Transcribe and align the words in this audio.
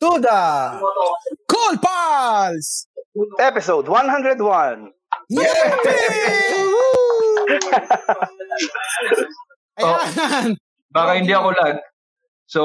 To 0.00 0.16
the 0.16 0.40
Cool 1.44 1.76
Pals 1.76 2.88
episode 3.36 3.84
101. 3.84 4.40
Yeah! 5.28 5.44
Oh. 9.80 10.00
Ayan! 10.00 10.56
Baka 10.88 11.10
hindi 11.20 11.36
ako 11.36 11.52
lag. 11.52 11.84
So, 12.48 12.60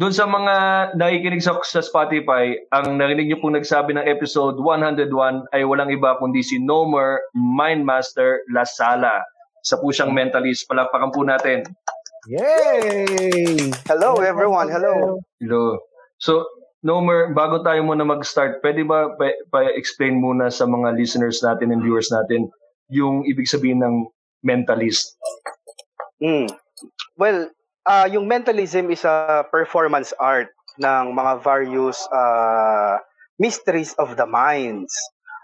dun 0.00 0.16
sa 0.16 0.24
mga 0.24 0.54
nakikinig 0.96 1.44
sa, 1.44 1.60
sa 1.60 1.84
Spotify, 1.84 2.56
ang 2.72 2.96
narinig 2.96 3.28
niyo 3.28 3.38
pong 3.44 3.60
nagsabi 3.60 3.92
ng 3.92 4.08
episode 4.08 4.56
101 4.56 5.12
ay 5.52 5.68
walang 5.68 5.92
iba 5.92 6.16
kundi 6.16 6.40
si 6.40 6.56
Nomer 6.56 7.20
Mindmaster 7.36 8.48
Lasala. 8.48 9.20
Isa 9.60 9.76
po 9.76 9.92
siyang 9.92 10.16
mentalist. 10.16 10.64
Palakpakan 10.64 11.12
po 11.12 11.20
natin. 11.20 11.68
Yay! 12.32 13.76
Hello 13.84 14.16
everyone, 14.24 14.72
hello. 14.72 15.20
Hello. 15.36 15.76
So, 16.16 16.57
Nomer, 16.86 17.34
bago 17.34 17.58
tayo 17.66 17.82
muna 17.82 18.06
mag-start, 18.06 18.62
pwede 18.62 18.86
ba 18.86 19.10
pa- 19.18 19.40
pa-explain 19.50 20.22
muna 20.22 20.46
sa 20.46 20.62
mga 20.62 20.94
listeners 20.94 21.42
natin 21.42 21.74
and 21.74 21.82
viewers 21.82 22.06
natin 22.14 22.46
yung 22.86 23.26
ibig 23.26 23.50
sabihin 23.50 23.82
ng 23.82 24.06
mentalist? 24.46 25.18
Mm. 26.22 26.46
Well, 27.18 27.50
uh, 27.82 28.06
yung 28.06 28.30
mentalism 28.30 28.94
is 28.94 29.02
a 29.02 29.42
performance 29.50 30.14
art 30.22 30.54
ng 30.78 31.18
mga 31.18 31.42
various 31.42 31.98
uh, 32.14 33.02
mysteries 33.42 33.98
of 33.98 34.14
the 34.14 34.26
minds. 34.26 34.94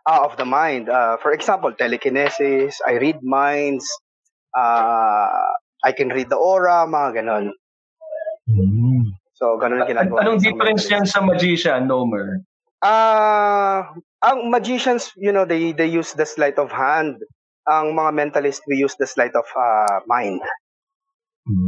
Uh, 0.05 0.21
of 0.21 0.37
the 0.37 0.45
mind. 0.45 0.93
Uh, 0.93 1.17
for 1.17 1.33
example, 1.33 1.73
telekinesis, 1.73 2.77
I 2.85 3.01
read 3.01 3.25
minds, 3.25 3.89
uh, 4.53 5.49
I 5.81 5.97
can 5.97 6.13
read 6.13 6.29
the 6.29 6.37
aura, 6.37 6.85
mga 6.85 7.25
ganon. 7.25 7.57
So, 9.35 9.59
ganon 9.59 9.83
ang 9.83 9.91
ginagawa. 9.91 10.23
Anong 10.23 10.39
ng 10.39 10.47
difference 10.47 10.87
yan 10.87 11.07
sa 11.07 11.19
magician, 11.19 11.91
Nomer? 11.91 12.43
Ah, 12.85 13.91
ang 14.23 14.49
magicians, 14.53 15.11
you 15.19 15.35
know, 15.35 15.43
they 15.43 15.75
they 15.75 15.89
use 15.89 16.15
the 16.15 16.29
sleight 16.29 16.61
of 16.61 16.71
hand. 16.71 17.19
Ang 17.67 17.97
mga 17.97 18.11
mentalist, 18.15 18.63
we 18.69 18.79
use 18.79 18.95
the 19.01 19.09
sleight 19.09 19.33
of 19.35 19.49
uh, 19.57 20.05
mind. 20.07 20.39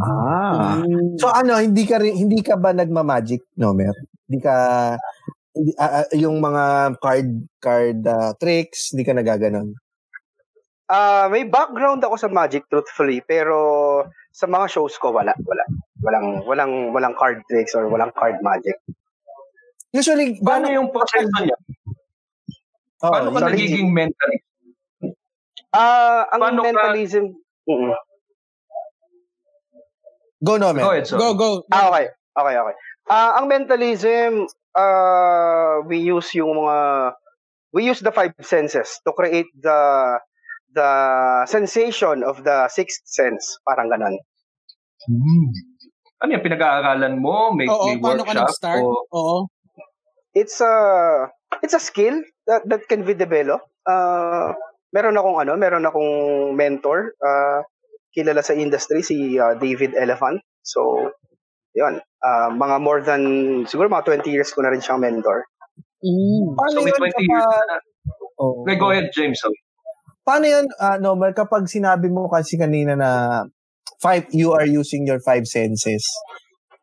Ah. 0.01 0.81
So 1.21 1.29
ano, 1.33 1.61
hindi 1.61 1.85
ka 1.89 2.01
rin, 2.01 2.15
hindi 2.17 2.41
ka 2.41 2.57
ba 2.57 2.73
nagma-magic, 2.73 3.45
Nomer? 3.61 3.93
Hindi 4.29 4.39
ka 4.41 4.55
hindi, 5.57 5.73
ah, 5.81 6.05
yung 6.13 6.37
mga 6.37 6.97
card 7.01 7.29
card 7.59 8.01
ah, 8.05 8.33
tricks, 8.37 8.93
hindi 8.93 9.09
ka 9.09 9.17
nagaganon. 9.17 9.73
Ah, 10.87 11.27
may 11.33 11.49
background 11.49 12.05
ako 12.05 12.15
sa 12.21 12.29
magic 12.31 12.69
truthfully, 12.71 13.25
pero 13.25 14.05
sa 14.31 14.47
mga 14.47 14.69
shows 14.69 14.95
ko 15.01 15.17
wala, 15.17 15.33
wala. 15.33 15.65
Walang 16.07 16.47
walang 16.47 16.73
walang 16.95 17.15
card 17.19 17.43
tricks 17.51 17.75
or 17.75 17.91
walang 17.91 18.15
card 18.15 18.39
magic. 18.41 18.79
Usually, 19.91 20.39
Paano 20.39 20.71
yung 20.71 20.95
proseso 20.95 21.27
niya? 21.43 21.57
Oo, 23.03 23.11
Paano 23.11 23.29
ka 23.29 23.39
yung- 23.43 23.51
nagiging 23.51 23.89
mentalist? 23.91 24.45
Ah, 25.75 26.31
ang 26.31 26.41
Paano 26.41 26.61
ka- 26.63 26.67
mentalism 26.71 27.25
Mm-mm. 27.67 27.91
Go, 30.39 30.55
Nomer. 30.57 30.83
Go 30.85 30.91
ahead. 30.93 31.09
Go, 31.11 31.35
go. 31.35 31.49
Ah, 31.73 31.91
okay. 31.91 32.07
Okay, 32.37 32.55
okay. 32.55 32.77
Ah, 33.09 33.41
ang 33.41 33.49
mentalism, 33.49 34.47
uh, 34.77 35.81
we 35.89 35.99
use 35.99 36.31
yung 36.37 36.55
mga 36.55 36.79
we 37.73 37.83
use 37.83 37.99
the 37.99 38.13
five 38.13 38.37
senses 38.45 39.01
to 39.03 39.11
create 39.11 39.49
the 39.57 39.81
the 40.71 40.91
sensation 41.49 42.21
of 42.23 42.45
the 42.45 42.69
sixth 42.69 43.03
sense, 43.09 43.57
parang 43.65 43.89
ganon. 43.89 44.15
Hmm. 45.09 45.49
Ano 46.23 46.29
yan, 46.33 46.43
pinag-aaralan 46.45 47.15
mo? 47.21 47.53
May, 47.53 47.69
Oo, 47.69 47.93
may 47.93 48.01
paano 48.01 48.25
ka 48.25 48.33
workshop? 48.33 48.49
nag-start? 48.49 48.83
O, 48.83 49.05
Oo. 49.13 49.39
It's 50.37 50.61
a 50.61 50.73
it's 51.65 51.73
a 51.73 51.81
skill 51.81 52.21
that 52.45 52.65
that 52.69 52.85
can 52.89 53.09
be 53.09 53.17
developed. 53.17 53.65
Uh, 53.89 54.53
meron 54.93 55.17
akong 55.17 55.41
ano, 55.41 55.57
meron 55.57 55.89
akong 55.89 56.13
mentor, 56.53 57.17
uh, 57.21 57.65
kilala 58.13 58.45
sa 58.45 58.53
industry 58.53 59.01
si 59.01 59.41
uh, 59.41 59.57
David 59.57 59.97
Elephant. 59.97 60.41
So, 60.61 61.13
'yun. 61.73 62.01
Uh, 62.21 62.49
mga 62.53 62.77
more 62.85 63.01
than 63.01 63.23
siguro 63.65 63.89
mga 63.89 64.21
20 64.25 64.29
years 64.29 64.53
ko 64.53 64.61
na 64.61 64.73
rin 64.73 64.85
siyang 64.85 65.01
mentor. 65.01 65.49
Mm. 66.05 66.53
Paano 66.53 66.77
so, 66.81 66.85
may 66.85 66.93
yun 66.93 67.01
20 67.01 67.33
years 67.33 67.45
kapag... 67.49 67.69
na. 67.69 67.77
Oo. 68.37 68.61
Okay, 68.65 68.77
go 68.77 68.89
ahead, 68.93 69.09
James. 69.17 69.41
So, 69.41 69.49
Paano 70.27 70.43
yun, 70.43 70.67
ah, 70.83 70.99
Nomer, 70.99 71.31
kapag 71.39 71.71
sinabi 71.71 72.11
mo 72.11 72.27
kasi 72.27 72.59
kanina 72.59 72.99
na 72.99 73.11
five, 74.03 74.27
you 74.31 74.53
are 74.53 74.67
using 74.67 75.07
your 75.07 75.21
five 75.21 75.47
senses, 75.47 76.03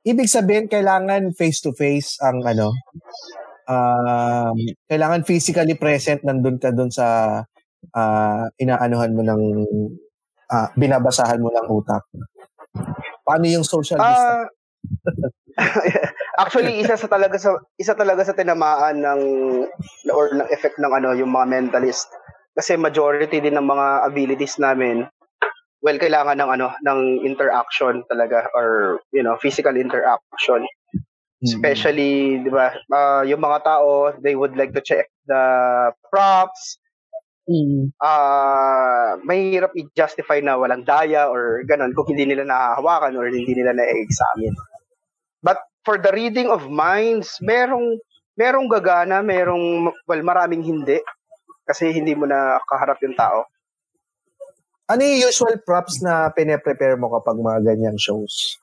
ibig 0.04 0.28
sabihin, 0.28 0.68
kailangan 0.68 1.32
face-to-face 1.36 2.20
ang 2.20 2.44
ano, 2.44 2.76
um, 3.68 4.58
kailangan 4.92 5.24
physically 5.24 5.76
present 5.80 6.24
nandun 6.28 6.60
ka 6.60 6.76
dun 6.76 6.92
sa 6.92 7.40
ah, 7.96 8.46
inaanuhan 8.60 9.16
mo 9.16 9.22
ng, 9.24 9.44
ah, 10.52 10.72
binabasahan 10.76 11.40
mo 11.40 11.52
ng 11.52 11.68
utak. 11.72 12.04
Paano 13.24 13.46
yung 13.48 13.64
social 13.64 14.00
distance? 14.00 14.44
Ah 14.44 14.48
Actually, 16.42 16.82
isa 16.82 16.98
sa 16.98 17.06
talaga 17.06 17.38
sa 17.38 17.56
isa 17.78 17.94
talaga 17.94 18.26
sa 18.26 18.34
tinamaan 18.34 19.00
ng 19.00 19.22
or 20.10 20.34
ng 20.34 20.50
effect 20.50 20.82
ng 20.82 20.92
ano 20.92 21.14
yung 21.14 21.30
mga 21.30 21.46
mentalist. 21.50 22.10
Kasi 22.54 22.78
majority 22.78 23.42
din 23.42 23.58
ng 23.58 23.66
mga 23.66 23.86
abilities 24.06 24.58
namin 24.62 25.06
well 25.84 26.00
kailangan 26.00 26.40
ng 26.40 26.50
ano 26.56 26.68
ng 26.80 27.00
interaction 27.28 28.08
talaga 28.08 28.48
or 28.56 29.00
you 29.12 29.22
know 29.22 29.36
physical 29.38 29.76
interaction. 29.76 30.64
Especially, 31.44 32.40
'di 32.40 32.48
ba? 32.48 32.72
ah, 32.88 33.28
yung 33.28 33.44
mga 33.44 33.68
tao, 33.68 34.16
they 34.24 34.32
would 34.32 34.56
like 34.56 34.72
to 34.72 34.80
check 34.80 35.12
the 35.28 35.44
props. 36.08 36.80
Mm. 37.44 37.92
Ah, 38.00 39.20
mahirap 39.28 39.76
i-justify 39.76 40.40
na 40.40 40.56
walang 40.56 40.88
daya 40.88 41.28
or 41.28 41.68
ganun 41.68 41.92
kung 41.92 42.08
hindi 42.08 42.32
nila 42.32 42.48
nahahawakan 42.48 43.20
or 43.20 43.28
hindi 43.28 43.52
nila 43.52 43.76
na-examine. 43.76 44.56
But 45.44 45.60
for 45.84 46.00
the 46.00 46.16
reading 46.16 46.48
of 46.48 46.72
minds, 46.72 47.36
merong 47.44 48.00
merong 48.40 48.72
gagana, 48.72 49.20
merong 49.20 49.92
well 50.08 50.24
maraming 50.24 50.64
hindi 50.64 51.04
kasi 51.68 51.92
hindi 51.92 52.16
mo 52.16 52.24
na 52.24 52.64
kaharap 52.64 53.04
yung 53.04 53.20
tao. 53.20 53.52
Ano 54.94 55.02
yung 55.10 55.26
usual 55.26 55.58
props 55.66 56.06
na 56.06 56.30
pine-prepare 56.30 57.02
mo 57.02 57.10
kapag 57.18 57.42
mga 57.42 57.66
ganyang 57.66 57.98
shows? 57.98 58.62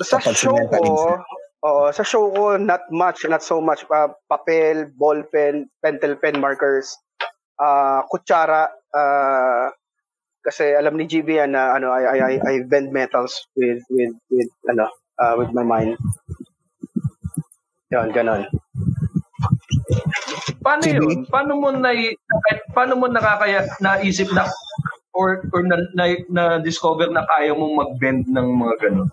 Sa 0.00 0.16
Kapag 0.16 0.40
show 0.40 0.56
ko, 0.56 1.20
oo, 1.60 1.84
sa 1.92 2.00
show 2.00 2.32
ko 2.32 2.56
not 2.56 2.88
much, 2.88 3.28
not 3.28 3.44
so 3.44 3.60
much 3.60 3.84
uh, 3.92 4.08
papel, 4.24 4.88
ballpen, 4.96 5.68
pentel 5.84 6.16
pen 6.16 6.40
markers, 6.40 6.96
ah 7.60 8.00
kutsara, 8.08 8.72
ah, 8.96 9.68
kasi 10.40 10.72
alam 10.72 10.96
ni 10.96 11.04
GB 11.04 11.36
yan 11.36 11.52
na 11.52 11.76
ano 11.76 11.92
I 11.92 12.02
I 12.08 12.18
I, 12.24 12.34
I 12.40 12.54
bend 12.64 12.88
metals 12.88 13.44
with 13.52 13.84
with 13.92 14.16
with 14.32 14.48
ano 14.72 14.88
ah, 15.20 15.36
with 15.36 15.52
my 15.52 15.62
mind. 15.62 16.00
Yan, 17.92 18.16
ganon. 18.16 18.48
paano 20.64 20.84
yun? 20.88 21.28
Paano 21.28 21.52
mo 21.60 21.68
na 21.68 21.92
paano 22.72 22.96
mo 22.96 23.12
nakakaya 23.12 23.68
naisip 23.84 24.32
na 24.32 24.48
or 25.14 25.46
or 25.54 25.62
na, 25.62 25.78
na, 25.94 26.04
na 26.28 26.44
discover 26.58 27.08
na 27.08 27.24
kaya 27.30 27.54
mong 27.54 27.78
mag-bend 27.78 28.26
ng 28.28 28.48
mga 28.58 28.74
ganun? 28.82 29.08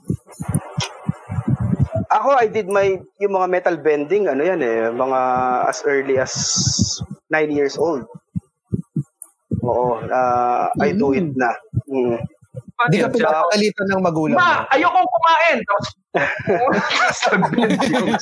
Ako, 2.11 2.35
I 2.35 2.51
did 2.51 2.67
my, 2.67 2.99
yung 3.23 3.39
mga 3.39 3.47
metal 3.47 3.79
bending, 3.79 4.27
ano 4.27 4.43
yan 4.43 4.59
eh, 4.59 4.91
mga 4.91 5.19
as 5.71 5.79
early 5.87 6.19
as 6.19 6.35
9 7.31 7.47
years 7.47 7.79
old. 7.79 8.03
Oo, 9.63 10.03
ah, 10.11 10.67
I 10.83 10.91
do 10.91 11.15
it 11.15 11.31
na. 11.39 11.55
Mm. 11.87 12.19
Hindi 12.81 12.97
ka 12.99 13.13
pinapagalitan 13.13 13.87
ng 13.95 14.01
magulang. 14.03 14.35
Ma, 14.35 14.67
ayokong 14.73 15.07
kumain! 15.07 15.57
Yun. 17.87 18.11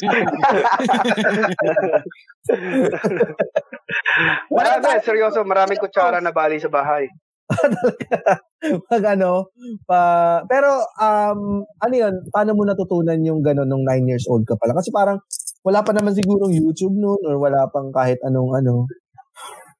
Marami, 4.54 5.02
seryoso, 5.02 5.42
maraming 5.42 5.82
kutsara 5.82 6.22
na 6.22 6.30
bali 6.30 6.62
sa 6.62 6.70
bahay. 6.70 7.10
Pag 8.92 9.04
ano, 9.18 9.50
pa, 9.90 10.00
pero 10.46 10.84
um, 11.00 11.66
ano 11.82 11.94
yun, 11.96 12.14
paano 12.30 12.54
mo 12.54 12.64
natutunan 12.68 13.18
yung 13.26 13.42
gano'n 13.42 13.66
nung 13.66 13.82
9 13.88 14.06
years 14.06 14.28
old 14.30 14.46
ka 14.46 14.54
pala? 14.60 14.78
Kasi 14.78 14.94
parang 14.94 15.18
wala 15.66 15.82
pa 15.82 15.92
naman 15.92 16.14
sigurong 16.14 16.54
YouTube 16.54 16.94
noon 16.94 17.20
or 17.26 17.42
wala 17.42 17.66
pang 17.72 17.90
kahit 17.90 18.20
anong 18.24 18.54
ano. 18.56 18.86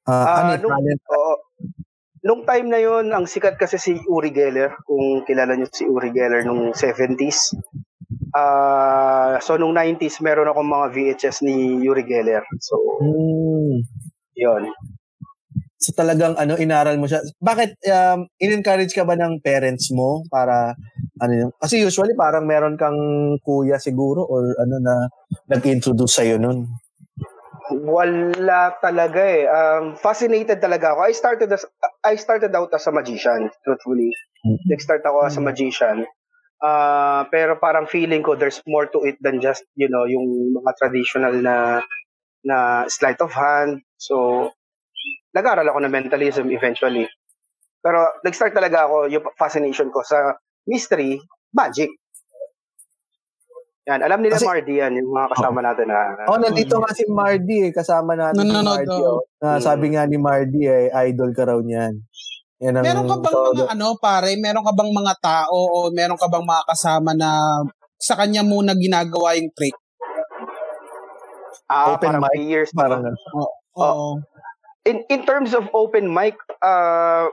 ah 0.08 0.26
Ah, 0.26 0.36
ano, 0.42 0.52
nung, 0.66 0.72
talent. 0.74 1.00
oo. 1.08 1.34
nung 2.26 2.42
time 2.44 2.66
na 2.68 2.80
yon 2.80 3.06
ang 3.14 3.24
sikat 3.24 3.56
kasi 3.56 3.76
si 3.78 3.92
Uri 4.08 4.32
Geller, 4.34 4.74
kung 4.84 5.22
kilala 5.24 5.54
niyo 5.54 5.68
si 5.70 5.86
Uri 5.86 6.10
Geller 6.10 6.42
nung 6.44 6.72
70s. 6.74 7.54
Ah, 8.34 9.38
so 9.40 9.54
nung 9.56 9.74
90s 9.74 10.18
meron 10.20 10.50
akong 10.50 10.66
mga 10.66 10.86
VHS 10.92 11.46
ni 11.46 11.80
Uri 11.84 12.04
Geller. 12.04 12.42
So, 12.58 12.76
Hmm. 13.00 13.82
yon. 14.34 14.70
So 15.80 15.96
talagang 15.96 16.36
ano 16.36 16.60
inaral 16.60 17.00
mo 17.00 17.08
siya. 17.08 17.24
Bakit 17.40 17.80
um 17.88 18.28
in-encourage 18.36 18.92
ka 18.92 19.08
ba 19.08 19.16
ng 19.16 19.40
parents 19.40 19.88
mo 19.96 20.20
para 20.28 20.76
ano 21.24 21.32
yun? 21.32 21.50
Kasi 21.56 21.80
usually 21.80 22.12
parang 22.12 22.44
meron 22.44 22.76
kang 22.76 23.00
kuya 23.40 23.80
siguro 23.80 24.20
or 24.28 24.52
ano 24.60 24.76
na 24.76 25.08
nag-introduce 25.48 26.20
sa'yo 26.20 26.36
nun. 26.36 26.68
Wala 27.70 28.76
talaga 28.82 29.24
eh. 29.24 29.48
Um, 29.48 29.96
fascinated 29.96 30.60
talaga 30.60 30.92
ako. 30.92 31.00
I 31.06 31.12
started 31.16 31.48
as 31.48 31.64
I 32.04 32.18
started 32.20 32.52
out 32.52 32.68
as 32.76 32.84
a 32.84 32.92
magician, 32.92 33.48
truthfully. 33.64 34.12
Nag-start 34.68 35.00
ako 35.06 35.32
as 35.32 35.38
a 35.38 35.44
magician. 35.44 36.04
Uh, 36.60 37.24
pero 37.32 37.56
parang 37.56 37.88
feeling 37.88 38.20
ko 38.20 38.36
there's 38.36 38.60
more 38.68 38.84
to 38.84 39.00
it 39.08 39.16
than 39.24 39.40
just, 39.40 39.64
you 39.80 39.88
know, 39.88 40.04
yung 40.04 40.52
mga 40.60 40.76
traditional 40.76 41.32
na 41.40 41.80
na 42.44 42.84
sleight 42.90 43.20
of 43.24 43.32
hand. 43.32 43.80
So, 43.96 44.50
nag-aral 45.30 45.66
ako 45.66 45.78
ng 45.80 45.92
mentalism 45.92 46.46
eventually. 46.48 47.06
Pero 47.78 47.98
nag-start 48.20 48.52
talaga 48.52 48.84
ako 48.84 49.08
yung 49.08 49.24
fascination 49.34 49.88
ko 49.88 50.02
sa 50.02 50.36
mystery, 50.64 51.16
magic. 51.50 51.88
Yan, 53.86 54.04
alam 54.04 54.20
nila 54.20 54.36
Kasi- 54.36 54.46
Mardy 54.46 54.74
yan, 54.76 54.92
yung 54.94 55.10
mga 55.10 55.28
kasama 55.32 55.58
natin 55.60 55.86
na. 55.88 55.98
na 56.14 56.22
Oh, 56.28 56.36
nandito 56.36 56.76
nga 56.76 56.92
si 56.92 57.08
Mardy 57.08 57.58
eh. 57.64 57.72
Kasama 57.72 58.12
natin 58.12 58.36
si 58.36 58.46
Nanonood, 58.46 58.84
Mardy. 58.84 58.98
oh. 59.00 59.16
Oh. 59.16 59.20
Na 59.40 59.56
Mm. 59.56 59.62
sabi 59.62 59.86
nga 59.90 60.02
ni 60.04 60.16
Mardy 60.16 60.62
eh, 60.62 60.92
idol 61.08 61.32
ka 61.32 61.42
raw 61.44 61.58
niyan. 61.58 61.94
Yan 62.60 62.76
ang 62.76 62.84
Meron 62.84 63.08
ka 63.08 63.16
bang 63.18 63.32
todo. 63.32 63.56
mga 63.56 63.72
ano, 63.72 63.86
pare, 63.96 64.30
meron 64.36 64.60
ka 64.62 64.72
bang 64.76 64.92
mga 64.92 65.14
tao 65.18 65.56
o 65.56 65.88
meron 65.88 66.20
ka 66.20 66.28
bang 66.28 66.44
mga 66.44 66.64
kasama 66.68 67.10
na 67.16 67.30
sa 67.96 68.14
kanya 68.14 68.42
muna 68.42 68.76
ginagawa 68.76 69.32
yung 69.32 69.48
trick? 69.50 69.72
ah, 71.66 71.94
open 71.94 72.02
parang 72.10 72.22
mic, 72.26 72.36
years 72.42 72.70
Parang. 72.70 73.06
Oo. 73.72 74.18
In 74.84 75.04
in 75.08 75.20
terms 75.28 75.52
of 75.52 75.68
open 75.74 76.08
mic, 76.08 76.36
uh, 76.62 77.28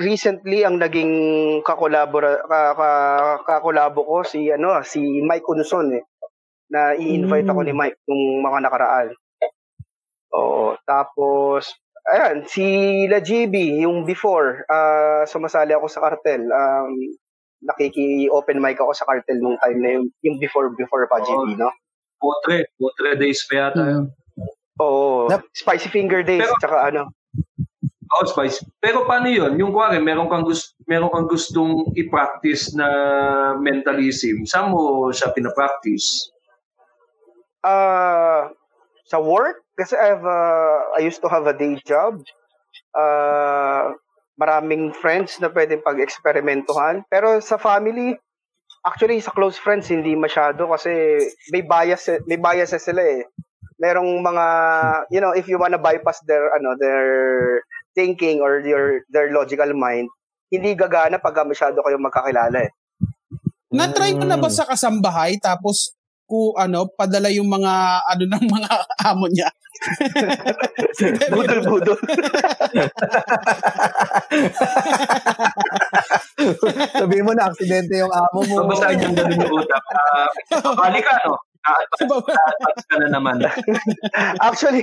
recently 0.00 0.64
ang 0.64 0.80
naging 0.80 1.12
kakolabora 1.66 2.40
ka, 2.48 2.60
ka, 2.72 2.90
kakolabo 3.44 4.00
ko 4.04 4.16
si 4.24 4.48
ano 4.48 4.80
si 4.80 5.20
Mike 5.20 5.48
Unson 5.48 5.92
eh 5.92 6.04
na 6.72 6.96
i-invite 6.96 7.44
ako 7.44 7.60
ni 7.68 7.76
Mike 7.76 8.00
nung 8.08 8.40
mga 8.40 8.58
nakaraan. 8.64 9.12
Oo, 10.32 10.72
tapos 10.88 11.76
ayan 12.08 12.48
si 12.48 12.64
La 13.12 13.20
GB 13.20 13.84
yung 13.84 14.08
before 14.08 14.64
uh, 14.72 15.28
sumasali 15.28 15.76
ako 15.76 15.92
sa 15.92 16.00
cartel. 16.00 16.48
Um, 16.48 17.20
nakiki-open 17.62 18.58
mic 18.58 18.80
ako 18.80 18.96
sa 18.96 19.04
cartel 19.04 19.38
nung 19.38 19.60
time 19.60 19.78
na 19.84 19.90
yun, 20.00 20.08
yung 20.24 20.40
before 20.40 20.72
before 20.74 21.04
pa 21.06 21.22
GB, 21.22 21.60
no? 21.60 21.70
Potre. 22.18 22.72
Potre 22.74 23.14
days 23.20 23.44
pa 23.46 23.68
yata. 23.68 23.82
Mm. 23.82 24.06
Oo, 24.80 25.28
Nap- 25.28 25.48
Spicy 25.52 25.88
Finger 25.92 26.22
Days, 26.24 26.40
Pero- 26.40 26.56
tsaka 26.60 26.78
ano. 26.88 27.12
Oh, 28.12 28.28
spice. 28.28 28.60
Pero 28.76 29.08
paano 29.08 29.24
yun? 29.24 29.56
Yung 29.56 29.72
kuwari, 29.72 29.96
meron 29.96 30.28
kang, 30.28 30.44
gust 30.44 30.76
meron 30.84 31.08
kang 31.08 31.24
gustong 31.24 31.96
i-practice 31.96 32.76
na 32.76 32.86
mentalism. 33.56 34.44
Saan 34.44 34.68
mo 34.68 35.08
siya 35.08 35.32
pinapractice? 35.32 36.28
Uh, 37.64 38.52
sa 39.08 39.16
work, 39.16 39.64
kasi 39.80 39.96
I 39.96 40.12
have 40.12 40.28
a- 40.28 40.84
I 40.98 41.00
used 41.00 41.24
to 41.24 41.30
have 41.32 41.48
a 41.48 41.56
day 41.56 41.80
job. 41.88 42.20
Uh, 42.92 43.96
maraming 44.36 44.92
friends 44.92 45.40
na 45.40 45.48
pwedeng 45.48 45.80
pag-eksperimentuhan. 45.80 47.08
Pero 47.08 47.40
sa 47.40 47.56
family, 47.56 48.12
actually 48.84 49.24
sa 49.24 49.32
close 49.32 49.56
friends 49.56 49.88
hindi 49.88 50.12
masyado 50.12 50.68
kasi 50.68 51.16
may 51.48 51.62
bias 51.64 52.12
may 52.26 52.36
biases 52.36 52.82
sila 52.84 53.00
eh. 53.00 53.24
Merong 53.82 54.22
mga 54.22 54.46
you 55.10 55.18
know, 55.18 55.34
if 55.34 55.50
you 55.50 55.58
wanna 55.58 55.82
bypass 55.82 56.22
their 56.22 56.54
ano, 56.54 56.78
their 56.78 57.58
thinking 57.92 58.38
or 58.38 58.62
your 58.62 59.02
their 59.10 59.34
logical 59.34 59.74
mind, 59.74 60.06
hindi 60.48 60.78
gagana 60.78 61.18
pag 61.18 61.42
masyado 61.42 61.82
kayong 61.82 62.06
magkakilala 62.06 62.62
eh. 62.62 62.70
Na-try 63.72 64.12
mo 64.14 64.22
na 64.22 64.38
ba 64.38 64.46
Mm. 64.46 64.54
sa 64.54 64.68
kasambahay 64.68 65.34
tapos 65.42 65.96
ku 66.28 66.52
ano 66.54 66.86
padala 66.86 67.26
yung 67.32 67.48
mga 67.50 67.72
ano 68.06 68.24
ng 68.28 68.44
mga 68.46 68.70
amo 69.10 69.26
niya? 69.28 69.50
Budol-budol. 71.34 71.98
Sabihin 76.92 77.24
mo 77.26 77.32
na, 77.34 77.50
aksidente 77.50 77.98
yung 77.98 78.12
amo 78.12 78.40
mo. 78.46 78.68
Basta 78.68 78.92
yung 78.94 79.16
ganun 79.16 79.42
yung 79.42 79.54
utak. 79.58 79.82
Uh, 80.52 80.76
bali 80.76 81.00
ka, 81.02 81.18
no? 81.26 81.34
Na-advance 81.62 82.84
ka 82.90 82.96
na 82.98 83.08
naman. 83.08 83.36
Actually, 84.48 84.82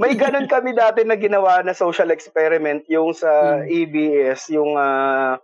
may 0.00 0.16
ganun 0.16 0.48
kami 0.48 0.72
dati 0.72 1.04
na 1.04 1.20
ginawa 1.20 1.60
na 1.60 1.76
social 1.76 2.08
experiment 2.10 2.84
yung 2.88 3.12
sa 3.12 3.60
ABS, 3.62 4.48
yung 4.52 4.74
ah 4.80 5.36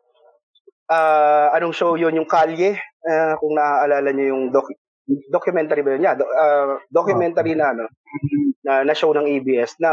ah, 0.91 1.53
anong 1.55 1.77
show 1.77 1.95
yun, 1.95 2.17
yung 2.17 2.29
Kalye, 2.29 2.81
Ah, 3.01 3.33
kung 3.41 3.57
naaalala 3.57 4.13
niyo 4.13 4.37
yung 4.37 4.53
doc- 4.53 4.77
documentary 5.33 5.81
ba 5.81 5.97
yun? 5.97 6.05
Yeah, 6.05 6.21
do- 6.21 6.29
ah, 6.37 6.77
documentary 6.93 7.57
na 7.57 7.73
ano, 7.73 7.89
na, 8.61 8.85
na 8.85 8.93
show 8.93 9.17
ng 9.17 9.25
ABS 9.25 9.81
na 9.81 9.91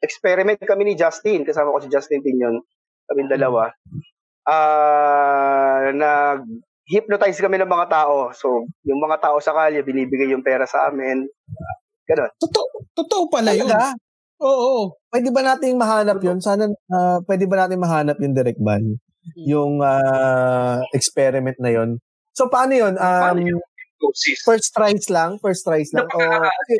experiment 0.00 0.56
kami 0.64 0.88
ni 0.88 0.94
Justin, 0.96 1.44
kasama 1.44 1.68
ko 1.76 1.84
si 1.84 1.92
Justin 1.92 2.24
Tinyon, 2.24 2.64
kami 3.04 3.28
dalawa. 3.28 3.76
Ah, 4.48 5.92
nag 5.92 6.48
hypnotize 6.90 7.38
kami 7.38 7.56
ng 7.62 7.70
mga 7.70 7.86
tao. 7.86 8.34
So, 8.34 8.66
yung 8.82 8.98
mga 8.98 9.22
tao 9.22 9.38
sa 9.38 9.54
kalye, 9.54 9.86
binibigay 9.86 10.34
yung 10.34 10.42
pera 10.42 10.66
sa 10.66 10.90
amin. 10.90 11.22
Ganon. 12.04 12.30
Totoo, 12.42 12.66
totoo 12.98 13.22
pala 13.30 13.54
yun. 13.54 13.70
Talaga? 13.70 13.94
Oo. 14.42 14.98
Pwede 15.06 15.30
ba 15.30 15.40
nating 15.46 15.78
mahanap 15.78 16.18
yun? 16.18 16.42
Sana, 16.42 16.66
ah, 16.90 17.22
pwede 17.30 17.46
ba 17.46 17.64
natin 17.64 17.78
mahanap 17.78 18.18
yung 18.18 18.34
direct 18.34 18.58
ban? 18.58 18.82
Yung 19.46 19.78
ah, 19.86 20.82
experiment 20.90 21.56
na 21.62 21.70
yun? 21.70 22.02
So, 22.34 22.50
paano 22.50 22.74
yun? 22.74 22.98
Um, 22.98 23.22
Paano 23.22 23.40
yun? 23.46 23.62
First 24.42 24.74
tries 24.74 25.06
lang? 25.06 25.38
First 25.38 25.62
tries 25.62 25.94
lang? 25.94 26.10
O, 26.10 26.18
kasi, 26.18 26.74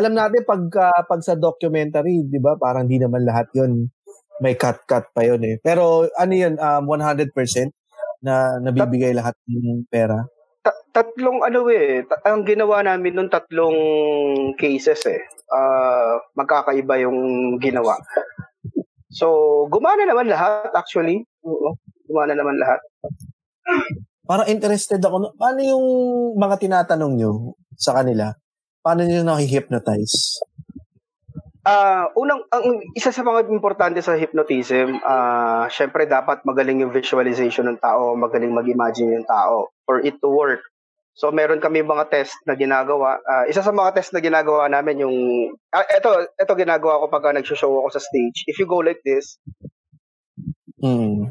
alam 0.00 0.16
natin 0.16 0.40
pag, 0.48 0.62
ah, 0.80 1.04
pag 1.04 1.20
sa 1.20 1.36
documentary, 1.36 2.24
di 2.24 2.40
ba, 2.40 2.56
parang 2.56 2.88
di 2.88 2.96
naman 2.96 3.28
lahat 3.28 3.52
yun 3.52 3.92
may 4.40 4.56
cut-cut 4.56 5.12
pa 5.12 5.20
yun 5.22 5.44
eh. 5.44 5.60
Pero 5.60 6.08
ano 6.16 6.32
yun, 6.32 6.56
um, 6.56 6.88
100% 6.88 7.28
na 8.20 8.60
nabibigay 8.60 9.12
lahat 9.16 9.34
ng 9.48 9.88
pera? 9.88 10.20
Ta- 10.60 10.76
tatlong 10.92 11.40
ano 11.40 11.64
eh, 11.72 12.04
ta- 12.04 12.20
ang 12.28 12.44
ginawa 12.44 12.84
namin 12.84 13.16
nung 13.16 13.32
tatlong 13.32 13.76
cases 14.60 15.00
eh. 15.08 15.20
Ah, 15.50 16.20
magkakaiba 16.36 17.00
yung 17.04 17.18
ginawa. 17.58 17.96
So, 19.10 19.66
gumana 19.66 20.06
naman 20.06 20.30
lahat 20.30 20.70
actually. 20.70 21.26
Oo, 21.42 21.74
gumana 22.06 22.36
naman 22.36 22.54
lahat. 22.60 22.78
Parang 24.22 24.46
interested 24.46 25.02
ako. 25.02 25.16
no- 25.18 25.34
Paano 25.34 25.58
yung 25.58 25.84
mga 26.38 26.56
tinatanong 26.62 27.18
nyo 27.18 27.58
sa 27.74 27.98
kanila? 27.98 28.30
Paano 28.78 29.02
nyo 29.02 29.26
naki-hypnotize? 29.26 30.38
Ah, 31.60 32.08
unang 32.16 32.40
ang 32.48 32.80
isa 32.96 33.12
sa 33.12 33.20
mga 33.20 33.52
importante 33.52 34.00
sa 34.00 34.16
hypnotism, 34.16 34.96
ah 35.04 35.68
syempre 35.68 36.08
dapat 36.08 36.40
magaling 36.48 36.80
yung 36.80 36.92
visualization 36.94 37.68
ng 37.68 37.78
tao, 37.84 38.16
magaling 38.16 38.48
mag-imagine 38.48 39.12
yung 39.20 39.28
tao 39.28 39.68
for 39.84 40.00
it 40.00 40.16
to 40.24 40.28
work. 40.32 40.64
So 41.12 41.28
meron 41.28 41.60
kami 41.60 41.84
mga 41.84 42.08
test 42.08 42.32
na 42.48 42.56
ginagawa. 42.56 43.20
Ah, 43.28 43.44
isa 43.44 43.60
sa 43.60 43.76
mga 43.76 43.92
test 43.92 44.16
na 44.16 44.24
ginagawa 44.24 44.72
namin 44.72 45.04
yung 45.04 45.16
ah, 45.76 45.84
ito 45.84 46.08
ito 46.32 46.52
ginagawa 46.56 47.04
ko 47.04 47.12
pag 47.12 47.36
nag-show 47.36 47.84
ako 47.84 47.92
sa 47.92 48.00
stage. 48.00 48.48
If 48.48 48.56
you 48.56 48.64
go 48.64 48.80
like 48.80 49.04
this, 49.04 49.36
Hmm. 50.80 51.28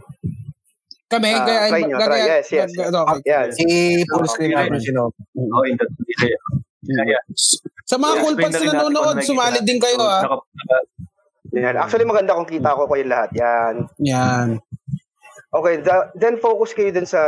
Kami, 1.09 1.33
Ah, 1.33 1.41
kaya, 1.41 1.59
try 1.73 1.81
nyo, 1.89 1.97
try. 1.97 2.21
Yes, 2.21 2.45
yes, 2.53 2.69
yes. 2.69 2.93
okay. 2.93 3.25
Yan. 3.25 3.49
Si 3.49 3.65
full 4.05 4.29
screen 4.29 4.53
natin 4.53 4.77
si 4.77 4.93
Nob. 4.93 5.09
Oh, 5.33 5.65
in 5.65 5.73
that 5.73 5.89
delay. 5.89 6.37
Yeah. 6.85 7.17
Sa 7.89 7.97
mga 7.97 8.13
Yeah, 8.13 8.21
cool 8.21 8.35
pals 8.37 8.53
na 8.53 8.73
nanonood, 8.77 9.17
sumali 9.25 9.59
din 9.65 9.81
kayo 9.81 9.97
So, 9.97 10.05
ah. 10.05 10.21
Yan. 11.49 11.73
Actually 11.81 12.05
maganda 12.05 12.37
kung 12.37 12.45
kita 12.45 12.77
ko 12.77 12.85
kayo 12.85 13.05
lahat. 13.09 13.33
Yan. 13.33 13.75
Yan. 14.05 14.47
Okay, 15.49 15.81
the- 15.81 16.09
then 16.13 16.37
focus 16.37 16.77
kayo 16.77 16.93
din 16.93 17.09
sa 17.09 17.21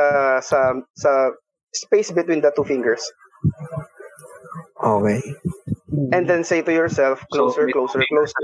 sa 0.46 0.78
sa 0.94 1.34
space 1.74 2.14
between 2.14 2.46
the 2.46 2.54
two 2.54 2.62
fingers. 2.62 3.02
Okay. 4.78 5.18
And 6.14 6.30
then 6.30 6.46
say 6.46 6.62
to 6.62 6.70
yourself, 6.70 7.26
closer, 7.34 7.66
may- 7.66 7.74
closer, 7.74 8.06
closer, 8.06 8.38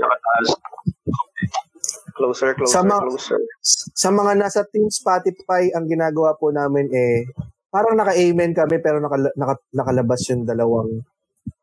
closer, 2.18 2.50
closer, 2.58 2.74
Sa 2.74 2.82
mga- 2.82 3.06
closer. 3.06 3.38
Sa 3.94 4.10
mga 4.10 4.32
nasa 4.34 4.66
Team 4.66 4.90
Spotify, 4.90 5.70
ang 5.70 5.86
ginagawa 5.86 6.34
po 6.34 6.50
namin 6.50 6.90
eh, 6.90 7.30
parang 7.70 7.94
naka-amen 7.94 8.58
kami 8.58 8.82
pero 8.82 8.98
naka, 8.98 9.30
naka, 9.38 9.54
nakalabas 9.70 10.26
yung 10.26 10.42
dalawang 10.42 11.06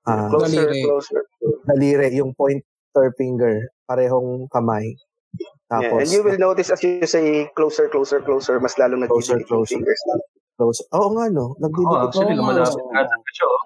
ah, 0.05 0.29
Closer, 0.29 0.65
Daliri. 0.65 0.81
closer. 0.83 1.21
daliri, 1.65 2.07
yung 2.13 2.31
pointer 2.33 2.65
finger, 3.13 3.55
parehong 3.83 4.45
kamay. 4.49 4.93
Yeah, 5.35 5.51
Tapos, 5.67 5.99
and 5.99 6.09
you 6.09 6.21
will 6.21 6.37
notice 6.37 6.69
as 6.69 6.79
you 6.79 7.03
say 7.03 7.49
closer, 7.51 7.89
closer, 7.89 8.21
closer, 8.21 8.59
mas 8.59 8.77
lalong 8.77 9.03
Closer, 9.03 9.35
nagdidikit 9.35 9.49
yung 9.49 9.65
closer. 9.65 9.75
fingers. 9.75 10.01
close. 10.55 10.79
Oo 10.91 11.09
nga, 11.11 11.25
no? 11.27 11.51
Oh, 11.51 11.59
Nagdidikit. 11.59 11.99
actually, 12.05 12.31
Oo, 12.31 12.39
lumalapit 12.39 12.79
talaga 12.85 13.29
siya. 13.29 13.47
oh. 13.47 13.61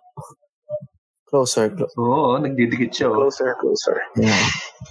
Closer, 1.23 1.65
close. 1.69 1.93
Oo, 1.95 2.39
nagdidikit 2.39 2.89
siya. 2.89 3.07
oh. 3.07 3.19
Closer, 3.19 3.53
closer. 3.61 3.97
Yeah. 4.15 4.33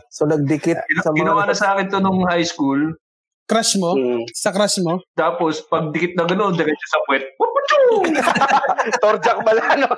So, 0.09 0.23
nagdikit 0.25 0.78
sa 1.02 1.11
mga... 1.11 1.19
Ginawa 1.19 1.43
na 1.45 1.57
sa 1.57 1.75
akin 1.75 1.90
to 1.90 1.99
nung 1.99 2.23
high 2.25 2.47
school. 2.47 2.78
Crush 3.49 3.75
mo? 3.75 3.97
Mm. 3.97 4.23
Sa 4.31 4.52
crush 4.52 4.78
mo? 4.78 5.00
Tapos, 5.17 5.64
pag 5.64 5.90
dikit 5.90 6.14
na 6.14 6.23
gano'n, 6.23 6.55
diretso 6.55 6.87
sa 6.87 7.00
puwet. 7.02 7.25
Torjak 9.02 9.38
pala, 9.40 9.62
no? 9.76 9.88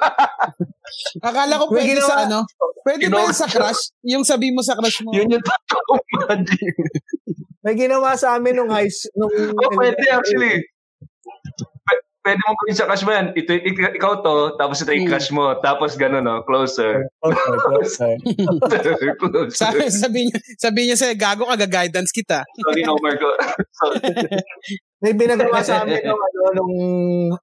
Akala 1.29 1.55
ko 1.57 1.71
pwede 1.71 1.95
ginawa- 1.95 2.09
sa 2.09 2.17
ano? 2.25 2.39
Pwede 2.81 3.07
ba 3.07 3.23
yan 3.23 3.37
sa 3.37 3.47
crush? 3.47 3.93
Yung 4.03 4.25
sabi 4.25 4.51
mo 4.51 4.61
sa 4.61 4.73
crush 4.73 5.05
mo? 5.05 5.13
Yun 5.13 5.31
yung 5.31 5.45
magic. 6.27 6.75
May 7.61 7.77
ginawa 7.77 8.17
sa 8.17 8.35
amin 8.35 8.57
nung 8.57 8.73
high 8.73 8.89
nung 9.15 9.29
Oh, 9.53 9.71
pwede 9.77 10.01
actually. 10.09 10.65
P- 11.61 12.03
pwede 12.21 12.41
mo 12.41 12.57
gawin 12.57 12.73
sa 12.75 12.89
crush 12.89 13.05
mo 13.05 13.13
yan. 13.13 13.37
Ito, 13.37 13.53
ik- 13.53 13.95
ikaw 13.95 14.25
to, 14.25 14.57
tapos 14.57 14.81
ito 14.81 14.91
yung 14.91 15.05
Hmm. 15.05 15.13
crush 15.13 15.29
mo. 15.31 15.53
Tapos 15.61 15.93
gano'n, 15.95 16.25
no? 16.25 16.41
Closer. 16.43 17.05
Okay, 17.21 17.53
closer. 17.61 18.13
Closer. 19.15 19.57
Sabi, 19.63 19.93
sabi 19.93 20.19
niya, 20.27 20.37
sabi 20.57 20.81
niya 20.85 20.97
sa'yo, 20.97 21.15
gago 21.15 21.45
ka, 21.45 21.61
guidance 21.61 22.11
kita. 22.11 22.43
Sorry, 22.59 22.83
Homer 22.83 23.15
ko. 23.15 23.29
Sorry. 23.77 24.09
May 25.01 25.17
binagawa 25.17 25.65
sa 25.65 25.83
amin 25.85 26.01
nung 26.09 26.21
ano 26.21 26.41
nung 26.57 26.77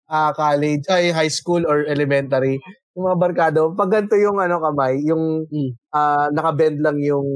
ah, 0.06 0.32
college, 0.34 0.86
ay 0.94 1.10
high 1.10 1.32
school 1.32 1.66
or 1.66 1.86
elementary. 1.90 2.62
Yung 2.94 3.06
mga 3.10 3.18
barkado, 3.18 3.74
pag 3.74 3.90
ganito 3.94 4.18
yung 4.18 4.38
ano 4.38 4.62
kamay, 4.62 5.02
yung 5.06 5.46
ah, 5.94 6.30
nakabend 6.34 6.82
lang 6.82 6.98
yung 7.02 7.28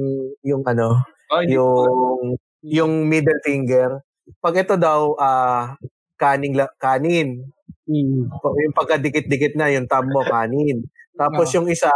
yung 0.46 0.62
ano, 0.66 1.01
Oh, 1.32 1.40
yung 1.48 2.36
yung 2.60 3.08
middle 3.08 3.40
finger. 3.40 4.04
Pag 4.44 4.68
ito 4.68 4.75
daw 4.75 5.16
ah 5.16 5.80
kaning 6.20 6.60
la- 6.60 6.75
kanin. 6.75 7.40
Mm. 7.88 8.28
Yung 8.28 8.75
pagkadikit-dikit 8.75 9.56
na 9.56 9.72
yung 9.72 9.88
thumb 9.88 10.12
mo 10.12 10.22
kanin. 10.28 10.84
Tapos 11.16 11.48
yung 11.56 11.72
isa 11.72 11.90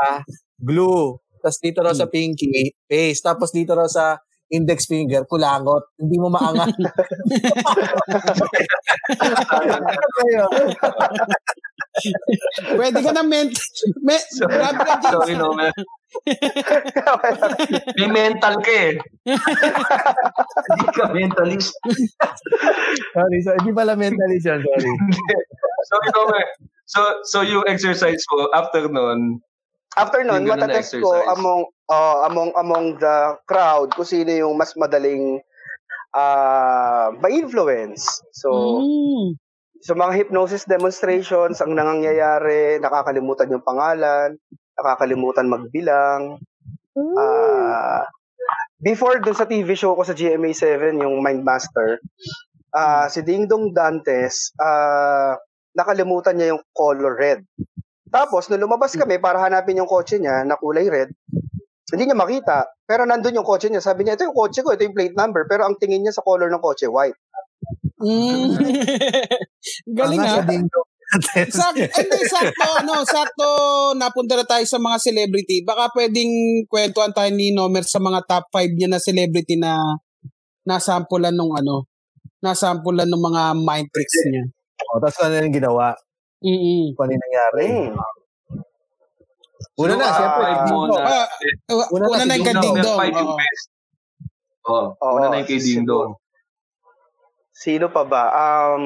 glue. 0.56 1.20
Tapos 1.44 1.60
dito 1.62 1.84
raw 1.84 1.92
sa 1.94 2.08
pinky, 2.08 2.74
paste. 2.88 3.22
Tapos 3.28 3.52
dito 3.52 3.76
raw 3.76 3.86
sa 3.86 4.18
index 4.52 4.86
finger, 4.86 5.26
kulangot. 5.26 5.84
Hindi 5.98 6.18
mo 6.22 6.30
maangat. 6.30 6.74
Pwede 12.76 13.00
ka 13.00 13.12
na 13.16 13.24
ment... 13.24 13.56
Me, 14.04 14.18
James. 14.38 15.06
Sorry, 15.08 15.36
Homer. 15.40 15.72
May 17.96 18.10
mental 18.12 18.60
ka 18.60 18.72
eh. 18.72 19.00
Hindi 20.68 20.88
ka 20.92 21.06
mentalist. 21.16 21.72
sorry, 23.16 23.40
sorry. 23.42 23.60
Hindi 23.64 23.74
pala 23.74 23.96
mentalist 23.96 24.46
yan, 24.46 24.60
sorry. 24.60 24.92
Sorry, 25.88 26.10
Homer. 26.20 26.46
So, 26.86 27.00
so 27.26 27.42
yung 27.42 27.66
exercise 27.66 28.22
ko, 28.30 28.52
after 28.54 28.86
nun, 28.92 29.42
After 29.96 30.22
nun, 30.28 30.44
matatest 30.44 31.00
ko 31.00 31.24
among 31.32 31.72
uh, 31.88 32.28
among 32.28 32.52
among 32.60 32.86
the 33.00 33.40
crowd 33.48 33.96
kung 33.96 34.08
sino 34.08 34.28
yung 34.28 34.60
mas 34.60 34.76
madaling 34.76 35.40
uh, 36.12 37.16
ma-influence. 37.20 38.04
So, 38.36 38.50
Mm. 38.84 39.40
sa 39.86 39.94
mga 39.94 40.12
hypnosis 40.18 40.66
demonstrations, 40.66 41.62
ang 41.62 41.78
nangyayari, 41.78 42.82
nakakalimutan 42.82 43.54
yung 43.54 43.62
pangalan, 43.62 44.34
nakakalimutan 44.76 45.46
magbilang. 45.46 46.42
Ah, 46.96 48.08
before 48.80 49.20
dun 49.20 49.36
sa 49.36 49.46
TV 49.46 49.76
show 49.76 49.94
ko 49.94 50.02
sa 50.02 50.16
GMA7, 50.16 50.96
yung 51.00 51.20
Mindmaster, 51.22 52.00
ah 52.74 53.08
si 53.12 53.22
Ding 53.22 53.46
Dong 53.46 53.76
Dantes, 53.76 54.56
ah 54.58 55.38
nakalimutan 55.76 56.40
niya 56.40 56.56
yung 56.56 56.64
color 56.72 57.14
red. 57.20 57.44
Tapos, 58.10 58.48
nung 58.48 58.62
lumabas 58.62 58.94
kami 58.94 59.18
para 59.18 59.42
hanapin 59.42 59.82
yung 59.82 59.90
kotse 59.90 60.22
niya 60.22 60.46
na 60.46 60.56
kulay 60.56 60.88
red, 60.88 61.10
hindi 61.94 62.04
niya 62.10 62.18
makita. 62.18 62.66
Pero 62.86 63.06
nandun 63.06 63.38
yung 63.38 63.48
kotse 63.48 63.70
niya. 63.70 63.82
Sabi 63.82 64.06
niya, 64.06 64.18
ito 64.18 64.26
yung 64.26 64.38
kotse 64.38 64.62
ko, 64.66 64.74
ito 64.74 64.86
yung 64.86 64.98
plate 64.98 65.18
number. 65.18 65.46
Pero 65.46 65.66
ang 65.66 65.78
tingin 65.78 66.02
niya 66.02 66.14
sa 66.14 66.26
color 66.26 66.50
ng 66.50 66.62
kotse, 66.62 66.90
white. 66.90 67.18
Mm. 68.02 68.58
Galing 69.98 70.22
Ang 70.22 70.70
ah. 70.70 70.86
Sakto, 71.48 71.80
hindi, 71.80 72.20
sakto, 72.28 72.66
ano, 72.82 73.06
sakto, 73.06 73.48
napunta 73.96 74.36
na 74.36 74.44
tayo 74.44 74.66
sa 74.66 74.82
mga 74.82 74.98
celebrity. 75.00 75.62
Baka 75.62 75.94
pwedeng 75.96 76.66
kwentuhan 76.68 77.14
tayo 77.14 77.30
ni 77.32 77.54
Nomer 77.54 77.86
sa 77.86 78.02
mga 78.02 78.26
top 78.26 78.50
5 78.52 78.76
niya 78.76 78.90
na 78.90 79.00
celebrity 79.00 79.56
na 79.56 80.02
nasampulan 80.66 81.32
nung 81.32 81.54
ano, 81.54 81.88
nasampulan 82.42 83.08
ng 83.08 83.22
mga 83.22 83.44
mind 83.54 83.88
tricks 83.94 84.18
niya. 84.28 84.44
O, 84.92 85.00
tapos 85.00 85.20
ano 85.24 85.34
yung 85.40 85.56
ginawa? 85.56 85.96
Mm-mm. 86.46 86.94
Kung 86.94 87.04
ano 87.04 87.12
yung 87.12 87.24
nangyari? 87.26 87.66
Hmm. 87.90 87.94
Una 89.76 89.94
na, 89.98 90.06
So, 90.06 90.14
siyempre. 90.16 90.44
five 90.46 90.60
Ding 90.62 90.76
muna. 90.78 90.88
Dong. 90.94 91.04
Ah, 91.04 91.28
uh, 91.74 91.88
Una 91.92 92.06
una, 92.06 92.16
na 92.16 92.24
na 92.24 92.36
yung 92.38 92.46
Ding 92.46 92.46
kay 92.46 92.56
Ding 92.56 92.76
number 92.78 92.86
Dong. 92.86 93.00
yung 93.12 93.28
oo. 93.28 93.40
best. 93.40 93.66
Oh, 94.66 94.86
Oo, 94.96 95.12
una 95.18 95.26
na 95.28 95.38
yung 95.42 95.50
kay 95.50 95.60
Ding 95.60 95.84
Dong. 95.84 96.12
Sino 97.52 97.86
pa 97.88 98.04
ba? 98.04 98.24
Um, 98.32 98.86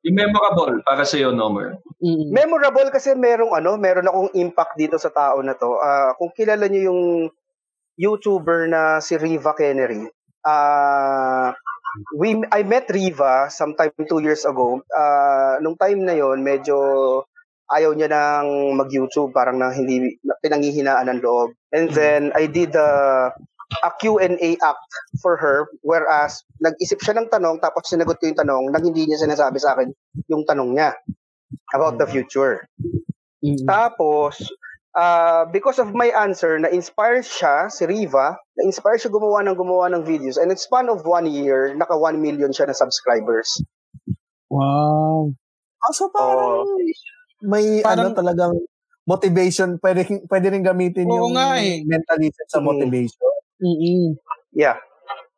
Yung 0.00 0.16
memorable 0.16 0.80
para 0.80 1.04
sa 1.04 1.20
iyo, 1.20 1.28
Nomer. 1.30 1.76
Memorable 2.32 2.88
kasi 2.88 3.12
merong 3.12 3.52
ano, 3.52 3.76
meron 3.76 4.08
akong 4.08 4.32
impact 4.32 4.72
dito 4.74 4.96
sa 4.96 5.12
tao 5.12 5.44
na 5.44 5.52
to. 5.52 5.76
Ah, 5.76 6.16
kung 6.16 6.32
kilala 6.32 6.64
niyo 6.66 6.88
yung 6.90 7.02
YouTuber 8.00 8.64
na 8.66 9.04
si 9.04 9.20
Riva 9.20 9.52
Kennery. 9.52 10.08
Ah, 10.40 11.52
we 12.16 12.38
I 12.52 12.62
met 12.62 12.90
Riva 12.90 13.48
sometime 13.50 13.94
two 14.08 14.20
years 14.22 14.44
ago. 14.44 14.82
Ah, 14.94 15.58
nung 15.62 15.76
time 15.76 16.06
na 16.06 16.14
yon 16.14 16.42
medyo 16.42 16.76
ayaw 17.70 17.94
niya 17.94 18.10
nang 18.10 18.74
mag-YouTube, 18.74 19.30
parang 19.30 19.62
na 19.62 19.70
hindi 19.70 20.18
na, 20.26 20.34
pinanghihinaan 20.42 21.06
ng 21.06 21.20
loob. 21.22 21.54
And 21.70 21.90
then 21.94 22.34
I 22.34 22.50
did 22.50 22.74
a 22.74 23.30
a 23.86 23.90
Q&A 24.02 24.58
act 24.58 24.90
for 25.22 25.38
her 25.38 25.70
whereas 25.86 26.42
nag-isip 26.58 26.98
siya 26.98 27.14
ng 27.22 27.30
tanong 27.30 27.62
tapos 27.62 27.86
sinagot 27.86 28.18
ko 28.18 28.26
yung 28.26 28.40
tanong 28.42 28.64
nang 28.74 28.82
hindi 28.82 29.06
niya 29.06 29.22
sinasabi 29.22 29.62
sa 29.62 29.78
akin 29.78 29.94
yung 30.26 30.42
tanong 30.42 30.74
niya 30.74 30.90
about 31.70 31.94
the 31.94 32.06
future. 32.10 32.66
Mm-mm. 33.40 33.64
Tapos, 33.64 34.36
uh, 34.92 35.46
because 35.46 35.78
of 35.78 35.92
my 35.92 36.08
answer, 36.08 36.56
na-inspire 36.56 37.20
siya, 37.20 37.68
si 37.68 37.84
Riva, 37.84 38.34
na-inspire 38.56 38.96
siya 38.96 39.08
gumawa 39.08 39.42
ng 39.42 39.54
gumawa 39.54 39.90
ng 39.90 40.02
videos. 40.02 40.36
And 40.36 40.48
in 40.48 40.56
span 40.56 40.88
of 40.88 41.02
one 41.02 41.26
year, 41.26 41.74
naka 41.74 41.94
1 41.94 42.16
million 42.16 42.50
siya 42.50 42.66
na 42.66 42.74
subscribers. 42.74 43.62
Wow. 44.48 45.30
Ah, 45.80 45.92
so 45.92 46.10
parang 46.10 46.66
may 47.40 47.80
Parang- 47.80 48.12
ano 48.12 48.16
talagang 48.16 48.52
motivation, 49.04 49.80
pwede, 49.80 50.04
pwede 50.26 50.46
rin 50.48 50.62
gamitin 50.62 51.06
Oo 51.06 51.16
yung 51.26 51.32
nga 51.34 51.56
eh. 51.56 51.80
mentalism 51.82 52.46
sa 52.46 52.58
Mm. 52.60 52.66
motivation. 52.66 53.32
Mm-mm. 53.58 54.06
Yeah. 54.52 54.76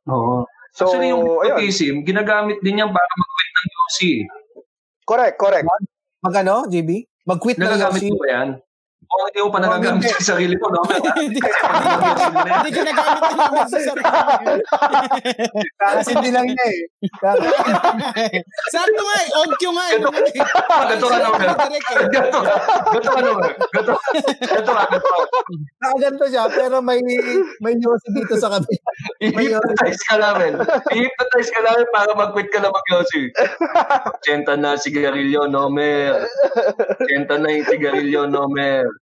Oo. 0.06 0.44
So, 0.73 0.88
Actually, 0.88 1.12
yung 1.12 1.23
hypnotism, 1.23 1.94
ginagamit 2.02 2.59
din 2.61 2.80
yan 2.80 2.88
para 2.88 3.12
mag-quit 3.12 3.50
ng 3.52 3.68
Yossi. 3.71 4.12
Correct, 5.04 5.37
correct. 5.37 5.66
Mag 6.18 6.35
ano, 6.35 6.64
JB? 6.64 6.90
Mag-quit 7.23 7.61
na 7.61 7.68
Nagagamit 7.68 8.00
Yossi. 8.00 8.09
mo 8.09 8.18
ba 8.18 8.28
yan? 8.30 8.49
O 9.12 9.28
hindi 9.28 9.45
mo 9.45 9.52
pa 9.52 9.61
nagagamit 9.61 10.09
hindi. 10.09 10.16
sa 10.16 10.33
sarili 10.33 10.57
mo, 10.57 10.73
Nomer? 10.73 10.97
Hindi 11.23 11.37
hindi 11.37 12.71
ko 12.73 12.81
nagamit 12.81 13.23
yung 13.28 13.38
Nomer 13.45 13.66
sa 13.69 13.78
sarili. 13.85 14.09
Kakasindi 15.76 16.31
lang 16.33 16.47
niya 16.49 16.64
eh. 16.64 16.81
Sakto 18.73 19.02
nga 19.04 19.16
eh. 19.21 19.28
On 19.37 19.50
cue 19.61 19.73
nga 19.76 19.85
eh. 19.92 19.99
Gato 20.00 21.07
ka, 21.12 21.19
Nomer. 21.21 21.49
Direct 21.61 21.88
eh. 21.92 22.09
Gato 22.09 22.38
ka. 22.40 22.54
Gato 22.88 23.11
ka, 23.12 23.21
Nomer. 23.21 23.52
Gato 23.52 23.92
Gato 24.49 24.73
ka, 24.73 24.85
gato 24.88 25.09
ka. 25.12 25.21
Nakaganto 25.83 26.25
siya, 26.33 26.45
pero 26.49 26.81
may 26.81 27.04
may 27.61 27.75
Yossi 27.76 28.09
dito 28.16 28.35
sa 28.40 28.49
kabila. 28.49 28.90
I-hypnotize 29.21 30.02
ka 30.09 30.16
namin. 30.16 30.52
I-hypnotize 30.88 31.50
ka 31.52 31.61
namin 31.61 31.87
para 31.92 32.11
mag-quit 32.16 32.49
ka 32.49 32.64
na 32.64 32.73
mag-Yossi. 32.73 33.28
Chenta 34.25 34.57
na 34.57 34.81
sigarilyo, 34.81 35.50
Nomer. 35.52 36.25
Chenta 37.11 37.37
na 37.37 37.52
yung 37.52 37.69
sigarilyo, 37.69 38.25
Nomer. 38.31 39.01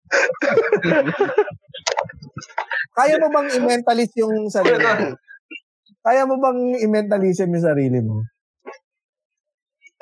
Kaya 2.94 3.18
mo 3.18 3.26
bang 3.32 3.48
i-mentalist 3.58 4.14
yung 4.20 4.46
sarili 4.52 4.78
mo? 4.78 5.16
Kaya 6.04 6.28
mo 6.28 6.36
bang 6.36 6.76
i-mentalism 6.84 7.48
yung 7.48 7.64
sarili 7.64 8.00
mo? 8.04 8.20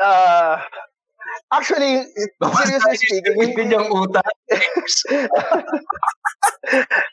Uh, 0.02 0.58
actually, 1.54 2.02
seriously 2.42 2.98
speaking, 3.06 3.38
Hindi 3.38 3.70
niyang 3.70 3.86
utak. 3.86 4.26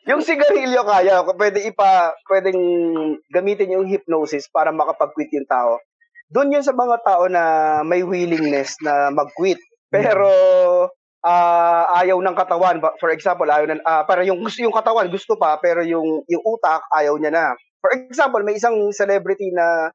yung 0.10 0.25
sigarilyo 0.25 0.81
kaya, 0.81 1.22
pwede 1.38 1.69
ipa, 1.69 2.17
pwedeng 2.34 2.58
gamitin 3.29 3.77
yung 3.77 3.86
hypnosis 3.86 4.50
para 4.50 4.74
makapag-quit 4.74 5.29
yung 5.38 5.46
tao. 5.46 5.77
Doon 6.34 6.58
yun 6.58 6.65
sa 6.65 6.74
mga 6.74 6.98
tao 7.05 7.29
na 7.29 7.43
may 7.86 8.01
willingness 8.01 8.74
na 8.81 9.13
mag-quit. 9.13 9.62
Pero 9.93 10.25
ah, 11.26 11.86
ayaw 12.04 12.18
ng 12.22 12.36
katawan. 12.38 12.80
For 13.02 13.10
example, 13.12 13.48
ayaw 13.50 13.66
na, 13.70 13.76
ah, 13.88 14.04
para 14.08 14.24
yung 14.28 14.40
yung 14.44 14.76
katawan 14.76 15.10
gusto 15.12 15.36
pa 15.40 15.60
pero 15.60 15.84
yung 15.84 16.24
yung 16.28 16.44
utak 16.46 16.84
ayaw 16.96 17.16
niya 17.20 17.32
na. 17.34 17.46
For 17.84 17.92
example, 17.96 18.44
may 18.44 18.60
isang 18.60 18.76
celebrity 18.92 19.52
na 19.56 19.92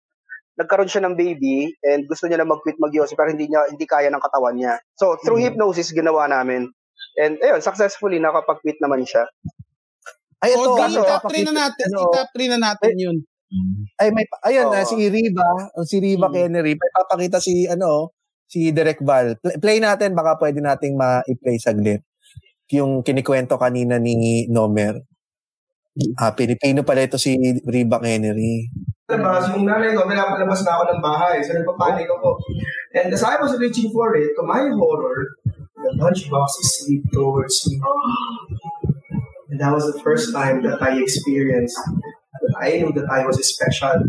nagkaroon 0.57 0.88
siya 0.90 1.02
ng 1.04 1.19
baby 1.19 1.73
and 1.85 2.07
gusto 2.07 2.31
niya 2.31 2.38
na 2.40 2.49
mag-quit 2.49 2.78
mag 2.78 2.95
pero 2.95 3.28
hindi 3.33 3.50
niya 3.50 3.66
hindi 3.69 3.85
kaya 3.88 4.09
ng 4.12 4.23
katawan 4.23 4.54
niya. 4.57 4.78
So, 4.97 5.19
through 5.25 5.43
Mhm. 5.43 5.57
hypnosis 5.59 5.90
ginawa 5.93 6.31
namin. 6.31 6.71
And 7.19 7.38
ayun, 7.43 7.61
successfully 7.62 8.19
nakapag-quit 8.23 8.78
naman 8.83 9.02
siya. 9.07 9.26
Ay, 10.45 10.52
ito. 10.54 10.62
O, 10.62 10.76
di, 10.76 10.83
ano, 10.95 11.00
top 11.09 11.25
3 11.31 11.45
na 11.49 11.52
natin. 11.54 11.87
ano, 11.90 12.00
I-top 12.11 12.28
3 12.37 12.49
na 12.52 12.59
natin 12.61 12.95
yun. 12.99 13.16
Ay, 14.02 14.11
may, 14.11 14.26
ayun, 14.45 14.66
Oo. 14.69 14.75
na 14.75 14.83
si 14.83 14.99
Riva, 14.99 15.47
si 15.87 15.97
Riva 16.02 16.26
Mm. 16.26 16.35
Kennedy, 16.35 16.73
may 16.75 16.90
papakita 16.90 17.38
si, 17.38 17.71
ano, 17.71 18.11
si 18.48 18.70
Direk 18.70 19.00
Val. 19.02 19.36
Play, 19.40 19.80
natin, 19.82 20.14
baka 20.14 20.38
pwede 20.40 20.60
nating 20.60 20.94
ma-play 20.94 21.58
saglit. 21.58 22.02
Yung 22.72 23.04
kinikwento 23.04 23.60
kanina 23.60 24.00
ni 24.00 24.46
Nomer. 24.48 24.98
Ah, 26.18 26.34
Pilipino 26.34 26.82
pala 26.82 27.06
ito 27.06 27.14
si 27.20 27.38
Riva 27.62 28.02
Kennedy. 28.02 28.66
Labas, 29.06 29.52
yung 29.54 29.68
nanay 29.68 29.94
ko, 29.94 30.08
pinapalabas 30.08 30.64
na 30.66 30.80
ako 30.80 30.82
ng 30.90 31.00
bahay. 31.04 31.36
So, 31.44 31.54
nagpapanik 31.54 32.08
ako. 32.08 32.40
And 32.98 33.12
as 33.14 33.22
I 33.22 33.38
was 33.38 33.54
reaching 33.60 33.92
for 33.94 34.16
it, 34.16 34.34
to 34.34 34.42
my 34.42 34.64
horror, 34.74 35.38
the 35.76 35.90
lunchbox 36.00 36.50
slid 36.62 37.04
towards 37.12 37.62
me. 37.68 37.78
And 39.50 39.60
that 39.60 39.70
was 39.70 39.86
the 39.86 40.00
first 40.02 40.32
time 40.34 40.66
that 40.66 40.82
I 40.82 40.98
experienced 40.98 41.78
that 42.42 42.54
I 42.58 42.80
knew 42.80 42.90
that 42.96 43.06
I 43.06 43.26
was 43.26 43.38
special. 43.46 44.02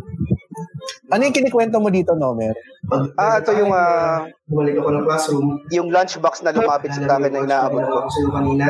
Ano 1.07 1.21
yung 1.21 1.35
kinikwento 1.35 1.77
mo 1.77 1.89
dito, 1.89 2.13
Nomer? 2.13 2.55
Pag, 2.85 3.13
Ah, 3.15 3.37
ito 3.37 3.51
yung, 3.53 3.69
ah, 3.69 4.25
bumalik 4.45 4.75
ako 4.77 4.89
ng 4.91 5.03
classroom, 5.05 5.47
Yung 5.69 5.87
lunchbox 5.89 6.41
na 6.41 6.51
lumapit 6.51 6.91
sa 6.91 7.05
akin 7.07 7.29
na 7.29 7.41
inaabot 7.41 7.81
ko. 7.81 7.95
ako 7.99 8.09
sa'yo 8.09 8.29
kanina. 8.31 8.65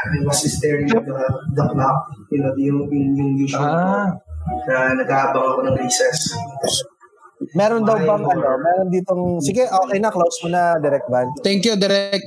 I 0.00 0.24
was 0.24 0.40
staring 0.42 0.88
at 0.88 1.04
the, 1.04 1.14
the 1.52 1.64
clock, 1.68 1.98
you 2.30 2.40
know, 2.40 2.52
yung, 2.56 2.88
yung, 2.88 3.06
yung 3.14 3.30
usual 3.36 3.62
Ah. 3.62 4.08
na 4.66 4.96
nag-aabang 4.96 5.44
ako 5.46 5.60
ng 5.62 5.76
recess. 5.78 6.32
Meron 7.56 7.88
daw 7.88 7.96
bang, 7.96 8.24
ano, 8.24 8.48
meron 8.60 8.88
ditong, 8.92 9.40
sige, 9.40 9.64
okay 9.64 9.98
na, 9.98 10.12
close 10.12 10.44
mo 10.44 10.52
na, 10.52 10.76
Direk 10.76 11.08
Van. 11.08 11.28
Thank 11.40 11.64
you, 11.64 11.74
Direk. 11.74 12.20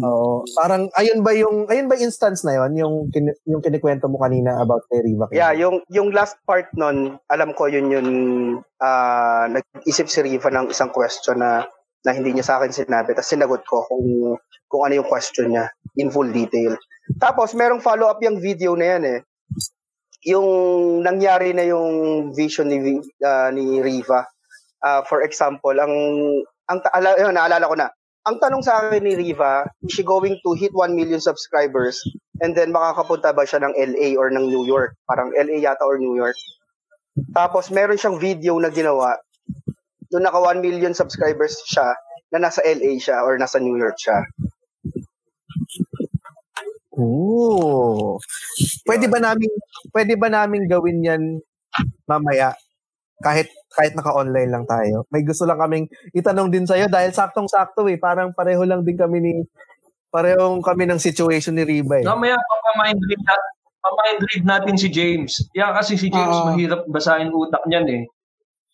Oo. 0.00 0.44
Parang, 0.56 0.88
ayun 0.96 1.20
ba 1.20 1.32
yung, 1.36 1.68
ayun 1.68 1.88
ba 1.88 1.96
yung 1.96 2.08
instance 2.08 2.44
na 2.44 2.56
yon 2.56 2.72
yung, 2.76 2.94
kin, 3.12 3.32
yung 3.48 3.60
kinikwento 3.60 4.08
mo 4.08 4.20
kanina 4.20 4.60
about 4.60 4.84
kay 4.88 5.00
Riva? 5.04 5.28
Yeah, 5.32 5.52
yung 5.56 5.84
yung 5.88 6.12
last 6.12 6.36
part 6.44 6.68
nun, 6.76 7.20
alam 7.28 7.52
ko 7.56 7.68
yun 7.68 7.92
yun 7.92 8.08
ah 8.80 9.48
nag-isip 9.48 10.08
si 10.08 10.20
Riva 10.24 10.52
ng 10.52 10.72
isang 10.72 10.92
question 10.92 11.40
na 11.40 11.64
na 12.04 12.10
hindi 12.14 12.32
niya 12.32 12.44
sa 12.44 12.54
akin 12.60 12.72
sinabi. 12.72 13.16
Tapos 13.16 13.30
sinagot 13.30 13.62
ko 13.64 13.82
kung 13.88 14.36
kung 14.68 14.82
ano 14.84 15.00
yung 15.00 15.08
question 15.08 15.52
niya 15.54 15.70
in 15.96 16.12
full 16.12 16.28
detail. 16.28 16.76
Tapos 17.16 17.54
merong 17.56 17.82
follow-up 17.82 18.20
yung 18.20 18.38
video 18.38 18.74
na 18.76 18.86
yan 18.96 19.02
eh. 19.04 19.20
Yung 20.26 20.48
nangyari 21.06 21.54
na 21.54 21.62
yung 21.66 22.30
vision 22.34 22.68
ni 22.68 23.00
ah, 23.22 23.48
ni 23.50 23.80
Riva. 23.80 24.26
Ah, 24.84 25.00
for 25.04 25.24
example, 25.24 25.72
ang 25.72 25.92
ang 26.68 26.78
ala, 26.92 27.16
yun, 27.16 27.34
naalala 27.36 27.70
ko 27.70 27.76
na. 27.78 27.88
Ang 28.26 28.42
tanong 28.42 28.62
sa 28.66 28.82
akin 28.82 29.06
ni 29.06 29.14
Riva, 29.14 29.62
is 29.86 29.94
she 29.94 30.02
going 30.02 30.34
to 30.42 30.50
hit 30.58 30.74
1 30.74 30.98
million 30.98 31.22
subscribers 31.22 32.02
and 32.42 32.58
then 32.58 32.74
makakapunta 32.74 33.30
ba 33.30 33.46
siya 33.46 33.62
ng 33.62 33.72
LA 33.78 34.18
or 34.18 34.34
ng 34.34 34.50
New 34.50 34.66
York? 34.66 34.98
Parang 35.06 35.30
LA 35.30 35.62
yata 35.62 35.86
or 35.86 36.02
New 36.02 36.18
York. 36.18 36.34
Tapos 37.30 37.70
meron 37.70 37.96
siyang 37.96 38.18
video 38.18 38.58
na 38.58 38.68
ginawa 38.68 39.14
doon 40.10 40.22
naka 40.26 40.38
1 40.38 40.62
million 40.62 40.94
subscribers 40.94 41.58
siya 41.66 41.94
na 42.34 42.46
nasa 42.46 42.62
LA 42.66 42.98
siya 42.98 43.22
or 43.22 43.38
nasa 43.38 43.58
New 43.62 43.74
York 43.78 43.96
siya. 43.98 44.18
Ooh. 46.96 48.16
Pwede 48.86 49.06
ba 49.10 49.20
namin 49.20 49.50
pwede 49.92 50.14
ba 50.16 50.28
namin 50.32 50.64
gawin 50.70 51.04
'yan 51.04 51.22
mamaya 52.08 52.56
kahit 53.20 53.48
kahit 53.72 53.92
naka-online 53.96 54.50
lang 54.52 54.64
tayo. 54.68 55.04
May 55.12 55.24
gusto 55.24 55.44
lang 55.48 55.60
kaming 55.60 55.88
itanong 56.12 56.48
din 56.52 56.64
sa'yo 56.68 56.88
dahil 56.88 57.12
saktong-sakto 57.12 57.88
eh. 57.88 57.96
Parang 58.00 58.32
pareho 58.32 58.64
lang 58.64 58.84
din 58.84 58.96
kami 58.96 59.18
ni 59.20 59.32
parehong 60.12 60.64
kami 60.64 60.88
ng 60.88 61.00
situation 61.00 61.52
ni 61.56 61.64
Riba 61.64 62.00
eh. 62.00 62.06
Mamaya 62.08 62.40
papamind 62.40 63.00
read 63.04 63.20
natin, 63.20 63.52
papamind 63.84 64.20
read 64.32 64.44
natin 64.48 64.74
si 64.80 64.88
James. 64.88 65.32
Yeah, 65.52 65.76
kasi 65.76 66.00
si 66.00 66.08
James 66.08 66.32
Oo. 66.32 66.52
mahirap 66.52 66.88
basahin 66.88 67.28
utak 67.32 67.64
niyan 67.68 67.86
eh. 67.88 68.02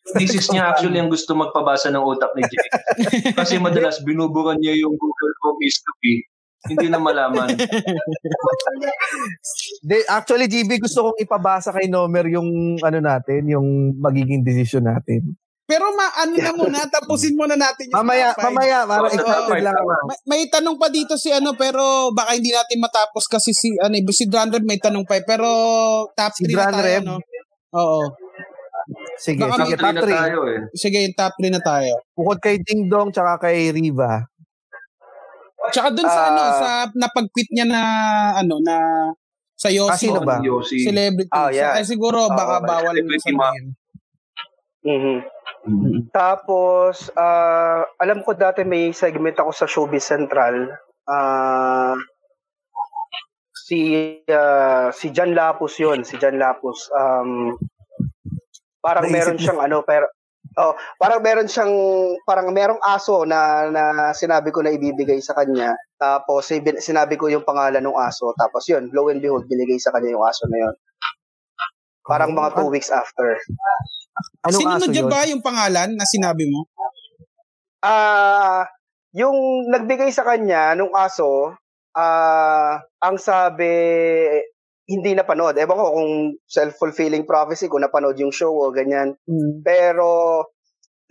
Thesis 0.02 0.50
niya 0.50 0.74
actually 0.74 0.98
ang 0.98 1.06
gusto 1.06 1.30
magpabasa 1.38 1.86
ng 1.94 2.02
utak 2.02 2.34
ni 2.34 2.42
James. 2.42 2.74
Kasi 3.38 3.62
madalas 3.62 4.02
binuburan 4.02 4.58
niya 4.58 4.74
yung 4.82 4.98
Google 4.98 5.32
to 5.38 5.92
be. 6.02 6.26
Hindi 6.62 6.86
na 6.86 6.98
malaman. 6.98 7.58
De, 9.82 9.96
actually, 10.06 10.46
GB, 10.46 10.78
gusto 10.78 11.10
kong 11.10 11.18
ipabasa 11.18 11.74
kay 11.74 11.90
Nomer 11.90 12.30
yung 12.30 12.78
ano 12.78 12.98
natin, 12.98 13.50
yung 13.50 13.98
magiging 13.98 14.46
desisyon 14.46 14.86
natin. 14.86 15.34
Pero 15.62 15.88
ma, 15.94 16.10
ano 16.18 16.36
na 16.36 16.52
muna, 16.52 16.84
tapusin 16.84 17.32
muna 17.32 17.56
natin 17.56 17.88
yung 17.88 17.96
Mamaya, 17.96 18.34
top 18.34 18.38
five. 18.38 18.46
mamaya, 18.52 18.78
para 18.84 19.00
Oo, 19.00 19.08
excited 19.08 19.46
tama, 19.48 19.62
lang 19.62 19.76
ako. 19.78 19.90
May, 20.04 20.18
may 20.28 20.42
tanong 20.50 20.76
pa 20.76 20.88
dito 20.92 21.14
si 21.16 21.28
ano, 21.32 21.54
pero 21.56 22.12
baka 22.12 22.36
hindi 22.36 22.52
natin 22.52 22.78
matapos 22.82 23.24
kasi 23.26 23.50
si, 23.56 23.72
ano, 23.80 23.94
eh, 23.94 24.04
si 24.12 24.26
Dranred 24.28 24.66
may 24.66 24.76
tanong 24.76 25.06
pa 25.06 25.16
eh. 25.16 25.24
Pero 25.24 25.48
top 26.12 26.32
Si 26.34 26.44
3 26.44 26.52
na 26.52 26.70
tayo, 26.76 26.98
no? 27.02 27.16
Oo. 27.72 28.00
Sige, 29.16 29.38
Baka 29.38 29.64
sige, 29.64 29.78
Top 29.78 29.94
top 29.94 30.02
three 30.02 30.12
na 30.12 30.18
3. 30.18 30.18
tayo 30.18 30.38
eh. 30.50 30.60
Sige, 30.74 30.98
yung 31.00 31.16
top 31.16 31.32
3 31.38 31.54
na 31.54 31.62
tayo. 31.62 31.92
Bukod 32.12 32.38
kay 32.42 32.56
Ding 32.60 32.90
Dong 32.90 33.08
tsaka 33.08 33.32
kay 33.40 33.70
Riva. 33.70 34.26
Tsaka 35.70 35.88
dun 35.92 36.04
sa 36.04 36.18
Ah. 36.18 36.28
ano, 36.28 36.42
sa 36.58 36.68
napag-quit 36.92 37.48
niya 37.50 37.64
na, 37.64 37.80
ano, 38.34 38.58
na 38.58 38.76
sa 39.54 39.70
Ah, 39.70 39.74
Yossi. 39.76 40.10
sino 40.10 40.20
ba? 40.20 40.42
Yossi. 40.42 40.82
Celebrity. 40.82 41.30
Ah, 41.30 41.48
yeah. 41.48 41.76
Sa- 41.76 41.78
eh, 41.78 41.86
siguro, 41.86 42.26
baka 42.26 42.58
Oo, 42.58 42.66
bawal 42.66 42.94
celebrity 42.98 43.30
sabihin. 43.30 43.66
Mhm. 44.82 45.16
Tapos 46.10 47.06
ah, 47.14 47.86
alam 47.96 48.26
ko 48.26 48.34
dati 48.34 48.66
may 48.66 48.90
segment 48.90 49.38
ako 49.38 49.54
sa 49.54 49.70
Showbiz 49.70 50.02
Central. 50.02 50.74
Ah 51.06 51.94
si 53.54 53.78
ah, 54.26 54.90
si 54.90 55.14
Jan 55.14 55.30
Lapus 55.32 55.78
'yon, 55.78 56.02
si 56.02 56.18
Jan 56.18 56.34
Lapus. 56.34 56.90
Um 56.90 57.54
parang 58.82 59.06
Naisip 59.06 59.14
meron 59.14 59.36
mo- 59.38 59.42
siyang 59.46 59.60
ano 59.62 59.76
pero 59.86 60.10
Oh, 60.52 60.76
parang 61.00 61.24
meron 61.24 61.48
siyang 61.48 61.72
parang 62.28 62.52
merong 62.52 62.80
aso 62.84 63.24
na 63.24 63.72
na 63.72 64.12
sinabi 64.12 64.52
ko 64.52 64.60
na 64.60 64.68
ibibigay 64.68 65.16
sa 65.24 65.32
kanya. 65.32 65.72
Tapos 65.96 66.44
sin- 66.44 66.82
sinabi 66.82 67.16
ko 67.16 67.32
yung 67.32 67.46
pangalan 67.46 67.80
ng 67.80 67.96
aso. 67.96 68.36
Tapos 68.36 68.68
yun, 68.68 68.92
lo 68.92 69.08
and 69.08 69.24
behold, 69.24 69.48
binigay 69.48 69.80
sa 69.80 69.88
kanya 69.96 70.12
yung 70.12 70.24
aso 70.26 70.44
na 70.52 70.68
yun. 70.68 70.74
Parang 72.04 72.36
mga 72.36 72.58
two 72.58 72.68
weeks 72.68 72.92
after. 72.92 73.38
Anong 74.44 74.60
Sino 74.60 74.76
aso 74.76 74.86
na 74.92 75.00
yun? 75.00 75.08
ba 75.08 75.24
yung 75.24 75.40
pangalan 75.40 75.90
na 75.96 76.04
sinabi 76.04 76.44
mo? 76.50 76.68
Ah, 77.80 78.68
yung 79.16 79.68
nagbigay 79.72 80.12
sa 80.12 80.26
kanya 80.26 80.76
nung 80.76 80.92
aso, 80.92 81.56
ah, 81.96 82.76
ang 83.00 83.16
sabi 83.16 83.72
hindi 84.86 85.14
napanood. 85.14 85.54
Ewan 85.54 85.78
ko 85.78 85.86
kung 85.94 86.12
self-fulfilling 86.46 87.24
prophecy 87.28 87.70
kung 87.70 87.84
napanood 87.84 88.18
yung 88.18 88.34
show 88.34 88.50
o 88.50 88.74
ganyan. 88.74 89.14
Pero 89.62 90.06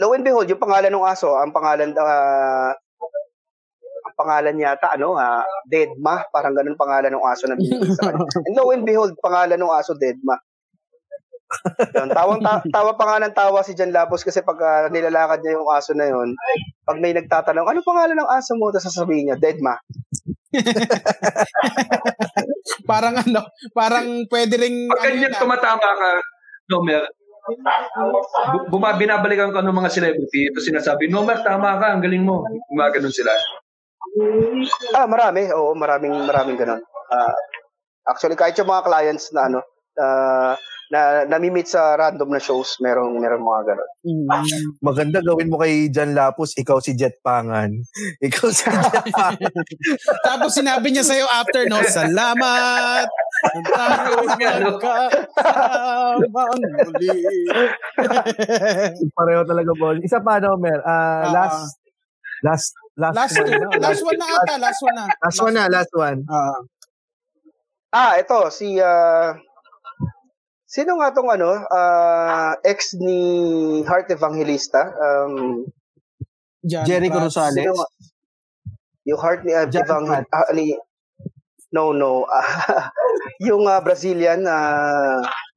lo 0.01 0.05
and 0.17 0.25
behold, 0.25 0.49
yung 0.49 0.59
pangalan 0.61 0.91
ng 0.91 1.07
aso, 1.07 1.37
ang 1.37 1.53
pangalan 1.55 1.93
ah, 1.95 2.73
ang 4.01 4.15
pangalan 4.17 4.59
yata 4.59 4.97
ano, 4.97 5.15
ah, 5.15 5.45
Deadma, 5.63 6.25
parang 6.33 6.57
ganun 6.57 6.75
pangalan 6.75 7.13
ng 7.15 7.23
aso 7.23 7.47
na 7.47 7.55
binigay 7.55 7.95
sa 7.95 8.11
kanya. 8.11 8.25
And 8.49 8.55
lo 8.57 8.73
and 8.73 8.83
behold, 8.83 9.15
pangalan 9.21 9.61
ng 9.61 9.71
aso 9.71 9.95
Deadma. 9.95 10.35
Yun, 11.91 12.07
tawang 12.15 12.39
ta- 12.39 12.63
tawa 12.71 12.95
pa 12.95 13.03
nga 13.11 13.27
ng 13.27 13.35
tawa 13.35 13.59
si 13.59 13.75
Jan 13.75 13.91
Lapos 13.91 14.23
kasi 14.23 14.39
pag 14.39 14.59
ah, 14.63 14.87
nilalakad 14.87 15.43
niya 15.43 15.59
yung 15.59 15.69
aso 15.69 15.91
na 15.93 16.07
yun, 16.07 16.35
pag 16.83 16.97
may 16.99 17.11
nagtatanong, 17.11 17.67
ano 17.67 17.79
pangalan 17.83 18.17
ng 18.19 18.31
aso 18.31 18.55
mo? 18.55 18.71
Tapos 18.71 18.87
sasabihin 18.87 19.31
niya, 19.31 19.37
Deadma. 19.39 19.75
parang 22.85 23.15
ano, 23.17 23.41
parang 23.71 24.25
pwede 24.29 24.55
ring... 24.57 24.87
Pag 24.89 25.01
ano 25.01 25.07
ganyan 25.07 25.33
tumatama 25.37 25.89
ka, 25.97 26.09
Nomer, 26.71 27.03
bu- 28.53 28.67
buma, 28.69 28.95
binabalikan 28.95 29.51
ko 29.51 29.59
ng 29.65 29.73
mga 29.73 29.91
celebrity, 29.91 30.49
ito 30.49 30.61
sinasabi, 30.61 31.09
Nomer, 31.09 31.41
tama 31.41 31.77
ka, 31.81 31.93
ang 31.93 32.01
galing 32.01 32.21
mo. 32.21 32.45
Gumaganon 32.69 33.13
sila. 33.13 33.33
Ah, 34.93 35.07
marami. 35.07 35.47
Oo, 35.51 35.73
maraming 35.73 36.13
maraming 36.27 36.57
ganun. 36.59 36.81
Ah, 37.11 37.35
actually, 38.07 38.37
kahit 38.37 38.57
yung 38.59 38.69
mga 38.69 38.85
clients 38.85 39.31
na 39.33 39.47
ano, 39.47 39.59
ah, 39.97 40.53
na 40.91 41.23
nami-meet 41.23 41.71
sa 41.71 41.95
random 41.95 42.27
na 42.27 42.37
shows, 42.37 42.75
merong 42.83 43.15
merong 43.15 43.39
mga 43.39 43.61
ganun. 43.63 43.89
mm. 44.03 44.27
Maganda 44.83 45.23
gawin 45.23 45.47
mo 45.47 45.55
kay 45.55 45.87
Jan 45.87 46.11
Lapus, 46.11 46.51
ikaw 46.53 46.83
si 46.83 46.91
Jet 46.93 47.15
Pangan. 47.23 47.71
Ikaw 48.19 48.47
si 48.51 48.67
Jet 48.67 49.07
Pangan. 49.15 49.55
Tapos 50.21 50.51
sinabi 50.51 50.91
niya 50.91 51.07
sa'yo 51.07 51.23
after, 51.25 51.63
no, 51.65 51.79
salamat! 51.79 53.07
Ang 53.55 53.65
tayo'y 53.65 54.27
magkasama 54.67 56.43
muli. 56.59 57.09
Pareho 59.17 59.41
talaga, 59.47 59.71
Bon. 59.73 59.95
Isa 60.03 60.19
pa, 60.19 60.37
Nomer. 60.37 60.83
Ah, 60.83 61.23
Ah, 61.23 61.31
last, 61.31 61.71
last, 62.43 62.67
last, 62.99 63.15
last, 63.15 63.39
one 63.39 63.47
na. 63.47 63.79
last 63.79 64.03
one 64.03 64.19
na 64.19 64.27
ata, 64.27 64.53
last 64.59 64.81
one 64.83 64.95
na. 64.95 65.05
Last 65.07 65.39
one 65.39 65.53
na, 65.55 65.63
last 65.71 65.93
one. 65.95 66.19
Ah, 66.27 66.59
Ah, 67.91 68.15
ito 68.15 68.47
si 68.49 68.79
ah, 68.79 69.35
Sino 70.71 70.95
nga 70.95 71.11
tong 71.11 71.27
ano, 71.27 71.51
ah, 71.67 72.55
ex 72.63 72.95
ni 72.95 73.19
Heart 73.83 74.15
Evangelista? 74.15 74.87
Um, 74.87 75.67
Jan 76.63 76.87
Jericho. 76.87 77.19
Rosales. 77.19 77.59
sino? 77.59 77.75
Yung 79.03 79.19
Heart 79.19 79.43
ni 79.43 79.51
uh, 79.51 79.67
Jan 79.67 79.83
Evangel 79.83 80.23
Prats. 80.31 80.47
ah, 80.47 80.55
ni 80.55 80.71
No, 81.75 81.91
no. 81.91 82.23
Ah, 82.23 82.87
yung 83.47 83.67
ah, 83.67 83.83
Brazilian 83.83 84.47
na 84.47 84.55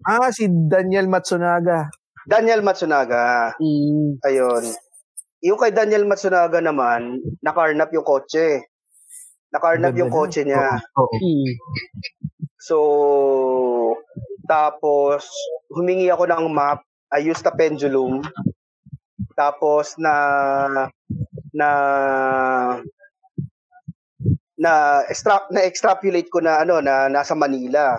Ah, 0.03 0.35
si 0.35 0.51
Daniel 0.51 1.07
Matsunaga. 1.07 1.95
Daniel 2.27 2.67
Matsunaga. 2.67 3.55
Mm. 3.63 4.19
Ayun. 4.19 4.65
Yung 5.47 5.59
kay 5.63 5.71
Daniel 5.71 6.11
Matsunaga 6.11 6.59
naman, 6.59 7.23
nakarnap 7.39 7.95
yung 7.95 8.03
kotse. 8.03 8.67
Nakarnap 9.55 9.95
yung 9.95 10.11
kotse 10.11 10.43
niya. 10.43 10.75
Oo. 10.99 11.07
oo. 11.07 11.17
Mm. 11.23 11.51
So, 12.59 12.77
tapos, 14.45 15.25
humingi 15.73 16.13
ako 16.13 16.29
ng 16.29 16.53
map. 16.53 16.85
I 17.13 17.25
used 17.25 17.45
the 17.45 17.53
pendulum. 17.53 18.21
Tapos, 19.35 19.97
na, 19.97 20.15
na, 21.51 21.69
na, 24.61 24.73
extra, 25.09 25.45
na 25.49 25.65
extrapolate 25.65 26.29
ko 26.29 26.45
na, 26.45 26.61
ano, 26.61 26.85
na 26.85 27.09
nasa 27.09 27.33
Manila. 27.33 27.99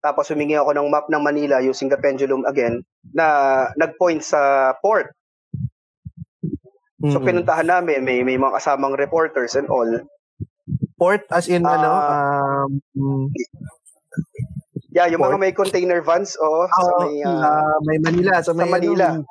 Tapos, 0.00 0.28
humingi 0.32 0.56
ako 0.56 0.72
ng 0.72 0.88
map 0.88 1.06
ng 1.08 1.22
Manila 1.22 1.60
using 1.60 1.92
the 1.92 2.00
pendulum 2.00 2.44
again, 2.48 2.80
na 3.12 3.68
nag-point 3.76 4.24
sa 4.24 4.72
port. 4.80 5.12
So, 7.04 7.20
pinuntahan 7.20 7.68
namin, 7.68 8.00
may, 8.00 8.24
may 8.24 8.40
mga 8.40 8.56
kasamang 8.56 8.96
reporters 8.96 9.52
and 9.60 9.68
all. 9.68 9.88
Port 10.96 11.28
as 11.28 11.52
in 11.52 11.68
Ah. 11.68 11.76
ano, 11.76 11.90
um, 11.92 12.70
mm, 12.96 13.26
Yeah, 14.94 15.10
yung 15.10 15.26
Port? 15.26 15.34
mga 15.34 15.42
may 15.42 15.52
container 15.52 15.98
vans, 16.06 16.38
oo, 16.38 16.70
sa 16.70 16.80
Oo, 16.86 17.10
may, 17.10 17.18
ah, 17.26 17.42
ah, 17.42 17.76
may 17.82 17.98
Manila. 17.98 18.38
Sa, 18.38 18.54
sa 18.54 18.62
may, 18.62 18.70
Manila. 18.70 19.18
ano, 19.18 19.26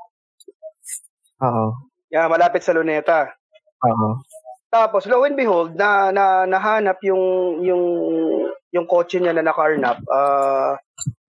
Oo. 1.40 1.66
yeah, 2.12 2.28
malapit 2.28 2.68
sa 2.68 2.76
Luneta. 2.76 3.32
Oo. 3.88 4.20
Tapos 4.68 5.06
lo 5.06 5.24
and 5.24 5.38
behold 5.38 5.78
na, 5.78 6.10
na 6.10 6.50
nahanap 6.50 6.98
yung 7.06 7.22
yung 7.62 7.84
yung 8.74 8.90
kotse 8.90 9.22
niya 9.22 9.38
na 9.38 9.46
nakarnap 9.46 10.02
ah 10.10 10.74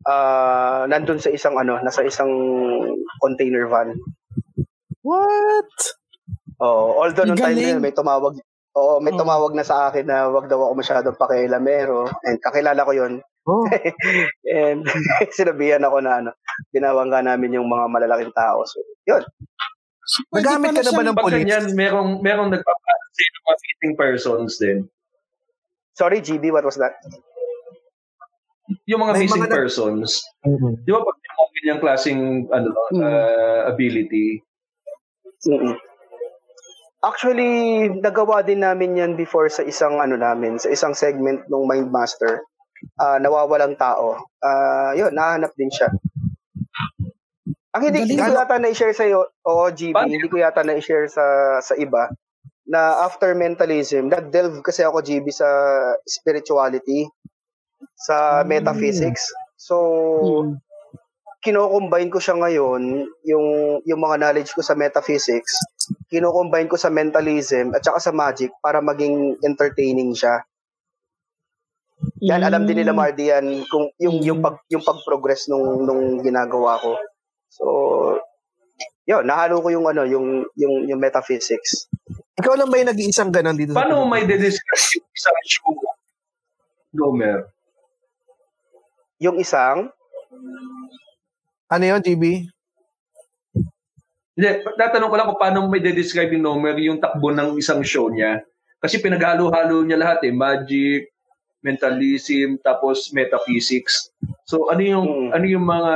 ah 0.09 0.88
nandun 0.88 1.20
sa 1.20 1.29
isang 1.29 1.53
ano 1.61 1.77
nasa 1.85 2.01
isang 2.09 2.33
container 3.20 3.68
van. 3.68 4.01
What? 5.05 5.70
Oh, 6.57 7.05
although 7.05 7.29
nung 7.29 7.37
time 7.37 7.61
na 7.61 7.77
yun, 7.77 7.85
may 7.85 7.92
tumawag 7.92 8.40
Oo, 8.75 8.99
may 8.99 9.14
tumawag 9.14 9.55
na 9.55 9.62
sa 9.62 9.87
akin 9.92 10.09
na 10.09 10.27
wag 10.33 10.51
daw 10.51 10.59
ako 10.59 10.73
masyadong 10.75 11.20
pakialamero 11.20 12.11
and 12.27 12.42
kakilala 12.42 12.83
ko 12.83 12.90
yun 12.90 13.23
Oh, 13.44 13.68
and 14.48 14.88
sinabihan 15.37 15.85
ako 15.85 16.00
na 16.00 16.24
ano 16.24 16.30
binawangga 16.72 17.20
namin 17.20 17.61
yung 17.61 17.68
mga 17.68 17.92
malalaking 17.92 18.33
tao. 18.33 18.64
So, 18.64 18.80
yun. 19.04 19.20
Pwede 20.33 20.48
Nagamit 20.48 20.68
ka 20.76 20.83
na 20.85 20.92
ba 20.92 21.02
ng 21.04 21.16
Pag 21.16 21.24
police? 21.28 21.37
ganyan, 21.44 21.64
merong, 21.72 22.11
merong 22.20 22.48
nagpapansin 22.52 23.28
ng 23.33 23.44
mga 23.44 23.57
missing 23.61 23.94
persons 23.96 24.52
din. 24.61 24.78
Sorry 25.96 26.20
GB, 26.20 26.52
what 26.52 26.64
was 26.64 26.76
that? 26.76 26.96
Yung 28.88 29.00
mga 29.00 29.12
May 29.16 29.28
missing 29.28 29.44
mga 29.44 29.52
persons, 29.52 30.24
Mhm. 30.44 30.85
di 30.85 30.90
ba 30.92 31.00
pag 31.04 31.16
mga 31.16 31.52
ganyang 31.61 31.80
klaseng 31.80 32.20
ano, 32.48 32.68
Mm. 32.92 33.00
uh, 33.00 33.61
ability, 33.68 34.40
mm 35.44 35.76
Actually, 37.04 37.52
nagawa 38.00 38.40
din 38.40 38.64
namin 38.64 38.96
yan 38.96 39.12
before 39.12 39.44
sa 39.52 39.61
isang 39.61 40.00
ano 40.00 40.16
namin, 40.16 40.57
sa 40.57 40.72
isang 40.72 40.96
segment 40.96 41.44
ng 41.52 41.64
Mindmaster. 41.68 42.40
Ah, 42.94 43.18
nawawalang 43.18 43.75
tao. 43.75 44.23
Ah, 44.38 44.94
yun, 44.94 45.11
nahanap 45.11 45.51
din 45.59 45.70
siya. 45.73 45.90
Ang 47.75 47.83
hindi, 47.90 48.07
hindi 48.07 48.23
ko 48.23 48.31
yata 48.31 48.62
na-share 48.62 48.94
sa 48.94 49.03
iyo, 49.03 49.27
o 49.42 49.66
GB, 49.66 49.94
Paano? 49.99 50.07
hindi 50.14 50.29
ko 50.31 50.38
yata 50.38 50.62
na-share 50.62 51.11
sa 51.11 51.25
sa 51.59 51.75
iba 51.75 52.07
na 52.64 53.03
after 53.03 53.35
mentalism, 53.35 54.09
nag-delve 54.09 54.62
kasi 54.62 54.87
ako 54.87 55.03
GB 55.03 55.29
sa 55.35 55.44
spirituality, 56.07 57.05
sa 57.99 58.40
Mm. 58.40 58.47
metaphysics. 58.49 59.27
So, 59.59 59.75
Mm. 60.23 60.62
kino-combine 61.44 62.09
ko 62.09 62.23
siya 62.23 62.38
ngayon, 62.40 63.05
yung 63.27 63.47
yung 63.85 64.01
mga 64.01 64.16
knowledge 64.23 64.55
ko 64.57 64.62
sa 64.64 64.73
metaphysics, 64.79 65.53
kino-combine 66.09 66.70
ko 66.70 66.79
sa 66.79 66.88
mentalism 66.88 67.75
at 67.77 67.83
saka 67.85 68.01
sa 68.01 68.12
magic 68.14 68.55
para 68.64 68.81
maging 68.81 69.37
entertaining 69.44 70.14
siya. 70.16 70.40
Yan 72.25 72.40
alam 72.40 72.64
din 72.64 72.81
nila 72.81 72.97
Mm. 72.97 72.99
Mardy 72.99 73.25
yan 73.29 73.47
kung 73.69 73.90
yung 74.01 74.17
yung 74.25 74.40
pag 74.40 74.57
yung 74.73 74.81
pag-progress 74.81 75.49
nung 75.53 75.85
nung 75.85 76.25
ginagawa 76.25 76.81
ko. 76.81 76.97
So, 77.53 77.64
yun, 79.05 79.29
nahalo 79.29 79.61
ko 79.61 79.69
yung 79.69 79.87
ano, 79.87 80.09
yung 80.09 80.43
yung 80.57 80.88
yung 80.88 81.01
metaphysics. 81.01 81.87
Ikaw 82.40 82.57
lang 82.57 82.69
ba 82.73 82.81
yung 82.81 82.90
nag-iisang 82.90 83.31
ganon 83.31 83.55
dito? 83.55 83.77
paano 83.77 84.03
mo 84.03 84.11
Pilipinas? 84.11 84.14
may 84.17 84.25
dedescribe 84.27 84.85
yung 84.99 85.11
isang 85.14 85.38
show? 85.47 85.73
Gomer. 86.95 87.38
Yung 89.23 89.37
isang 89.38 89.79
Ano 91.71 91.85
yun, 91.90 92.03
GB? 92.03 92.47
Hindi, 94.35 94.49
tatanong 94.67 95.11
ko 95.11 95.17
lang 95.17 95.29
kung 95.31 95.40
paano 95.40 95.57
mo 95.64 95.69
may 95.71 95.83
dedescribe 95.83 96.35
yung 96.35 96.45
Nomer 96.45 96.77
yung 96.83 96.99
takbo 96.99 97.31
ng 97.31 97.55
isang 97.55 97.87
show 97.87 98.11
niya. 98.11 98.43
Kasi 98.83 98.99
pinaghalo-halo 99.01 99.87
niya 99.87 99.99
lahat 99.99 100.27
eh. 100.27 100.35
Magic, 100.35 101.13
mentalism, 101.64 102.61
tapos 102.61 103.09
metaphysics. 103.16 104.12
So 104.44 104.68
ano 104.68 104.85
yung 104.85 105.09
Mm. 105.09 105.29
ano 105.33 105.46
yung 105.48 105.66
mga 105.66 105.94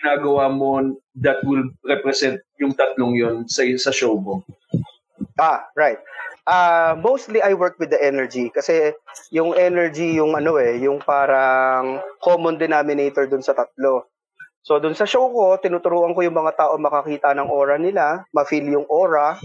ginagawa 0.00 0.46
mo 0.48 0.78
that 1.18 1.42
will 1.42 1.66
represent 1.82 2.38
yung 2.62 2.72
tatlong 2.72 3.18
yon 3.18 3.36
sa 3.50 3.66
sa 3.76 3.90
show 3.90 4.14
mo? 4.16 4.46
Ah, 5.36 5.66
right. 5.74 5.98
Ah, 6.46 6.96
mostly 6.96 7.42
I 7.42 7.52
work 7.52 7.76
with 7.76 7.92
the 7.92 8.00
energy 8.00 8.48
kasi 8.48 8.96
yung 9.34 9.52
energy 9.52 10.16
yung 10.16 10.32
ano 10.38 10.56
eh, 10.56 10.78
yung 10.80 11.02
parang 11.02 12.00
common 12.22 12.56
denominator 12.56 13.26
dun 13.28 13.44
sa 13.44 13.52
tatlo. 13.52 14.08
So 14.64 14.78
dun 14.78 14.96
sa 14.96 15.04
show 15.04 15.28
ko, 15.28 15.58
tinuturuan 15.60 16.14
ko 16.14 16.22
yung 16.22 16.38
mga 16.38 16.56
tao 16.56 16.78
makakita 16.78 17.34
ng 17.36 17.50
aura 17.50 17.76
nila, 17.76 18.24
ma-feel 18.32 18.66
yung 18.70 18.86
aura. 18.88 19.36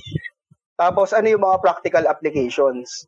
Tapos 0.76 1.12
ano 1.16 1.28
yung 1.32 1.44
mga 1.44 1.58
practical 1.64 2.04
applications? 2.08 3.08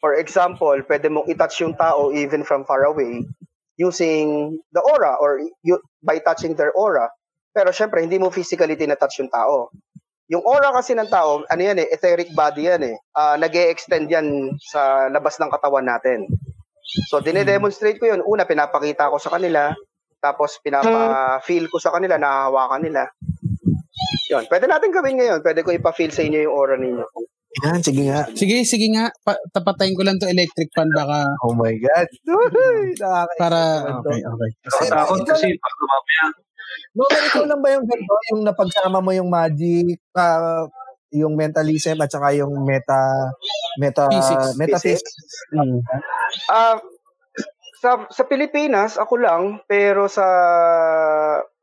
For 0.00 0.16
example, 0.16 0.76
pwede 0.86 1.10
mong 1.10 1.28
i-touch 1.30 1.60
yung 1.64 1.74
tao 1.76 2.12
even 2.12 2.44
from 2.44 2.64
far 2.64 2.84
away 2.88 3.24
using 3.76 4.56
the 4.72 4.80
aura 4.80 5.16
or 5.20 5.40
you, 5.62 5.76
by 6.00 6.18
touching 6.20 6.56
their 6.56 6.72
aura. 6.72 7.12
Pero 7.52 7.72
syempre, 7.72 8.04
hindi 8.04 8.20
mo 8.20 8.32
physically 8.32 8.76
tinatouch 8.76 9.20
yung 9.20 9.32
tao. 9.32 9.72
Yung 10.28 10.42
aura 10.42 10.74
kasi 10.74 10.92
ng 10.92 11.08
tao, 11.08 11.46
ano 11.46 11.62
yan 11.62 11.78
eh, 11.80 11.88
etheric 11.88 12.34
body 12.34 12.68
yan 12.68 12.82
eh. 12.82 12.96
Ah, 13.14 13.38
nag 13.38 13.54
extend 13.54 14.10
yan 14.10 14.58
sa 14.60 15.06
labas 15.08 15.38
ng 15.38 15.48
katawan 15.48 15.86
natin. 15.86 16.26
So, 17.08 17.22
dinedemonstrate 17.22 17.98
ko 17.98 18.10
yun. 18.10 18.22
Una, 18.26 18.46
pinapakita 18.46 19.10
ko 19.10 19.18
sa 19.18 19.32
kanila. 19.38 19.70
Tapos, 20.18 20.58
pinapa-feel 20.62 21.70
ko 21.70 21.78
sa 21.78 21.94
kanila, 21.94 22.18
nahahawakan 22.18 22.82
nila. 22.82 23.02
Yun. 24.30 24.44
Pwede 24.50 24.66
natin 24.66 24.90
gawin 24.90 25.18
ngayon. 25.18 25.40
Pwede 25.42 25.62
ko 25.62 25.70
ipa-feel 25.70 26.10
sa 26.10 26.22
inyo 26.26 26.46
yung 26.46 26.54
aura 26.54 26.76
ninyo. 26.78 27.06
Yan, 27.64 27.80
sige 27.80 28.02
nga. 28.12 28.28
Sige, 28.36 28.56
sige 28.68 28.86
nga. 28.92 29.08
Pa- 29.24 29.40
tapatayin 29.54 29.96
ko 29.96 30.04
lang 30.04 30.20
to 30.20 30.28
electric 30.28 30.68
fan 30.76 30.92
baka 30.92 31.24
Oh 31.40 31.56
my 31.56 31.72
God. 31.80 32.08
Para... 33.40 33.60
Okay, 34.04 34.20
okay. 34.20 34.50
Nakatakot 34.66 35.20
kasi 35.24 35.48
pag 35.56 35.74
lumamaya, 35.80 36.24
No, 36.96 37.04
pero 37.08 37.24
ikaw 37.28 37.44
lang 37.44 37.60
ba 37.60 37.68
yung 37.76 37.84
ganito? 37.84 38.14
Yung 38.32 38.42
napagsama 38.44 39.04
mo 39.04 39.12
yung 39.12 39.28
magic, 39.28 40.00
ah, 40.16 40.64
yung 41.12 41.36
mentalism 41.36 42.00
at 42.00 42.08
saka 42.12 42.32
yung 42.36 42.52
meta 42.64 43.30
meta 43.80 44.08
Physics. 44.10 44.56
metaphysics. 44.56 45.12
Mm. 45.52 45.80
Ah, 46.48 46.76
sa 47.80 48.08
sa 48.08 48.22
Pilipinas 48.24 48.96
ako 48.96 49.14
lang 49.20 49.42
pero 49.68 50.08
sa 50.08 50.26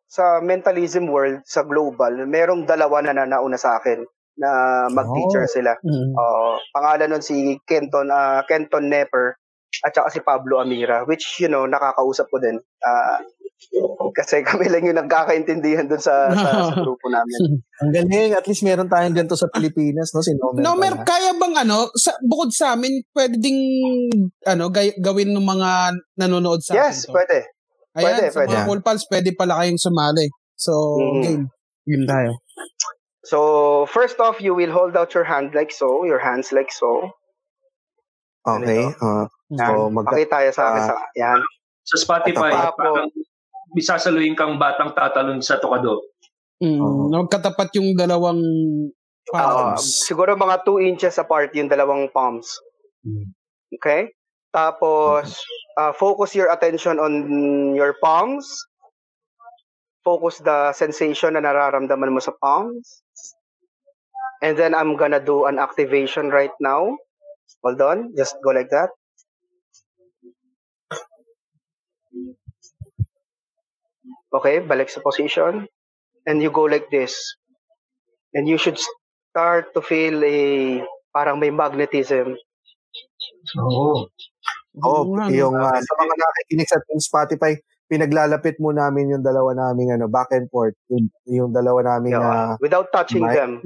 sa 0.06 0.39
mentalism 0.45 1.10
world 1.10 1.41
sa 1.43 1.65
global 1.65 2.13
merong 2.29 2.69
dalawa 2.69 3.01
na 3.01 3.17
nanauna 3.17 3.58
sa 3.58 3.82
akin 3.82 4.06
na 4.36 4.50
mag-teacher 4.89 5.46
sila. 5.46 5.78
Mm. 5.80 6.13
Oo. 6.13 6.58
pangalan 6.72 7.10
nun 7.10 7.22
si 7.22 7.36
Kenton 7.63 8.10
ah, 8.10 8.41
Kenton 8.43 8.88
Nepper 8.88 9.38
at 9.82 9.89
saka 9.89 10.10
si 10.10 10.19
Pablo 10.19 10.58
Amira 10.58 11.06
which 11.06 11.38
you 11.38 11.48
know 11.48 11.65
nakakausap 11.65 12.26
ko 12.28 12.38
din. 12.38 12.58
Ah, 12.80 13.22
kasi 14.12 14.41
kami 14.46 14.67
lang 14.67 14.84
yung 14.84 15.00
nagkakaintindihan 15.00 15.88
dun 15.88 15.98
sa, 15.98 16.28
sa, 16.30 16.50
sa 16.67 16.76
grupo 16.84 17.08
namin. 17.08 17.63
Ang 17.80 17.91
galing, 17.91 18.34
at 18.34 18.43
least 18.43 18.62
meron 18.62 18.86
tayong 18.86 19.15
ganito 19.15 19.34
sa 19.34 19.48
Pilipinas, 19.48 20.12
no? 20.12 20.19
Si 20.19 20.36
Nomer. 20.36 20.60
No, 20.60 20.76
mer 20.76 21.00
pala. 21.00 21.08
kaya 21.08 21.32
bang 21.34 21.56
ano, 21.63 21.88
sa, 21.96 22.12
bukod 22.19 22.52
sa 22.52 22.76
amin, 22.76 23.02
pwede 23.12 23.39
ding 23.39 23.56
ano, 24.43 24.67
gay- 24.67 25.00
gawin 25.00 25.32
ng 25.32 25.41
mga 25.41 25.69
nanonood 26.17 26.60
sa 26.60 26.76
Yes, 26.76 27.04
atin. 27.04 27.08
to? 27.08 27.13
pwede. 27.15 27.38
Ayan, 27.93 28.04
pwede, 28.04 28.24
sa 28.28 28.36
pwede. 28.36 28.52
mga 28.52 28.65
Cool 28.67 28.82
Pals, 28.84 29.04
pwede 29.08 29.30
pala 29.32 29.54
kayong 29.58 29.80
sumali. 29.80 30.28
So, 30.54 30.72
Mhm. 31.00 31.22
game. 31.24 31.43
Game 31.84 32.06
tayo. 32.06 32.30
So, 33.23 33.86
first 33.88 34.19
off, 34.19 34.43
you 34.43 34.51
will 34.51 34.71
hold 34.71 34.99
out 34.99 35.15
your 35.15 35.23
hand 35.23 35.55
like 35.55 35.71
so, 35.71 36.03
your 36.03 36.19
hands 36.19 36.51
like 36.51 36.71
so. 36.71 37.15
Okay. 38.43 38.91
ah, 38.99 39.31
so, 39.47 39.88
magka- 39.88 40.12
Pakita 40.12 40.31
tayo 40.36 40.49
sa 40.51 40.63
akin 40.69 40.81
ah, 40.83 40.88
sa 40.91 40.95
yan. 41.15 41.39
sa 41.88 41.95
Spotify, 41.95 42.51
Tapos- 42.51 42.75
parang 42.75 43.07
bisasaluhin 43.71 44.36
kang 44.36 44.59
batang 44.59 44.91
tatalon 44.91 45.39
sa 45.39 45.55
tokado. 45.57 46.03
Mm, 46.59 46.79
Oo. 46.79 47.07
Magkatapat 47.12 47.71
yung 47.79 47.95
dalawang 47.95 48.43
Ah, 49.31 49.71
palms. 49.79 50.03
siguro 50.03 50.36
mga 50.36 50.67
2 50.67 50.83
inches 50.83 51.15
apart 51.15 51.55
yung 51.55 51.71
dalawang 51.71 52.12
palms. 52.12 52.59
Hmm. 53.07 53.31
Okay? 53.71 54.12
Tapos, 54.51 55.39
ah, 55.79 55.95
focus 55.95 56.36
your 56.36 56.51
attention 56.51 56.99
on 56.99 57.23
your 57.73 57.95
palms 58.03 58.51
focus 60.03 60.43
the 60.43 60.75
sensation 60.75 61.33
na 61.33 61.39
nararamdaman 61.39 62.12
mo 62.12 62.19
sa 62.19 62.36
palms. 62.36 63.02
And 64.43 64.60
then 64.60 64.75
I'm 64.75 64.99
gonna 64.99 65.23
do 65.23 65.47
an 65.47 65.56
activation 65.56 66.27
right 66.27 66.51
now. 66.60 66.99
Hold 67.63 67.79
on, 67.79 68.12
just 68.19 68.36
go 68.43 68.51
like 68.51 68.67
that. 68.75 68.91
Okay, 74.34 74.60
balik 74.65 74.89
sa 74.89 74.99
position. 74.99 75.69
And 76.25 76.41
you 76.41 76.49
go 76.49 76.65
like 76.65 76.89
this. 76.89 77.15
And 78.34 78.49
you 78.49 78.58
should 78.58 78.82
start 79.32 79.71
to 79.77 79.82
feel 79.86 80.19
a 80.25 80.82
parang 81.13 81.38
may 81.38 81.53
magnetism. 81.53 82.34
Oo. 83.62 84.10
Oh, 84.82 85.06
Oo 85.06 85.13
no? 85.13 85.29
yung 85.29 85.53
uh, 85.53 85.77
sa 85.77 85.93
mga 86.01 86.13
nakikinig 86.17 86.65
sa 86.65 86.82
Spotify, 86.97 87.53
pinaglalapit 87.86 88.58
mo 88.58 88.73
namin 88.73 89.13
yung 89.13 89.21
dalawa 89.21 89.53
naming 89.53 89.93
ano, 89.93 90.10
back 90.10 90.34
and 90.34 90.49
forth. 90.49 90.73
Yung, 90.89 91.13
yung 91.29 91.51
dalawa 91.53 91.86
naming 91.95 92.17
Yeah, 92.17 92.25
uh, 92.25 92.53
without 92.58 92.89
touching 92.89 93.21
mic. 93.21 93.38
them. 93.38 93.62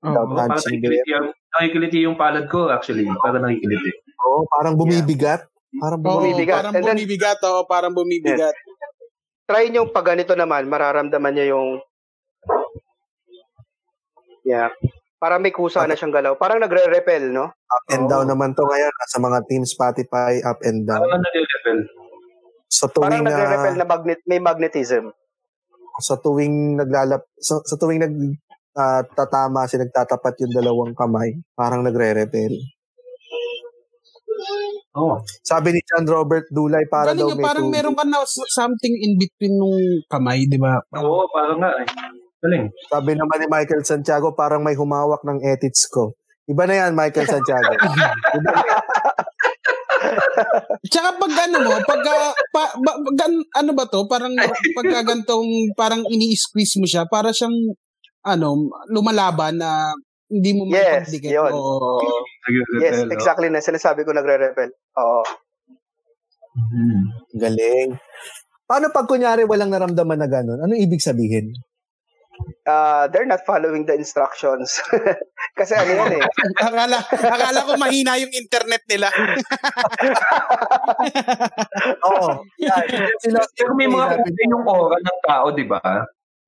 Without 0.00 0.26
Oo. 0.26 0.34
Parang 0.34 0.56
touching 0.56 0.80
nakikiliti 0.80 1.10
yung, 1.10 1.28
nakikiliti 1.52 1.98
yung 2.04 2.16
palad 2.16 2.44
ko 2.48 2.68
actually. 2.68 3.04
Parang 3.20 3.42
nakikiliti. 3.44 3.90
Oh, 4.20 4.44
parang 4.48 4.74
bumibigat. 4.74 5.44
Parang 5.70 6.00
Oo, 6.00 6.18
bumibigat. 6.18 6.56
Parang 6.60 6.72
And 6.74 6.82
then- 6.82 6.96
bumibigat. 6.96 7.38
Oo, 7.44 7.60
parang 7.64 7.92
bumibigat. 7.92 8.56
Try 9.46 9.68
nyo 9.68 9.90
pag 9.90 10.14
ganito 10.14 10.32
naman, 10.34 10.66
mararamdaman 10.66 11.32
nyo 11.32 11.46
yung 11.46 11.68
Yeah. 14.40 14.72
Parang 15.20 15.44
may 15.44 15.52
kusa 15.52 15.84
na 15.84 15.92
siyang 15.92 16.16
galaw. 16.16 16.32
Parang 16.34 16.56
nagre-repel, 16.56 17.28
no? 17.28 17.52
Up 17.52 17.84
and 17.92 18.08
Oo. 18.08 18.10
down 18.10 18.26
naman 18.26 18.56
to 18.56 18.64
ngayon 18.64 18.88
sa 19.04 19.20
mga 19.20 19.38
Team 19.46 19.62
Spotify, 19.62 20.40
up 20.40 20.64
and 20.64 20.88
down. 20.88 20.96
Parang 20.96 21.20
nare-level. 21.20 21.78
Sa 22.66 22.88
Parang 22.88 23.20
tuwing 23.20 23.24
nagre-repel 23.28 23.74
na, 23.76 23.80
na 23.84 23.86
magnet 23.86 24.20
may 24.24 24.40
magnetism. 24.40 25.12
sa 26.00 26.16
tuwing 26.16 26.80
naglalap 26.80 27.20
sa, 27.36 27.60
sa 27.60 27.76
tuwing 27.76 28.00
nag 28.00 28.14
ah, 28.76 29.02
tatama 29.02 29.66
si 29.66 29.78
nagtatapat 29.78 30.34
yung 30.46 30.52
dalawang 30.54 30.92
kamay, 30.94 31.38
parang 31.54 31.82
nagre-repel. 31.86 32.54
Oo. 34.98 35.22
Sabi 35.46 35.76
ni 35.76 35.80
John 35.86 36.08
Robert 36.08 36.50
Dulay 36.50 36.88
para 36.90 37.14
Galing 37.14 37.22
daw 37.22 37.38
may 37.38 37.44
parang 37.44 37.66
tubig. 37.70 37.76
meron 37.78 37.94
ka 37.94 38.04
na 38.08 38.24
something 38.26 38.94
in 38.98 39.14
between 39.20 39.54
nung 39.54 39.78
kamay, 40.10 40.48
di 40.50 40.58
ba? 40.58 40.82
Oo, 40.98 41.30
parang 41.30 41.62
nga 41.62 41.70
eh. 41.78 41.86
Galing. 42.40 42.66
Sabi 42.88 43.12
naman 43.14 43.36
ni 43.38 43.46
Michael 43.46 43.84
Santiago, 43.84 44.32
parang 44.32 44.64
may 44.64 44.74
humawak 44.74 45.22
ng 45.22 45.44
ethics 45.44 45.86
ko. 45.86 46.16
Iba 46.48 46.66
na 46.66 46.74
yan, 46.82 46.96
Michael 46.96 47.28
Santiago. 47.28 47.70
Iba 47.70 48.48
na 48.50 48.62
yan. 48.64 48.82
Tsaka 50.90 51.08
pag 51.20 51.34
ano 51.46 51.56
mo, 51.60 51.72
pag 51.84 52.02
ah, 52.08 52.32
pa, 52.50 52.62
ba, 52.80 52.92
gan, 53.14 53.32
ano 53.36 53.70
ba 53.76 53.84
to, 53.86 54.08
parang 54.08 54.32
pag 54.74 54.88
gantong 55.04 55.70
parang 55.76 56.02
ini-squeeze 56.08 56.80
mo 56.80 56.88
siya, 56.88 57.04
para 57.06 57.30
siyang 57.30 57.76
ano, 58.24 58.68
lumalaban 58.88 59.56
na 59.60 59.92
hindi 60.30 60.50
mo 60.54 60.62
Yes, 60.70 61.10
maipagdikit. 61.10 61.30
yun. 61.34 61.52
Oo. 61.52 61.98
Yes, 62.78 63.02
oh. 63.02 63.10
exactly 63.10 63.48
na 63.50 63.58
sinasabi 63.58 64.06
ko 64.06 64.14
nagre-repel. 64.14 64.70
Oo. 64.96 65.22
Mhm. 66.50 67.00
Galing. 67.38 67.90
Paano 68.66 68.94
pag 68.94 69.10
kunyari 69.10 69.42
walang 69.42 69.74
naramdaman 69.74 70.18
na 70.18 70.30
gano'n? 70.30 70.62
Ano 70.62 70.74
ibig 70.78 71.02
sabihin? 71.02 71.50
Uh, 72.64 73.04
they're 73.10 73.28
not 73.28 73.42
following 73.44 73.84
the 73.84 73.92
instructions. 73.92 74.78
Kasi 75.58 75.74
ano 75.74 75.90
yan 75.92 76.12
eh. 76.22 76.24
akala, 76.66 77.02
akala 77.02 77.66
ko 77.66 77.72
mahina 77.76 78.16
yung 78.16 78.30
internet 78.32 78.80
nila. 78.86 79.10
Oo. 82.08 82.46
Yan. 82.62 82.86
Sila, 83.20 83.40
Pero 83.58 83.72
may 83.74 83.90
mga 83.90 84.22
kulay 84.22 84.46
yung 84.48 84.64
aura 84.64 84.96
ng 84.96 85.18
tao, 85.26 85.46
di 85.52 85.64
ba? 85.66 85.80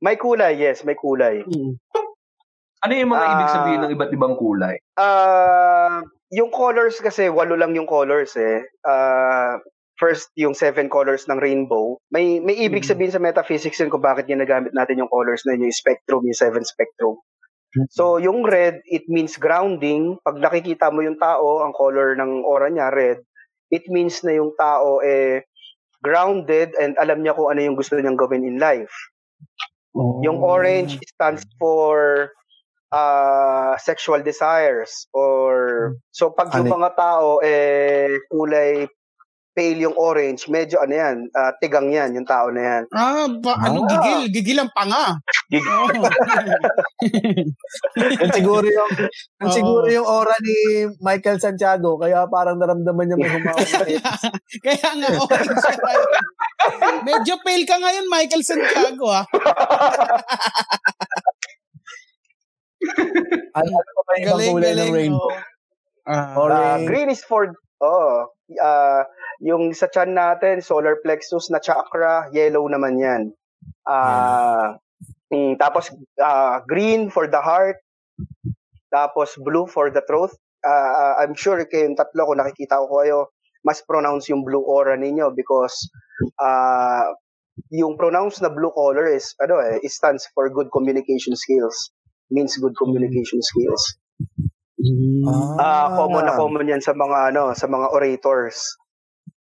May 0.02 0.18
kulay, 0.18 0.58
yes, 0.58 0.82
may 0.82 0.98
kulay. 0.98 1.46
Ano 2.82 2.92
yung 2.92 3.14
mga 3.14 3.22
Ah. 3.22 3.32
ibig 3.38 3.54
sabihin 3.54 3.80
ng 3.86 3.92
iba't 3.94 4.10
ibang 4.10 4.34
kulay? 4.34 4.74
Ah, 4.98 6.02
yung 6.34 6.50
colors 6.50 6.98
kasi 6.98 7.30
walo 7.30 7.54
lang 7.54 7.70
yung 7.78 7.86
colors 7.86 8.34
eh. 8.34 8.66
Ah, 8.82 9.62
first 9.94 10.34
yung 10.34 10.58
seven 10.58 10.90
colors 10.90 11.30
ng 11.30 11.38
rainbow. 11.38 11.94
May 12.10 12.42
may 12.42 12.58
ibig 12.58 12.82
sabihin 12.82 13.14
sa 13.14 13.22
metaphysics 13.22 13.78
yun 13.78 13.86
kung 13.86 14.02
bakit 14.02 14.26
ginagamit 14.26 14.74
natin 14.74 14.98
yung 14.98 15.12
colors 15.12 15.46
na 15.46 15.54
yun, 15.54 15.70
yung 15.70 15.78
spectrum, 15.78 16.26
yung 16.26 16.34
seven 16.34 16.66
spectrum. 16.66 17.22
So, 17.88 18.20
yung 18.20 18.44
red, 18.44 18.84
it 18.84 19.08
means 19.08 19.40
grounding. 19.40 20.20
Pag 20.20 20.36
nakikita 20.36 20.92
mo 20.92 21.00
yung 21.00 21.16
tao, 21.16 21.64
ang 21.64 21.72
color 21.72 22.12
ng 22.20 22.44
aura 22.44 22.68
niya, 22.68 22.92
red, 22.92 23.24
it 23.72 23.88
means 23.88 24.20
na 24.20 24.36
yung 24.36 24.52
tao 24.58 25.00
eh 25.00 25.46
grounded 26.04 26.74
and 26.76 26.98
alam 27.00 27.22
niya 27.22 27.32
kung 27.32 27.48
ano 27.48 27.64
yung 27.64 27.78
gusto 27.78 27.96
niyang 27.96 28.18
gawin 28.18 28.44
in 28.44 28.58
life. 28.60 28.92
Yung 29.94 30.40
orange 30.40 30.96
stands 31.04 31.44
for 31.60 32.32
uh, 32.92 33.76
sexual 33.76 34.20
desires 34.22 35.08
or 35.12 35.96
so 36.12 36.30
pag 36.30 36.52
yung 36.56 36.72
mga 36.72 36.96
tao 36.96 37.40
eh 37.44 38.20
kulay 38.32 38.88
pale 39.52 39.84
yung 39.84 39.92
orange, 39.94 40.48
medyo 40.48 40.80
ano 40.80 40.92
yan, 40.92 41.16
ah, 41.32 41.52
tigang 41.56 41.88
yan 41.88 42.16
yung 42.16 42.24
tao 42.24 42.48
na 42.48 42.60
yan. 42.60 42.82
Ah, 42.90 43.28
ba, 43.28 43.52
ano, 43.60 43.84
Ah. 43.84 43.88
gigil. 43.88 44.20
Gigil 44.32 44.58
ang 44.58 44.72
panga. 44.72 45.12
Oo. 45.52 45.86
Yan 47.92 48.30
siguro 48.32 48.64
yung 48.64 48.90
yan 49.36 49.44
Oo. 49.44 49.52
siguro 49.52 49.84
yung 49.86 50.06
aura 50.06 50.32
ni 50.40 50.56
Michael 50.98 51.36
Santiago 51.36 51.98
kaya 51.98 52.24
parang 52.26 52.56
naramdaman 52.56 53.04
niya 53.04 53.18
may 53.18 53.28
humawak. 53.34 53.68
Kaya 54.62 54.88
nga, 54.96 55.08
orange 55.12 55.52
ka 55.52 55.72
ngayon. 55.74 56.10
Medyo 57.04 57.34
pale 57.42 57.64
ka 57.66 57.76
ngayon, 57.76 58.06
Michael 58.08 58.42
Santiago, 58.42 59.06
ah. 59.10 59.26
Ano, 63.52 63.70
ano 63.70 63.90
pa 63.92 64.02
ba 64.02 64.12
yung 64.18 64.56
kulay 64.56 64.72
ng 64.74 64.90
rainbow? 64.90 65.30
Ah, 66.02 66.34
Ah, 66.34 66.34
Orange. 66.34 66.86
green 66.88 67.08
is 67.08 67.22
for 67.22 67.54
oh, 67.82 68.30
ah, 68.62 69.02
yung 69.42 69.74
sa 69.74 69.90
chan 69.90 70.14
natin, 70.14 70.62
solar 70.62 71.02
plexus 71.02 71.50
na 71.50 71.58
chakra, 71.58 72.30
yellow 72.30 72.64
naman 72.70 72.96
'yan. 73.02 73.22
Ah, 73.84 74.78
mm, 75.28 75.58
tapos 75.58 75.90
ah, 76.22 76.62
green 76.64 77.10
for 77.10 77.26
the 77.26 77.42
heart, 77.42 77.82
tapos 78.94 79.34
blue 79.42 79.66
for 79.66 79.90
the 79.90 80.00
throat. 80.06 80.30
Ah, 80.62 81.18
I'm 81.18 81.34
sure 81.34 81.58
kayong 81.66 81.98
tatlo 81.98 82.30
kung 82.30 82.38
nakikita 82.38 82.78
ko 82.78 82.86
kayo, 83.02 83.18
mas 83.66 83.82
pronounce 83.82 84.30
yung 84.30 84.46
blue 84.46 84.62
aura 84.62 84.94
ninyo 84.94 85.34
because 85.34 85.74
ah 86.38 87.10
yung 87.68 87.96
pronounce 88.00 88.40
na 88.40 88.48
blue 88.48 88.72
color 88.72 89.08
is 89.12 89.34
ano 89.42 89.60
eh, 89.60 89.80
it 89.82 89.92
stands 89.92 90.24
for 90.32 90.48
good 90.48 90.70
communication 90.72 91.36
skills. 91.36 91.92
Means 92.32 92.56
good 92.56 92.72
communication 92.78 93.42
skills. 93.44 93.82
Ah, 95.62 95.94
common 95.94 96.26
na 96.26 96.34
common 96.34 96.70
'yan 96.70 96.82
sa 96.82 96.92
mga 96.92 97.30
ano, 97.30 97.54
sa 97.54 97.70
mga 97.70 97.86
orators. 97.94 98.76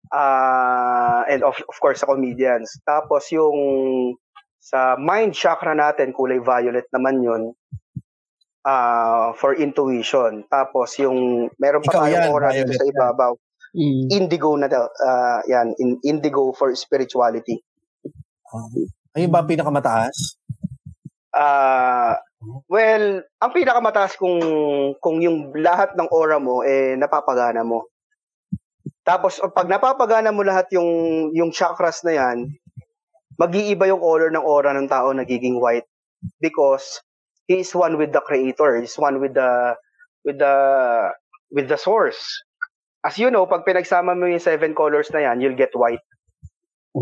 Ah, 0.09 1.27
and 1.29 1.44
of, 1.44 1.59
of 1.66 1.77
course 1.83 2.01
sa 2.01 2.09
comedians. 2.09 2.81
Tapos 2.87 3.29
yung 3.35 3.57
sa 4.57 4.96
mind 4.96 5.37
chakra 5.37 5.77
natin 5.77 6.16
kulay 6.16 6.40
violet 6.40 6.88
naman 6.90 7.20
'yon. 7.20 7.42
Ah, 8.66 9.37
for 9.37 9.55
intuition. 9.55 10.42
Tapos 10.49 10.96
yung 10.99 11.51
meron 11.61 11.85
pa 11.85 12.03
tayong 12.07 12.35
violet 12.35 12.75
sa 12.75 12.88
ibabaw. 12.88 13.33
mm. 13.77 14.11
Indigo 14.11 14.57
na 14.57 14.66
daw. 14.66 14.88
Ah, 15.05 15.44
yan, 15.46 15.77
in, 15.79 16.01
indigo 16.03 16.51
for 16.57 16.72
spirituality. 16.75 17.61
Ayun 19.12 19.31
ba 19.31 19.44
pinakamataas? 19.44 20.40
Ah, 21.37 22.16
well, 22.70 23.04
ang 23.42 23.50
pinakamataas 23.52 24.14
kung 24.16 24.38
kung 25.02 25.18
yung 25.22 25.50
lahat 25.56 25.94
ng 25.94 26.09
aura 26.11 26.38
mo 26.38 26.62
eh 26.62 26.94
napapagana 26.94 27.66
mo. 27.66 27.90
Tapos 29.06 29.38
pag 29.54 29.70
napapagana 29.70 30.35
mo 30.35 30.42
lahat 30.42 30.70
yung 30.74 30.90
yung 31.35 31.50
chakras 31.54 32.02
na 32.02 32.18
yan, 32.18 32.50
mag-iiba 33.38 33.87
yung 33.87 34.02
color 34.02 34.30
ng 34.32 34.42
aura 34.42 34.74
ng 34.74 34.90
tao 34.90 35.12
nagiging 35.12 35.61
white 35.61 35.87
because 36.42 37.02
he 37.46 37.62
is 37.62 37.70
one 37.74 37.94
with 38.00 38.11
the 38.11 38.22
creator, 38.24 38.78
he 38.78 38.88
is 38.88 38.98
one 38.98 39.22
with 39.22 39.35
the 39.35 39.76
with 40.26 40.38
the 40.38 40.54
with 41.52 41.70
the 41.70 41.78
source. 41.78 42.18
As 43.06 43.14
you 43.22 43.30
know, 43.30 43.46
pag 43.46 43.62
pinagsama 43.62 44.18
mo 44.18 44.26
yung 44.26 44.42
seven 44.42 44.74
colors 44.74 45.06
na 45.14 45.30
yan, 45.30 45.38
you'll 45.38 45.59
get 45.59 45.70
white. 45.78 46.02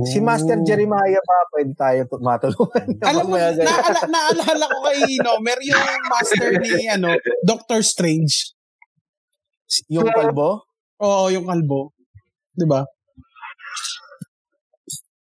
Si 0.03 0.19
Master 0.19 0.59
Jeremiah 0.67 1.23
ba 1.23 1.39
pwede 1.55 1.73
tayo 1.79 2.01
matulungan? 2.19 2.87
Alam 3.15 3.31
mo, 3.31 3.37
ganun. 3.39 3.63
naala, 3.63 4.01
naalala 4.11 4.65
ko 4.67 4.79
kay 4.91 5.01
Nomer, 5.23 5.59
yung 5.63 6.03
master 6.11 6.51
ni 6.59 6.91
ano, 6.91 7.15
Doctor 7.47 7.79
Strange. 7.87 8.59
yung 9.87 10.11
kalbo? 10.11 10.67
Oo, 10.99 11.31
yung 11.31 11.47
kalbo. 11.47 11.95
Di 12.51 12.67
ba? 12.67 12.83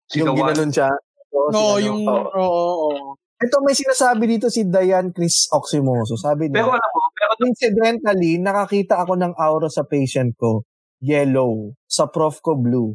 Si 0.10 0.22
yung 0.22 0.38
ginanon 0.38 0.70
siya? 0.70 0.90
Oo, 1.34 1.50
si 1.50 1.58
Oo, 1.58 1.74
ano. 1.74 1.86
yung, 1.86 2.00
oo. 2.06 2.30
oo, 2.38 2.74
oo. 2.94 3.08
Ito 3.40 3.64
may 3.64 3.74
sinasabi 3.74 4.28
dito 4.28 4.52
si 4.52 4.68
Diane 4.68 5.16
Chris 5.16 5.48
Oximoso. 5.50 6.14
Sabi 6.20 6.52
niya, 6.52 6.62
Pero 6.62 6.76
alam 6.76 6.92
mo, 6.92 7.02
pero 7.16 7.34
incidentally, 7.48 8.36
nakakita 8.38 9.02
ako 9.02 9.16
ng 9.16 9.34
aura 9.34 9.72
sa 9.72 9.88
patient 9.88 10.36
ko, 10.36 10.68
yellow. 11.02 11.72
Sa 11.88 12.12
prof 12.12 12.38
ko, 12.44 12.60
blue. 12.60 12.94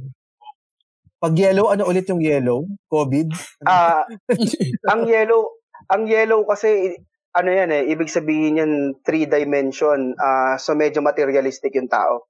Pag 1.24 1.40
yellow, 1.40 1.72
ano 1.72 1.88
ulit 1.88 2.04
yung 2.12 2.20
yellow? 2.20 2.68
COVID? 2.92 3.32
Ah, 3.64 4.04
ang 4.92 5.08
yellow, 5.08 5.56
ang 5.88 6.04
yellow 6.04 6.44
kasi 6.44 7.00
ano 7.32 7.48
yan 7.48 7.72
eh, 7.72 7.88
ibig 7.88 8.12
sabihin 8.12 8.60
yan 8.60 8.72
three 9.00 9.24
dimension. 9.24 10.12
Ah, 10.20 10.60
so 10.60 10.76
medyo 10.76 11.00
materialistic 11.00 11.72
yung 11.80 11.88
tao. 11.88 12.28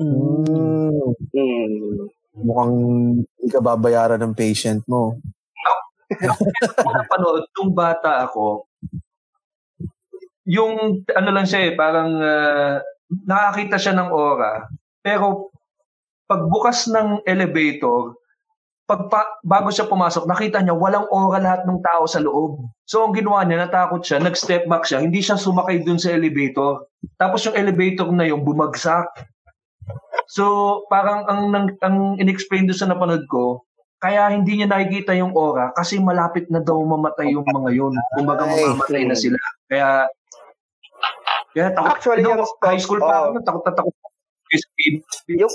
Mm, 0.00 1.12
Mm. 1.36 2.08
mukhang 2.38 2.74
hindi 3.20 3.48
ka 3.52 3.60
babayaran 3.60 4.24
ng 4.24 4.32
patient 4.32 4.88
mo. 4.88 5.20
Ako 6.08 6.88
napanood, 6.88 7.44
nung 7.60 7.76
bata 7.76 8.24
ako, 8.24 8.64
yung 10.48 11.04
ano 11.12 11.28
lang 11.28 11.44
siya 11.44 11.60
eh, 11.68 11.72
parang 11.76 12.16
ah, 12.24 12.80
nakakita 13.28 13.76
siya 13.76 14.00
ng 14.00 14.08
aura. 14.08 14.64
Pero 15.04 15.52
pagbukas 16.28 16.86
ng 16.92 17.24
elevator, 17.24 18.14
pagpa, 18.88 19.40
bago 19.44 19.68
siya 19.68 19.84
pumasok, 19.88 20.24
nakita 20.24 20.60
niya 20.60 20.72
walang 20.72 21.04
aura 21.12 21.40
lahat 21.40 21.64
ng 21.64 21.80
tao 21.84 22.04
sa 22.08 22.20
loob. 22.20 22.68
So 22.88 23.04
ang 23.04 23.12
ginawa 23.12 23.44
niya, 23.44 23.68
natakot 23.68 24.00
siya, 24.00 24.20
nag-step 24.20 24.64
back 24.64 24.84
siya, 24.88 25.04
hindi 25.04 25.20
siya 25.20 25.36
sumakay 25.36 25.84
dun 25.84 26.00
sa 26.00 26.12
elevator. 26.16 26.88
Tapos 27.20 27.44
yung 27.44 27.56
elevator 27.56 28.08
na 28.12 28.24
yung 28.28 28.44
bumagsak. 28.44 29.08
So 30.28 30.84
parang 30.92 31.24
ang, 31.28 31.52
ang, 31.52 31.66
ang 31.84 31.96
in-explain 32.16 32.68
doon 32.68 32.80
sa 32.80 32.88
napanood 32.88 33.28
ko, 33.28 33.64
kaya 33.98 34.30
hindi 34.30 34.56
niya 34.56 34.70
nakikita 34.70 35.12
yung 35.18 35.34
aura 35.34 35.74
kasi 35.74 35.98
malapit 35.98 36.46
na 36.48 36.62
daw 36.62 36.78
mamatay 36.80 37.34
yung 37.34 37.44
mga 37.44 37.70
yun. 37.76 37.92
Kumbaga 38.14 38.46
Ay. 38.46 38.52
mamamatay 38.56 39.02
na 39.04 39.16
sila. 39.16 39.40
Kaya 39.66 40.06
kaya 41.52 41.74
takot, 41.74 41.90
Actually, 41.96 42.22
ano, 42.22 42.44
yung- 42.44 42.60
high 42.62 42.80
school 42.80 43.00
pa 43.02 43.10
oo. 43.10 43.24
ako, 43.34 43.42
takot 43.42 43.62
na 43.64 43.72
takot. 43.74 43.94
Yung 45.28 45.54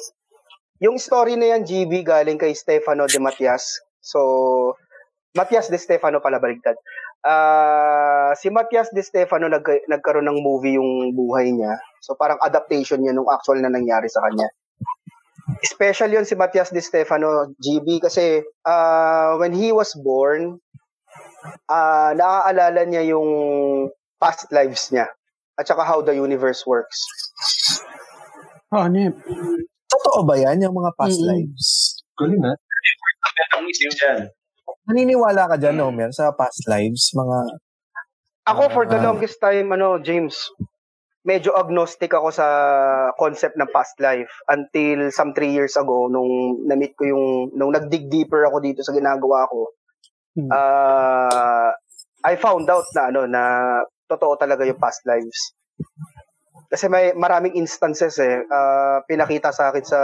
yung 0.82 0.98
story 0.98 1.38
na 1.38 1.54
yan, 1.58 1.68
GB, 1.68 2.06
galing 2.06 2.40
kay 2.40 2.56
Stefano 2.58 3.06
de 3.06 3.20
Matias. 3.22 3.82
So, 4.02 4.78
Matias 5.34 5.70
de 5.74 5.82
Stefano 5.82 6.22
pala 6.22 6.38
baligtad. 6.38 6.78
Ah, 7.26 8.36
si 8.38 8.54
Matias 8.54 8.94
de 8.94 9.02
Stefano 9.02 9.50
nag, 9.50 9.66
nagkaroon 9.90 10.30
ng 10.30 10.40
movie 10.44 10.78
yung 10.78 11.16
buhay 11.18 11.50
niya. 11.50 11.80
So 12.04 12.14
parang 12.14 12.38
adaptation 12.44 13.02
niya 13.02 13.16
nung 13.16 13.32
actual 13.32 13.64
na 13.64 13.74
nangyari 13.74 14.06
sa 14.12 14.22
kanya. 14.28 14.46
Special 15.66 16.12
yun 16.14 16.28
si 16.28 16.36
Matias 16.38 16.70
de 16.70 16.84
Stefano, 16.84 17.50
GB, 17.58 18.04
kasi 18.04 18.46
ah, 18.68 19.40
when 19.42 19.56
he 19.56 19.74
was 19.74 19.96
born, 19.98 20.62
ah 21.72 22.14
naaalala 22.14 22.86
niya 22.86 23.16
yung 23.16 23.30
past 24.22 24.52
lives 24.54 24.94
niya 24.94 25.10
at 25.58 25.66
saka 25.66 25.82
how 25.82 26.04
the 26.04 26.14
universe 26.14 26.68
works. 26.70 27.00
Hanip. 28.70 29.18
Totoo 29.94 30.26
ba 30.26 30.36
yan, 30.36 30.58
yung 30.60 30.74
mga 30.74 30.92
past 30.98 31.22
Mm-mm. 31.22 31.30
lives? 31.30 31.66
Galing 32.18 32.42
na. 32.42 32.54
Ang 33.54 33.66
isip 33.70 33.94
dyan. 33.94 34.26
Naniniwala 34.90 35.48
ka 35.48 35.56
dyan, 35.56 35.78
Homer, 35.80 36.10
sa 36.10 36.34
past 36.34 36.66
lives? 36.66 37.14
Mga, 37.14 37.38
Ako 38.44 38.68
for 38.74 38.84
the 38.84 39.00
Ah. 39.00 39.06
longest 39.08 39.40
time 39.40 39.72
ano 39.72 39.96
James 40.04 40.36
medyo 41.24 41.56
agnostic 41.56 42.12
ako 42.12 42.28
sa 42.28 42.44
concept 43.16 43.56
ng 43.56 43.72
past 43.72 43.96
life 44.04 44.28
until 44.52 45.08
some 45.16 45.32
three 45.32 45.56
years 45.56 45.80
ago 45.80 46.12
nung 46.12 46.60
na-meet 46.68 46.92
ko 47.00 47.08
yung 47.08 47.26
nung 47.56 47.72
nag-dig 47.72 48.12
deeper 48.12 48.44
ako 48.44 48.60
dito 48.60 48.84
sa 48.84 48.92
ginagawa 48.92 49.48
ko. 49.48 49.72
Hmm. 50.36 50.52
Ah, 50.52 51.72
I 52.28 52.36
found 52.36 52.68
out 52.68 52.84
na 52.92 53.04
ano 53.08 53.22
na 53.24 53.44
totoo 54.12 54.36
talaga 54.36 54.68
yung 54.68 54.76
past 54.76 55.00
lives. 55.08 55.56
Kasi 56.74 56.90
may 56.90 57.14
maraming 57.14 57.54
instances 57.54 58.18
eh 58.18 58.42
ah, 58.50 59.06
pinakita 59.06 59.54
sa 59.54 59.70
akin 59.70 59.86
sa 59.86 60.02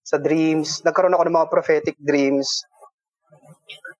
sa 0.00 0.16
dreams. 0.16 0.80
Nagkaroon 0.80 1.12
ako 1.12 1.28
ng 1.28 1.36
mga 1.36 1.50
prophetic 1.52 1.96
dreams. 2.00 2.48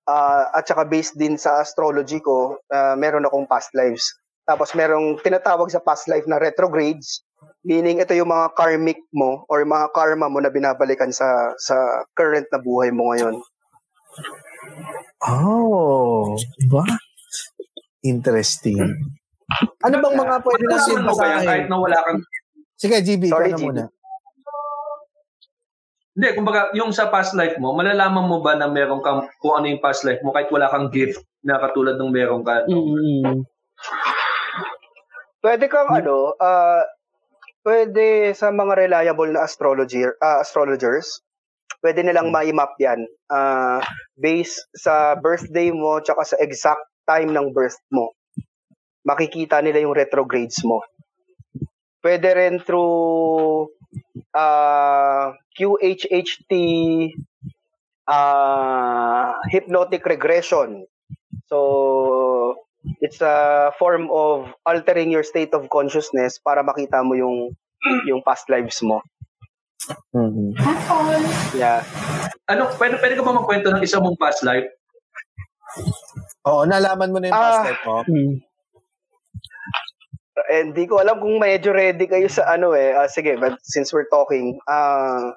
Ah, 0.09 0.49
at 0.57 0.65
saka 0.65 0.89
based 0.89 1.21
din 1.21 1.37
sa 1.37 1.61
astrology 1.61 2.25
ko, 2.25 2.57
ah, 2.73 2.97
meron 2.97 3.29
akong 3.29 3.45
past 3.45 3.69
lives. 3.77 4.17
Tapos 4.49 4.73
merong 4.73 5.21
tinatawag 5.21 5.69
sa 5.69 5.85
past 5.85 6.09
life 6.09 6.25
na 6.25 6.41
retrogrades, 6.41 7.21
meaning 7.61 8.01
ito 8.01 8.17
yung 8.17 8.33
mga 8.33 8.57
karmic 8.57 9.05
mo 9.13 9.45
or 9.53 9.61
mga 9.69 9.93
karma 9.93 10.33
mo 10.33 10.41
na 10.41 10.49
binabalikan 10.49 11.13
sa 11.13 11.53
sa 11.61 12.09
current 12.17 12.49
na 12.49 12.59
buhay 12.59 12.89
mo 12.89 13.13
ngayon. 13.13 13.37
oh, 15.29 16.35
ba? 16.73 16.83
Interesting. 18.01 19.20
Ano 19.83 19.95
bang 19.99 20.17
mga 20.17 20.35
pwede 20.45 20.65
natin 20.69 20.93
Nalaman 21.01 21.15
mo 21.15 21.25
yan 21.25 21.43
kahit 21.47 21.67
na 21.67 21.77
wala 21.79 21.99
kang 22.07 22.21
Sige, 22.81 22.97
GB, 23.05 23.29
ikaw 23.29 23.45
Sorry, 23.45 23.53
na 23.53 23.59
GB. 23.61 23.65
muna. 23.69 23.85
Hindi, 26.17 26.29
kumbaga, 26.33 26.61
yung 26.73 26.97
sa 26.97 27.13
past 27.13 27.37
life 27.37 27.61
mo, 27.61 27.77
malalaman 27.77 28.25
mo 28.25 28.41
ba 28.41 28.57
na 28.57 28.73
meron 28.73 29.05
kang, 29.05 29.29
kung 29.37 29.61
ano 29.61 29.69
yung 29.69 29.85
past 29.85 30.03
life 30.09 30.25
mo, 30.25 30.33
kahit 30.33 30.49
wala 30.49 30.73
kang 30.73 30.89
gift 30.89 31.21
na 31.45 31.61
katulad 31.61 32.01
ng 32.01 32.09
meron 32.09 32.41
ka. 32.41 32.65
Mm-mm. 32.67 33.45
Pwede 35.41 35.69
kang 35.69 35.89
ano, 35.93 36.37
ah, 36.41 36.85
pwede 37.65 38.33
sa 38.37 38.49
mga 38.53 38.89
reliable 38.89 39.33
na 39.33 39.45
astrologer, 39.45 40.17
ah, 40.21 40.41
astrologers, 40.41 41.21
pwede 41.81 42.05
nilang 42.05 42.29
ma-map 42.29 42.77
yan 42.77 43.05
ah, 43.33 43.81
based 44.21 44.69
sa 44.77 45.17
birthday 45.17 45.73
mo 45.73 46.01
tsaka 46.05 46.25
sa 46.25 46.37
exact 46.41 46.85
time 47.09 47.33
ng 47.33 47.57
birth 47.57 47.81
mo. 47.89 48.13
Makikita 49.05 49.65
nila 49.65 49.81
yung 49.81 49.97
retrogrades 49.97 50.61
mo. 50.65 50.85
Pwede 52.01 52.33
rin 52.33 52.61
through 52.61 53.69
ah, 54.33 55.37
QHHT 55.57 56.53
ah, 58.09 59.37
hypnotic 59.49 60.05
regression. 60.05 60.85
So, 61.49 62.57
it's 63.01 63.21
a 63.21 63.71
form 63.77 64.09
of 64.13 64.49
altering 64.65 65.11
your 65.11 65.25
state 65.25 65.53
of 65.53 65.69
consciousness 65.69 66.39
para 66.41 66.63
makita 66.65 67.05
mo 67.05 67.15
yung 67.17 67.53
yung 68.09 68.21
past 68.25 68.49
lives 68.49 68.81
mo. 68.85 69.01
Mhm. 70.13 70.55
Yeah. 71.57 71.83
Ano, 72.47 72.69
pwede, 72.77 73.01
pwede 73.01 73.15
ka 73.17 73.23
ba 73.25 73.33
magkwento 73.33 73.73
ng 73.73 73.83
isa 73.83 73.99
mong 74.03 74.19
past 74.21 74.45
life? 74.45 74.69
Oo, 76.45 76.67
nalaman 76.67 77.11
mo 77.15 77.19
na 77.19 77.31
yung 77.31 77.39
past 77.41 77.61
Ah. 77.63 77.67
life 77.73 77.83
mo. 77.87 77.97
Mm. 78.07 78.35
Eh, 80.49 80.65
Hindi 80.65 80.89
ko 80.89 81.03
alam 81.03 81.21
kung 81.21 81.37
medyo 81.37 81.75
ready 81.75 82.09
kayo 82.09 82.29
sa 82.31 82.49
ano 82.55 82.73
eh. 82.73 82.97
Ah, 82.97 83.11
sige, 83.11 83.37
but 83.37 83.59
since 83.61 83.93
we're 83.93 84.09
talking, 84.09 84.57
ah 84.65 85.35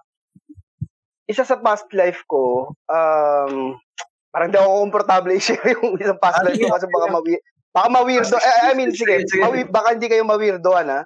isa 1.24 1.48
sa 1.48 1.60
past 1.60 1.88
life 1.96 2.20
ko, 2.28 2.76
um, 2.92 3.80
parang 4.28 4.52
di 4.52 4.58
ako 4.60 4.70
komportable 4.90 5.32
i-share 5.40 5.76
yung 5.80 5.96
isang 5.96 6.20
past 6.20 6.44
life 6.44 6.60
ko 6.60 6.74
kasi 6.76 6.88
baka 6.92 7.08
mawi 7.10 7.34
baka 7.74 7.88
ma-weirdo. 7.90 8.38
Eh, 8.38 8.70
I 8.70 8.74
mean, 8.78 8.94
sige, 8.94 9.26
mawi- 9.42 9.66
baka 9.72 9.98
hindi 9.98 10.08
kayo 10.12 10.22
ma-weirdoan 10.28 10.88
ha. 10.94 11.02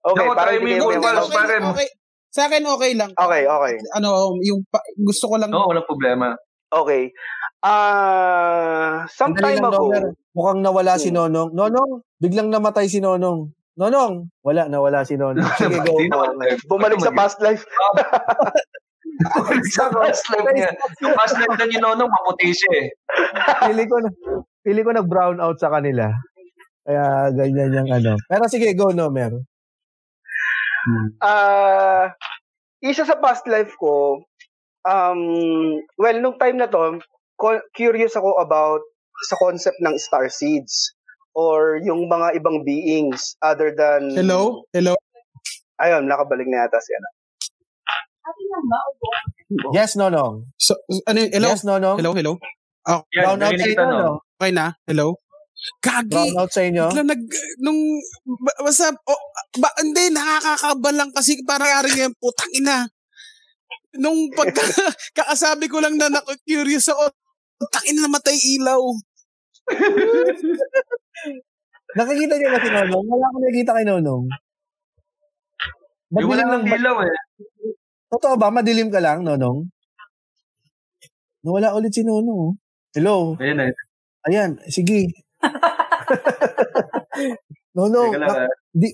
Okay, 0.00 0.24
Ako, 0.24 0.32
parang 0.38 0.54
hindi 0.62 0.78
yung 0.78 0.86
kayo 0.96 1.00
Hindi, 1.02 1.66
Okay. 1.76 1.88
Sa 2.30 2.46
akin 2.46 2.62
okay 2.62 2.94
lang. 2.94 3.10
Okay, 3.10 3.42
okay. 3.42 3.74
Ano, 3.98 4.38
yung 4.38 4.62
pa- 4.70 4.86
gusto 5.02 5.26
ko 5.26 5.34
lang 5.34 5.50
Oo, 5.50 5.66
walang 5.66 5.82
problema. 5.82 6.38
Okay. 6.70 7.10
Ah, 7.60 9.04
some 9.12 9.36
Sandali 9.36 9.60
time 9.60 9.68
ago, 9.68 9.92
Nomer. 9.92 10.04
Mukhang 10.32 10.60
nawala 10.64 10.96
si 10.96 11.12
Hmm. 11.12 11.28
Nonong. 11.28 11.52
Nonong, 11.52 11.90
biglang 12.16 12.48
namatay 12.48 12.88
si 12.88 13.04
Nonong. 13.04 13.52
Nonong, 13.76 14.32
wala, 14.40 14.64
nawala 14.68 15.04
si 15.04 15.20
Nonong. 15.20 15.44
Sige, 15.60 15.76
go. 15.84 16.00
Bumalik 16.72 17.00
sa 17.04 17.12
past 17.12 17.36
life. 17.44 17.60
Bumalik 19.36 19.66
sa 19.68 19.92
past 19.92 20.24
life 20.32 20.48
niya. 20.56 20.72
Yung 21.04 21.12
past 21.12 21.36
life 21.36 21.56
na 21.60 21.68
ni 21.68 21.76
Nonong, 21.76 22.08
maputi 22.08 22.48
siya 22.56 22.72
eh. 22.80 22.86
Pili 23.68 23.84
ko 23.84 23.96
na, 24.00 24.08
pili 24.64 24.80
ko 24.80 24.90
nag-brown 24.96 25.36
out 25.44 25.60
sa 25.60 25.68
kanila. 25.68 26.08
Kaya 26.88 27.28
ganyan 27.36 27.76
yung 27.76 27.90
ano. 27.92 28.12
Pero 28.24 28.44
sige, 28.48 28.72
go, 28.72 28.88
Nomer. 28.96 29.36
Ah, 31.20 32.16
isa 32.80 33.04
sa 33.04 33.20
past 33.20 33.44
life 33.44 33.76
ko, 33.76 34.24
um, 34.88 35.20
well, 36.00 36.16
nung 36.24 36.40
time 36.40 36.56
na 36.56 36.72
to, 36.72 36.96
co- 37.40 37.66
curious 37.72 38.12
ako 38.14 38.36
about 38.38 38.84
sa 39.26 39.40
concept 39.40 39.80
ng 39.80 39.96
star 39.96 40.28
seeds 40.28 40.92
or 41.32 41.80
yung 41.80 42.06
mga 42.06 42.36
ibang 42.36 42.62
beings 42.62 43.34
other 43.40 43.72
than 43.72 44.12
Hello? 44.12 44.68
Hello? 44.76 44.94
Ayun, 45.80 46.04
nakabalik 46.04 46.44
na 46.44 46.68
yata 46.68 46.76
siya. 46.76 47.00
Yes, 49.72 49.96
Nonong. 49.96 50.52
So, 50.60 50.76
ano? 51.08 51.18
Hello? 51.32 51.48
Yes, 51.48 51.64
Nonong. 51.64 51.96
Hello, 51.98 52.12
hello? 52.12 52.34
Yan, 52.86 53.02
Brown 53.12 53.42
out 53.44 53.54
sa 53.56 53.66
inyo, 53.68 53.84
no? 53.84 53.98
no? 53.98 54.14
Okay 54.40 54.52
na? 54.52 54.66
Hello? 54.88 55.08
Gagi! 55.84 56.12
Brown 56.12 56.36
out 56.40 56.52
sa 56.52 56.62
inyo. 56.64 56.84
Bigla 56.92 57.04
nag, 57.04 57.22
nung, 57.60 57.80
ba, 58.40 58.52
basta, 58.64 58.92
oh, 58.92 59.22
ba, 59.60 59.68
hindi, 59.80 60.08
nakakakaba 60.12 60.90
lang 60.94 61.10
kasi 61.12 61.40
parang 61.44 61.70
ari 61.70 61.90
ngayon, 61.92 62.14
putang 62.16 62.52
ina. 62.56 62.78
Nung 64.00 64.30
pagka, 64.32 64.62
kakasabi 65.18 65.66
ko 65.68 65.82
lang 65.82 65.98
na 66.00 66.08
naku-curious 66.08 66.88
ako, 66.92 67.12
putang 67.60 67.84
ina 67.92 68.08
namatay 68.08 68.36
ilaw. 68.56 68.80
Nakikita 72.00 72.34
niyo 72.38 72.48
ba 72.54 72.60
si 72.62 72.70
Nonong? 72.72 73.04
Wala 73.04 73.24
akong 73.28 73.42
nakikita 73.44 73.76
kay 73.76 73.84
Nonong. 73.84 74.24
Ba't 76.10 76.22
Yung 76.24 76.30
wala 76.32 76.44
ilaw 76.64 76.96
eh. 77.04 77.12
Totoo 78.10 78.34
ba? 78.40 78.48
Madilim 78.50 78.88
ka 78.88 78.98
lang, 79.02 79.22
Nonong? 79.22 79.68
Nawala 81.44 81.76
ulit 81.76 81.92
si 81.92 82.02
Nonong. 82.02 82.40
oh. 82.40 82.52
Hello? 82.96 83.36
Ayan 83.38 83.60
na. 83.60 83.64
Ayan, 84.26 84.50
sige. 84.66 85.06
Nonong, 87.76 88.10
lang, 88.18 88.26
na- 88.26 88.46
ah. 88.46 88.50
di, 88.74 88.90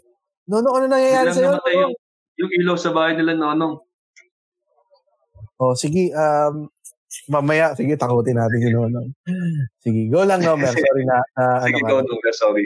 Nonong, 0.47 0.75
ano 0.79 0.87
nangyayari 0.87 1.33
sa'yo? 1.33 1.57
namatay 1.57 1.75
yung, 1.81 1.95
yung 2.39 2.51
ilaw 2.61 2.77
sa 2.77 2.93
bahay 2.93 3.17
nila, 3.17 3.33
Nonong. 3.35 3.81
Oh, 5.57 5.73
sige, 5.73 6.13
um, 6.13 6.69
mamaya, 7.27 7.73
sige, 7.73 7.97
takutin 7.97 8.37
natin 8.37 8.59
si 8.59 8.71
Nonong. 8.71 9.09
Sige, 9.81 10.01
go 10.09 10.23
lang, 10.23 10.41
Nomer. 10.41 10.71
Sorry 10.71 11.05
na, 11.05 11.19
na 11.35 11.45
Sige, 11.65 11.81
ano 11.81 11.87
ka. 11.87 11.91
Nonong, 12.05 12.21
sorry. 12.33 12.65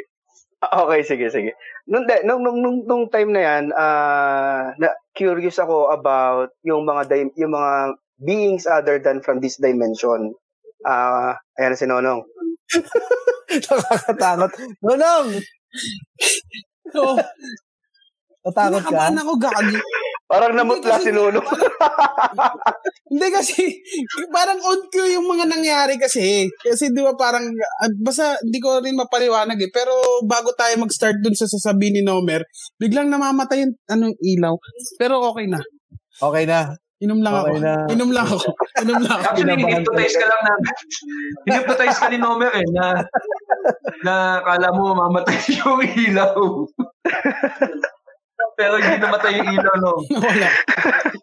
Ah, 0.61 0.84
Okay, 0.84 1.01
sige, 1.03 1.26
sige. 1.28 1.51
Nung, 1.88 2.05
de- 2.05 2.22
nung, 2.22 2.44
nung, 2.44 2.61
nung, 2.61 2.78
nung 2.84 3.05
time 3.09 3.32
na 3.32 3.42
yan, 3.42 3.64
ah, 3.72 4.76
na, 4.76 4.92
curious 5.12 5.57
ako 5.57 5.88
about 5.88 6.53
yung 6.62 6.84
mga 6.84 7.03
dim- 7.09 7.34
yung 7.34 7.53
mga 7.53 7.72
beings 8.20 8.68
other 8.68 9.01
than 9.01 9.24
from 9.24 9.40
this 9.40 9.57
dimension. 9.57 10.36
Ah, 10.84 11.40
ayan 11.57 11.74
si 11.74 11.88
Nonong. 11.88 12.20
Nakakatakot. 13.68 14.51
Nonong! 14.80 15.26
So, 16.90 17.14
Natakot 18.42 18.82
ka? 18.82 18.90
nakabahan 18.90 19.14
ako 19.14 19.32
gagi. 19.38 19.78
Parang 20.31 20.55
namutla 20.55 21.03
si 21.03 21.11
Nonong. 21.11 21.43
Hindi 23.11 23.26
kasi, 23.35 23.83
parang 24.31 24.62
on 24.62 24.87
cue 24.87 25.18
yung 25.18 25.26
mga 25.26 25.51
nangyari 25.51 25.99
kasi. 25.99 26.47
Kasi 26.62 26.95
di 26.95 27.03
ba 27.03 27.18
parang, 27.18 27.43
ah, 27.83 27.91
basta 27.99 28.39
di 28.47 28.62
ko 28.62 28.78
rin 28.78 28.95
mapaliwanag 28.95 29.59
eh. 29.59 29.74
Pero 29.74 29.91
bago 30.22 30.55
tayo 30.55 30.78
mag-start 30.78 31.18
dun 31.18 31.35
sa 31.35 31.51
sasabihin 31.51 31.99
ni 31.99 32.03
Nomer, 32.07 32.47
biglang 32.78 33.11
namamatay 33.11 33.66
yung 33.66 33.74
anong 33.91 34.14
ilaw. 34.22 34.55
Pero 34.95 35.18
okay 35.35 35.51
na. 35.51 35.59
Okay 36.22 36.47
na. 36.47 36.78
Inom 37.01 37.24
lang 37.24 37.35
Okay 37.35 37.57
ako. 37.57 37.64
na. 37.64 37.74
Inom 37.91 38.11
lang 38.12 38.26
ako. 38.28 38.49
Inom 38.87 39.01
lang 39.01 39.18
ako. 39.18 39.24
Actually, 39.35 39.57
hinipnotize 39.57 40.14
ka 40.20 40.26
lang 40.28 40.41
na, 40.45 40.53
hinipnotize 41.49 41.99
ka 41.99 42.07
ni 42.12 42.18
Nomer 42.20 42.53
eh, 42.55 42.68
na, 42.70 42.85
na 44.07 44.14
kala 44.47 44.68
mo 44.76 44.95
mamatay 44.95 45.41
yung 45.59 45.81
ilaw. 45.83 46.39
Pero 48.61 48.76
hindi 48.76 48.96
namatay 49.00 49.32
yung 49.40 49.50
ilaw, 49.56 49.74
no? 49.80 49.92
Wala. 50.28 50.48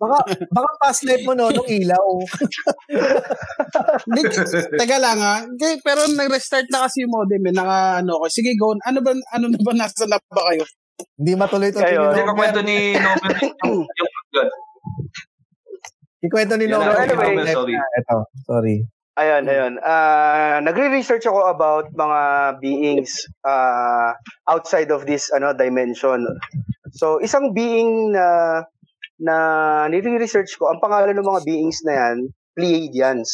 Baka, 0.01 0.17
baka 0.49 0.69
past 0.81 1.05
life 1.05 1.21
mo, 1.21 1.37
Nonong, 1.37 1.69
ilaw. 1.69 2.05
Hindi, 4.09 4.21
teka 4.73 4.97
lang 4.97 5.21
ha. 5.21 5.45
Okay, 5.45 5.77
pero 5.85 6.09
nag-restart 6.09 6.65
na 6.73 6.89
kasi 6.89 7.05
yung 7.05 7.13
modem 7.13 7.45
eh. 7.45 7.53
Naka 7.53 8.01
ano 8.01 8.17
ko. 8.17 8.25
Sige, 8.25 8.57
go. 8.57 8.73
on. 8.73 8.81
Ano 8.89 9.05
ba, 9.05 9.13
ano 9.13 9.45
na 9.53 9.59
ba 9.61 9.71
nasa 9.77 10.09
na 10.09 10.17
ba 10.17 10.41
kayo? 10.49 10.65
Hindi 11.13 11.37
matuloy-tuloy 11.37 11.85
Kayo. 11.85 12.01
ni 12.01 12.09
Hindi 12.09 12.25
ka 12.25 12.33
kwento 12.33 12.59
ni 12.65 12.77
Nomer 12.97 13.31
yung, 13.37 13.53
yung. 13.61 14.49
Ikwento 16.25 16.53
ni 16.57 16.65
yung 16.65 16.81
anyway. 16.81 17.37
life 17.37 17.53
Sorry. 17.53 17.77
Ito, 17.77 18.15
sorry. 18.49 18.75
Ayun, 19.17 19.49
ayun. 19.49 19.73
Ah, 19.81 20.61
nagre-research 20.61 21.25
ako 21.25 21.49
about 21.49 21.89
mga 21.97 22.21
beings 22.61 23.25
ah, 23.41 24.13
outside 24.45 24.93
of 24.93 25.09
this 25.09 25.33
ano 25.33 25.57
dimension. 25.57 26.21
So, 26.97 27.21
isang 27.21 27.53
being 27.53 28.17
na 28.17 28.65
na 29.21 29.35
nire-research 29.89 30.57
ko, 30.57 30.73
ang 30.73 30.81
pangalan 30.81 31.13
ng 31.13 31.25
mga 31.25 31.41
beings 31.45 31.81
na 31.85 31.93
yan, 31.93 32.17
Pleiadians. 32.57 33.29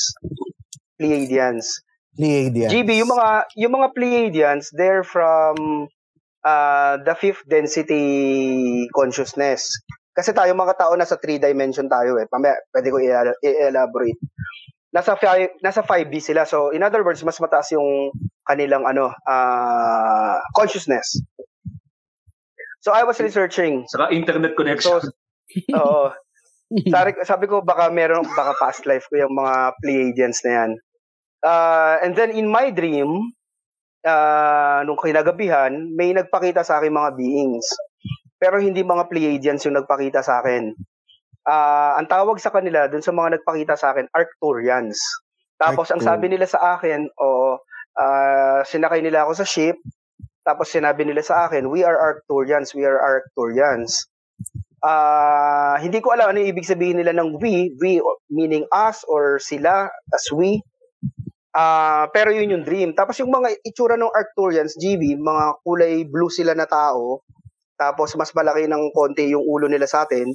Pleiadians. 0.99 1.79
Pleiadian. 2.13 2.69
GB, 2.69 2.89
yung 2.99 3.11
mga 3.11 3.29
yung 3.55 3.73
mga 3.79 3.87
Pleiadians, 3.95 4.67
they're 4.75 5.07
from 5.07 5.87
uh, 6.43 6.99
the 7.01 7.15
fifth 7.15 7.41
density 7.47 8.85
consciousness. 8.91 9.71
Kasi 10.13 10.29
tayo 10.35 10.53
mga 10.53 10.77
tao 10.77 10.93
nasa 10.93 11.17
three 11.17 11.41
dimension 11.41 11.89
tayo 11.89 12.21
eh. 12.21 12.29
Pamaya, 12.29 12.53
pwede 12.69 12.87
ko 12.93 13.01
i-elaborate. 13.01 14.19
Nasa 14.93 15.17
five, 15.17 15.57
nasa 15.65 15.81
5D 15.81 16.21
sila. 16.21 16.45
So 16.45 16.69
in 16.69 16.85
other 16.85 17.01
words, 17.01 17.25
mas 17.25 17.41
mataas 17.41 17.73
yung 17.73 18.13
kanilang 18.45 18.85
ano, 18.85 19.09
uh, 19.25 20.37
consciousness. 20.53 21.17
So 22.83 22.91
I 22.91 23.07
was 23.07 23.15
researching. 23.23 23.87
Saka 23.87 24.11
internet 24.11 24.59
connection. 24.59 24.99
So 24.99 25.15
oo. 25.79 26.11
Sabi, 26.89 27.09
sabi 27.23 27.45
ko 27.47 27.63
baka 27.63 27.87
meron 27.93 28.27
baka 28.33 28.57
past 28.59 28.83
life 28.89 29.07
ko 29.07 29.23
yung 29.23 29.35
mga 29.37 29.77
Pleiadians 29.79 30.43
na 30.43 30.51
yan. 30.51 30.71
Uh, 31.43 31.95
and 32.03 32.17
then 32.17 32.31
in 32.31 32.49
my 32.49 32.71
dream, 32.71 33.31
uh, 34.03 34.83
nung 34.83 34.99
kinagabihan, 34.99 35.71
may 35.95 36.11
nagpakita 36.11 36.63
sa 36.63 36.79
akin 36.79 36.91
mga 36.91 37.15
beings. 37.15 37.67
Pero 38.39 38.59
hindi 38.59 38.83
mga 38.83 39.07
Pleiadians 39.07 39.63
yung 39.63 39.79
nagpakita 39.79 40.19
sa 40.19 40.43
akin. 40.43 40.75
Ah, 41.43 41.99
ang 41.99 42.07
tawag 42.07 42.39
sa 42.39 42.51
kanila, 42.51 42.87
dun 42.87 43.03
sa 43.03 43.11
mga 43.11 43.39
nagpakita 43.39 43.75
sa 43.75 43.91
akin, 43.91 44.07
Arcturians. 44.15 44.99
Tapos 45.59 45.91
ang 45.91 45.99
Arctur- 45.99 46.07
sabi 46.15 46.25
nila 46.31 46.47
sa 46.47 46.79
akin, 46.79 47.07
o 47.19 47.59
sinakay 48.67 49.03
nila 49.03 49.27
ako 49.27 49.43
sa 49.43 49.47
ship, 49.47 49.75
tapos 50.43 50.67
sinabi 50.67 51.07
nila 51.07 51.23
sa 51.23 51.47
akin, 51.47 51.71
we 51.71 51.87
are 51.87 51.95
Arcturians, 51.95 52.75
we 52.75 52.83
are 52.83 52.99
Arcturians. 52.99 54.11
Ah, 54.83 55.79
hindi 55.79 56.03
ko 56.03 56.11
alam 56.11 56.35
ano 56.35 56.43
yung 56.43 56.51
ibig 56.51 56.67
sabihin 56.67 56.99
nila 56.99 57.15
ng 57.15 57.39
we, 57.39 57.71
we 57.79 58.03
meaning 58.27 58.67
us 58.67 59.07
or 59.07 59.39
sila 59.39 59.87
as 60.11 60.27
we. 60.35 60.59
Ah, 61.55 62.11
pero 62.11 62.35
yun 62.35 62.51
yung 62.51 62.67
dream. 62.67 62.91
Tapos 62.91 63.15
yung 63.23 63.31
mga 63.31 63.55
itsura 63.63 63.95
ng 63.95 64.11
Arcturians, 64.11 64.75
GB, 64.75 65.15
mga 65.15 65.63
kulay 65.63 66.03
blue 66.03 66.27
sila 66.27 66.51
na 66.51 66.67
tao. 66.67 67.23
Tapos 67.79 68.11
mas 68.19 68.35
malaki 68.35 68.67
ng 68.67 68.91
konti 68.91 69.31
yung 69.31 69.47
ulo 69.47 69.71
nila 69.71 69.87
sa 69.87 70.03
atin. 70.03 70.27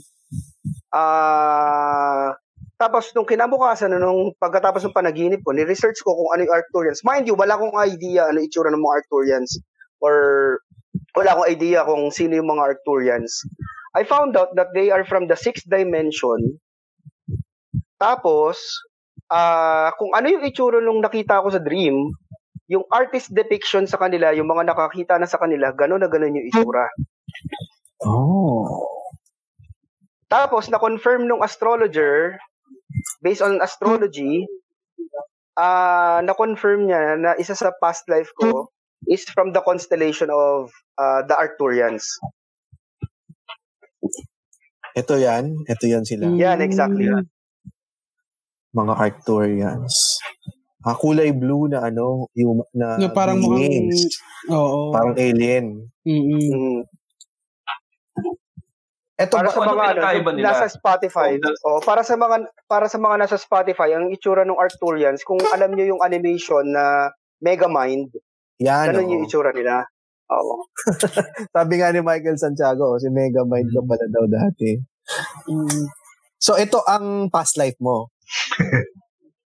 Ah, 0.89 2.33
tapos 2.81 3.13
nung 3.13 3.29
kinabukasan 3.29 3.93
nung 4.01 4.33
pagkatapos 4.41 4.89
ng 4.89 4.97
panaginip 4.97 5.45
ko, 5.45 5.53
ni-research 5.53 6.01
ko 6.01 6.17
kung 6.17 6.33
ano 6.33 6.49
yung 6.49 6.55
Arcturians. 6.57 7.05
Mind 7.05 7.29
you, 7.29 7.37
wala 7.37 7.61
akong 7.61 7.77
idea 7.85 8.33
ano 8.33 8.41
itsura 8.41 8.73
ng 8.73 8.81
mga 8.81 8.97
Arcturians 9.05 9.61
or 10.01 10.59
wala 11.15 11.35
akong 11.35 11.51
idea 11.51 11.87
kung 11.87 12.11
sino 12.11 12.39
yung 12.39 12.51
mga 12.51 12.75
Arcturians. 12.75 13.45
I 13.97 14.05
found 14.05 14.37
out 14.37 14.55
that 14.55 14.71
they 14.77 14.93
are 14.95 15.03
from 15.03 15.27
the 15.27 15.35
sixth 15.35 15.67
dimension. 15.67 16.61
Tapos, 17.99 18.63
ah 19.29 19.91
kung 19.99 20.15
ano 20.15 20.31
yung 20.31 20.47
itsura 20.47 20.79
nung 20.79 21.03
nakita 21.03 21.43
ko 21.43 21.51
sa 21.51 21.59
dream, 21.59 22.15
yung 22.69 22.85
artist 22.93 23.33
depiction 23.33 23.89
sa 23.89 23.99
kanila, 23.99 24.31
yung 24.37 24.47
mga 24.47 24.71
nakakita 24.71 25.17
na 25.17 25.27
sa 25.27 25.41
kanila, 25.41 25.73
gano'n 25.73 26.05
na 26.05 26.09
gano'n 26.13 26.37
yung 26.37 26.47
itsura. 26.53 26.87
Oh. 28.05 28.85
Tapos, 30.29 30.69
na-confirm 30.69 31.25
nung 31.25 31.41
astrologer, 31.41 32.37
based 33.25 33.41
on 33.41 33.65
astrology, 33.65 34.45
ah 35.59 36.23
na-confirm 36.23 36.87
niya 36.87 37.19
na 37.19 37.35
isa 37.41 37.57
sa 37.57 37.75
past 37.83 38.07
life 38.07 38.31
ko 38.39 38.71
is 39.07 39.23
from 39.31 39.55
the 39.55 39.63
constellation 39.63 40.33
of 40.33 40.73
ah, 40.99 41.23
the 41.23 41.37
Arcturians. 41.37 42.03
Ito 44.99 45.15
yan. 45.15 45.63
Ito 45.69 45.85
yan 45.87 46.03
sila. 46.03 46.27
Yan, 46.35 46.59
exactly. 46.59 47.07
Mga 48.75 48.95
Arcturians. 48.99 50.19
Ah, 50.83 50.95
kulay 50.95 51.31
blue 51.35 51.71
na 51.71 51.87
ano, 51.87 52.31
yung 52.35 52.63
na, 52.75 52.99
Na 52.99 53.11
parang 53.11 53.43
mukhang, 53.43 53.91
oo. 54.51 54.95
Parang 54.95 55.15
alien. 55.19 55.91
Mm-mm. 56.07 56.49
Mm. 56.49 56.81
Ito 59.19 59.35
Para 59.35 59.51
ba, 59.51 59.55
sa 59.55 59.61
ano 59.67 59.75
mga 59.75 59.87
ano, 59.99 60.31
nila? 60.31 60.55
nasa 60.55 60.71
Spotify. 60.71 61.35
Oh, 61.67 61.79
Oh, 61.79 61.81
para 61.83 62.07
sa 62.07 62.15
mga 62.15 62.47
para 62.71 62.87
sa 62.87 63.03
mga 63.03 63.17
nasa 63.19 63.35
Spotify, 63.35 63.91
ang 63.99 64.15
itsura 64.15 64.47
ng 64.47 64.55
Arcturians, 64.55 65.27
kung 65.27 65.43
alam 65.51 65.75
niyo 65.75 65.99
yung 65.99 66.03
animation 66.07 66.63
na 66.71 67.11
Megamind, 67.43 68.15
yan 68.59 68.91
ganun 68.91 69.07
oh. 69.07 69.13
yung 69.15 69.25
itsura 69.25 69.55
nila. 69.55 69.87
Oo. 70.29 70.69
Sabi 71.57 71.81
nga 71.81 71.89
ni 71.95 72.05
Michael 72.05 72.37
Santiago, 72.37 72.95
oh, 72.95 73.01
si 73.01 73.09
Megamind 73.09 73.73
ka 73.73 73.81
pala 73.81 74.07
daw 74.13 74.25
dati. 74.29 74.77
Mm. 75.49 75.89
So 76.37 76.55
ito 76.61 76.85
ang 76.85 77.33
past 77.33 77.57
life 77.57 77.79
mo. 77.81 78.13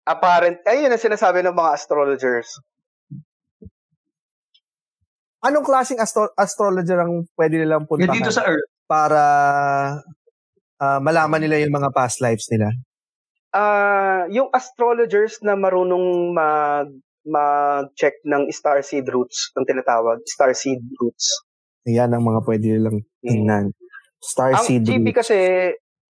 Apparent, 0.10 0.66
ayun 0.66 0.90
ang 0.90 1.00
sinasabi 1.00 1.46
ng 1.46 1.54
mga 1.54 1.72
astrologers. 1.78 2.50
Anong 5.42 5.66
klaseng 5.66 6.02
astro- 6.02 6.34
astrologer 6.38 7.02
ang 7.02 7.26
pwede 7.38 7.62
nilang 7.62 7.86
puntahan 7.90 8.14
dito 8.14 8.30
sa 8.30 8.46
Earth. 8.46 8.70
para 8.86 9.22
ah, 10.82 11.00
malaman 11.02 11.42
nila 11.42 11.62
yung 11.62 11.74
mga 11.74 11.90
past 11.94 12.22
lives 12.22 12.50
nila? 12.50 12.70
Ah, 13.54 14.26
yung 14.30 14.50
astrologers 14.54 15.42
na 15.42 15.58
marunong 15.58 16.34
mag 16.34 16.90
mag-check 17.26 18.18
ng 18.26 18.50
starseed 18.50 19.06
roots, 19.10 19.54
ang 19.58 19.66
tinatawag, 19.66 20.22
starseed 20.26 20.82
roots. 20.98 21.46
Yan 21.86 22.14
ang 22.14 22.26
mga 22.26 22.42
pwede 22.46 22.66
nilang 22.78 23.00
tingnan. 23.22 23.66
Star 24.22 24.54
Ang 24.54 24.66
seed 24.66 24.86
GB 24.86 25.10
roots. 25.10 25.18
kasi 25.26 25.38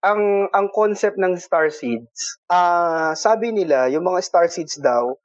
ang 0.03 0.49
ang 0.51 0.67
concept 0.73 1.15
ng 1.15 1.37
star 1.37 1.69
seeds, 1.71 2.41
ah 2.51 3.15
sabi 3.15 3.53
nila 3.53 3.87
yung 3.87 4.03
mga 4.03 4.19
star 4.25 4.49
seeds 4.51 4.75
daw 4.81 5.15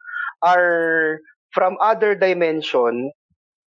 are 0.44 1.18
from 1.50 1.74
other 1.80 2.14
dimension. 2.14 3.10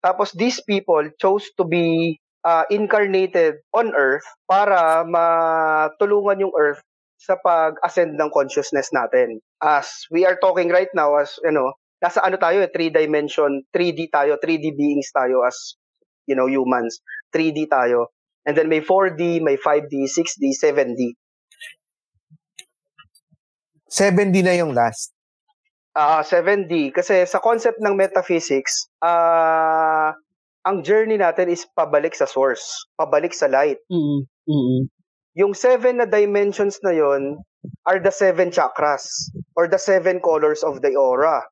Tapos 0.00 0.32
these 0.32 0.62
people 0.64 1.04
chose 1.20 1.44
to 1.60 1.66
be 1.68 2.16
ah, 2.46 2.64
incarnated 2.72 3.60
on 3.76 3.92
earth 3.92 4.24
para 4.48 5.04
matulungan 5.04 6.48
yung 6.48 6.54
earth 6.56 6.80
sa 7.20 7.36
pag-ascend 7.36 8.16
ng 8.16 8.32
consciousness 8.32 8.88
natin. 8.96 9.44
As 9.60 10.08
we 10.08 10.24
are 10.24 10.40
talking 10.40 10.72
right 10.72 10.88
now, 10.96 11.20
as, 11.20 11.36
you 11.44 11.52
know, 11.52 11.76
nasa 12.00 12.24
ano 12.24 12.40
tayo, 12.40 12.64
eh, 12.64 12.72
three 12.72 12.88
dimension, 12.88 13.62
3D 13.70 14.08
tayo, 14.10 14.40
3D 14.40 14.72
beings 14.74 15.12
tayo 15.12 15.44
as, 15.44 15.76
you 16.24 16.34
know, 16.34 16.48
humans. 16.48 17.04
3D 17.30 17.68
tayo. 17.68 18.10
And 18.48 18.56
then 18.56 18.72
may 18.72 18.80
4D, 18.80 19.44
may 19.44 19.60
5D, 19.60 20.08
6D, 20.08 20.56
7D. 20.56 21.14
7D 23.90 24.36
na 24.42 24.56
yung 24.56 24.72
last. 24.72 25.12
Ah, 25.92 26.22
7D 26.22 26.94
kasi 26.94 27.26
sa 27.26 27.42
concept 27.42 27.82
ng 27.82 27.98
metaphysics, 27.98 28.86
ah 29.02 30.14
ang 30.64 30.84
journey 30.84 31.16
natin 31.16 31.48
is 31.48 31.64
pabalik 31.72 32.12
sa 32.12 32.28
source, 32.28 32.86
pabalik 32.94 33.32
sa 33.32 33.48
light. 33.48 33.80
Mm. 33.88 34.28
Mm. 34.48 34.80
Yung 35.38 35.52
seven 35.56 35.98
na 35.98 36.06
dimensions 36.06 36.78
na 36.84 36.92
yon 36.92 37.40
are 37.88 38.00
the 38.00 38.12
seven 38.12 38.52
chakras 38.52 39.30
or 39.56 39.66
the 39.66 39.80
seven 39.80 40.20
colors 40.20 40.60
of 40.62 40.84
the 40.84 40.92
aura. 40.94 41.42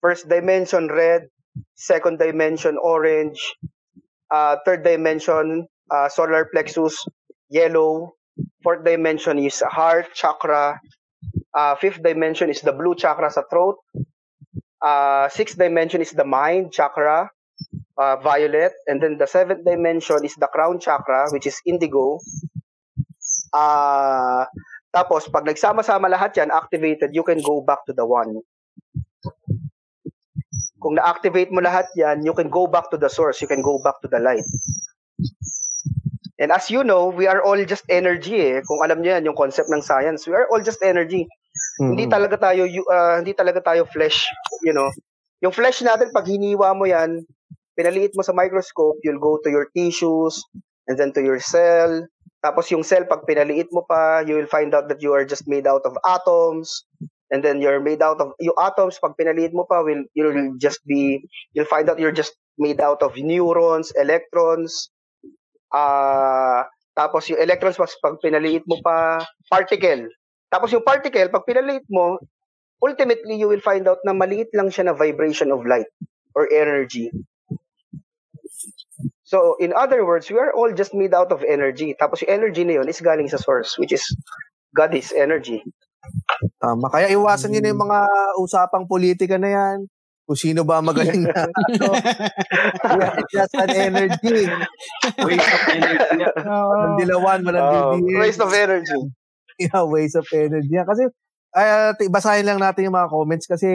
First 0.00 0.28
dimension 0.28 0.88
red, 0.88 1.28
second 1.74 2.18
dimension 2.18 2.78
orange, 2.78 3.38
uh, 4.30 4.56
third 4.64 4.84
dimension 4.84 5.66
uh, 5.90 6.08
solar 6.08 6.48
plexus 6.52 6.96
yellow, 7.50 8.14
fourth 8.62 8.84
dimension 8.84 9.38
is 9.38 9.60
heart 9.60 10.14
chakra, 10.14 10.80
uh, 11.54 11.74
fifth 11.76 12.02
dimension 12.02 12.50
is 12.50 12.60
the 12.60 12.72
blue 12.72 12.94
chakra 12.94 13.30
sa 13.30 13.42
throat, 13.50 13.76
uh, 14.80 15.28
sixth 15.28 15.58
dimension 15.58 16.00
is 16.00 16.10
the 16.12 16.24
mind 16.24 16.72
chakra, 16.72 17.30
uh, 17.98 18.16
violet, 18.16 18.72
and 18.86 19.02
then 19.02 19.18
the 19.18 19.26
seventh 19.26 19.64
dimension 19.64 20.24
is 20.24 20.34
the 20.36 20.48
crown 20.48 20.80
chakra, 20.80 21.28
which 21.30 21.46
is 21.46 21.60
indigo. 21.66 22.18
Uh, 23.52 24.44
tapos, 24.92 25.28
pag 25.28 25.44
nagsama-sama 25.44 26.08
lahat 26.08 26.36
yan, 26.36 26.48
activated, 26.52 27.12
you 27.12 27.22
can 27.24 27.40
go 27.40 27.60
back 27.60 27.84
to 27.84 27.92
the 27.92 28.04
one. 28.04 28.40
Kung 30.82 30.98
na-activate 30.98 31.54
mo 31.54 31.62
lahat 31.62 31.86
yan, 31.94 32.26
you 32.26 32.34
can 32.34 32.50
go 32.50 32.66
back 32.66 32.90
to 32.90 32.98
the 32.98 33.06
source, 33.08 33.38
you 33.38 33.46
can 33.46 33.62
go 33.62 33.78
back 33.78 34.02
to 34.02 34.10
the 34.10 34.18
light. 34.18 34.44
And 36.42 36.50
as 36.50 36.74
you 36.74 36.82
know, 36.82 37.06
we 37.06 37.30
are 37.30 37.38
all 37.38 37.58
just 37.62 37.86
energy 37.86 38.34
eh. 38.42 38.66
Kung 38.66 38.82
alam 38.82 38.98
niyo 38.98 39.14
yan, 39.14 39.24
yung 39.30 39.38
concept 39.38 39.70
ng 39.70 39.78
science, 39.78 40.26
we 40.26 40.34
are 40.34 40.50
all 40.50 40.58
just 40.58 40.82
energy. 40.82 41.30
Hindi 41.78 42.10
Mm. 42.10 42.12
talaga 42.12 42.36
tayo 42.50 42.66
ah, 42.90 43.22
hindi 43.22 43.30
talaga 43.36 43.62
tayo 43.62 43.86
flesh, 43.86 44.26
you 44.66 44.74
know. 44.74 44.90
Yung 45.44 45.54
flesh 45.54 45.86
natin 45.86 46.10
pag 46.10 46.26
hiniwa 46.26 46.74
mo 46.74 46.82
yan, 46.82 47.22
pinaliit 47.78 48.18
mo 48.18 48.26
sa 48.26 48.34
microscope, 48.34 48.98
you'll 49.06 49.22
go 49.22 49.38
to 49.38 49.48
your 49.54 49.70
tissues 49.70 50.42
and 50.90 50.98
then 50.98 51.14
to 51.14 51.22
your 51.22 51.38
cell. 51.38 52.02
Tapos 52.42 52.66
yung 52.74 52.82
cell 52.82 53.06
pag 53.06 53.22
pinaliit 53.22 53.70
mo 53.70 53.86
pa, 53.86 54.26
you 54.26 54.34
will 54.34 54.50
find 54.50 54.74
out 54.74 54.90
that 54.90 54.98
you 54.98 55.14
are 55.14 55.22
just 55.22 55.46
made 55.46 55.70
out 55.70 55.86
of 55.86 55.94
atoms. 56.02 56.82
And 57.32 57.40
then 57.40 57.64
you're 57.64 57.80
made 57.80 58.04
out 58.04 58.20
of 58.20 58.36
yung 58.36 58.54
atoms 58.60 59.00
pag 59.00 59.16
pinaliit 59.16 59.56
mo 59.56 59.64
pa 59.64 59.80
will 59.80 60.04
you'll 60.12 60.60
just 60.60 60.84
be 60.84 61.24
you'll 61.56 61.68
find 61.68 61.88
out 61.88 61.96
you're 61.96 62.12
just 62.12 62.36
made 62.60 62.78
out 62.84 63.00
of 63.00 63.16
neurons, 63.16 63.88
electrons. 63.96 64.92
Ah, 65.72 66.68
tapos 66.92 67.32
yung 67.32 67.40
electrons 67.40 67.80
pag, 67.80 67.88
pag 68.04 68.20
pinaliit 68.20 68.68
mo 68.68 68.76
pa, 68.84 69.24
particle. 69.48 70.12
Tapos 70.52 70.68
yung 70.76 70.84
particle, 70.84 71.32
pag 71.32 71.48
pinaliit 71.48 71.88
mo, 71.88 72.20
ultimately 72.84 73.40
you 73.40 73.48
will 73.48 73.64
find 73.64 73.88
out 73.88 74.04
na 74.04 74.12
maliit 74.12 74.52
lang 74.52 74.68
siya 74.68 74.92
na 74.92 74.94
vibration 74.94 75.48
of 75.48 75.64
light 75.64 75.88
or 76.36 76.44
energy. 76.52 77.08
So, 79.24 79.56
in 79.56 79.72
other 79.72 80.04
words, 80.04 80.28
we 80.28 80.36
are 80.36 80.52
all 80.52 80.68
just 80.76 80.92
made 80.92 81.16
out 81.16 81.32
of 81.32 81.40
energy. 81.40 81.96
Tapos 81.96 82.20
yung 82.20 82.36
energy 82.36 82.68
na 82.68 82.84
yun 82.84 82.88
is 82.92 83.00
galing 83.00 83.32
sa 83.32 83.40
source, 83.40 83.80
which 83.80 83.96
is 83.96 84.04
God 84.76 84.92
is 84.92 85.08
energy. 85.16 85.64
Tama. 86.58 86.86
Kaya 86.90 87.10
iwasan 87.10 87.50
niyo 87.50 87.60
na 87.62 87.70
yung 87.70 87.82
mga 87.82 87.98
usapang 88.38 88.84
politika 88.86 89.38
na 89.38 89.50
yan. 89.50 89.78
Kung 90.22 90.38
sino 90.38 90.62
ba 90.62 90.78
magaling 90.78 91.26
na. 91.26 91.34
ano. 91.66 91.92
Yeah, 92.94 93.12
it's 93.18 93.32
just 93.34 93.54
an 93.58 93.70
energy. 93.70 94.46
Waste 95.18 95.50
of 95.50 95.62
energy. 95.68 96.22
Walang 96.46 96.96
dilawan, 96.98 97.40
walang 97.42 97.66
Oh, 97.66 97.92
BBM. 97.98 98.18
waste 98.22 98.42
of 98.42 98.52
energy. 98.54 99.00
Yeah, 99.58 99.82
waste 99.84 100.18
of 100.18 100.26
energy. 100.30 100.72
Kasi, 100.72 101.02
ay, 101.52 101.66
uh, 101.90 102.08
basahin 102.08 102.46
lang 102.46 102.62
natin 102.62 102.86
yung 102.86 102.96
mga 102.96 103.10
comments 103.12 103.46
kasi 103.50 103.68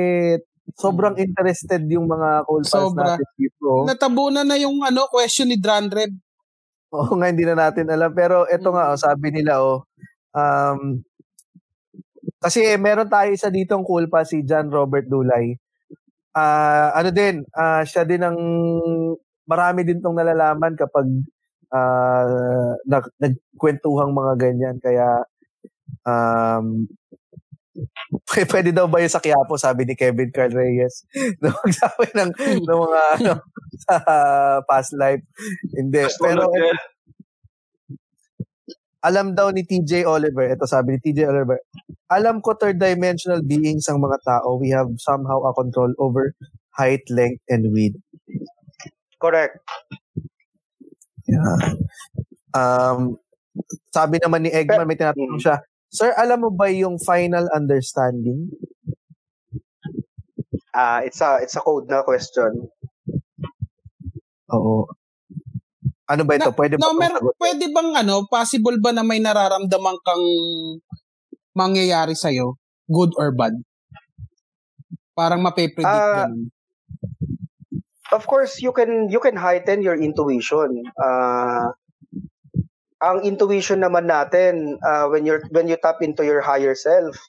sobrang 0.76 1.16
interested 1.16 1.80
yung 1.88 2.08
mga 2.10 2.44
cold 2.44 2.68
pals 2.68 2.92
Sobra. 2.92 3.16
natin 3.16 3.28
dito. 3.40 3.88
Natabunan 3.88 4.44
na 4.44 4.60
yung 4.60 4.84
ano 4.84 5.08
question 5.08 5.48
ni 5.48 5.56
Drandreb. 5.56 6.12
Oo 6.92 7.12
nga, 7.20 7.28
hindi 7.28 7.44
na 7.44 7.56
natin 7.56 7.88
alam. 7.88 8.12
Pero 8.12 8.48
eto 8.48 8.72
nga, 8.72 8.92
oh, 8.92 9.00
sabi 9.00 9.32
nila, 9.32 9.60
oh, 9.64 9.84
um, 10.32 11.00
kasi 12.44 12.78
meron 12.78 13.10
tayo 13.10 13.30
isa 13.34 13.50
ditong 13.50 13.86
cool 13.86 14.06
pa, 14.10 14.24
si 14.28 14.46
John 14.46 14.70
Robert 14.70 15.10
Dulay. 15.10 15.58
Ah, 16.38 16.94
ano 16.94 17.10
din, 17.10 17.42
ah, 17.58 17.82
siya 17.82 18.06
din 18.06 18.22
ang 18.22 18.38
marami 19.50 19.82
din 19.88 20.04
tong 20.04 20.18
nalalaman 20.18 20.78
kapag 20.78 21.08
ah, 21.74 22.76
nag, 22.86 23.06
nagkwentuhang 23.18 24.14
mga 24.14 24.34
ganyan. 24.38 24.76
Kaya, 24.78 25.26
um, 26.06 26.86
pwede 28.54 28.74
daw 28.74 28.90
ba 28.90 29.02
yung 29.02 29.14
sa 29.14 29.22
Quiapo, 29.22 29.58
sabi 29.58 29.86
ni 29.86 29.94
Kevin 29.94 30.34
Carl 30.34 30.54
Reyes. 30.54 31.06
na 31.42 31.54
magsabi 31.54 32.08
ng, 32.14 32.32
ng 32.66 32.80
mga 32.86 33.02
ano, 33.22 33.34
sa 33.86 33.96
past 34.66 34.94
life. 34.98 35.24
Hindi. 35.74 36.06
Pero, 36.22 36.50
alam 39.08 39.32
daw 39.32 39.56
ni 39.56 39.64
TJ 39.64 40.04
Oliver, 40.04 40.52
ito 40.52 40.68
sabi 40.68 40.96
ni 40.96 41.00
TJ 41.00 41.32
Oliver, 41.32 41.64
alam 42.12 42.44
ko 42.44 42.60
third 42.60 42.76
dimensional 42.76 43.40
beings 43.40 43.88
ang 43.88 44.04
mga 44.04 44.20
tao. 44.28 44.60
We 44.60 44.76
have 44.76 44.92
somehow 45.00 45.48
a 45.48 45.56
control 45.56 45.96
over 45.96 46.36
height, 46.76 47.08
length, 47.08 47.40
and 47.48 47.72
width. 47.72 47.96
Correct. 49.24 49.64
Yeah. 51.24 51.80
Um, 52.52 53.16
sabi 53.96 54.20
naman 54.20 54.44
ni 54.44 54.52
Eggman, 54.52 54.84
may 54.84 55.00
tinatanong 55.00 55.40
siya, 55.40 55.64
Sir, 55.88 56.12
alam 56.20 56.44
mo 56.44 56.52
ba 56.52 56.68
yung 56.68 57.00
final 57.00 57.48
understanding? 57.56 58.52
Ah, 60.76 61.00
it's 61.02 61.24
a 61.24 61.40
it's 61.42 61.56
a 61.56 61.64
code 61.64 61.88
na 61.88 62.04
question. 62.04 62.68
Oo. 64.52 64.86
Ano 66.08 66.24
ba 66.24 66.34
ito? 66.36 66.50
Na- 66.50 66.56
Pwede 66.56 66.74
ba 66.80 66.82
No, 66.82 66.96
mer- 66.96 67.20
sagot? 67.20 67.34
pwede 67.38 67.66
bang 67.68 67.92
ano, 67.94 68.16
possible 68.28 68.78
ba 68.80 68.96
na 68.96 69.04
may 69.04 69.20
nararamdaman 69.20 69.98
kang 70.02 70.26
mangyayari 71.54 72.16
sa'yo? 72.16 72.56
Good 72.88 73.12
or 73.20 73.36
bad? 73.36 73.54
Parang 75.12 75.44
mape-predict 75.44 75.84
Ah, 75.84 76.30
ganun. 76.30 76.48
Of 78.08 78.24
course, 78.24 78.64
you 78.64 78.72
can 78.72 79.12
you 79.12 79.20
can 79.20 79.36
heighten 79.36 79.84
your 79.84 80.00
intuition. 80.00 80.80
Ah, 80.96 81.76
ang 83.04 83.22
intuition 83.22 83.84
naman 83.84 84.08
natin 84.08 84.80
ah, 84.80 85.12
when 85.12 85.28
you're 85.28 85.44
when 85.52 85.68
you 85.68 85.76
tap 85.76 86.00
into 86.00 86.24
your 86.24 86.40
higher 86.40 86.72
self, 86.72 87.20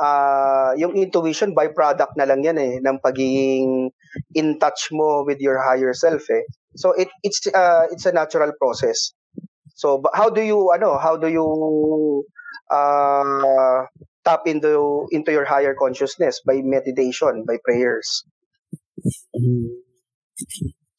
ah, 0.00 0.72
yung 0.80 0.96
intuition 0.96 1.52
byproduct 1.52 2.16
na 2.16 2.24
lang 2.24 2.40
yan 2.40 2.56
eh 2.56 2.80
ng 2.80 2.96
pagiging 3.04 3.92
in 4.34 4.58
touch 4.58 4.88
mo 4.92 5.24
with 5.24 5.40
your 5.40 5.62
higher 5.62 5.92
self 5.92 6.22
eh. 6.30 6.44
So 6.76 6.92
it 6.92 7.08
it's 7.22 7.46
uh, 7.46 7.86
it's 7.90 8.06
a 8.06 8.12
natural 8.12 8.52
process. 8.58 9.12
So 9.74 9.98
but 9.98 10.12
how 10.14 10.30
do 10.30 10.42
you 10.42 10.70
ano 10.74 10.98
how 10.98 11.16
do 11.16 11.28
you 11.28 11.46
uh, 12.70 13.86
tap 14.24 14.46
into 14.46 15.06
into 15.10 15.32
your 15.32 15.44
higher 15.44 15.74
consciousness 15.74 16.40
by 16.46 16.62
meditation, 16.62 17.44
by 17.46 17.58
prayers, 17.62 18.24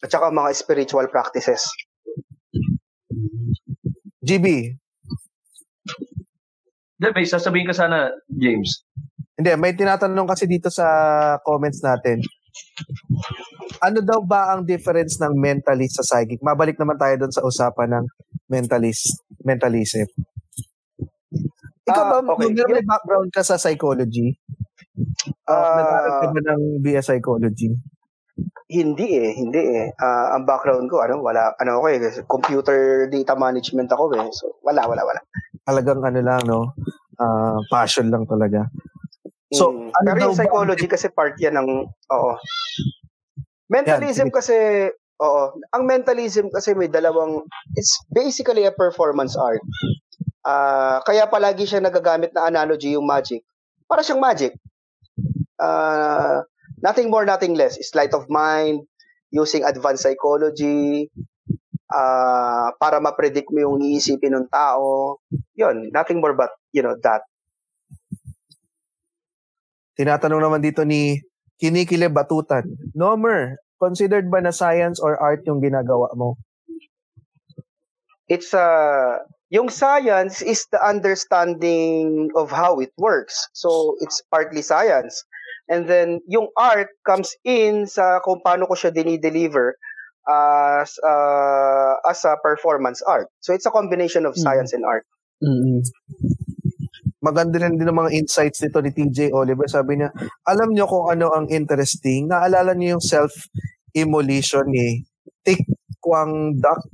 at 0.03 0.11
saka 0.11 0.31
mga 0.31 0.55
spiritual 0.55 1.07
practices. 1.07 1.65
GB, 4.25 4.73
Hindi, 6.95 7.11
may 7.11 7.27
sasabihin 7.27 7.67
ka 7.67 7.75
sana, 7.75 8.09
James. 8.31 8.87
Hindi, 9.35 9.51
may 9.59 9.75
tinatanong 9.75 10.31
kasi 10.31 10.47
dito 10.47 10.71
sa 10.71 10.87
comments 11.43 11.83
natin. 11.83 12.23
Ano 13.83 13.99
daw 14.01 14.19
ba 14.23 14.55
ang 14.55 14.63
difference 14.63 15.19
ng 15.19 15.35
mentalist 15.35 15.99
sa 15.99 16.05
psychic? 16.05 16.39
Mabalik 16.41 16.79
naman 16.79 16.95
tayo 16.99 17.15
doon 17.19 17.33
sa 17.33 17.43
usapan 17.43 17.99
ng 18.01 18.05
mentalist, 18.49 19.21
mentalism. 19.43 20.07
Ikaw 21.85 22.01
Ah, 22.01 22.21
ba, 22.21 22.33
okay. 22.33 22.49
meron 22.49 22.73
may 22.73 22.85
background 22.85 23.29
ka 23.29 23.45
sa 23.45 23.61
psychology? 23.61 24.33
Uh, 25.45 25.53
Ah, 25.53 25.77
nag-aaral 25.77 26.11
ka 26.17 26.27
ba 26.33 26.41
ng 26.55 26.61
BS 26.81 27.05
Psychology? 27.11 27.69
Hindi 28.65 29.07
eh, 29.21 29.31
hindi 29.37 29.61
eh. 29.61 29.93
Ah, 30.01 30.33
ang 30.35 30.49
background 30.49 30.89
ko, 30.89 31.05
ano, 31.05 31.21
wala, 31.21 31.53
ano 31.61 31.77
ako 31.77 31.85
eh, 31.93 31.99
computer 32.25 33.05
data 33.07 33.37
management 33.37 33.91
ako 33.93 34.17
eh. 34.17 34.25
So, 34.33 34.57
wala, 34.65 34.89
wala, 34.89 35.05
wala. 35.05 35.21
Talagang 35.61 36.01
ano 36.01 36.19
lang, 36.25 36.41
no? 36.49 36.73
Ah, 37.21 37.61
passion 37.69 38.09
lang 38.09 38.25
talaga. 38.25 38.65
So, 39.53 39.69
Mm. 39.69 39.89
ano 39.93 40.07
Pero 40.09 40.21
yung 40.25 40.33
ba- 40.33 40.39
psychology 40.41 40.87
kasi 40.89 41.07
part 41.13 41.37
yan 41.37 41.53
ng, 41.53 41.69
oo. 41.85 42.31
Mentalism 43.69 44.29
sige. 44.29 44.35
kasi, 44.35 44.55
oo. 45.21 45.43
Ang 45.73 45.83
mentalism 45.85 46.49
kasi 46.49 46.73
may 46.73 46.89
dalawang, 46.89 47.45
it's 47.77 48.01
basically 48.09 48.65
a 48.65 48.73
performance 48.73 49.37
art. 49.37 49.61
Ah, 50.45 51.01
kaya 51.01 51.25
palagi 51.25 51.65
siya 51.65 51.81
nagagamit 51.81 52.29
na 52.33 52.45
analogy 52.45 52.93
yung 52.93 53.05
magic. 53.05 53.41
Para 53.85 54.01
siyang 54.01 54.21
magic. 54.21 54.53
Ah, 55.57 56.45
nothing 56.81 57.09
more, 57.09 57.25
nothing 57.25 57.53
less. 57.53 57.77
Sleight 57.81 58.13
of 58.13 58.29
mind, 58.29 58.85
using 59.29 59.65
advanced 59.65 60.05
psychology, 60.05 61.09
ah, 61.89 62.73
para 62.77 62.97
ma-predict 62.97 63.49
mo 63.49 63.61
yung 63.61 63.77
iisipin 63.81 64.33
ng 64.37 64.47
tao. 64.49 65.17
Yun, 65.53 65.89
nothing 65.89 66.21
more 66.21 66.33
but, 66.33 66.53
you 66.69 66.81
know, 66.81 66.93
that. 67.01 67.25
Tinatanong 69.95 70.41
naman 70.43 70.61
dito 70.61 70.83
ni 70.83 71.23
Kinikile 71.55 72.11
Batutan. 72.11 72.67
Nomer, 72.91 73.55
considered 73.79 74.27
ba 74.27 74.43
na 74.43 74.51
science 74.51 74.99
or 74.99 75.15
art 75.15 75.47
yung 75.47 75.63
ginagawa 75.63 76.11
mo? 76.15 76.35
It's 78.27 78.51
uh, 78.51 79.23
yung 79.49 79.69
science 79.69 80.41
is 80.41 80.67
the 80.71 80.81
understanding 80.81 82.33
of 82.35 82.51
how 82.51 82.83
it 82.83 82.91
works. 82.97 83.47
So, 83.53 83.95
it's 84.01 84.19
partly 84.27 84.61
science. 84.61 85.23
And 85.69 85.87
then, 85.87 86.19
yung 86.27 86.49
art 86.57 86.89
comes 87.05 87.31
in 87.45 87.87
sa 87.87 88.19
kung 88.19 88.41
paano 88.43 88.67
ko 88.67 88.75
siya 88.75 88.91
dinideliver 88.91 89.77
as, 90.27 90.97
uh, 91.05 91.95
as 92.03 92.25
a 92.25 92.35
performance 92.41 92.99
art. 93.05 93.29
So, 93.39 93.53
it's 93.53 93.65
a 93.65 93.71
combination 93.71 94.25
of 94.25 94.35
science 94.35 94.73
and 94.73 94.83
art. 94.83 95.05
mm 95.43 95.83
Maganda 97.25 97.57
rin 97.57 97.73
din 97.73 97.89
ang 97.89 98.05
mga 98.05 98.13
insights 98.13 98.61
nito 98.61 98.77
ni 98.85 98.93
TJ 98.93 99.33
Oliver. 99.33 99.65
Sabi 99.65 99.97
niya, 99.97 100.13
alam 100.45 100.69
niyo 100.69 100.85
kung 100.85 101.09
ano 101.09 101.33
ang 101.33 101.49
interesting. 101.49 102.29
Naalala 102.29 102.77
niyo 102.77 102.97
yung 102.97 103.05
self-immolation 103.05 104.69
ni 104.69 105.01
Thich 105.41 105.65
Quang 105.97 106.53
Duc. 106.53 106.85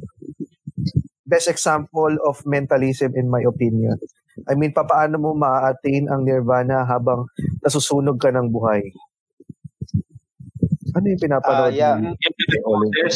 Best 1.27 1.51
example 1.51 2.15
of 2.23 2.39
mentalism 2.47 3.11
in 3.19 3.27
my 3.27 3.43
opinion. 3.43 3.99
I 4.47 4.55
mean, 4.55 4.71
papaano 4.71 5.19
mo 5.19 5.29
ma-attain 5.35 6.07
ang 6.07 6.23
nirvana 6.23 6.87
habang 6.87 7.27
nasusunog 7.59 8.15
ka 8.15 8.31
ng 8.31 8.47
buhay? 8.47 8.87
Ano 10.91 11.05
yung 11.07 11.21
pinapanood 11.21 11.71
Ah, 11.71 11.75
yeah. 11.75 11.95
ni 11.99 12.11
TJ 12.15 12.53
Oliver? 12.63 13.07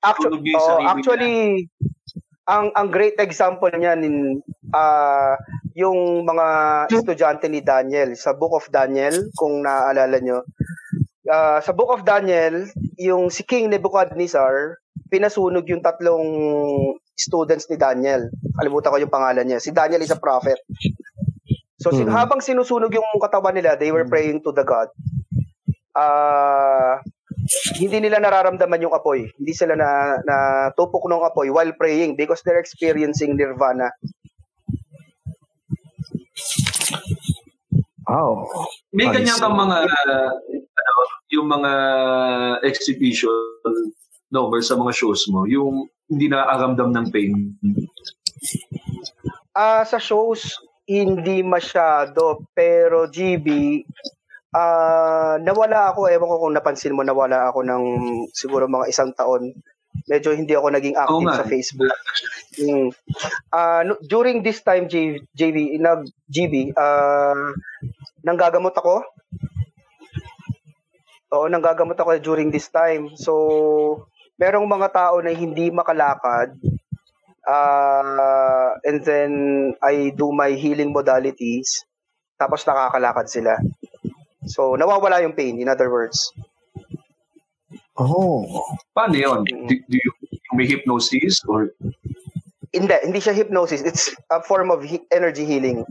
Actually, 0.00 0.54
oh, 0.56 0.78
actually 0.82 1.34
ang 2.48 2.72
ang 2.74 2.88
great 2.90 3.14
example 3.20 3.70
niyan 3.70 4.00
in 4.02 4.16
ah 4.74 5.36
yung 5.74 6.26
mga 6.26 6.46
estudyante 6.90 7.46
ni 7.46 7.62
Daniel 7.62 8.14
sa 8.14 8.34
Book 8.34 8.54
of 8.54 8.66
Daniel 8.68 9.30
kung 9.34 9.62
naaalala 9.62 10.18
nyo. 10.18 10.42
Ah, 11.30 11.62
sa 11.62 11.70
Book 11.70 11.94
of 11.94 12.02
Daniel, 12.02 12.66
yung 12.98 13.30
si 13.30 13.46
King 13.46 13.70
Nebuchadnezzar 13.70 14.80
pinasunog 15.10 15.66
yung 15.66 15.82
tatlong 15.82 16.26
students 17.14 17.66
ni 17.66 17.76
Daniel. 17.76 18.30
Kalimutan 18.56 18.94
ko 18.94 18.98
yung 18.98 19.12
pangalan 19.12 19.42
niya. 19.42 19.58
Si 19.58 19.74
Daniel 19.74 20.02
is 20.02 20.14
a 20.14 20.18
prophet. 20.18 20.58
So 21.80 21.90
sin- 21.90 22.06
Mhm. 22.06 22.14
habang 22.14 22.40
sinusunog 22.40 22.92
yung 22.92 23.06
katawan 23.18 23.56
nila, 23.56 23.74
they 23.74 23.90
were 23.90 24.06
praying 24.06 24.40
to 24.44 24.54
the 24.54 24.62
God. 24.62 24.88
Ah 25.92 27.02
hindi 27.82 27.98
nila 27.98 28.22
nararamdaman 28.22 28.84
yung 28.86 28.94
apoy. 28.94 29.26
Hindi 29.34 29.52
sila 29.56 29.74
na, 29.74 30.14
na 30.22 30.36
tupok 30.76 31.10
ng 31.10 31.24
apoy 31.24 31.50
while 31.50 31.72
praying 31.74 32.14
because 32.14 32.44
they're 32.46 32.62
experiencing 32.62 33.34
nirvana. 33.34 33.90
Wow. 38.10 38.48
May 38.90 39.06
I 39.06 39.14
ganyan 39.14 39.38
see. 39.38 39.42
kang 39.42 39.54
mga, 39.54 39.76
ano, 39.86 40.18
yung 41.30 41.46
mga 41.46 41.72
exhibition 42.66 43.34
number 44.34 44.58
sa 44.62 44.74
mga 44.74 44.92
shows 44.94 45.26
mo, 45.30 45.46
yung 45.46 45.86
hindi 46.10 46.26
nakakaramdam 46.26 46.90
ng 46.90 47.06
pain. 47.14 47.32
Ah, 49.54 49.86
sa 49.86 50.02
shows 50.02 50.58
hindi 50.90 51.46
masyado 51.46 52.42
pero 52.50 53.06
GB 53.06 53.78
ah 54.50 55.38
nawala 55.38 55.94
ako 55.94 56.10
ewan 56.10 56.26
ko 56.26 56.36
kung 56.42 56.54
napansin 56.58 56.98
mo 56.98 57.06
nawala 57.06 57.46
ako 57.46 57.62
ng 57.62 57.84
siguro 58.34 58.66
mga 58.66 58.90
isang 58.90 59.14
taon. 59.14 59.54
Medyo 60.08 60.32
hindi 60.32 60.54
ako 60.56 60.68
naging 60.72 60.96
active 60.96 61.26
nga. 61.26 61.38
sa 61.40 61.44
Facebook. 61.48 61.94
Mm. 62.60 62.88
Ah, 63.52 63.82
no- 63.84 64.00
during 64.04 64.40
this 64.40 64.60
time 64.64 64.86
J, 64.86 65.20
JV 65.34 65.76
nag 65.80 66.08
GB 66.28 66.74
ah 66.78 67.52
nanggagamot 68.24 68.74
ako. 68.76 69.04
Oo, 71.30 71.46
nanggagamot 71.46 71.94
ako 71.94 72.18
during 72.18 72.50
this 72.50 72.66
time. 72.68 73.14
So, 73.14 74.06
merong 74.34 74.66
mga 74.66 74.88
tao 74.90 75.22
na 75.22 75.30
hindi 75.30 75.70
makalakad 75.70 76.58
uh, 77.46 78.70
and 78.82 78.98
then 79.06 79.30
I 79.78 80.10
do 80.10 80.34
my 80.34 80.58
healing 80.58 80.90
modalities 80.90 81.86
tapos 82.40 82.64
nakakalakad 82.64 83.28
sila. 83.28 83.54
So, 84.48 84.74
nawawala 84.74 85.20
yung 85.20 85.36
pain, 85.36 85.60
in 85.60 85.68
other 85.68 85.92
words. 85.92 86.32
Oh. 88.00 88.48
Paano 88.96 89.12
yun? 89.12 89.44
Do, 89.44 89.76
do 89.76 89.96
you, 90.00 90.12
may 90.56 90.64
hypnosis 90.64 91.44
or 91.44 91.76
Hindi, 92.70 92.94
hindi 93.02 93.18
siya 93.18 93.34
hypnosis. 93.34 93.82
It's 93.82 94.14
a 94.30 94.38
form 94.40 94.70
of 94.70 94.80
he- 94.86 95.02
energy 95.10 95.42
healing. 95.42 95.82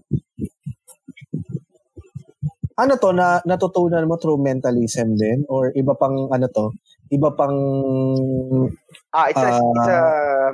Ano 2.79 2.95
to 2.95 3.11
na 3.11 3.43
natutunan 3.43 4.07
mo 4.07 4.15
through 4.15 4.39
mentalism 4.39 5.19
din 5.19 5.43
or 5.51 5.75
iba 5.75 5.91
pang 5.99 6.31
ano 6.31 6.47
to? 6.47 6.71
Iba 7.11 7.35
pang 7.35 7.51
Ah, 9.11 9.27
it's 9.27 9.43
a, 9.43 9.51
Ah, 9.51 9.59
it's 9.59 9.89
a 9.91 10.01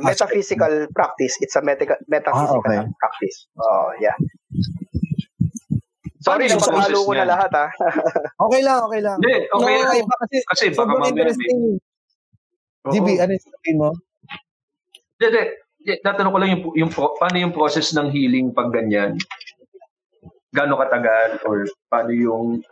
metaphysical 0.02 0.74
practice. 0.98 1.38
It's 1.46 1.54
a 1.54 1.62
meta- 1.62 2.02
metaphysical 2.10 2.74
Ah, 2.74 2.82
okay. 2.82 2.98
practice. 2.98 3.46
Oh, 3.62 3.94
yeah. 4.02 4.18
Sorry, 6.26 6.50
process 6.50 6.90
ko 6.98 7.14
na 7.14 7.26
lahat 7.30 7.52
ah. 7.54 7.70
Okay 8.50 8.62
lang, 8.66 8.80
okay 8.82 9.02
lang. 9.06 9.18
Hindi, 9.22 9.46
okay 9.46 9.74
No, 9.78 9.84
lang. 9.86 9.94
iba 10.02 10.16
kasi, 10.26 10.36
Kasi 10.50 10.64
baka 10.74 10.90
mamaya 10.90 11.06
may... 11.06 11.22
interesting. 11.22 11.60
GB, 12.86 13.08
ano 13.18 13.32
yung 13.34 13.46
sabihin 13.46 13.78
mo? 13.78 13.90
Hindi, 15.22 15.26
hindi. 15.30 15.94
Tatanong 16.02 16.34
ko 16.34 16.40
lang 16.42 16.50
yung, 16.50 16.64
yung, 16.74 16.90
pro- 16.90 17.14
paano 17.16 17.38
yung 17.38 17.54
process 17.54 17.94
ng 17.94 18.10
healing 18.10 18.50
pag 18.50 18.74
ganyan? 18.74 19.22
Gano'ng 20.50 20.82
katagal? 20.82 21.46
Or 21.46 21.70
paano 21.88 22.10
yung 22.10 22.66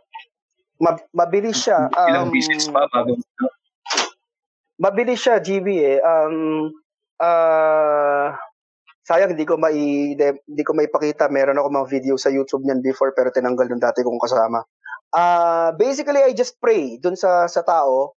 Ma- 0.82 1.06
mabilis 1.14 1.62
siya. 1.62 1.94
ilang 2.10 2.28
Um, 2.30 2.34
visits 2.34 2.68
pa 2.68 2.90
bago? 2.90 3.14
mabilis 4.76 5.22
siya 5.22 5.38
GB 5.38 5.68
eh. 5.80 5.98
Um 6.02 6.74
ah 7.22 8.34
sayang 9.04 9.36
hindi 9.36 9.44
ko 9.44 9.60
mai 9.60 10.16
hindi 10.16 10.64
ko 10.64 10.72
maipakita. 10.76 11.28
Meron 11.28 11.60
ako 11.60 11.68
mga 11.70 11.92
video 11.92 12.16
sa 12.16 12.32
YouTube 12.32 12.64
niyan 12.64 12.80
before 12.80 13.12
pero 13.12 13.30
tinanggal 13.30 13.68
nung 13.68 13.84
dati 13.84 14.02
kong 14.02 14.20
kasama. 14.20 14.64
Ah 15.14 15.76
basically 15.76 16.24
I 16.24 16.32
just 16.34 16.58
pray 16.58 16.98
dun 16.98 17.20
sa 17.20 17.46
sa 17.52 17.62
tao 17.62 18.16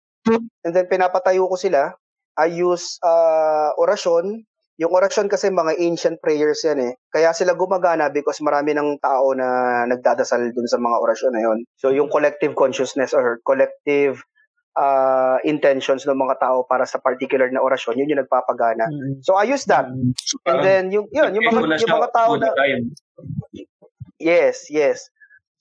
and 0.64 0.72
then 0.72 0.86
pinapatayo 0.86 1.46
ko 1.50 1.58
sila. 1.58 1.94
I 2.36 2.52
use 2.52 3.00
uh, 3.00 3.72
orasyon. 3.80 4.44
Yung 4.76 4.92
orasyon 4.92 5.32
kasi 5.32 5.48
mga 5.48 5.80
ancient 5.80 6.20
prayers 6.20 6.60
yan 6.60 6.76
eh. 6.84 6.92
Kaya 7.08 7.32
sila 7.32 7.56
gumagana 7.56 8.12
because 8.12 8.44
marami 8.44 8.76
ng 8.76 9.00
tao 9.00 9.32
na 9.32 9.82
nagdadasal 9.88 10.52
dun 10.52 10.68
sa 10.68 10.76
mga 10.76 10.96
orasyon 11.00 11.32
na 11.32 11.40
yun. 11.40 11.58
So 11.80 11.96
yung 11.96 12.12
collective 12.12 12.52
consciousness 12.52 13.16
or 13.16 13.40
collective 13.40 14.20
uh, 14.76 15.40
intentions 15.42 16.04
ng 16.04 16.14
mga 16.14 16.36
tao 16.38 16.68
para 16.68 16.84
sa 16.84 17.00
particular 17.00 17.48
na 17.48 17.64
orasyon, 17.64 17.96
yun 17.98 18.12
yung 18.12 18.20
nagpapagana. 18.22 18.86
So 19.24 19.34
I 19.34 19.48
use 19.48 19.64
that. 19.72 19.88
So, 20.20 20.38
And 20.44 20.60
then 20.60 20.84
yung 20.92 21.08
yun, 21.10 21.32
yung 21.32 21.48
mga 21.48 21.80
yung 21.82 21.96
mga 21.96 22.10
tao 22.12 22.36
na 22.36 22.52
yes, 24.20 24.68
yes. 24.68 25.08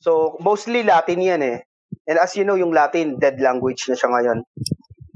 So 0.04 0.36
mostly 0.44 0.84
Latin 0.84 1.24
'yan 1.24 1.42
eh. 1.42 1.58
And 2.06 2.22
as 2.22 2.36
you 2.38 2.46
know, 2.46 2.60
yung 2.60 2.76
Latin 2.76 3.18
dead 3.18 3.40
language 3.42 3.88
na 3.90 3.98
siya 3.98 4.12
ngayon. 4.12 4.40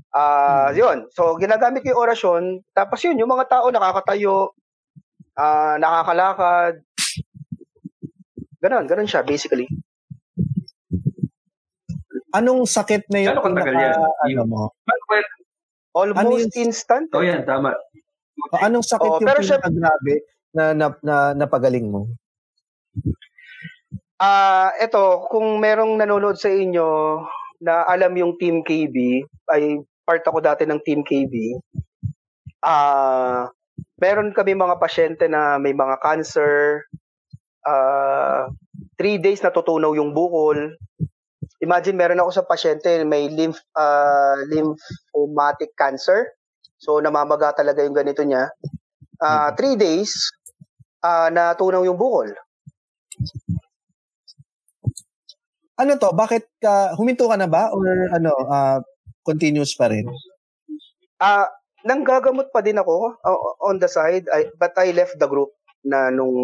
Ah, 0.09 0.73
yun. 0.73 1.05
So 1.13 1.37
ginagamit 1.37 1.85
ko 1.85 1.93
yung 1.93 2.01
orasyon, 2.01 2.43
tapos 2.73 2.97
yun, 3.05 3.19
yung 3.19 3.29
mga 3.29 3.45
tao 3.45 3.69
nakakatayo, 3.69 4.57
ah 5.37 5.77
nakakalakad. 5.77 6.81
Ganon, 8.59 8.89
ganon 8.89 9.07
siya 9.07 9.21
basically. 9.21 9.69
Anong 12.29 12.69
sakit 12.69 13.09
na 13.09 13.19
yung 13.25 13.35
Gano'ng 13.35 13.45
katagal 13.57 13.73
yan? 13.73 13.95
ano 13.97 14.29
Yung- 14.29 14.49
mo? 14.49 14.63
Well, 15.09 15.25
Almost 15.89 16.53
Ano 16.53 16.61
instant. 16.61 17.09
oh 17.11 17.25
yan, 17.25 17.41
tama. 17.43 17.73
O, 18.53 18.55
Anong 18.61 18.85
sakit 18.85 19.09
Oo, 19.09 19.17
yung 19.17 19.25
pero 19.25 19.41
pinakagrabe 19.41 20.13
na, 20.53 20.63
na, 20.71 20.85
na 21.01 21.15
napagaling 21.33 21.89
mo? 21.89 22.05
Ah, 24.21 24.69
eto, 24.77 25.25
kung 25.27 25.57
merong 25.57 25.97
nanonood 25.97 26.37
sa 26.37 26.47
inyo 26.47 27.19
na 27.59 27.89
alam 27.89 28.13
yung 28.13 28.37
Team 28.37 28.61
KB, 28.61 29.25
ay 29.49 29.81
part 30.05 30.21
ako 30.21 30.39
dati 30.39 30.63
ng 30.69 30.79
Team 30.85 31.01
KB. 31.01 31.57
Ah, 32.61 33.49
meron 33.97 34.29
kami 34.29 34.53
mga 34.53 34.77
pasyente 34.77 35.25
na 35.25 35.57
may 35.57 35.73
mga 35.73 35.97
cancer. 35.99 36.85
Ah, 37.65 38.45
three 38.95 39.17
days 39.17 39.41
natutunaw 39.41 39.97
yung 39.97 40.13
bukol. 40.13 40.77
Imagine 41.59 41.95
meron 41.99 42.21
ako 42.23 42.31
sa 42.31 42.47
pasyente 42.47 42.87
may 43.03 43.27
lymph 43.27 43.59
ah, 43.75 44.39
lymphomatic 44.47 45.75
cancer. 45.75 46.35
So 46.79 47.03
namamaga 47.03 47.51
talaga 47.59 47.83
yung 47.83 47.95
ganito 47.95 48.23
niya. 48.23 48.47
Ah, 49.19 49.51
three 49.55 49.75
days 49.75 50.15
ah 51.03 51.27
natunaw 51.31 51.83
yung 51.83 51.99
bukol. 51.99 52.31
Ano 55.79 55.95
to? 55.95 56.11
Bakit 56.11 56.59
ka, 56.59 56.91
huminto 56.99 57.31
ka 57.31 57.39
na 57.39 57.47
ba? 57.47 57.71
Or 57.71 57.87
ano, 58.11 58.35
ah, 58.51 58.83
continuous 59.23 59.71
pa 59.79 59.87
rin? 59.87 60.03
Ah, 61.23 61.47
nanggagamot 61.87 62.51
pa 62.51 62.59
din 62.59 62.75
ako 62.75 63.15
uh, 63.23 63.39
on 63.63 63.79
the 63.79 63.87
side, 63.87 64.27
I, 64.27 64.51
but 64.59 64.75
I 64.75 64.91
left 64.91 65.15
the 65.15 65.27
group 65.31 65.55
na 65.87 66.11
nung 66.11 66.35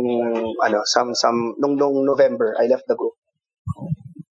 ano, 0.63 0.87
some 0.87 1.11
some 1.11 1.59
nung 1.59 1.75
nung 1.75 2.07
November, 2.07 2.55
I 2.55 2.71
left 2.71 2.87
the 2.87 2.95
group. 2.95 3.19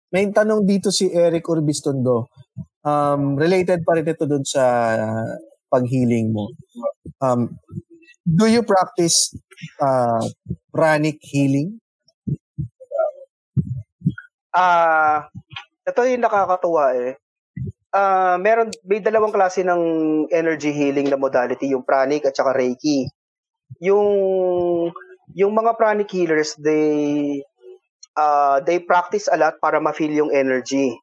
May 0.10 0.26
tanong 0.34 0.66
dito 0.66 0.89
si 0.89 1.10
Eric 1.14 1.45
Urbistondo. 1.45 2.34
Um, 2.82 3.38
related 3.38 3.86
pa 3.86 3.93
rin 3.93 4.10
ito 4.10 4.26
dun 4.26 4.41
sa 4.41 4.64
pag-healing 5.70 6.34
mo. 6.34 6.49
Um, 7.22 7.53
do 8.26 8.49
you 8.49 8.66
practice 8.66 9.38
uh, 9.78 10.24
pranic 10.74 11.22
healing? 11.22 11.78
Ah, 14.49 15.30
ito 15.86 16.01
yung 16.10 16.26
nakakatuwa 16.26 16.97
eh. 16.97 17.14
Ah, 17.93 18.41
meron 18.41 18.74
may 18.86 19.01
dalawang 19.01 19.34
klase 19.34 19.62
ng 19.62 19.82
energy 20.34 20.74
healing 20.74 21.05
na 21.10 21.22
modality, 21.22 21.70
yung 21.70 21.86
pranic 21.86 22.26
at 22.26 22.34
saka 22.34 22.53
reiki. 22.57 23.05
Yung 23.82 24.10
yung 25.38 25.53
mga 25.53 25.78
pranic 25.78 26.10
healers, 26.10 26.57
they 26.57 27.41
uh, 28.18 28.64
they 28.64 28.80
practice 28.80 29.28
a 29.30 29.38
lot 29.38 29.60
para 29.62 29.78
ma-feel 29.78 30.14
yung 30.14 30.32
energy. 30.34 30.95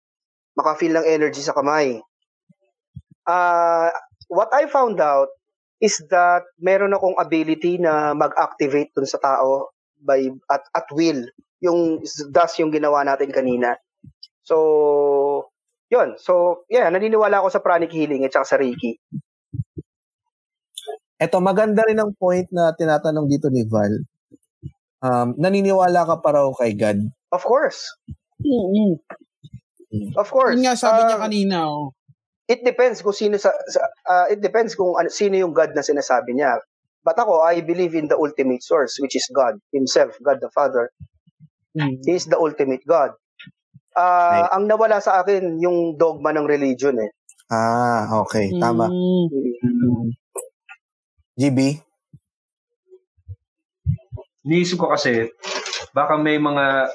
Maka-feel 0.56 0.96
ng 0.96 1.06
energy 1.06 1.44
sa 1.44 1.52
kamay. 1.52 2.00
Ah, 3.28 3.92
what 4.32 4.48
I 4.54 4.70
found 4.70 5.02
out 5.02 5.28
is 5.82 6.00
that 6.08 6.48
meron 6.56 6.96
akong 6.96 7.18
ability 7.20 7.76
na 7.76 8.16
mag-activate 8.16 8.96
dun 8.96 9.04
sa 9.04 9.20
tao 9.20 9.76
by 10.00 10.30
at 10.48 10.64
at 10.72 10.88
will 10.92 11.28
yung 11.60 12.00
thus 12.32 12.56
yung 12.56 12.72
ginawa 12.72 13.04
natin 13.04 13.28
kanina. 13.32 13.76
So, 14.46 15.50
yun. 15.90 16.16
So, 16.22 16.64
yeah, 16.70 16.86
naniniwala 16.88 17.42
ako 17.42 17.48
sa 17.50 17.64
pranic 17.64 17.92
healing 17.92 18.22
at 18.24 18.32
saka 18.32 18.46
sa 18.46 18.60
Reiki. 18.60 18.96
Ito, 21.16 21.40
maganda 21.40 21.80
rin 21.88 21.96
ang 21.96 22.12
point 22.12 22.46
na 22.52 22.76
tinatanong 22.76 23.26
dito 23.26 23.48
ni 23.48 23.64
Val. 23.64 24.04
Um, 25.04 25.36
naniniwala 25.36 26.08
ka 26.08 26.16
pa 26.24 26.30
raw 26.32 26.48
kay 26.56 26.72
God? 26.72 26.98
Of 27.32 27.44
course. 27.44 27.84
Mm-mm. 28.40 28.96
Of 30.16 30.28
course. 30.32 30.56
Yun 30.56 30.64
nga 30.66 30.76
sabi 30.76 31.04
niya 31.04 31.16
Ah, 31.16 31.22
kanina, 31.24 31.56
oh. 31.68 31.92
it 32.48 32.62
depends 32.64 33.00
kung 33.02 33.16
sino 33.16 33.36
sa, 33.36 33.52
sa 33.68 33.80
ah, 34.08 34.26
it 34.28 34.40
depends 34.40 34.74
kung 34.74 34.94
ano, 34.96 35.08
sino 35.08 35.36
yung 35.36 35.52
God 35.52 35.72
na 35.76 35.84
sinasabi 35.84 36.36
niya. 36.36 36.58
But 37.06 37.16
ako, 37.22 37.44
I 37.46 37.62
believe 37.62 37.94
in 37.94 38.10
the 38.10 38.18
ultimate 38.18 38.66
source, 38.66 38.98
which 38.98 39.14
is 39.14 39.24
God 39.30 39.62
himself, 39.70 40.18
God 40.26 40.42
the 40.42 40.50
Father. 40.50 40.90
Mm. 41.78 42.02
He 42.02 42.18
is 42.18 42.26
the 42.26 42.34
ultimate 42.40 42.82
God. 42.82 43.14
Ah, 43.94 44.42
Right. 44.44 44.50
ang 44.58 44.64
nawala 44.68 44.98
sa 45.00 45.22
akin 45.22 45.60
yung 45.62 45.96
dogma 45.96 46.34
ng 46.34 46.44
religion 46.50 46.98
eh. 46.98 47.10
Ah, 47.46 48.10
okay. 48.26 48.50
Tama. 48.58 48.90
Mm. 48.90 50.10
GB? 51.38 51.58
Niisip 54.46 54.78
ko 54.78 54.88
kasi, 54.88 55.26
baka 55.90 56.14
may 56.14 56.38
mga, 56.38 56.86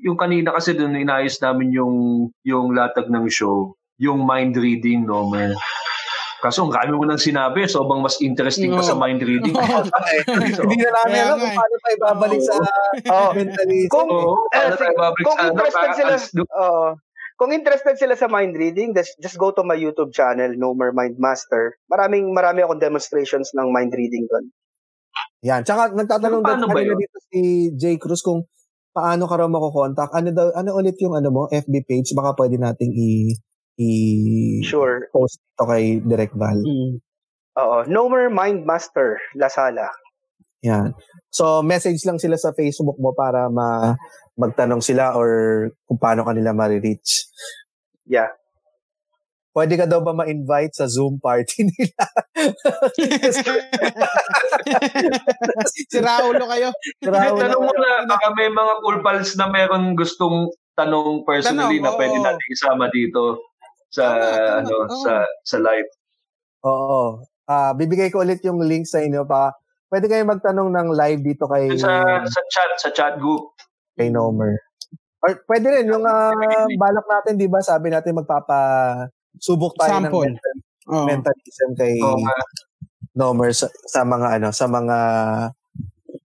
yung 0.00 0.14
kanina 0.14 0.54
kasi 0.54 0.70
doon 0.72 0.94
inayos 0.94 1.36
namin 1.36 1.74
yung, 1.74 1.94
yung 2.40 2.70
latag 2.70 3.10
ng 3.10 3.26
show, 3.26 3.74
yung 3.98 4.22
mind 4.22 4.54
reading, 4.54 5.02
no, 5.02 5.26
man. 5.26 5.50
Kaso 6.38 6.62
ang 6.62 6.70
kami 6.70 6.94
mo 6.94 7.02
nang 7.02 7.18
sinabi, 7.18 7.66
sobrang 7.66 7.98
mas 7.98 8.22
interesting 8.22 8.70
pa 8.70 8.84
sa 8.84 8.94
mind 8.94 9.18
reading. 9.18 9.50
Hindi 10.62 10.78
na 10.78 10.92
namin 11.02 11.18
alam 11.18 11.38
kung 11.40 11.50
eh. 11.50 11.56
paano 11.56 11.74
tayo 11.80 11.96
babalik 11.98 12.40
sa 12.40 12.54
Oh, 13.10 13.30
mentalism. 13.34 13.90
Kung- 13.90 14.10
Eh, 14.12 14.22
paano 14.52 14.74
tayo 14.76 14.86
sige, 14.86 14.94
babalik 14.94 15.24
kung 15.26 15.34
sa 15.34 15.42
ano, 15.42 15.50
interested 15.50 15.82
para- 15.82 15.96
sila, 15.96 16.14
Oo. 16.54 16.86
kung 17.34 17.50
interested 17.50 17.94
sila 17.98 18.14
sa 18.14 18.28
mind 18.30 18.54
reading, 18.54 18.94
just, 18.94 19.16
just 19.18 19.36
go 19.36 19.50
to 19.50 19.64
my 19.64 19.74
YouTube 19.74 20.12
channel, 20.12 20.52
No 20.54 20.70
More 20.70 20.92
Mind 20.92 21.18
Master. 21.18 21.74
Maraming 21.88 22.30
marami 22.30 22.62
akong 22.62 22.78
demonstrations 22.78 23.50
ng 23.52 23.72
mind 23.72 23.90
reading 23.90 24.28
doon. 24.30 24.46
Yan. 25.46 25.62
Tsaka 25.62 25.94
nagtatanong 25.94 26.42
din 26.42 26.58
ba 26.58 26.66
kanina 26.66 26.98
dito 26.98 27.18
si 27.30 27.40
J. 27.78 28.02
Cruz 28.02 28.20
kung 28.20 28.42
paano 28.90 29.30
ka 29.30 29.38
raw 29.38 29.46
makokontak. 29.46 30.10
Ano 30.10 30.34
daw, 30.34 30.50
ano 30.58 30.74
ulit 30.74 30.98
yung 30.98 31.14
ano 31.14 31.30
mo, 31.30 31.42
FB 31.46 31.86
page? 31.86 32.10
Baka 32.18 32.34
pwede 32.34 32.58
nating 32.58 32.90
i 32.90 33.30
i 33.76 33.90
Sure. 34.64 35.06
post 35.12 35.38
ito 35.38 35.64
kay 35.68 36.00
Direct 36.02 36.34
Val. 36.34 36.58
Mm. 36.58 36.98
Oo. 37.60 37.76
No 37.86 38.10
More 38.10 38.32
Mind 38.32 38.66
Master, 38.66 39.20
Lasala. 39.38 39.86
Yan. 40.64 40.96
So, 41.30 41.60
message 41.60 42.02
lang 42.08 42.16
sila 42.16 42.40
sa 42.40 42.50
Facebook 42.56 42.96
mo 42.96 43.12
para 43.12 43.46
ma 43.52 43.94
magtanong 44.40 44.80
sila 44.80 45.12
or 45.14 45.28
kung 45.84 46.00
paano 46.00 46.24
kanila 46.24 46.56
ma-reach. 46.56 47.28
Yeah. 48.08 48.32
Pwede 49.56 49.80
ka 49.80 49.88
daw 49.88 50.04
ba 50.04 50.12
ma-invite 50.12 50.76
sa 50.76 50.84
Zoom 50.84 51.16
party 51.16 51.64
nila? 51.72 52.04
si 55.88 55.96
Raulo 55.96 56.44
kayo. 56.44 56.68
Raul, 57.00 57.40
Tanong 57.40 57.62
mo 57.64 57.72
na, 57.72 58.04
baka 58.04 58.36
may 58.36 58.52
mga 58.52 58.72
cool 58.84 58.98
pals 59.00 59.32
na 59.40 59.48
meron 59.48 59.96
gustong 59.96 60.52
tanong 60.76 61.24
personally 61.24 61.80
Tanong, 61.80 61.88
na 61.88 61.96
pwede 61.96 62.16
oo. 62.20 62.24
natin 62.28 62.46
isama 62.52 62.84
dito 62.92 63.48
sa 63.88 64.04
tama, 64.12 64.60
ano 64.60 64.74
oo. 64.76 65.00
sa 65.00 65.12
sa 65.40 65.56
live. 65.56 65.88
Oo. 66.60 67.24
Ah, 67.48 67.72
bibigay 67.72 68.12
ko 68.12 68.20
ulit 68.20 68.44
yung 68.44 68.60
link 68.60 68.84
sa 68.84 69.00
inyo 69.00 69.24
pa. 69.24 69.56
Pwede 69.88 70.04
kayo 70.04 70.20
magtanong 70.28 70.68
ng 70.68 70.88
live 70.92 71.20
dito 71.24 71.48
kay 71.48 71.72
Sa 71.80 72.04
sa 72.28 72.40
chat 72.52 72.70
sa 72.76 72.88
chat 72.92 73.16
group. 73.16 73.56
kay 73.96 74.12
Nomer. 74.12 74.52
Or 75.24 75.32
pwede 75.48 75.72
rin 75.72 75.88
yung 75.88 76.04
ah, 76.04 76.28
balak 76.76 77.08
natin, 77.08 77.40
'di 77.40 77.48
ba? 77.48 77.64
Sabi 77.64 77.88
natin 77.88 78.12
magpapa 78.12 78.60
subok 79.38 79.76
tayo 79.76 79.90
ng 79.94 80.04
Sample. 80.06 80.24
mental, 80.28 80.54
Oh. 80.86 81.02
mentalism 81.02 81.70
kay 81.74 81.98
Oo 81.98 82.14
nga. 82.16 82.34
Nomer 83.12 83.50
sa, 83.50 83.66
sa 83.84 84.02
mga 84.02 84.38
ano, 84.38 84.48
sa 84.50 84.66
mga 84.66 84.98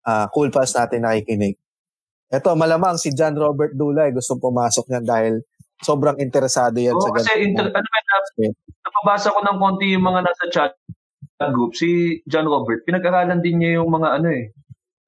ah, 0.04 0.26
cool 0.30 0.50
pass 0.50 0.72
natin 0.72 1.02
nakikinig. 1.02 1.58
Ito, 2.28 2.54
malamang 2.54 2.96
si 2.96 3.10
John 3.10 3.34
Robert 3.34 3.74
Dulay 3.74 4.12
gusto 4.12 4.38
pumasok 4.38 4.86
niyan 4.88 5.04
dahil 5.04 5.34
sobrang 5.80 6.16
interesado 6.18 6.78
yan 6.78 6.94
Oo, 6.94 7.02
sa 7.02 7.10
kasi 7.12 7.26
ganito. 7.28 7.44
inter, 7.44 7.68
ano 7.70 7.88
man, 7.88 8.04
na- 8.06 8.56
napabasa 8.82 9.34
ko 9.34 9.40
ng 9.42 9.58
konti 9.58 9.86
yung 9.90 10.06
mga 10.06 10.22
nasa 10.22 10.46
chat 10.48 10.72
group. 11.50 11.74
Si 11.74 12.22
John 12.24 12.46
Robert, 12.46 12.86
pinag-aralan 12.86 13.42
din 13.42 13.58
niya 13.58 13.82
yung 13.82 13.90
mga 13.90 14.22
ano 14.22 14.30
eh. 14.30 14.54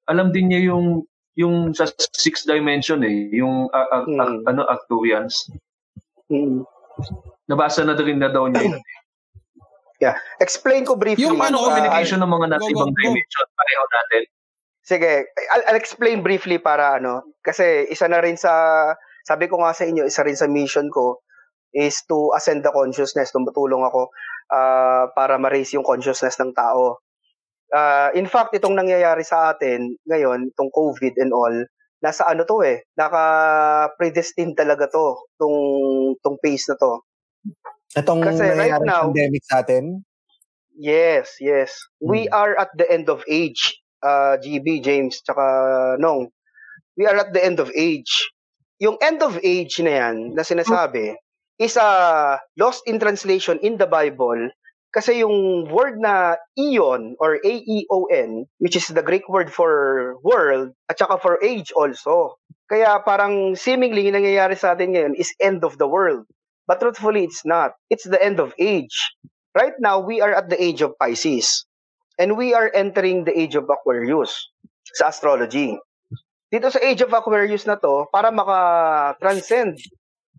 Alam 0.10 0.34
din 0.34 0.50
niya 0.50 0.74
yung 0.74 1.06
yung 1.34 1.72
sa 1.72 1.86
sixth 2.12 2.46
dimension 2.46 3.02
eh, 3.02 3.30
yung 3.32 3.70
ah, 3.70 3.86
ah, 3.88 4.02
Hmm. 4.02 4.18
ah, 4.18 4.34
ano 4.50 4.62
Arcturians. 4.66 5.46
Mm. 6.28 6.66
Nabasa 7.54 7.86
na 7.86 7.94
rin 7.94 8.18
na 8.18 8.34
daw 8.34 8.50
niya 8.50 8.66
yun. 8.66 8.82
Explain 10.42 10.84
ko 10.84 11.00
briefly. 11.00 11.24
Yung 11.24 11.40
ano, 11.40 11.70
communication 11.70 12.20
ng 12.20 12.32
mga 12.34 12.48
nasa 12.52 12.68
ibang 12.68 12.92
dimension? 12.92 13.46
Pareho 13.56 13.84
natin. 13.88 14.22
Sige, 14.84 15.12
I'll, 15.56 15.64
I'll 15.72 15.80
explain 15.80 16.20
briefly 16.20 16.60
para 16.60 17.00
ano, 17.00 17.24
kasi 17.40 17.88
isa 17.88 18.12
na 18.12 18.20
rin 18.20 18.36
sa, 18.36 18.52
sabi 19.24 19.48
ko 19.48 19.64
nga 19.64 19.72
sa 19.72 19.88
inyo, 19.88 20.04
isa 20.04 20.28
rin 20.28 20.36
sa 20.36 20.52
mission 20.52 20.92
ko 20.92 21.24
is 21.72 22.04
to 22.12 22.36
ascend 22.36 22.68
the 22.68 22.74
consciousness. 22.76 23.32
Tumutulong 23.32 23.80
ako 23.88 24.12
ah, 24.52 25.08
para 25.16 25.40
ma-raise 25.40 25.72
yung 25.80 25.88
consciousness 25.88 26.36
ng 26.44 26.52
tao. 26.52 27.00
Ah, 27.72 28.12
in 28.12 28.28
fact, 28.28 28.52
itong 28.60 28.76
nangyayari 28.76 29.24
sa 29.24 29.56
atin 29.56 29.96
ngayon, 30.04 30.52
itong 30.52 30.70
COVID 30.76 31.16
and 31.16 31.32
all, 31.32 31.56
nasa 32.04 32.28
ano 32.28 32.44
to 32.44 32.60
eh, 32.68 32.84
naka-predestined 33.00 34.60
talaga 34.60 34.92
to, 34.92 35.16
tong, 35.40 35.58
tong 36.20 36.36
pace 36.44 36.68
na 36.68 36.76
to. 36.76 37.00
Itong 37.94 38.22
Kasi 38.26 38.46
right 38.58 38.82
now- 38.82 39.10
pandemic 39.10 39.44
sa 39.46 39.62
atin, 39.62 40.04
Yes, 40.74 41.38
yes. 41.38 41.70
We 42.02 42.26
are 42.34 42.58
at 42.58 42.74
the 42.74 42.90
end 42.90 43.06
of 43.06 43.22
age. 43.30 43.78
Uh, 44.02 44.42
GB, 44.42 44.82
James, 44.82 45.22
tsaka 45.22 45.46
Nong. 46.02 46.34
We 46.98 47.06
are 47.06 47.14
at 47.14 47.30
the 47.30 47.46
end 47.46 47.62
of 47.62 47.70
age. 47.78 48.34
Yung 48.82 48.98
end 48.98 49.22
of 49.22 49.38
age 49.46 49.78
na 49.86 50.02
yan, 50.02 50.34
na 50.34 50.42
sinasabi, 50.42 51.14
is 51.62 51.78
a 51.78 52.42
lost 52.58 52.90
in 52.90 52.98
translation 52.98 53.62
in 53.62 53.78
the 53.78 53.86
Bible 53.86 54.50
kasi 54.94 55.26
yung 55.26 55.66
word 55.74 55.98
na 55.98 56.38
eon 56.54 57.18
or 57.18 57.42
A-E-O-N, 57.42 58.46
which 58.62 58.78
is 58.78 58.86
the 58.94 59.02
Greek 59.02 59.26
word 59.26 59.50
for 59.50 60.16
world, 60.22 60.70
at 60.86 61.02
saka 61.02 61.18
for 61.18 61.42
age 61.42 61.74
also. 61.74 62.38
Kaya 62.70 63.02
parang 63.02 63.58
seemingly 63.58 64.06
yung 64.06 64.22
nangyayari 64.22 64.54
sa 64.54 64.78
atin 64.78 64.94
ngayon 64.94 65.18
is 65.18 65.34
end 65.42 65.66
of 65.66 65.82
the 65.82 65.90
world. 65.90 66.30
But 66.68 66.80
truthfully, 66.80 67.24
it's 67.24 67.44
not. 67.46 67.76
It's 67.90 68.08
the 68.08 68.22
end 68.22 68.40
of 68.40 68.54
age. 68.60 68.96
Right 69.56 69.74
now, 69.80 70.00
we 70.00 70.22
are 70.22 70.34
at 70.34 70.50
the 70.50 70.62
age 70.62 70.82
of 70.82 70.98
Pisces. 70.98 71.66
And 72.18 72.38
we 72.38 72.54
are 72.54 72.72
entering 72.74 73.26
the 73.26 73.34
age 73.38 73.56
of 73.56 73.66
Aquarius 73.66 74.32
sa 74.96 75.10
astrology. 75.10 75.78
Dito 76.54 76.70
sa 76.70 76.78
age 76.86 77.02
of 77.02 77.10
Aquarius 77.10 77.66
na 77.66 77.76
to, 77.82 78.06
para 78.14 78.30
maka-transcend 78.30 79.82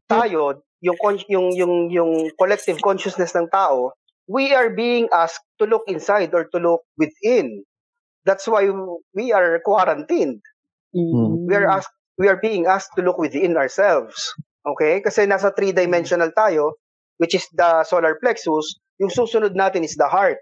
tayo, 0.07 0.63
yung, 0.79 0.97
yung, 1.27 1.47
yung, 1.51 1.75
yung 1.91 2.13
collective 2.39 2.79
consciousness 2.79 3.35
ng 3.35 3.51
tao, 3.51 3.91
we 4.31 4.55
are 4.55 4.71
being 4.71 5.11
asked 5.13 5.43
to 5.59 5.67
look 5.67 5.83
inside 5.91 6.31
or 6.33 6.47
to 6.47 6.59
look 6.63 6.87
within. 6.97 7.67
That's 8.25 8.47
why 8.47 8.71
we 9.13 9.33
are 9.33 9.61
quarantined. 9.67 10.41
Mm. 10.95 11.51
We 11.51 11.55
are 11.59 11.69
asked, 11.69 11.93
we 12.17 12.29
are 12.29 12.39
being 12.39 12.67
asked 12.67 12.95
to 12.97 13.03
look 13.03 13.19
within 13.19 13.57
ourselves. 13.59 14.15
Okay? 14.65 15.05
Kasi 15.05 15.29
nasa 15.29 15.53
three-dimensional 15.53 16.33
tayo, 16.33 16.81
which 17.21 17.37
is 17.37 17.47
the 17.53 17.85
solar 17.85 18.17
plexus. 18.19 18.81
Yung 18.99 19.13
susunod 19.13 19.53
natin 19.53 19.85
is 19.85 19.95
the 19.95 20.09
heart. 20.09 20.41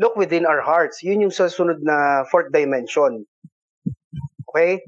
Look 0.00 0.16
within 0.16 0.48
our 0.48 0.64
hearts. 0.64 1.02
Yun 1.04 1.28
yung 1.28 1.34
susunod 1.34 1.82
na 1.84 2.24
fourth 2.30 2.48
dimension. 2.54 3.26
Okay? 4.48 4.80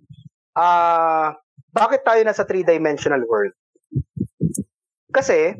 Ah, 0.57 1.37
bakit 1.73 2.05
tayo 2.05 2.21
nasa 2.25 2.45
three-dimensional 2.45 3.25
world? 3.29 3.53
Kasi, 5.13 5.57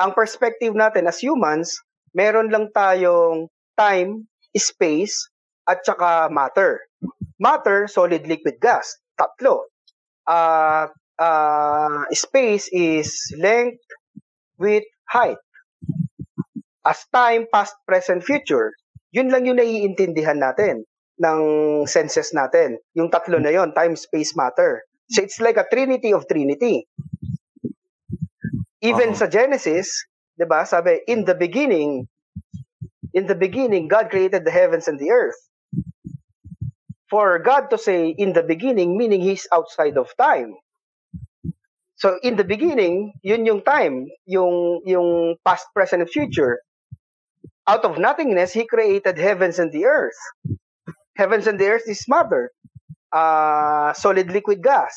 ang 0.00 0.16
perspective 0.16 0.72
natin 0.72 1.04
as 1.04 1.20
humans, 1.20 1.76
meron 2.16 2.48
lang 2.48 2.72
tayong 2.72 3.52
time, 3.76 4.24
space, 4.56 5.28
at 5.68 5.84
saka 5.84 6.28
matter. 6.32 6.80
Matter, 7.40 7.88
solid, 7.88 8.24
liquid, 8.24 8.60
gas. 8.60 8.96
Tatlo. 9.16 9.68
Uh, 10.24 10.88
uh, 11.18 12.04
space 12.12 12.68
is 12.72 13.14
length, 13.38 13.82
width, 14.58 14.86
height. 15.08 15.38
As 16.84 17.00
time, 17.12 17.46
past, 17.52 17.74
present, 17.88 18.22
future, 18.24 18.72
yun 19.12 19.32
lang 19.32 19.46
yung 19.46 19.56
naiintindihan 19.56 20.36
natin 20.36 20.84
ng 21.22 21.40
senses 21.86 22.34
natin. 22.34 22.76
Yung 22.98 23.08
tatlo 23.08 23.38
na 23.38 23.54
yon 23.54 23.72
time, 23.72 23.96
space, 23.96 24.36
matter. 24.36 24.82
So 25.08 25.22
it's 25.22 25.40
like 25.40 25.56
a 25.56 25.68
trinity 25.68 26.12
of 26.12 26.26
trinity. 26.26 26.88
Even 28.84 29.12
Oo. 29.12 29.18
sa 29.18 29.28
Genesis, 29.28 30.04
'di 30.36 30.44
ba? 30.48 30.64
Sabi, 30.68 31.00
in 31.08 31.24
the 31.24 31.36
beginning, 31.36 32.08
in 33.16 33.24
the 33.24 33.36
beginning 33.36 33.88
God 33.88 34.10
created 34.10 34.44
the 34.44 34.52
heavens 34.52 34.88
and 34.88 35.00
the 35.00 35.12
earth. 35.12 35.38
For 37.08 37.38
God 37.38 37.70
to 37.70 37.78
say 37.78 38.10
in 38.10 38.32
the 38.32 38.42
beginning 38.42 38.96
meaning 38.98 39.22
he's 39.22 39.46
outside 39.52 39.96
of 40.00 40.10
time. 40.18 40.56
So 41.96 42.18
in 42.22 42.36
the 42.36 42.44
beginning, 42.44 43.14
yun 43.22 43.46
yung 43.46 43.62
time, 43.62 44.06
yung 44.26 44.82
yung 44.84 45.36
past, 45.44 45.66
present 45.74 46.02
and 46.02 46.10
future. 46.10 46.60
Out 47.66 47.84
of 47.84 47.98
nothingness, 47.98 48.52
he 48.52 48.66
created 48.66 49.16
heavens 49.16 49.58
and 49.58 49.72
the 49.72 49.86
earth. 49.86 50.18
Heavens 51.16 51.46
and 51.46 51.58
the 51.58 51.68
earth 51.68 51.88
is 51.88 52.04
matter. 52.08 52.50
Uh, 53.12 53.94
solid 53.94 54.30
liquid 54.30 54.62
gas. 54.62 54.92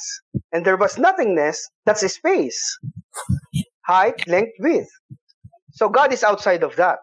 And 0.52 0.66
there 0.66 0.76
was 0.76 0.98
nothingness, 0.98 1.70
that's 1.86 2.02
space 2.12 2.60
height, 3.88 4.28
length, 4.28 4.60
width. 4.60 4.92
So 5.72 5.90
God 5.90 6.12
is 6.12 6.24
outside 6.24 6.62
of 6.62 6.76
that. 6.76 7.00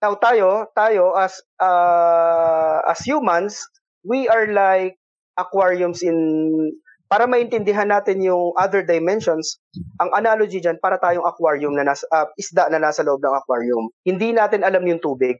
Now 0.00 0.16
tayo, 0.16 0.72
tayo 0.72 1.12
as 1.16 1.36
uh, 1.60 2.80
as 2.88 3.00
humans, 3.04 3.60
we 4.04 4.28
are 4.28 4.48
like 4.48 4.96
aquariums 5.36 6.00
in 6.00 6.72
para 7.06 7.30
maintindihan 7.30 7.86
natin 7.86 8.18
yung 8.18 8.50
other 8.58 8.82
dimensions, 8.82 9.62
ang 10.02 10.10
analogy 10.14 10.58
diyan 10.58 10.82
para 10.82 10.98
tayong 10.98 11.22
aquarium 11.22 11.74
na 11.78 11.86
nasa 11.86 12.02
uh, 12.10 12.26
isda 12.34 12.66
na 12.66 12.82
nasa 12.82 13.06
loob 13.06 13.22
ng 13.22 13.34
aquarium. 13.34 13.86
Hindi 14.02 14.34
natin 14.34 14.66
alam 14.66 14.82
yung 14.82 14.98
tubig. 14.98 15.38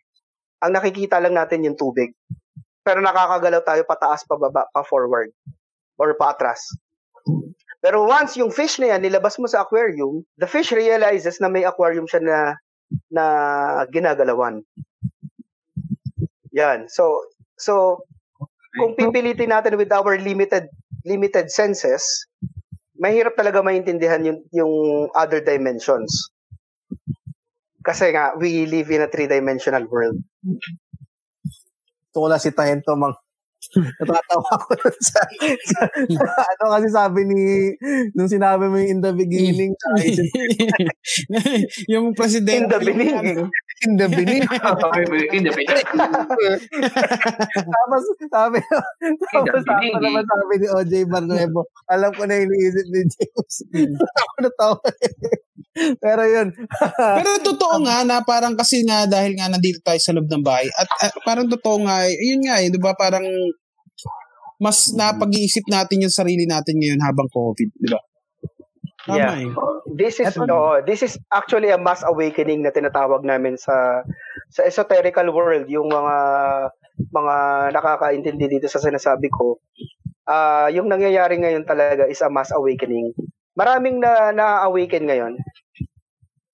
Ang 0.62 0.78
nakikita 0.78 1.18
lang 1.18 1.34
natin 1.34 1.66
yung 1.66 1.74
tubig. 1.74 2.14
Pero 2.86 3.02
nakakagalaw 3.02 3.66
tayo 3.66 3.82
pataas, 3.82 4.22
pababa, 4.30 4.70
pa 4.70 4.82
forward 4.86 5.34
or 5.98 6.14
paatras. 6.14 6.62
Pero 7.82 8.06
once 8.06 8.38
yung 8.38 8.54
fish 8.54 8.78
na 8.78 8.94
yan, 8.94 9.02
nilabas 9.02 9.34
mo 9.42 9.50
sa 9.50 9.66
aquarium, 9.66 10.22
the 10.38 10.46
fish 10.46 10.70
realizes 10.70 11.42
na 11.42 11.50
may 11.50 11.66
aquarium 11.66 12.06
siya 12.06 12.22
na 12.22 12.38
na 13.10 13.24
ginagalawan. 13.90 14.62
Yan. 16.54 16.86
So, 16.86 17.26
so 17.58 18.06
kung 18.78 18.94
pipilitin 18.94 19.50
natin 19.50 19.74
with 19.74 19.90
our 19.90 20.14
limited 20.22 20.70
limited 21.06 21.48
senses, 21.48 22.26
mahirap 22.98 23.38
talaga 23.38 23.62
maintindihan 23.62 24.20
yung 24.26 24.42
yung 24.50 24.72
other 25.14 25.38
dimensions. 25.38 26.34
Kasi 27.86 28.10
nga, 28.10 28.34
we 28.34 28.66
live 28.66 28.90
in 28.90 29.06
a 29.06 29.08
three-dimensional 29.08 29.86
world. 29.86 30.18
Ito 32.10 32.26
lang 32.26 32.42
si 32.42 32.50
Tahento 32.50 32.98
mang 32.98 33.14
natatawa 33.98 34.52
dun 34.78 34.96
sa, 35.00 35.20
sa, 35.66 35.80
sa- 35.90 36.46
ano 36.54 36.64
kasi 36.76 36.88
sabi 36.88 37.20
ni 37.26 37.40
nung 38.14 38.30
sinabi 38.30 38.70
mo 38.70 38.76
yung 38.78 38.90
in 38.90 39.00
the 39.00 39.12
beginning 39.12 39.72
yung 41.90 42.06
In 42.12 42.14
presidente. 42.14 42.70
the 42.70 42.80
beginning. 42.80 43.50
in 43.84 43.92
the 43.96 44.08
beginning 44.08 44.48
Hindi, 45.28 45.50
pwede. 45.52 45.84
tapos 47.76 48.02
sabi 48.32 48.58
tapos 49.28 49.52
the 49.52 49.64
beginning. 49.68 49.92
tapos 49.92 50.00
naman 50.00 50.24
sabi 50.24 50.54
ni 50.56 50.66
OJ 50.70 50.92
Barnuevo 51.06 51.62
alam 51.88 52.10
ko 52.14 52.22
na 52.24 52.40
iniisip 52.40 52.86
ni 52.88 53.02
James 53.04 53.54
ako 53.92 54.34
natawa 54.40 54.78
pero 56.04 56.22
yun 56.24 56.48
Pero 57.20 57.30
totoo 57.44 57.84
nga 57.84 58.02
na 58.02 58.24
parang 58.24 58.56
kasi 58.56 58.82
nga 58.82 59.04
dahil 59.04 59.36
nga 59.36 59.52
nandito 59.52 59.78
tayo 59.84 60.00
sa 60.00 60.16
loob 60.16 60.28
ng 60.28 60.44
bahay 60.44 60.66
at, 60.72 60.88
at 61.04 61.12
parang 61.22 61.46
totoo 61.46 61.84
nga, 61.84 62.08
yun 62.08 62.42
nga 62.48 62.60
eh, 62.64 62.72
'di 62.72 62.80
ba? 62.80 62.96
Parang 62.96 63.24
mas 64.56 64.88
napag-iisip 64.96 65.68
natin 65.68 66.08
yung 66.08 66.14
sarili 66.14 66.48
natin 66.48 66.80
ngayon 66.80 67.00
habang 67.04 67.28
COVID, 67.28 67.68
'di 67.76 67.88
ba? 67.92 68.00
Tama 69.06 69.16
Yeah. 69.16 69.36
eh. 69.38 69.54
This 69.96 70.18
is 70.18 70.34
Eto- 70.34 70.50
oh, 70.50 70.82
this 70.82 71.00
is 71.06 71.14
actually 71.30 71.70
a 71.70 71.78
mass 71.78 72.02
awakening 72.02 72.66
na 72.66 72.74
tinatawag 72.74 73.22
namin 73.22 73.54
sa 73.54 74.02
sa 74.50 74.66
esoterical 74.66 75.30
world, 75.30 75.70
yung 75.70 75.86
mga 75.86 76.16
mga 77.14 77.36
nakakaintindi 77.70 78.58
dito 78.58 78.66
sa 78.66 78.82
sinasabi 78.82 79.30
ko. 79.30 79.62
Ah, 80.26 80.66
yung 80.74 80.90
nangyayari 80.90 81.38
ngayon 81.38 81.62
talaga 81.62 82.10
is 82.10 82.18
a 82.18 82.26
mass 82.26 82.50
awakening. 82.50 83.14
Maraming 83.54 84.02
na 84.02 84.34
na-awaken 84.34 85.06
ngayon. 85.06 85.32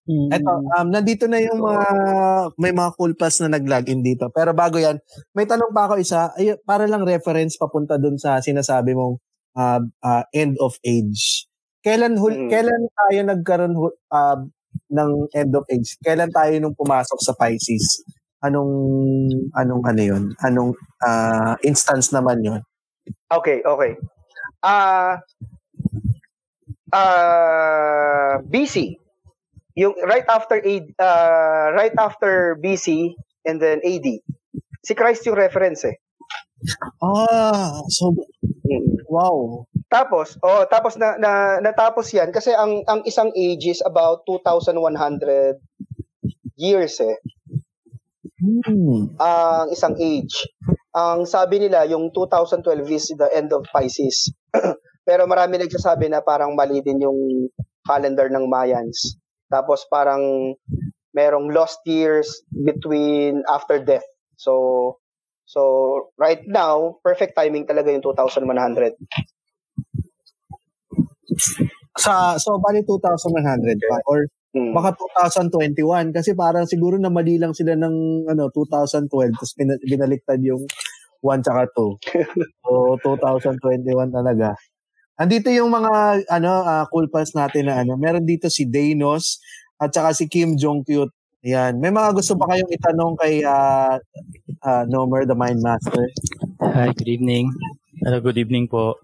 Mm. 0.02 0.34
Eto, 0.34 0.50
um, 0.58 0.88
nandito 0.90 1.30
na 1.30 1.38
yung 1.38 1.62
mga, 1.62 1.84
may 2.58 2.74
mga 2.74 2.90
cool 2.98 3.14
pass 3.14 3.38
na 3.38 3.54
nag-login 3.54 4.02
dito. 4.02 4.26
Pero 4.34 4.50
bago 4.50 4.74
yan, 4.82 4.98
may 5.30 5.46
tanong 5.46 5.70
pa 5.70 5.86
ako 5.86 6.02
isa, 6.02 6.34
ay, 6.34 6.58
para 6.66 6.90
lang 6.90 7.06
reference 7.06 7.54
papunta 7.54 7.94
dun 8.02 8.18
sa 8.18 8.42
sinasabi 8.42 8.98
mong 8.98 9.22
uh, 9.54 9.78
uh, 10.02 10.24
end 10.34 10.58
of 10.58 10.74
age. 10.82 11.46
Kailan 11.86 12.18
hul- 12.18 12.46
Mm. 12.46 12.50
kailan 12.50 12.82
tayo 12.90 13.18
nagkaroon 13.26 13.74
uh, 14.10 14.38
ng 14.90 15.10
end 15.34 15.52
of 15.54 15.66
age? 15.70 15.94
Kailan 16.02 16.30
tayo 16.34 16.50
nung 16.58 16.74
pumasok 16.74 17.18
sa 17.22 17.34
Pisces? 17.38 18.02
Anong 18.42 18.74
anong 19.54 19.82
ano 19.86 20.02
'yon? 20.02 20.24
Anong 20.42 20.74
uh, 20.98 21.54
instance 21.62 22.10
naman 22.10 22.42
'yon? 22.42 22.58
Okay, 23.30 23.62
okay. 23.62 23.94
Ah 24.62 25.22
ah 26.90 28.38
BC. 28.46 28.98
Yung 29.76 29.96
right 30.04 30.26
after 30.28 30.60
AD, 30.60 30.92
ah, 31.00 31.72
right 31.72 31.94
after 31.96 32.56
BC 32.60 33.16
and 33.48 33.60
then 33.60 33.80
AD. 33.80 34.06
Si 34.82 34.92
Christ 34.92 35.24
yung 35.24 35.38
reference 35.38 35.86
eh. 35.88 35.96
Ah, 37.02 37.82
so 37.90 38.14
Mm. 38.62 39.04
wow. 39.10 39.66
Tapos, 39.90 40.38
oh, 40.40 40.64
tapos 40.70 40.96
na, 40.96 41.18
na 41.20 41.58
natapos 41.60 42.08
'yan 42.14 42.32
kasi 42.32 42.54
ang 42.56 42.80
ang 42.88 43.04
isang 43.04 43.28
age 43.36 43.68
is 43.68 43.82
about 43.84 44.24
2100 44.24 45.60
years 46.56 46.96
eh. 47.02 47.18
Hmm. 48.40 49.12
Ang 49.20 49.66
isang 49.70 49.94
age. 50.00 50.34
Ang 50.96 51.28
sabi 51.28 51.62
nila 51.62 51.84
yung 51.86 52.10
2012 52.10 52.88
is 52.90 53.06
the 53.14 53.28
end 53.34 53.52
of 53.54 53.62
Pisces. 53.70 54.32
Pero 55.08 55.26
marami 55.30 55.58
nagsasabi 55.58 56.10
na 56.10 56.22
parang 56.22 56.54
mali 56.54 56.82
din 56.82 57.02
yung 57.02 57.50
calendar 57.86 58.30
ng 58.30 58.46
Mayans. 58.46 59.18
Tapos 59.52 59.84
parang 59.92 60.56
merong 61.12 61.52
lost 61.52 61.84
years 61.84 62.40
between 62.64 63.44
after 63.52 63.76
death. 63.78 64.04
So 64.40 64.96
so 65.44 65.62
right 66.16 66.40
now, 66.48 66.96
perfect 67.04 67.36
timing 67.36 67.68
talaga 67.68 67.92
yung 67.92 68.00
2100. 68.04 68.96
Sa 72.00 72.40
so 72.40 72.56
bali 72.60 72.80
2,100 72.84 73.78
pa 73.88 73.98
or 74.08 74.24
Mm. 74.52 74.76
baka 74.76 74.92
2021 74.92 76.12
kasi 76.12 76.36
parang 76.36 76.68
siguro 76.68 77.00
na 77.00 77.08
mali 77.08 77.40
lang 77.40 77.56
sila 77.56 77.72
ng 77.72 78.28
ano 78.28 78.52
2012 78.52 79.32
tapos 79.32 79.56
binaliktad 79.88 80.44
yung 80.44 80.68
1 81.24 81.40
tsaka 81.40 81.72
2. 81.72 81.96
so 82.60 83.00
2021 83.00 84.12
talaga. 84.12 84.52
Andito 85.22 85.54
yung 85.54 85.70
mga 85.70 86.26
ano 86.26 86.66
ah, 86.66 86.82
cool 86.90 87.06
pals 87.06 87.30
natin 87.30 87.70
na 87.70 87.86
ano. 87.86 87.94
Meron 87.94 88.26
dito 88.26 88.50
si 88.50 88.66
Daynos 88.66 89.38
at 89.78 89.94
saka 89.94 90.10
si 90.18 90.26
Kim 90.26 90.58
Jong 90.58 90.82
Cute. 90.82 91.14
Yan. 91.46 91.78
May 91.78 91.94
mga 91.94 92.10
gusto 92.18 92.34
pa 92.34 92.50
kayong 92.50 92.74
itanong 92.74 93.14
kay 93.22 93.46
ah, 93.46 94.02
ah, 94.66 94.82
Nomer 94.90 95.22
the 95.22 95.38
Mind 95.38 95.62
Master? 95.62 96.10
Hi, 96.58 96.90
good 96.90 97.06
evening. 97.06 97.54
Hello, 98.02 98.18
good 98.18 98.34
evening 98.34 98.66
po. 98.66 98.98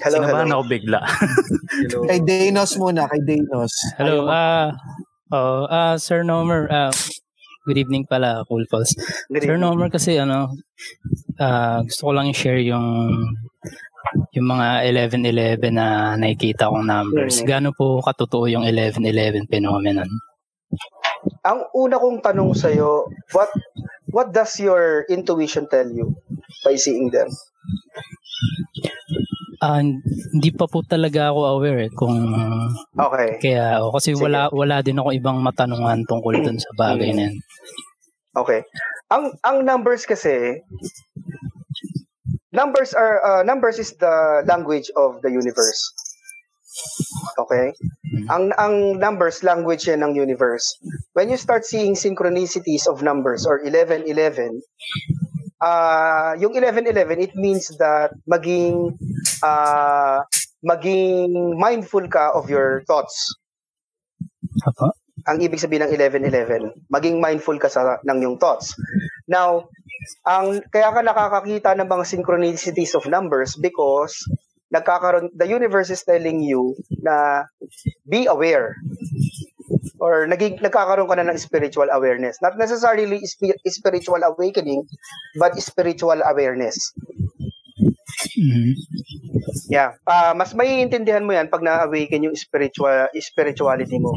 Hello, 0.00 0.24
Sinabahan 0.24 0.48
hello. 0.48 0.64
ako 0.64 0.72
bigla. 0.72 1.00
Kay 2.08 2.20
Daynos 2.24 2.74
muna, 2.80 3.04
kay 3.06 3.20
Daynos. 3.22 3.72
Hello, 4.00 4.26
ah, 4.32 4.72
oh, 5.28 5.68
ah, 5.68 5.94
Sir 6.00 6.24
Nomer, 6.24 6.66
ah, 6.72 6.90
good 7.68 7.76
evening 7.76 8.08
pala, 8.08 8.42
Cool. 8.48 8.64
Good 8.66 9.44
Sir. 9.44 9.60
Nomer 9.60 9.92
kasi 9.92 10.16
ano, 10.16 10.56
ah, 11.36 11.84
gusto 11.84 12.08
ko 12.08 12.12
lang 12.16 12.32
i-share 12.32 12.64
yung 12.64 13.12
yung 14.32 14.48
mga 14.48 14.88
11-11 14.88 15.76
na 15.76 16.16
nakikita 16.16 16.72
kong 16.72 16.88
numbers. 16.88 17.40
Mm. 17.40 17.46
Gaano 17.46 17.70
po 17.76 18.00
katotoo 18.00 18.48
yung 18.48 18.64
11-11 18.64 19.44
phenomenon? 19.52 20.08
Ang 21.44 21.68
una 21.76 22.00
kong 22.00 22.24
tanong 22.24 22.56
sa 22.56 22.72
what 23.36 23.52
what 24.08 24.32
does 24.32 24.56
your 24.56 25.04
intuition 25.12 25.68
tell 25.68 25.84
you 25.84 26.16
by 26.64 26.80
seeing 26.80 27.12
them? 27.12 27.28
Ah, 29.62 29.78
hindi 29.78 30.50
pa 30.50 30.66
po 30.66 30.82
talaga 30.82 31.30
ako 31.30 31.40
aware 31.60 31.86
eh, 31.86 31.90
kung 31.94 32.18
Okay. 32.98 33.38
kaya 33.38 33.78
o 33.84 33.94
kasi 33.94 34.16
Sige. 34.16 34.26
wala 34.26 34.50
wala 34.50 34.82
din 34.82 34.98
ako 34.98 35.14
ibang 35.14 35.38
matanungan 35.38 36.02
tungkol 36.08 36.34
dun 36.40 36.58
sa 36.58 36.72
bagay 36.74 37.14
na 37.14 37.30
yan. 37.30 37.36
Okay. 38.32 38.64
Ang 39.12 39.36
ang 39.44 39.60
numbers 39.62 40.08
kasi 40.08 40.64
numbers 42.52 42.94
are 42.94 43.18
uh, 43.24 43.42
numbers 43.42 43.78
is 43.78 43.92
the 43.96 44.44
language 44.46 44.90
of 44.96 45.20
the 45.22 45.30
universe. 45.32 45.80
Okay? 47.38 47.72
Ang 48.32 48.52
ang 48.56 48.96
numbers 48.96 49.44
language 49.44 49.88
yan 49.88 50.00
ng 50.04 50.16
universe. 50.16 50.64
When 51.12 51.28
you 51.28 51.36
start 51.36 51.64
seeing 51.64 51.96
synchronicities 51.96 52.88
of 52.88 53.04
numbers 53.04 53.44
or 53.44 53.60
11 53.60 54.08
11 54.08 54.62
uh, 55.62 56.32
yung 56.42 56.52
11-11, 56.58 57.22
it 57.22 57.34
means 57.38 57.70
that 57.78 58.10
maging 58.26 58.98
uh, 59.40 60.26
maging 60.66 61.54
mindful 61.56 62.02
ka 62.10 62.34
of 62.34 62.50
your 62.50 62.82
thoughts. 62.90 63.14
Apo? 64.66 64.90
Ang 65.30 65.38
ibig 65.38 65.62
sabihin 65.62 65.86
ng 65.86 65.94
11-11, 65.94 66.90
maging 66.90 67.22
mindful 67.22 67.54
ka 67.54 67.70
sa 67.70 68.02
ng 68.02 68.18
yung 68.26 68.36
thoughts. 68.42 68.74
Now, 69.30 69.70
ang 70.26 70.60
kaya 70.70 70.90
ka 70.94 71.00
nakakakita 71.02 71.70
ng 71.78 71.88
mga 71.88 72.04
synchronicities 72.06 72.94
of 72.94 73.06
numbers 73.10 73.54
because 73.58 74.14
nagkakaroon 74.72 75.28
the 75.36 75.44
universe 75.46 75.92
is 75.92 76.00
telling 76.02 76.40
you 76.40 76.72
na 77.04 77.44
be 78.08 78.24
aware 78.24 78.76
or 80.00 80.24
naging 80.26 80.56
nagkakaroon 80.58 81.06
ka 81.10 81.16
na 81.20 81.28
ng 81.28 81.38
spiritual 81.38 81.88
awareness 81.92 82.40
not 82.40 82.56
necessarily 82.56 83.20
spi- 83.22 83.58
spiritual 83.68 84.20
awakening 84.24 84.82
but 85.36 85.52
spiritual 85.60 86.18
awareness 86.24 86.76
Mhm. 88.32 88.74
Yeah. 89.68 89.96
Ah, 90.08 90.32
mas 90.32 90.52
maiintindihan 90.56 91.24
mo 91.24 91.36
'yan 91.36 91.52
pag 91.52 91.64
na-awaken 91.64 92.30
yung 92.30 92.36
spiritual 92.36 93.08
spirituality 93.20 93.98
mo. 94.00 94.14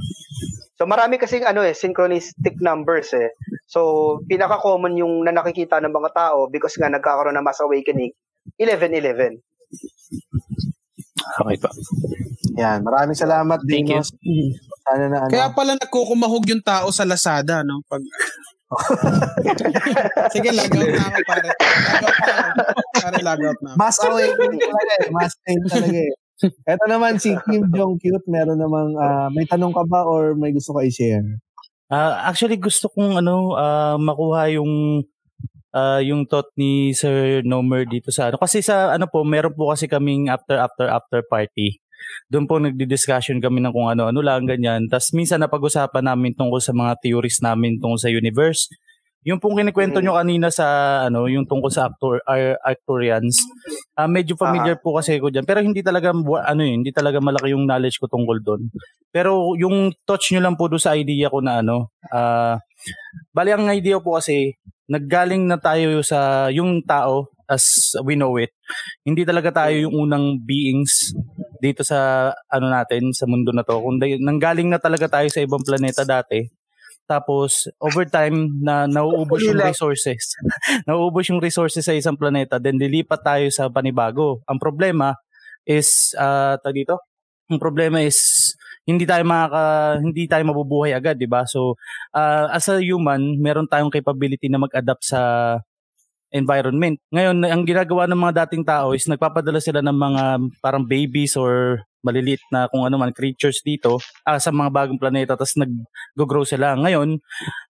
So 0.75 0.83
marami 0.87 1.15
kasing 1.19 1.47
ano 1.47 1.63
eh 1.63 1.75
synchronistic 1.75 2.59
numbers 2.59 3.11
eh. 3.15 3.31
So 3.75 3.81
pinaka-common 4.23 4.95
yung 4.95 5.27
na 5.27 5.35
nakikita 5.35 5.83
ng 5.83 5.91
mga 5.91 6.15
tao 6.15 6.47
because 6.47 6.79
nga 6.79 6.87
nagkakaroon 6.87 7.35
ng 7.35 7.43
mass 7.43 7.59
awakening 7.59 8.15
11-11. 8.55 9.43
Okay 11.43 11.57
po. 11.59 11.69
Yan. 12.55 12.79
Maraming 12.87 13.19
salamat, 13.19 13.59
Thank 13.67 13.91
you. 13.91 13.99
Dinos. 13.99 14.15
Sana 14.87 15.11
na 15.11 15.17
ano. 15.27 15.31
Kaya 15.33 15.51
pala 15.51 15.75
nagkukumahog 15.75 16.45
yung 16.47 16.63
tao 16.63 16.87
sa 16.95 17.03
Lazada, 17.03 17.67
no? 17.67 17.83
Pag... 17.89 17.99
Sige, 20.33 20.49
log 20.55 20.71
out 20.71 20.91
na 20.95 21.03
ako, 21.11 21.19
pare. 21.27 21.49
Log 21.51 22.15
out 22.15 22.19
na 22.23 22.43
ako. 22.47 22.81
Pare, 22.95 23.17
log 23.19 23.41
out 23.43 23.59
na 23.59 23.69
ako. 23.73 23.77
Mass 23.81 23.97
awakening 23.99 24.61
talaga 24.63 24.93
eh. 24.95 25.09
Talaga 25.67 25.99
eh. 25.99 26.13
Ito 26.45 26.85
naman 26.91 27.15
si 27.15 27.31
Kim 27.47 27.63
Jong 27.71 27.95
Cute, 27.99 28.27
meron 28.27 28.59
namang 28.59 28.91
ah, 28.99 29.31
may 29.31 29.47
tanong 29.47 29.71
ka 29.71 29.83
ba 29.87 30.03
or 30.03 30.35
may 30.35 30.51
gusto 30.51 30.75
ka 30.75 30.83
i-share? 30.83 31.39
Ah, 31.89 32.33
actually 32.33 32.57
gusto 32.57 32.89
kong 32.89 33.21
ano 33.21 33.53
ah, 33.53 33.93
makuha 34.01 34.49
yung 34.57 35.05
ah, 35.73 36.01
yung 36.01 36.25
thought 36.25 36.49
ni 36.57 36.93
Sir 36.97 37.45
Nomer 37.45 37.85
dito 37.85 38.09
sa 38.09 38.33
ano 38.33 38.41
kasi 38.41 38.65
sa 38.65 38.93
ano 38.97 39.05
po 39.05 39.21
meron 39.21 39.53
po 39.53 39.69
kasi 39.69 39.85
kaming 39.85 40.29
after 40.33 40.57
after 40.57 40.89
after 40.89 41.19
party. 41.25 41.77
Doon 42.29 42.45
po 42.49 42.57
nagdi-discussion 42.61 43.37
kami 43.41 43.61
ng 43.61 43.73
kung 43.73 43.89
ano-ano 43.89 44.21
lang 44.21 44.45
ganyan. 44.49 44.85
Tapos 44.89 45.13
minsan 45.13 45.41
napag-usapan 45.41 46.05
namin 46.05 46.33
tungkol 46.37 46.61
sa 46.61 46.73
mga 46.73 46.97
theories 47.01 47.41
namin 47.41 47.77
tungkol 47.81 48.01
sa 48.01 48.09
universe. 48.13 48.69
Yung 49.25 49.41
pong 49.41 49.57
kinikwento 49.57 49.97
nyo 50.05 50.13
kanina 50.21 50.53
sa 50.53 50.65
ano, 51.09 51.25
yung 51.25 51.49
tungkol 51.49 51.73
sa 51.73 51.89
actor 51.89 52.21
Ar- 52.29 52.61
Arcturians, 52.61 53.41
ah 53.97 54.05
medyo 54.05 54.37
familiar 54.37 54.77
po 54.77 54.93
kasi 55.01 55.17
ko 55.17 55.33
diyan. 55.33 55.49
Pero 55.49 55.65
hindi 55.65 55.81
talaga 55.81 56.13
ano 56.13 56.61
yun, 56.61 56.85
hindi 56.85 56.93
talaga 56.93 57.17
malaki 57.17 57.57
yung 57.57 57.65
knowledge 57.65 57.97
ko 57.97 58.05
tungkol 58.05 58.37
doon. 58.45 58.69
Pero 59.09 59.57
yung 59.57 59.89
touch 60.05 60.29
nyo 60.29 60.45
lang 60.45 60.53
po 60.53 60.69
doon 60.69 60.77
sa 60.77 60.93
idea 60.93 61.33
ko 61.33 61.41
na 61.41 61.65
ano, 61.65 61.89
ah 62.13 62.61
bali 63.33 63.49
ang 63.49 63.65
idea 63.73 63.97
po 63.97 64.13
kasi 64.21 64.53
naggaling 64.85 65.49
na 65.49 65.57
tayo 65.57 66.05
sa 66.05 66.53
yung 66.53 66.85
tao 66.85 67.33
as 67.49 67.93
we 68.05 68.13
know 68.17 68.37
it. 68.37 68.53
Hindi 69.05 69.25
talaga 69.25 69.65
tayo 69.65 69.89
yung 69.89 70.09
unang 70.09 70.41
beings 70.41 71.13
dito 71.61 71.81
sa 71.81 72.29
ano 72.49 72.69
natin 72.69 73.09
sa 73.13 73.25
mundo 73.25 73.49
na 73.53 73.65
to. 73.65 73.77
Kundi 73.81 74.21
nanggaling 74.21 74.69
na 74.69 74.81
talaga 74.81 75.09
tayo 75.09 75.27
sa 75.29 75.41
ibang 75.41 75.61
planeta 75.65 76.05
dati. 76.05 76.45
Tapos 77.05 77.69
over 77.77 78.09
time 78.09 78.49
na 78.61 78.89
nauubos 78.89 79.41
yung 79.45 79.61
resources. 79.61 80.33
nauubos 80.89 81.29
yung 81.29 81.37
resources 81.37 81.85
sa 81.85 81.93
isang 81.93 82.17
planeta 82.17 82.57
then 82.57 82.81
lilipat 82.81 83.21
tayo 83.21 83.45
sa 83.53 83.69
panibago. 83.69 84.41
Ang 84.49 84.57
problema 84.57 85.13
is 85.65 86.13
uh, 86.17 86.57
dito. 86.73 86.97
Ang 87.45 87.61
problema 87.61 88.01
is 88.01 88.17
hindi 88.85 89.05
tayo 89.05 89.25
makaka 89.25 89.97
hindi 90.01 90.25
tayo 90.29 90.43
mabubuhay 90.45 90.93
agad, 90.93 91.17
'di 91.17 91.29
ba? 91.29 91.45
So 91.45 91.77
uh, 92.13 92.49
as 92.49 92.69
a 92.69 92.81
human, 92.81 93.37
meron 93.41 93.69
tayong 93.69 93.93
capability 93.93 94.49
na 94.49 94.61
mag-adapt 94.61 95.05
sa 95.05 95.21
environment. 96.35 96.99
Ngayon, 97.15 97.47
ang 97.47 97.63
ginagawa 97.63 98.03
ng 98.11 98.19
mga 98.19 98.35
dating 98.45 98.67
tao 98.67 98.91
is 98.91 99.07
nagpapadala 99.07 99.63
sila 99.63 99.79
ng 99.79 99.95
mga 99.95 100.23
parang 100.59 100.83
babies 100.83 101.39
or 101.39 101.79
maliliit 102.03 102.43
na 102.51 102.67
kung 102.69 102.85
ano 102.85 102.99
man 103.01 103.15
creatures 103.15 103.63
dito 103.65 103.97
ah, 104.27 104.37
sa 104.37 104.53
mga 104.53 104.69
bagong 104.69 105.01
planeta 105.01 105.33
tapos 105.33 105.57
nag-grow 105.57 106.45
sila. 106.45 106.77
Ngayon, 106.77 107.17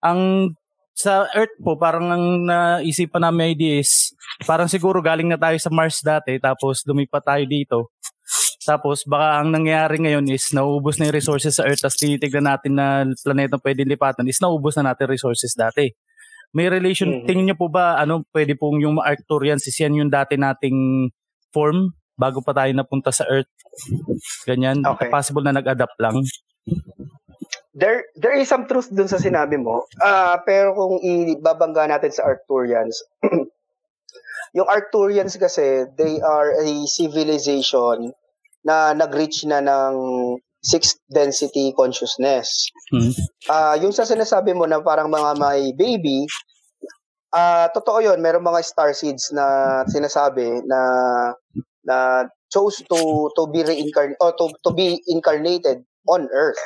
ang 0.03 0.51
sa 0.95 1.27
Earth 1.35 1.55
po, 1.59 1.75
parang 1.75 2.07
ang 2.07 2.25
naisipan 2.47 3.27
namin 3.27 3.51
idea 3.51 3.83
is 3.83 4.15
parang 4.47 4.71
siguro 4.71 5.03
galing 5.03 5.27
na 5.27 5.35
tayo 5.35 5.59
sa 5.59 5.67
Mars 5.67 5.99
dati 5.99 6.39
tapos 6.39 6.87
lumipat 6.87 7.23
tayo 7.23 7.43
dito. 7.43 7.77
Tapos 8.65 9.05
baka 9.05 9.43
ang 9.43 9.53
nangyayari 9.53 10.01
ngayon 10.01 10.25
is 10.31 10.49
nauubos 10.55 10.97
na 10.97 11.11
yung 11.11 11.19
resources 11.19 11.59
sa 11.59 11.67
Earth 11.67 11.83
tapos 11.83 11.99
tinitignan 11.99 12.47
natin 12.47 12.73
na 12.73 13.05
planeta 13.21 13.59
pwede 13.61 13.85
lipatan 13.85 14.25
is 14.25 14.39
nauubos 14.41 14.79
na 14.79 14.91
natin 14.91 15.11
resources 15.11 15.53
dati. 15.53 15.91
May 16.55 16.71
relation, 16.71 17.11
Mhm. 17.11 17.27
tingin 17.27 17.45
niyo 17.51 17.57
po 17.59 17.67
ba 17.67 17.99
ano 17.99 18.23
pwede 18.31 18.55
pong 18.55 18.79
yung 18.79 18.95
Arcturians 19.03 19.67
is 19.67 19.75
yan 19.75 19.99
yung 19.99 20.07
dati 20.07 20.39
nating 20.39 21.11
form 21.51 21.91
bago 22.15 22.39
pa 22.39 22.55
tayo 22.55 22.71
napunta 22.71 23.11
sa 23.11 23.27
Earth? 23.27 23.51
Ganyan. 24.47 24.79
Okay. 24.79 25.11
Possible 25.11 25.43
na 25.43 25.51
nag-adapt 25.51 25.99
lang. 25.99 26.23
There 27.75 28.07
there 28.15 28.39
is 28.39 28.47
some 28.47 28.71
truth 28.71 28.87
dun 28.87 29.11
sa 29.11 29.19
sinabi 29.19 29.59
mo. 29.59 29.83
Ah, 29.99 30.39
pero 30.47 30.71
kung 30.71 31.03
ibabangga 31.03 31.91
natin 31.91 32.15
sa 32.15 32.23
Arcturians, 32.23 33.03
yung 34.55 34.67
Arcturians 34.71 35.35
kasi, 35.35 35.83
they 35.99 36.23
are 36.23 36.55
a 36.55 36.67
civilization 36.87 38.15
na 38.63 38.95
nag-reach 38.95 39.43
na 39.43 39.59
ng 39.59 39.93
sixth 40.65 40.97
density 41.13 41.69
consciousness. 41.77 42.49
Hmm. 42.89 43.13
Ah, 43.45 43.77
yung 43.77 43.93
sa 43.93 44.09
sinasabi 44.09 44.57
mo 44.57 44.65
na 44.65 44.81
parang 44.81 45.13
mga 45.13 45.37
may 45.37 45.69
baby, 45.77 46.25
ah 47.29 47.69
totoo 47.69 48.01
'yon, 48.01 48.17
merong 48.17 48.41
mga 48.41 48.65
star 48.65 48.91
seeds 48.97 49.29
na 49.29 49.45
sinasabi 49.85 50.65
na 50.65 50.79
na 51.85 52.25
chose 52.49 52.81
to 52.89 53.29
to 53.37 53.45
be 53.53 53.61
reincarnated 53.61 54.17
or 54.17 54.33
to, 54.33 54.49
to 54.65 54.73
be 54.73 54.97
incarnated 55.05 55.85
on 56.09 56.25
earth 56.33 56.59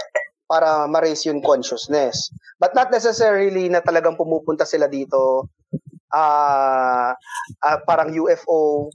para 0.49 0.87
ma-raise 0.89 1.27
yung 1.27 1.43
consciousness. 1.43 2.31
But 2.57 2.73
not 2.73 2.89
necessarily 2.89 3.69
na 3.69 3.83
talagang 3.83 4.17
pumupunta 4.17 4.63
sila 4.63 4.87
dito 4.87 5.51
ah 6.09 7.13
ah, 7.61 7.77
parang 7.85 8.09
UFO 8.15 8.89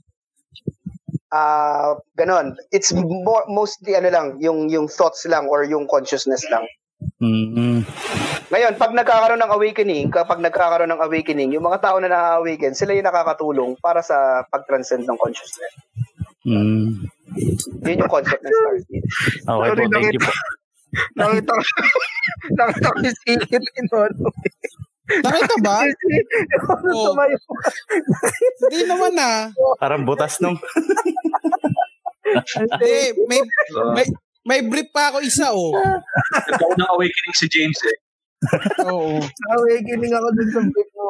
ah 1.35 1.99
ganon. 2.15 2.55
It's 2.71 2.95
more, 2.95 3.43
mostly 3.51 3.99
ano 3.99 4.07
lang, 4.07 4.27
yung 4.39 4.71
yung 4.71 4.87
thoughts 4.87 5.27
lang 5.27 5.51
or 5.51 5.67
yung 5.67 5.91
consciousness 5.91 6.47
lang. 6.47 6.63
Mm. 7.19 7.83
Ngayon, 8.49 8.73
pag 8.79 8.95
nagkakaroon 8.95 9.41
ng 9.43 9.51
awakening, 9.51 10.07
kapag 10.15 10.39
nagkakaroon 10.39 10.91
ng 10.95 11.03
awakening, 11.03 11.51
yung 11.51 11.67
mga 11.67 11.83
tao 11.83 11.97
na 11.99 12.07
na-awaken, 12.07 12.71
sila 12.71 12.95
yung 12.95 13.07
nakakatulong 13.07 13.75
para 13.83 13.99
sa 13.99 14.47
pag-transcend 14.47 15.03
ng 15.03 15.19
consciousness. 15.19 15.73
Mm. 16.47 17.03
Yun 17.83 18.01
yung 18.05 18.11
concept 18.11 18.41
ng 18.45 18.53
Starseed. 18.53 19.03
Okay 19.43 19.69
po, 19.75 19.83
thank 19.91 20.13
you 20.13 20.21
po. 20.21 20.31
Nakita 21.19 21.51
ko, 21.51 21.63
nakita 22.59 22.87
ko 22.87 22.97
yung 23.03 23.43
ni 23.51 23.81
Nono. 23.91 24.31
Nakita 25.05 25.55
ba? 25.61 25.85
Tumayo. 26.81 27.37
Hindi 28.65 28.79
naman 28.89 29.13
ah. 29.17 29.53
Parang 29.77 30.01
butas 30.01 30.41
nung. 30.41 30.57
Hindi, 32.25 32.95
may, 33.29 33.41
may, 33.93 34.05
may 34.43 34.59
brief 34.65 34.89
pa 34.89 35.13
ako 35.13 35.21
isa 35.21 35.53
oh. 35.53 35.73
nagkaroon 36.33 36.77
ng 36.77 36.91
awakening 36.97 37.37
si 37.37 37.45
James 37.47 37.77
eh. 37.85 37.97
Oo. 38.83 39.21
Awakening 39.55 40.13
ako 40.13 40.27
dun 40.33 40.49
sa 40.49 40.61
brief 40.61 40.89
mo. 40.93 41.09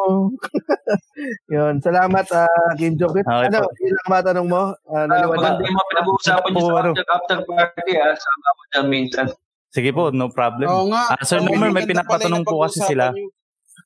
Yun. 1.50 1.74
Salamat, 1.80 2.26
ah, 2.32 2.72
Kim 2.76 2.96
Jong. 2.96 3.16
Okay 3.16 3.48
ano, 3.48 3.64
ilang 3.80 4.10
matanong 4.12 4.48
mo? 4.48 4.62
Uh, 4.86 4.96
Ah, 4.96 5.08
naliwanag. 5.08 5.39
maganda 5.56 5.64
yung 5.64 5.76
mga 5.76 5.88
pinag-uusapan 5.89 6.50
niyo 6.52 6.62
sa 6.62 6.74
ano? 6.76 6.91
after, 6.91 7.06
after 7.10 7.38
party 7.43 7.93
ha. 7.96 8.10
Sama 8.12 8.48
ko 8.52 8.62
dyan 8.72 8.86
minsan. 8.91 9.26
Sige 9.72 9.91
po, 9.91 10.08
no 10.12 10.32
problem. 10.32 10.68
Oo 10.68 10.88
nga. 10.88 11.12
Ah, 11.12 11.24
Sir 11.24 11.39
Nomer, 11.39 11.72
may 11.72 11.84
pinapatanong 11.84 12.43
yung 12.43 12.48
po 12.48 12.64
kasi 12.64 12.80
sila. 12.84 13.12
napag-uusapan 13.12 13.43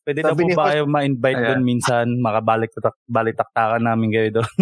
Pwede 0.10 0.26
na 0.26 0.34
Sabi 0.34 0.42
po 0.42 0.50
ni 0.50 0.58
ba 0.58 0.74
kayo 0.74 0.90
ma-invite 0.90 1.38
doon 1.38 1.62
minsan? 1.62 2.10
Makabalik 2.18 2.74
balik 3.06 3.38
taktakan 3.38 3.86
namin 3.86 4.10
kayo 4.10 4.42
doon. 4.42 4.50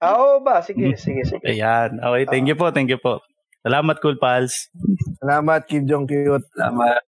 Ah, 0.00 0.16
Oo 0.16 0.40
ba? 0.40 0.64
Sige, 0.64 0.96
sige, 0.96 1.28
sige. 1.28 1.44
Ayan. 1.44 2.00
Okay, 2.00 2.24
thank 2.24 2.48
you 2.48 2.56
po, 2.56 2.72
thank 2.72 2.88
you 2.88 2.96
po. 2.96 3.20
Salamat, 3.60 4.00
Cool 4.00 4.16
Pals. 4.16 4.72
Salamat, 5.20 5.68
Kim 5.68 5.84
Jong 5.84 6.08
Cute. 6.08 6.48
Salamat. 6.56 7.04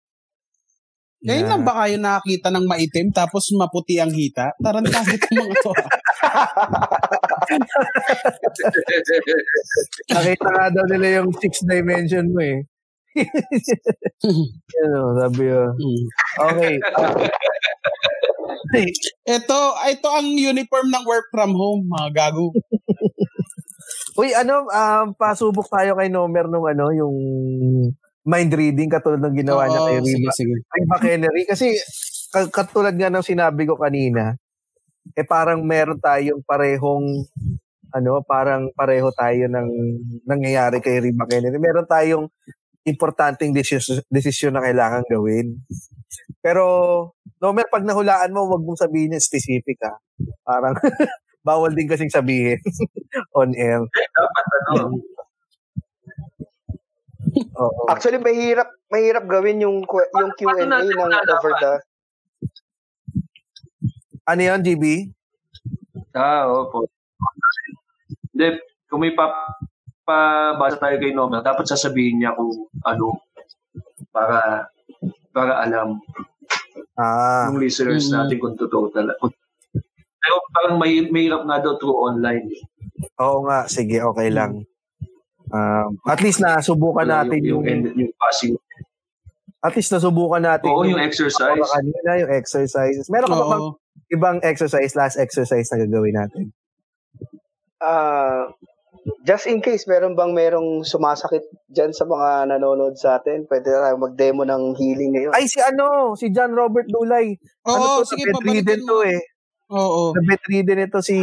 Ngayon 1.23 1.47
lang 1.47 1.63
ba 1.63 1.88
kayo 1.88 1.95
nakakita 1.95 2.51
ng 2.51 2.67
maitim 2.67 3.07
tapos 3.15 3.47
maputi 3.55 3.95
ang 3.95 4.11
hita? 4.11 4.51
Tarantado 4.59 5.07
itong 5.07 5.39
mga 5.39 5.55
to. 5.63 5.71
ah. 5.71 5.88
Nakita 10.11 10.47
nga 10.51 10.67
daw 10.75 10.84
nila 10.91 11.23
yung 11.23 11.32
six 11.39 11.63
dimension 11.63 12.27
mo 12.27 12.43
eh. 12.43 12.67
Yan 14.76 14.91
o, 14.95 15.16
sabi 15.20 15.43
yun. 15.51 15.74
Okay. 16.39 16.76
ah. 16.95 17.16
Ito, 19.28 19.59
ito 19.89 20.07
ang 20.07 20.28
uniform 20.32 20.88
ng 20.91 21.03
work 21.03 21.28
from 21.32 21.51
home, 21.55 21.88
mga 21.91 22.09
gago. 22.16 22.55
Uy, 24.20 24.32
ano, 24.36 24.68
um, 24.68 25.05
pasubok 25.16 25.68
tayo 25.72 25.95
kay 25.99 26.07
Nomer 26.12 26.47
nung 26.47 26.68
ano, 26.68 26.91
yung 26.91 27.16
mind 28.22 28.51
reading 28.53 28.91
katulad 28.91 29.20
ng 29.24 29.36
ginawa 29.43 29.68
niya 29.68 29.82
Oo, 29.82 29.88
kay 29.88 29.97
sige, 30.03 30.20
Riva, 30.20 30.32
sige. 30.36 30.55
Riva 30.68 30.97
Kennedy. 31.01 31.41
Kasi 31.47 31.68
ka- 32.32 32.51
katulad 32.51 32.93
nga 32.95 33.09
ng 33.12 33.26
sinabi 33.26 33.64
ko 33.66 33.76
kanina, 33.80 34.36
eh 35.18 35.26
parang 35.26 35.66
meron 35.66 35.99
tayong 35.99 36.43
parehong 36.45 37.26
ano, 37.91 38.24
parang 38.24 38.72
pareho 38.72 39.12
tayo 39.12 39.51
ng 39.51 39.68
nangyayari 40.24 40.80
kay 40.80 41.03
Riva 41.03 41.28
Kennedy. 41.28 41.59
Meron 41.59 41.88
tayong 41.88 42.26
importanteng 42.86 43.53
desisyon, 43.53 44.01
desisyon 44.09 44.53
na 44.57 44.65
kailangan 44.65 45.05
gawin. 45.05 45.61
Pero, 46.41 46.63
Nomer, 47.38 47.69
pag 47.69 47.86
nahulaan 47.86 48.34
mo, 48.34 48.49
wag 48.49 48.65
mong 48.65 48.82
sabihin 48.82 49.13
yung 49.13 49.23
specific 49.23 49.77
ha. 49.86 49.93
Parang, 50.41 50.73
bawal 51.45 51.73
din 51.73 51.89
kasing 51.89 52.13
sabihin 52.13 52.61
on 53.39 53.53
air. 53.57 53.82
Dapat 53.86 54.45
ano, 54.77 55.01
Oo. 57.55 57.88
Actually, 57.88 58.19
mahirap 58.19 58.67
mahirap 58.91 59.23
gawin 59.29 59.63
yung 59.63 59.86
yung 59.88 60.32
Q&A 60.36 60.67
ng 60.67 60.89
over 61.29 61.53
the 61.61 61.73
Ano 64.27 64.41
yun, 64.41 64.61
GB? 64.61 65.09
Ah, 66.13 66.49
opo. 66.49 66.86
Hindi, 68.32 68.59
kung 68.89 69.01
may 69.01 69.13
pa, 69.15 69.32
pabasa 70.01 70.77
tayo 70.77 70.95
kay 70.97 71.11
Nomer, 71.11 71.41
dapat 71.41 71.65
sasabihin 71.65 72.19
niya 72.19 72.33
kung 72.33 72.51
ano, 72.81 73.21
para 74.09 74.67
para 75.31 75.63
alam 75.63 76.01
Ah, 76.93 77.47
ng 77.49 77.57
listeners 77.57 78.07
Mm. 78.07 78.13
natin 78.13 78.37
kung 78.37 78.55
totoo 78.55 78.91
talaga. 78.91 79.17
Pero 80.21 80.35
parang 80.53 80.75
may, 80.77 81.01
mahirap 81.07 81.47
nga 81.47 81.57
daw 81.57 81.79
through 81.79 81.97
online. 81.97 82.45
oo 83.17 83.47
nga. 83.47 83.65
Sige, 83.65 84.03
okay 84.03 84.29
lang. 84.29 84.67
Um, 85.49 85.97
at 86.05 86.21
least 86.21 86.39
nasubukan 86.39 87.03
natin 87.03 87.41
yung, 87.41 87.63
yung, 87.65 87.81
yung, 87.89 87.95
yung 88.07 88.13
passing. 88.15 88.53
at 89.61 89.73
least 89.73 89.89
nasubukan 89.89 90.39
natin 90.39 90.69
Oo, 90.69 90.85
yung 90.85 91.01
exercise. 91.01 91.57
Baka 91.57 91.75
kanina, 91.75 92.09
yung 92.21 92.31
exercises. 92.31 93.05
Meron 93.09 93.29
ka 93.29 93.35
ba 93.35 93.47
bang 93.49 93.67
ibang 94.11 94.37
exercise, 94.41 94.93
last 94.93 95.17
exercise 95.17 95.69
na 95.71 95.81
gagawin 95.81 96.15
natin? 96.15 96.45
Ah, 97.77 98.51
just 99.23 99.45
in 99.45 99.61
case 99.61 99.85
meron 99.85 100.13
bang 100.13 100.33
merong 100.33 100.85
sumasakit 100.85 101.41
diyan 101.69 101.91
sa 101.93 102.05
mga 102.05 102.53
nanonood 102.53 102.97
sa 102.97 103.17
atin, 103.17 103.45
pwede 103.49 103.69
na 103.69 103.89
tayo 103.89 103.95
mag-demo 103.97 104.41
ng 104.45 104.77
healing 104.77 105.11
ngayon. 105.13 105.33
Ay, 105.33 105.45
si 105.49 105.57
ano, 105.61 106.13
si 106.13 106.29
John 106.29 106.53
Robert 106.53 106.85
Dulay. 106.89 107.33
Oo, 107.65 107.73
ano 107.73 107.85
to, 108.01 108.09
sige, 108.13 108.29
bedridden 108.29 108.81
to 108.85 109.01
mo. 109.01 109.05
eh. 109.05 109.21
Oo. 109.71 110.01
Na 110.13 110.21
bedridden 110.25 110.85
ito 110.85 110.99
si 110.99 111.15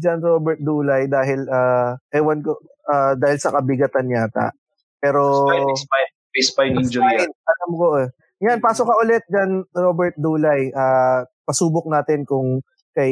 John 0.00 0.20
Robert 0.22 0.58
Dulay 0.62 1.06
dahil, 1.06 1.44
ah, 1.50 1.94
ewan 2.10 2.40
ko, 2.40 2.58
ah, 2.88 3.14
dahil 3.14 3.38
sa 3.38 3.52
kabigatan 3.54 4.10
yata. 4.10 4.50
Pero, 4.98 5.44
Spine, 5.44 5.74
spine, 5.76 6.10
spine 6.40 6.74
injury. 6.80 7.04
Fine, 7.20 7.30
alam 7.30 7.70
ko 7.76 7.86
eh. 8.00 8.08
Yan, 8.44 8.58
pasok 8.60 8.88
ka 8.90 8.94
ulit 9.00 9.22
dyan, 9.28 9.62
Robert 9.72 10.16
Dulay. 10.16 10.72
Ah, 10.74 11.22
pasubok 11.44 11.86
natin 11.86 12.24
kung 12.24 12.64
kay 12.94 13.10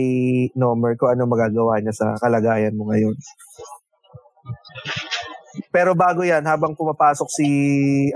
Nomer 0.55 0.95
kung 0.95 1.11
ano 1.11 1.27
magagawa 1.27 1.83
niya 1.83 1.91
sa 1.91 2.07
kalagayan 2.17 2.79
mo 2.79 2.87
ngayon. 2.89 3.19
Pero 5.69 5.93
bago 5.93 6.25
yan, 6.25 6.45
habang 6.49 6.73
pumapasok 6.73 7.29
si 7.29 7.49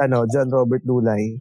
ano 0.00 0.24
John 0.28 0.48
Robert 0.48 0.84
Dulay, 0.84 1.36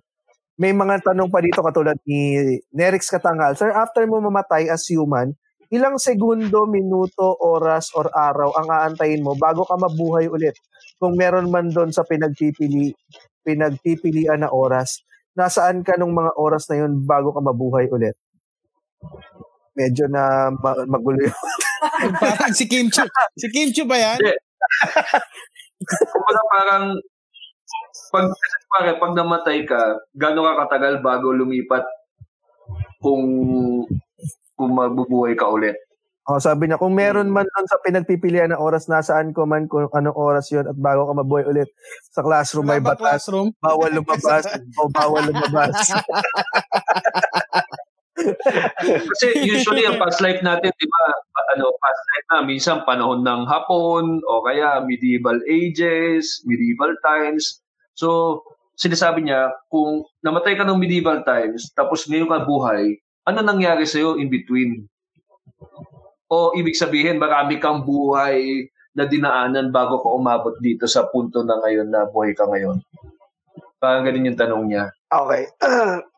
may 0.56 0.72
mga 0.72 1.12
tanong 1.12 1.28
pa 1.28 1.44
dito 1.44 1.60
katulad 1.60 2.00
ni 2.08 2.40
Nerix 2.72 3.12
Katangal. 3.12 3.60
Sir, 3.60 3.76
after 3.76 4.08
mo 4.08 4.24
mamatay 4.24 4.72
as 4.72 4.88
human, 4.88 5.36
ilang 5.68 6.00
segundo, 6.00 6.64
minuto, 6.64 7.36
oras, 7.44 7.92
or 7.92 8.08
araw 8.16 8.56
ang 8.56 8.72
aantayin 8.72 9.24
mo 9.24 9.36
bago 9.36 9.68
ka 9.68 9.76
mabuhay 9.76 10.32
ulit? 10.32 10.56
Kung 10.96 11.20
meron 11.20 11.52
man 11.52 11.68
doon 11.68 11.92
sa 11.92 12.08
pinagpipili, 12.08 12.96
pinagpipilian 13.44 14.48
na 14.48 14.50
oras, 14.52 15.04
nasaan 15.36 15.84
ka 15.84 16.00
nung 16.00 16.16
mga 16.16 16.32
oras 16.40 16.72
na 16.72 16.88
yun 16.88 17.04
bago 17.04 17.36
ka 17.36 17.44
mabuhay 17.44 17.92
ulit? 17.92 18.16
Medyo 19.76 20.08
na 20.08 20.56
ma- 20.56 20.88
magulo 20.88 21.20
yun. 21.20 21.36
Parang 22.24 22.56
si 22.56 22.64
Kim 22.72 22.88
Chu. 22.88 23.04
Si 23.36 23.48
Kim 23.52 23.76
Chu 23.76 23.84
ba 23.84 24.00
yan? 24.00 24.18
Kumbaga 26.12 26.42
parang 26.52 26.86
pag 28.12 28.28
pare, 28.72 28.92
pag 29.00 29.14
namatay 29.16 29.64
ka, 29.68 29.80
gaano 30.16 30.44
ka 30.44 30.68
katagal 30.68 31.00
bago 31.04 31.32
lumipat 31.32 31.84
kung 33.00 33.24
kung 34.56 34.72
mabubuhay 34.72 35.36
ka 35.36 35.52
ulit? 35.52 35.76
Oh, 36.26 36.42
sabi 36.42 36.66
niya, 36.66 36.82
kung 36.82 36.98
meron 36.98 37.30
man 37.30 37.46
doon 37.46 37.70
sa 37.70 37.78
pinagpipilian 37.86 38.50
na 38.50 38.58
oras, 38.58 38.90
nasaan 38.90 39.30
ko 39.30 39.46
man 39.46 39.70
kung 39.70 39.86
anong 39.94 40.18
oras 40.18 40.50
yon 40.50 40.66
at 40.66 40.74
bago 40.74 41.06
ka 41.06 41.14
mabuhay 41.22 41.46
ulit 41.46 41.70
sa 42.10 42.26
classroom 42.26 42.66
may 42.66 42.82
batas, 42.82 43.30
classroom? 43.30 43.54
bawal 43.62 43.94
lumabas 43.94 44.50
o 44.82 44.90
bawal 44.90 45.22
lumabas. 45.22 45.78
Kasi 48.16 49.26
usually 49.44 49.84
ang 49.84 50.00
past 50.00 50.24
life 50.24 50.40
natin, 50.40 50.72
di 50.72 50.88
ba, 50.88 51.04
ano, 51.56 51.76
past 51.76 52.02
life 52.16 52.28
na, 52.32 52.40
minsan 52.48 52.88
panahon 52.88 53.22
ng 53.28 53.44
hapon, 53.48 54.24
o 54.24 54.44
kaya 54.44 54.80
medieval 54.88 55.36
ages, 55.48 56.40
medieval 56.48 56.96
times. 57.04 57.60
So, 57.96 58.42
sinasabi 58.80 59.28
niya, 59.28 59.52
kung 59.68 60.08
namatay 60.24 60.56
ka 60.56 60.64
ng 60.64 60.80
medieval 60.80 61.24
times, 61.28 61.72
tapos 61.76 62.08
ngayon 62.08 62.32
ka 62.32 62.48
buhay, 62.48 63.00
ano 63.28 63.40
nangyari 63.44 63.84
sa'yo 63.84 64.16
in 64.16 64.32
between? 64.32 64.88
O 66.32 66.56
ibig 66.56 66.80
sabihin, 66.80 67.20
marami 67.20 67.60
kang 67.60 67.84
buhay 67.84 68.68
na 68.96 69.04
dinaanan 69.04 69.76
bago 69.76 70.00
ka 70.00 70.10
umabot 70.16 70.56
dito 70.64 70.88
sa 70.88 71.04
punto 71.12 71.44
na 71.44 71.60
ngayon 71.60 71.92
na 71.92 72.08
buhay 72.08 72.32
ka 72.32 72.48
ngayon. 72.48 72.80
Parang 73.76 74.08
ganun 74.08 74.32
yung 74.32 74.40
tanong 74.40 74.64
niya. 74.72 74.84
Okay. 75.12 75.52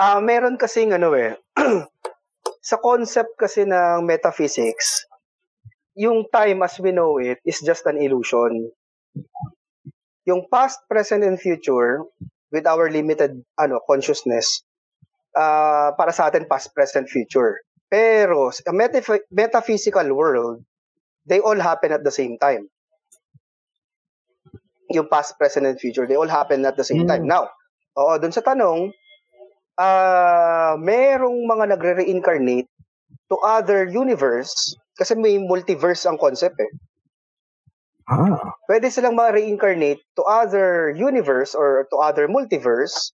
Ah, 0.00 0.16
meron 0.16 0.56
kasing 0.56 0.96
ano 0.96 1.12
eh. 1.12 1.36
sa 2.64 2.80
concept 2.80 3.36
kasi 3.36 3.68
ng 3.68 4.00
metaphysics, 4.08 5.04
yung 5.92 6.24
time 6.32 6.64
as 6.64 6.80
we 6.80 6.88
know 6.88 7.20
it 7.20 7.36
is 7.44 7.60
just 7.60 7.84
an 7.84 8.00
illusion. 8.00 8.72
Yung 10.24 10.48
past, 10.48 10.80
present, 10.88 11.20
and 11.20 11.36
future 11.36 12.00
with 12.48 12.64
our 12.64 12.88
limited 12.88 13.44
ano 13.60 13.84
consciousness, 13.84 14.64
ah, 15.36 15.92
para 15.92 16.16
sa 16.16 16.32
atin 16.32 16.48
past, 16.48 16.72
present, 16.72 17.04
future. 17.04 17.60
Pero 17.92 18.48
sa 18.56 18.72
metaph- 18.72 19.28
metaphysical 19.28 20.08
world, 20.16 20.64
they 21.28 21.44
all 21.44 21.60
happen 21.60 21.92
at 21.92 22.00
the 22.00 22.14
same 22.14 22.40
time. 22.40 22.72
Yung 24.96 25.12
past, 25.12 25.36
present, 25.36 25.68
and 25.68 25.76
future, 25.76 26.08
they 26.08 26.16
all 26.16 26.30
happen 26.30 26.64
at 26.64 26.80
the 26.80 26.88
same 26.88 27.04
Mm. 27.04 27.10
time. 27.12 27.24
Now, 27.28 27.52
oo, 28.00 28.16
dun 28.16 28.32
sa 28.32 28.40
tanong, 28.40 28.96
ah 29.78 30.74
merong 30.80 31.46
mga 31.46 31.64
nagre-reincarnate 31.76 32.70
to 33.30 33.36
other 33.42 33.86
universe 33.86 34.74
kasi 34.98 35.14
may 35.16 35.38
multiverse 35.38 36.04
ang 36.04 36.18
concept 36.18 36.58
eh. 36.60 36.72
Ah, 38.10 38.58
Pwede 38.66 38.90
silang 38.90 39.14
ma-reincarnate 39.14 40.02
to 40.18 40.26
other 40.26 40.90
universe 40.98 41.54
or 41.54 41.86
to 41.94 42.02
other 42.02 42.26
multiverse. 42.26 43.14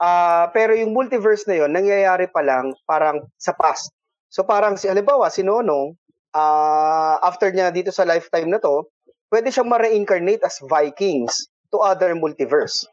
Ah, 0.00 0.48
pero 0.56 0.72
yung 0.72 0.96
multiverse 0.96 1.44
na 1.44 1.60
yon 1.60 1.72
nangyayari 1.72 2.32
pa 2.32 2.40
lang 2.40 2.72
parang 2.88 3.28
sa 3.36 3.52
past. 3.52 3.92
So 4.32 4.44
parang 4.44 4.80
si 4.80 4.88
halimbawa 4.88 5.28
si 5.28 5.44
Nonong 5.44 5.96
ah 6.32 7.20
after 7.20 7.52
niya 7.52 7.72
dito 7.72 7.92
sa 7.92 8.08
lifetime 8.08 8.48
na 8.48 8.60
to, 8.60 8.88
pwede 9.28 9.52
siyang 9.52 9.68
ma-reincarnate 9.68 10.44
as 10.44 10.60
Vikings 10.64 11.48
to 11.68 11.80
other 11.84 12.16
multiverse. 12.16 12.88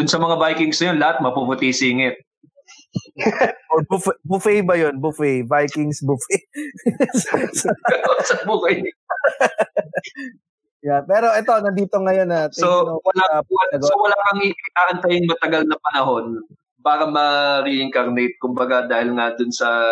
Dun 0.00 0.08
sa 0.08 0.16
mga 0.16 0.40
Vikings 0.40 0.80
na 0.80 0.86
yun, 0.88 0.96
lahat 0.96 1.20
mapuputi 1.20 1.76
singit. 1.76 2.16
Or 3.76 3.84
buffet, 3.84 4.16
buffet 4.24 4.64
ba 4.64 4.80
yun? 4.80 4.96
Buffet. 4.96 5.44
Vikings 5.44 6.00
buffet. 6.00 6.40
sa 8.32 8.40
buhay. 8.48 8.80
yeah, 10.88 11.04
pero 11.04 11.28
ito, 11.36 11.52
nandito 11.52 12.00
ngayon 12.00 12.32
na. 12.32 12.48
So, 12.48 12.96
wala, 13.04 13.44
wala, 13.44 13.76
so 13.76 13.92
wala 14.00 14.16
kang 14.24 14.40
iaantayin 14.40 15.28
matagal 15.28 15.68
na 15.68 15.76
panahon 15.84 16.48
para 16.80 17.04
ma-reincarnate. 17.04 18.40
Kumbaga, 18.40 18.88
dahil 18.88 19.12
nga 19.20 19.36
dun 19.36 19.52
sa 19.52 19.84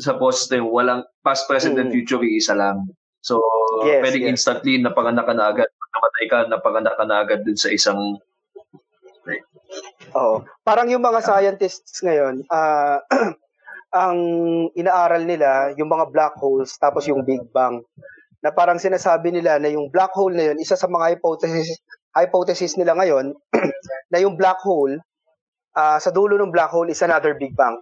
sa 0.00 0.16
poste, 0.16 0.56
walang 0.56 1.04
past, 1.20 1.44
present, 1.44 1.76
and 1.76 1.92
Mm. 1.92 2.00
future, 2.00 2.24
isa 2.24 2.56
lang. 2.56 2.88
So, 3.20 3.44
Yes, 3.84 4.00
pwedeng 4.00 4.24
yes. 4.24 4.40
instantly 4.40 4.80
napanganak 4.80 5.28
ka 5.28 5.36
na 5.36 5.52
agad. 5.52 5.68
Namatay 5.68 6.24
ka, 6.32 6.38
napanganak 6.48 6.96
ka 6.96 7.04
na 7.04 7.16
agad 7.20 7.44
dun 7.44 7.60
sa 7.60 7.68
isang 7.68 8.16
Oo. 10.14 10.46
Parang 10.62 10.86
yung 10.90 11.02
mga 11.02 11.20
scientists 11.24 12.00
ngayon, 12.04 12.46
ah 12.48 13.02
ang 13.94 14.18
inaaral 14.74 15.22
nila 15.22 15.70
yung 15.78 15.86
mga 15.86 16.10
black 16.10 16.34
holes 16.42 16.74
tapos 16.82 17.06
yung 17.06 17.22
Big 17.22 17.46
Bang. 17.54 17.82
Na 18.42 18.50
parang 18.52 18.76
sinasabi 18.76 19.32
nila 19.32 19.56
na 19.56 19.70
yung 19.70 19.88
black 19.88 20.12
hole 20.12 20.34
na 20.34 20.52
yun, 20.52 20.58
isa 20.60 20.76
sa 20.76 20.90
mga 20.90 21.16
hypothesis 21.16 21.80
hypothesis 22.14 22.78
nila 22.78 22.94
ngayon 22.94 23.34
na 24.12 24.18
yung 24.22 24.38
black 24.38 24.62
hole 24.62 24.98
ah, 25.74 25.98
sa 25.98 26.14
dulo 26.14 26.38
ng 26.38 26.54
black 26.54 26.70
hole 26.70 26.90
is 26.90 27.02
another 27.02 27.34
Big 27.34 27.54
Bang. 27.54 27.78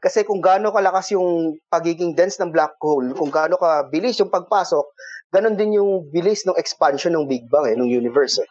Kasi 0.00 0.24
kung 0.24 0.40
gaano 0.40 0.72
kalakas 0.72 1.12
yung 1.12 1.60
pagiging 1.68 2.16
dense 2.16 2.40
ng 2.40 2.48
black 2.48 2.80
hole, 2.80 3.12
kung 3.12 3.28
gaano 3.28 3.60
ka 3.60 3.92
bilis 3.92 4.16
yung 4.16 4.32
pagpasok, 4.32 4.88
ganon 5.28 5.52
din 5.52 5.76
yung 5.76 6.08
bilis 6.08 6.48
ng 6.48 6.56
expansion 6.56 7.12
ng 7.12 7.28
Big 7.28 7.44
Bang 7.52 7.68
eh, 7.68 7.76
ng 7.76 7.88
universe. 7.88 8.40
Eh. 8.40 8.48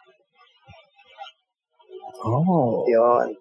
Oh. 2.20 2.84
Yun. 2.84 3.32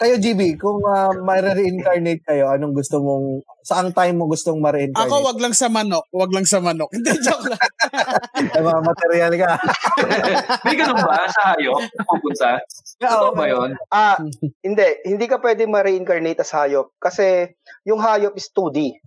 Kayo, 0.00 0.16
GB, 0.16 0.56
kung 0.56 0.80
uh, 0.80 1.12
ma-reincarnate 1.12 2.24
kayo, 2.24 2.48
anong 2.48 2.72
gusto 2.72 3.04
mong, 3.04 3.44
saang 3.60 3.92
time 3.92 4.16
mo 4.16 4.32
gustong 4.32 4.56
ma-reincarnate? 4.56 5.12
Ako, 5.12 5.28
wag 5.28 5.36
lang 5.36 5.52
sa 5.52 5.68
manok. 5.68 6.08
Wag 6.08 6.32
lang 6.32 6.48
sa 6.48 6.56
manok. 6.56 6.88
Hindi, 6.96 7.20
joke 7.20 7.52
lang. 7.52 7.60
Ay, 8.56 8.64
mga 8.64 8.80
material 8.80 9.32
ka. 9.36 9.60
May 10.64 10.76
ganun 10.80 11.04
ba 11.04 11.28
sa 11.28 11.52
hayop? 11.52 11.84
Pupunta? 12.08 12.64
Totoo 12.96 13.36
ba 13.36 13.44
yun? 13.44 13.76
Ah, 13.92 14.16
hindi. 14.64 14.88
Hindi 15.04 15.28
ka 15.28 15.36
pwede 15.36 15.68
ma-reincarnate 15.68 16.40
as 16.40 16.56
hayop. 16.56 16.96
Kasi 16.96 17.52
yung 17.84 18.00
hayop 18.00 18.32
is 18.40 18.48
2D. 18.56 19.04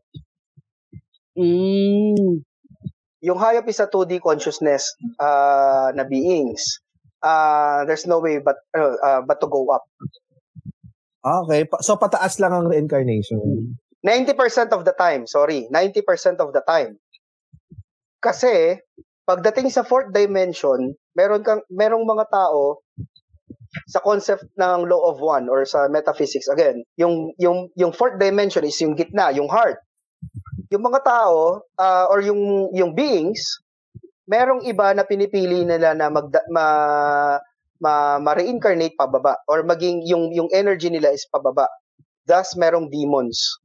Mm. 1.34 2.46
Yung 3.26 3.40
hayop 3.42 3.66
is 3.66 3.82
a 3.82 3.90
2D 3.90 4.22
consciousness 4.22 4.94
uh, 5.18 5.90
na 5.98 6.06
beings. 6.06 6.86
Uh, 7.24 7.88
there's 7.88 8.04
no 8.04 8.20
way 8.20 8.44
but 8.44 8.60
uh, 8.76 9.00
uh, 9.00 9.22
but 9.24 9.40
to 9.40 9.48
go 9.48 9.64
up. 9.72 9.88
Ah, 11.24 11.40
Okay, 11.48 11.64
so 11.80 11.96
pataas 11.96 12.44
lang 12.44 12.52
ang 12.52 12.68
reincarnation. 12.68 13.80
90% 14.04 14.76
of 14.76 14.84
the 14.84 14.92
time, 14.92 15.24
sorry, 15.24 15.72
90% 15.72 16.44
of 16.44 16.52
the 16.52 16.60
time. 16.68 17.00
Kasi 18.20 18.76
pagdating 19.24 19.72
sa 19.72 19.88
fourth 19.88 20.12
dimension, 20.12 21.00
meron 21.16 21.48
kang 21.48 21.64
merong 21.72 22.04
mga 22.04 22.28
tao 22.28 22.84
sa 23.88 24.04
concept 24.04 24.46
ng 24.60 24.86
law 24.86 25.10
of 25.10 25.24
one 25.24 25.50
or 25.50 25.66
sa 25.66 25.90
metaphysics 25.90 26.46
again, 26.52 26.84
yung 27.00 27.34
yung 27.42 27.72
yung 27.74 27.96
fourth 27.96 28.20
dimension 28.22 28.62
is 28.68 28.78
yung 28.84 28.94
gitna, 28.94 29.34
yung 29.34 29.50
heart. 29.50 29.82
Yung 30.70 30.86
mga 30.86 31.02
tao 31.02 31.66
ah, 31.80 32.06
or 32.12 32.22
yung 32.22 32.70
yung 32.76 32.94
beings, 32.94 33.63
merong 34.28 34.64
iba 34.64 34.96
na 34.96 35.04
pinipili 35.04 35.68
nila 35.68 35.96
na 35.96 36.08
mag 36.08 36.32
ma, 36.50 36.66
ma, 37.80 37.94
ma-reincarnate 38.20 38.96
pababa 38.96 39.36
or 39.48 39.64
maging 39.68 40.04
yung 40.08 40.32
yung 40.32 40.48
energy 40.56 40.88
nila 40.88 41.12
is 41.12 41.28
pababa. 41.28 41.68
Thus 42.24 42.56
merong 42.56 42.88
demons. 42.88 43.60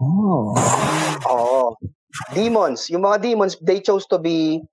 Oh. 0.00 0.56
Oo. 1.28 1.76
Demons. 2.32 2.88
Yung 2.88 3.04
mga 3.04 3.20
demons, 3.20 3.60
they 3.60 3.84
chose 3.84 4.08
to 4.08 4.16
be 4.16 4.64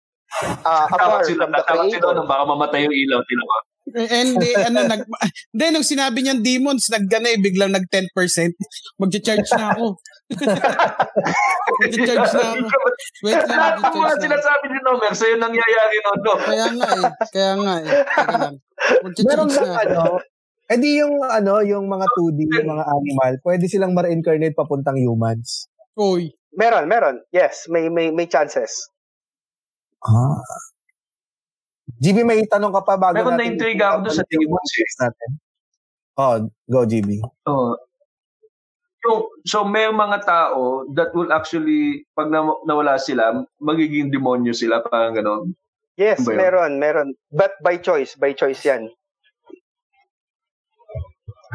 uh, 0.63 0.87
apart 0.87 1.27
sila, 1.27 1.45
from 1.45 1.51
the 1.51 1.63
sila 1.67 1.83
creator. 1.83 2.13
nung 2.15 2.29
baka 2.29 2.43
mamatay 2.47 2.87
yung 2.87 2.95
ilaw. 2.95 3.19
Tino 3.27 3.43
ba? 3.43 3.57
And 3.93 4.41
eh, 4.41 4.57
ano, 4.65 4.89
nag, 4.89 5.05
hindi, 5.53 5.65
nung 5.69 5.85
sinabi 5.85 6.25
niyang 6.25 6.41
demons, 6.41 6.89
naggana 6.89 7.29
eh, 7.29 7.37
biglang 7.37 7.69
nag 7.69 7.85
10%. 7.85 8.09
Mag-charge 8.97 9.49
na 9.53 9.77
ako. 9.77 9.85
Mag-charge 11.85 12.33
na 12.33 12.45
ako. 12.57 12.65
Wait 13.21 13.41
lang, 13.45 13.59
Lahat 13.61 13.77
ng 13.77 13.83
mga 13.85 13.93
mag-charge 13.93 13.93
na 13.93 14.09
ako. 14.09 14.25
sinasabi 14.25 14.65
ni 14.73 14.79
Nomer, 14.81 15.13
sa'yo 15.13 15.35
nangyayari 15.37 15.97
nun. 16.01 16.19
No? 16.25 16.33
Kaya 16.41 16.65
nga 16.73 16.89
eh. 16.89 17.05
Kaya 17.29 17.53
nga 17.61 17.73
eh. 17.77 17.87
Teka 18.09 18.37
lang. 18.41 18.55
Meron 19.21 19.49
na. 19.53 19.61
ano, 19.85 20.01
eh 20.65 20.77
di 20.81 20.97
yung 20.97 21.21
ano, 21.21 21.61
yung 21.61 21.85
mga 21.85 22.05
2D, 22.09 22.39
yung 22.41 22.69
mga 22.73 22.85
animal, 22.89 23.31
pwede 23.45 23.69
silang 23.69 23.93
ma-reincarnate 23.93 24.57
papuntang 24.57 24.97
humans. 24.97 25.69
Uy. 25.93 26.33
Meron, 26.57 26.89
meron. 26.89 27.21
Yes, 27.29 27.69
may 27.69 27.85
may 27.93 28.09
may 28.09 28.25
chances. 28.25 28.89
Ah. 30.01 30.41
GB, 32.01 32.17
may 32.27 32.43
tanong 32.45 32.73
ka 32.75 32.81
pa 32.83 32.95
bago 32.99 33.15
Meron 33.15 33.35
natin- 33.35 33.55
na-intrigue 33.55 33.81
ako 33.81 33.97
doon 34.03 34.15
sa 34.15 34.25
demons 34.27 34.71
natin. 34.99 35.29
Oh, 36.15 36.35
go 36.67 36.81
GB. 36.87 37.19
Oh. 37.47 37.75
Yung, 39.05 39.21
so 39.45 39.61
may 39.61 39.85
mga 39.85 40.25
tao 40.25 40.87
that 40.97 41.13
will 41.13 41.29
actually, 41.29 42.07
pag 42.17 42.31
na, 42.33 42.41
nawala 42.65 42.97
sila, 42.97 43.45
magiging 43.61 44.09
demonyo 44.09 44.55
sila, 44.55 44.81
parang 44.81 45.13
gano'n. 45.13 45.43
Yes, 45.95 46.27
Ano 46.27 46.35
meron, 46.35 46.71
meron. 46.81 47.09
But 47.31 47.55
by 47.63 47.79
choice, 47.79 48.19
by 48.19 48.35
choice 48.35 48.59
'yan. 48.67 48.91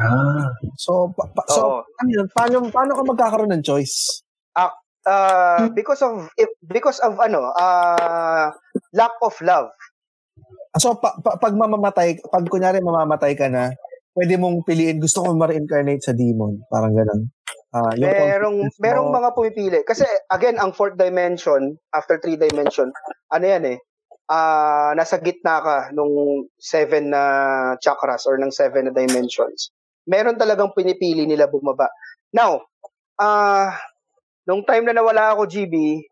Ah. 0.01 0.49
So, 0.81 1.13
pa, 1.13 1.29
pa- 1.29 1.45
so 1.45 1.85
ano 1.85 2.09
yun? 2.09 2.25
Paano, 2.33 2.65
paano 2.73 2.97
ka 2.97 3.03
magkakaroon 3.05 3.53
ng 3.53 3.61
choice? 3.61 4.25
Uh, 5.01 5.65
because 5.73 6.01
of 6.05 6.29
if, 6.37 6.45
because 6.61 7.01
of 7.01 7.17
ano, 7.17 7.49
uh, 7.57 8.53
lack 8.93 9.13
of 9.25 9.33
love. 9.41 9.73
So, 10.79 10.95
pa, 10.99 11.19
pa- 11.19 11.35
pag 11.35 11.51
mamamatay, 11.51 12.23
pag 12.31 12.45
kunyari 12.47 12.79
mamamatay 12.79 13.35
ka 13.35 13.51
na, 13.51 13.75
pwede 14.15 14.39
mong 14.39 14.63
piliin, 14.63 15.03
gusto 15.03 15.23
ko 15.23 15.35
ma-reincarnate 15.35 16.03
sa 16.03 16.15
demon. 16.15 16.63
Parang 16.71 16.95
ganun. 16.95 17.27
Ah, 17.71 17.95
yung 17.95 18.11
Merong 18.11 18.57
mo- 18.67 18.75
merong 18.83 19.09
mga 19.15 19.29
pumipili 19.31 19.79
kasi 19.87 20.03
again 20.27 20.59
ang 20.59 20.75
fourth 20.75 20.99
dimension 20.99 21.79
after 21.95 22.19
three 22.19 22.35
dimension 22.35 22.91
ano 23.31 23.45
yan 23.47 23.63
eh 23.63 23.77
ah 24.27 24.91
nasa 24.91 25.23
gitna 25.23 25.63
ka 25.63 25.77
nung 25.95 26.11
seven 26.59 27.15
na 27.15 27.23
chakras 27.79 28.27
or 28.27 28.35
ng 28.35 28.51
seven 28.51 28.91
na 28.91 28.93
dimensions 28.93 29.71
meron 30.03 30.35
talagang 30.35 30.75
pinipili 30.75 31.23
nila 31.23 31.47
bumaba 31.47 31.87
now 32.35 32.59
ah 33.15 33.71
nung 34.43 34.67
time 34.67 34.91
na 34.91 34.99
nawala 34.99 35.31
ako 35.31 35.47
GB 35.47 36.03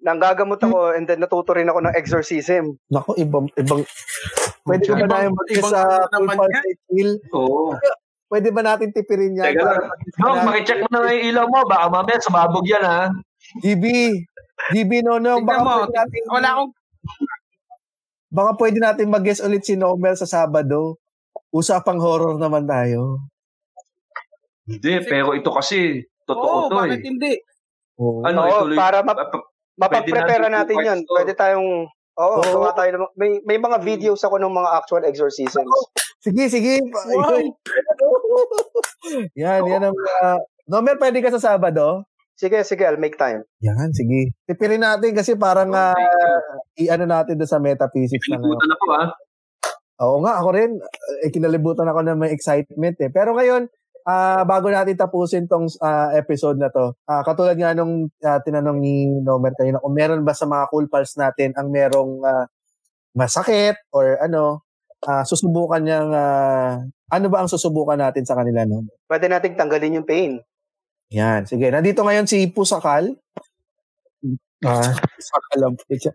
nanggagamot 0.00 0.60
ako 0.60 0.92
and 0.92 1.04
then 1.04 1.18
natuto 1.18 1.52
rin 1.52 1.66
ako 1.66 1.80
ng 1.80 1.96
exorcism 1.96 2.76
Naku, 2.88 3.16
ibang, 3.16 3.48
ibang, 3.54 3.80
pwede 4.64 4.88
ba 4.90 5.06
na 5.06 5.24
yung 5.24 5.36
mag 5.36 5.48
sa 5.64 5.80
full 6.08 6.28
rate 6.28 6.82
heal? 6.90 7.10
Oo. 7.32 7.76
Pwede 8.24 8.48
ba 8.50 8.64
natin 8.64 8.90
tipirin 8.90 9.36
yan? 9.36 9.54
Teka 9.54 9.62
lang. 9.62 9.84
Dok, 10.18 10.36
makicheck 10.42 10.80
mo 10.82 10.88
na 10.90 11.12
yung 11.12 11.24
ilaw 11.30 11.46
mo. 11.46 11.60
Baka 11.68 11.86
mamaya 11.86 12.18
sumabog 12.18 12.66
yan, 12.66 12.82
ha? 12.82 13.12
GB, 13.62 13.84
GB, 14.74 14.90
no, 15.04 15.22
no. 15.22 15.38
Baka 15.44 15.60
mo. 15.62 15.72
pwede 15.86 15.94
natin, 15.94 16.22
Wala 16.32 16.48
akong 16.50 16.72
baka 18.34 18.50
pwede 18.58 18.78
natin 18.82 19.06
mag-guess 19.06 19.38
ulit 19.38 19.62
si 19.62 19.78
Nomer 19.78 20.18
sa 20.18 20.26
Sabado. 20.26 20.98
Usapang 21.54 22.02
horror 22.02 22.34
naman 22.34 22.66
tayo. 22.66 23.22
Hindi, 24.66 24.92
pero 25.06 25.36
ito 25.36 25.54
kasi, 25.54 26.02
totoo 26.26 26.66
Oo, 26.66 26.68
to 26.72 26.74
bakit 26.74 26.98
eh. 26.98 27.06
hindi? 27.06 27.32
Oo. 28.00 28.24
Ano, 28.26 28.40
Oo, 28.42 28.50
ituloy. 28.66 28.76
para 28.80 29.04
ma- 29.06 29.14
pa- 29.14 29.30
pa- 29.30 29.46
mapag-prepare 29.78 30.46
natin 30.46 30.54
natin 30.54 30.76
yun 30.80 30.98
to. 31.02 31.14
pwede 31.14 31.32
tayong 31.34 31.90
Oo, 32.14 32.38
Oo. 32.38 32.62
gawa 32.62 32.70
tayo 32.78 32.94
ng, 32.94 33.04
may, 33.18 33.42
may 33.42 33.58
mga 33.58 33.82
videos 33.82 34.22
ako 34.22 34.38
ng 34.38 34.54
mga 34.54 34.70
actual 34.70 35.02
exorcisms. 35.02 35.66
Sige, 36.22 36.46
sige. 36.46 36.78
Wow. 36.86 37.42
yan, 39.42 39.66
yan 39.66 39.82
ang... 39.90 39.96
Uh, 39.98 40.38
Nomer, 40.70 40.94
pwede 40.96 41.18
ka 41.18 41.34
sa 41.34 41.42
Sabado? 41.42 42.06
Sige, 42.38 42.62
sige, 42.62 42.86
I'll 42.86 43.02
make 43.02 43.18
time. 43.18 43.42
Yan, 43.66 43.90
sige. 43.90 44.30
Tipirin 44.46 44.86
natin 44.86 45.10
kasi 45.10 45.34
parang 45.34 45.70
Oh, 45.74 45.90
thank 45.90 45.98
ah, 45.98 46.58
i-ano 46.78 47.04
natin 47.06 47.34
doon 47.34 47.50
sa 47.50 47.58
metaphysics 47.58 48.30
na 48.30 48.38
ngayon. 48.38 48.58
Piniputan 48.58 48.74
ako, 48.74 48.86
ha? 48.94 49.04
Oo 50.02 50.16
nga, 50.22 50.32
ako 50.42 50.48
rin. 50.54 50.70
Eh, 51.22 51.30
kinalibutan 51.30 51.90
ako 51.90 52.00
ng 52.02 52.18
may 52.18 52.30
excitement 52.34 52.98
eh. 52.98 53.10
Pero 53.10 53.34
ngayon, 53.34 53.70
ah 54.04 54.44
bago 54.44 54.68
natin 54.68 54.96
tapusin 54.96 55.48
tong 55.48 55.68
ah, 55.80 56.12
episode 56.16 56.60
na 56.60 56.68
to, 56.68 56.92
ah, 57.08 57.24
katulad 57.24 57.56
nga 57.56 57.72
nung 57.72 58.08
ah, 58.24 58.40
tinanong 58.40 58.78
ni 58.80 59.08
Nomer 59.24 59.56
kanina, 59.56 59.80
kung 59.80 59.96
meron 59.96 60.22
ba 60.22 60.36
sa 60.36 60.44
mga 60.44 60.68
cool 60.68 60.86
pals 60.88 61.16
natin 61.16 61.56
ang 61.56 61.72
merong 61.72 62.20
ah, 62.24 62.44
masakit 63.16 63.80
or 63.90 64.20
ano, 64.20 64.64
ah, 65.08 65.24
susubukan 65.24 65.80
niyang, 65.80 66.10
ah, 66.12 66.80
ano 67.12 67.26
ba 67.28 67.44
ang 67.44 67.50
susubukan 67.50 67.96
natin 67.96 68.24
sa 68.26 68.36
kanila, 68.36 68.64
no? 68.64 68.84
Pwede 69.08 69.28
nating 69.28 69.56
tanggalin 69.56 70.00
yung 70.02 70.08
pain. 70.08 70.40
Yan, 71.14 71.46
sige. 71.46 71.70
Nandito 71.70 72.02
ngayon 72.02 72.26
si 72.26 72.48
Pusakal. 72.50 73.14
Ah, 74.64 74.96
po 75.52 75.92
siya. 75.92 76.12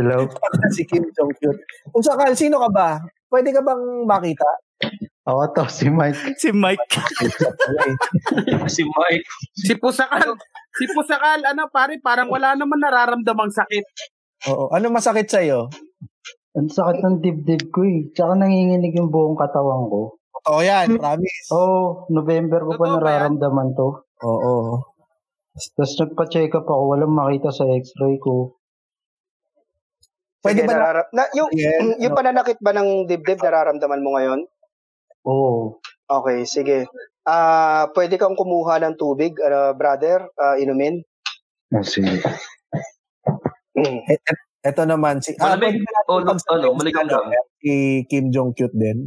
hello. 0.00 0.24
si 0.76 0.82
Kim 0.88 1.04
Jong-un. 1.12 1.56
Kung 1.92 2.00
sakal, 2.00 2.32
sino 2.32 2.56
ka 2.56 2.68
ba? 2.72 2.88
Pwede 3.28 3.52
ka 3.52 3.60
bang 3.60 4.08
makita? 4.08 4.48
Ako 5.20 5.52
to, 5.52 5.64
si 5.68 5.86
Mike. 5.88 6.16
Si 6.36 6.48
Mike. 6.50 6.80
Si 8.66 8.82
Mike. 8.82 9.26
Si 9.52 9.72
Pusakal, 9.76 10.32
si 10.72 10.84
Pusakal, 10.88 11.44
ano 11.44 11.68
pare, 11.68 12.00
parang 12.00 12.30
wala 12.30 12.56
naman 12.56 12.80
nararamdamang 12.80 13.52
sakit. 13.52 13.84
Oo. 14.48 14.72
Ano 14.72 14.88
masakit 14.88 15.28
sa'yo? 15.28 15.68
Ang 16.56 16.72
sakit 16.72 17.04
ng 17.04 17.18
dibdib 17.20 17.68
ko 17.68 17.84
eh. 17.84 18.08
Tsaka 18.10 18.32
nanginginig 18.34 18.96
yung 18.96 19.12
buong 19.12 19.36
katawan 19.36 19.86
ko. 19.86 20.16
Oo 20.40 20.60
yan, 20.64 20.96
promise. 20.96 21.46
Oo, 21.52 21.60
oh, 21.60 21.84
November 22.08 22.64
ko 22.64 22.72
pa 22.74 22.80
Totoo 22.80 22.88
ba 22.88 22.88
yan? 22.88 23.02
nararamdaman 23.36 23.68
to. 23.76 23.88
Oo. 24.24 24.54
Tapos 25.52 25.92
nagpa-check 26.00 26.56
up 26.56 26.64
ako, 26.64 26.96
walang 26.96 27.12
makita 27.12 27.52
sa 27.52 27.68
x-ray 27.68 28.16
ko. 28.16 28.56
Pwede 30.40 30.64
Sige, 30.64 30.66
ba 30.66 30.72
na- 30.72 30.78
narara- 30.80 31.10
na, 31.12 31.28
yung, 31.36 31.52
Yes, 31.52 32.00
yung 32.00 32.16
pananakit 32.16 32.56
ba 32.64 32.72
ng 32.72 33.04
dibdib, 33.04 33.36
nararamdaman 33.36 34.00
mo 34.00 34.16
ngayon? 34.16 34.40
Oo. 35.28 35.80
Okay, 36.10 36.48
sige. 36.48 36.88
Ah, 37.28 37.86
pwede 37.94 38.16
kang 38.16 38.34
kumuha 38.34 38.80
ng 38.80 38.96
tubig, 38.96 39.36
ah, 39.44 39.76
brother, 39.76 40.26
ah, 40.40 40.56
inumin. 40.56 41.04
Oh, 41.70 41.84
sige. 41.84 42.18
Mm. 43.76 44.00
Ito 44.60 44.82
naman, 44.84 45.22
si... 45.24 45.32
Ah, 45.38 45.54
Malamig. 45.54 45.80
pwede 45.80 45.88
natin 45.88 46.08
Oh, 46.10 46.20
no, 46.20 46.34
pagsabihin 46.34 46.66
ano, 46.66 46.76
malikang 46.76 47.08
si, 47.08 47.14
lang. 47.14 47.26
Si 47.62 47.72
Kim 48.10 48.26
Jong-cute 48.34 48.76
din. 48.76 48.98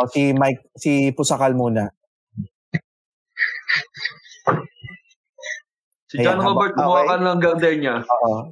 O 0.00 0.08
si 0.10 0.34
Mike, 0.34 0.74
si 0.74 1.12
Pusakal 1.14 1.54
muna. 1.54 1.86
Si 6.10 6.18
John 6.18 6.42
Ayan, 6.42 6.42
Robert, 6.42 6.74
okay. 6.74 6.82
kumuha 6.82 7.00
ka 7.06 7.16
ng 7.22 7.40
gardenia. 7.40 7.94
Oo. 8.02 8.50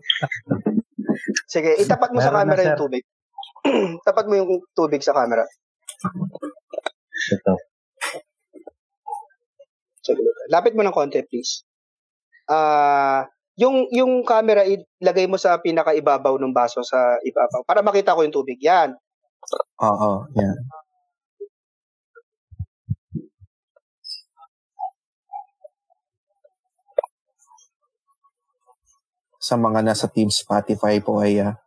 Sige, 1.51 1.75
itapat 1.83 2.15
mo 2.15 2.23
sa 2.23 2.31
Meron 2.31 2.39
na, 2.39 2.41
camera 2.47 2.63
sir. 2.63 2.69
yung 2.71 2.83
tubig. 2.87 3.05
Tapat 4.07 4.25
mo 4.31 4.35
yung 4.39 4.51
tubig 4.79 5.03
sa 5.03 5.17
camera. 5.17 5.43
Ito. 7.29 7.55
Sige, 10.03 10.23
lapit 10.49 10.73
mo 10.73 10.87
ng 10.87 10.95
konti, 10.95 11.21
please. 11.27 11.67
Ah, 12.49 13.29
yung 13.59 13.91
yung 13.91 14.23
camera 14.23 14.63
ilagay 14.65 15.27
mo 15.27 15.35
sa 15.37 15.59
pinakaibabaw 15.59 16.39
ng 16.39 16.55
baso 16.55 16.81
sa 16.87 17.19
ibabaw 17.27 17.67
para 17.67 17.83
makita 17.83 18.15
ko 18.15 18.23
yung 18.23 18.33
tubig. 18.33 18.57
Yan. 18.63 18.95
Oo, 19.83 20.25
yan. 20.39 20.57
Sa 29.39 29.55
mga 29.59 29.81
nasa 29.83 30.07
Team 30.11 30.31
Spotify 30.31 30.99
po 31.03 31.19
ay 31.23 31.43
ah, 31.43 31.59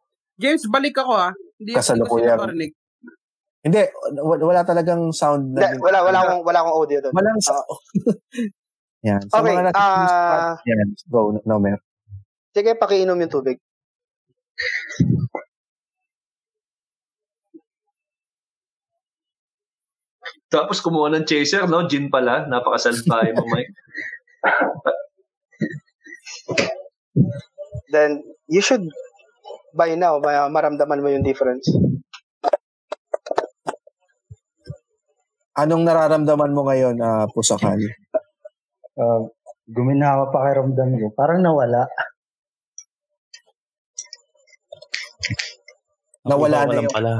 James, 0.42 0.66
balik 0.72 0.98
ako 0.98 1.14
ha. 1.14 1.30
Hindi 1.62 1.78
Kasalukuyan. 1.78 2.34
ako 2.40 2.46
narinig. 2.50 2.74
Hindi, 3.62 3.82
wala, 4.18 4.66
talagang 4.66 5.14
sound 5.14 5.54
Hindi, 5.54 5.62
na 5.62 5.78
wala 5.78 6.00
wala 6.02 6.20
akong 6.26 6.42
wala 6.42 6.58
akong 6.66 6.76
audio 6.82 6.98
doon. 6.98 7.14
Walang 7.14 7.40
sound. 7.46 7.70
yan. 9.08 9.22
Sa 9.30 9.38
Okay, 9.38 9.54
mga 9.54 9.64
nasa 9.70 9.78
Team 9.78 9.86
ah, 9.86 10.10
Spotify, 10.10 10.66
yan. 10.66 10.88
Go, 11.06 11.20
Nomer. 11.46 11.78
Sige, 12.58 12.74
pakiinom 12.74 13.22
yung 13.22 13.34
tubig. 13.34 13.62
Tapos 20.52 20.84
kumuha 20.84 21.08
ng 21.16 21.24
chaser, 21.24 21.64
no? 21.70 21.88
Gin 21.88 22.12
pala. 22.12 22.44
Napakasalbahe 22.50 23.32
mo, 23.38 23.46
Mike. 23.48 23.72
Then 27.94 28.26
you 28.52 28.60
should 28.60 28.84
by 29.72 29.96
now 29.96 30.20
ma- 30.20 30.52
maramdaman 30.52 31.00
mo 31.00 31.08
yung 31.08 31.24
difference. 31.24 31.70
Anong 35.52 35.84
nararamdaman 35.84 36.56
mo 36.56 36.64
ngayon, 36.64 36.96
ah, 37.04 37.28
Pusakal? 37.28 37.76
Uh, 38.96 39.28
guminawa 39.68 40.32
pakiramdam 40.32 40.96
ko. 40.96 41.12
Parang 41.12 41.44
nawala. 41.44 41.92
Nawala 46.24 46.70
na 46.70 46.80
yung, 46.80 46.88
pala. 46.94 47.12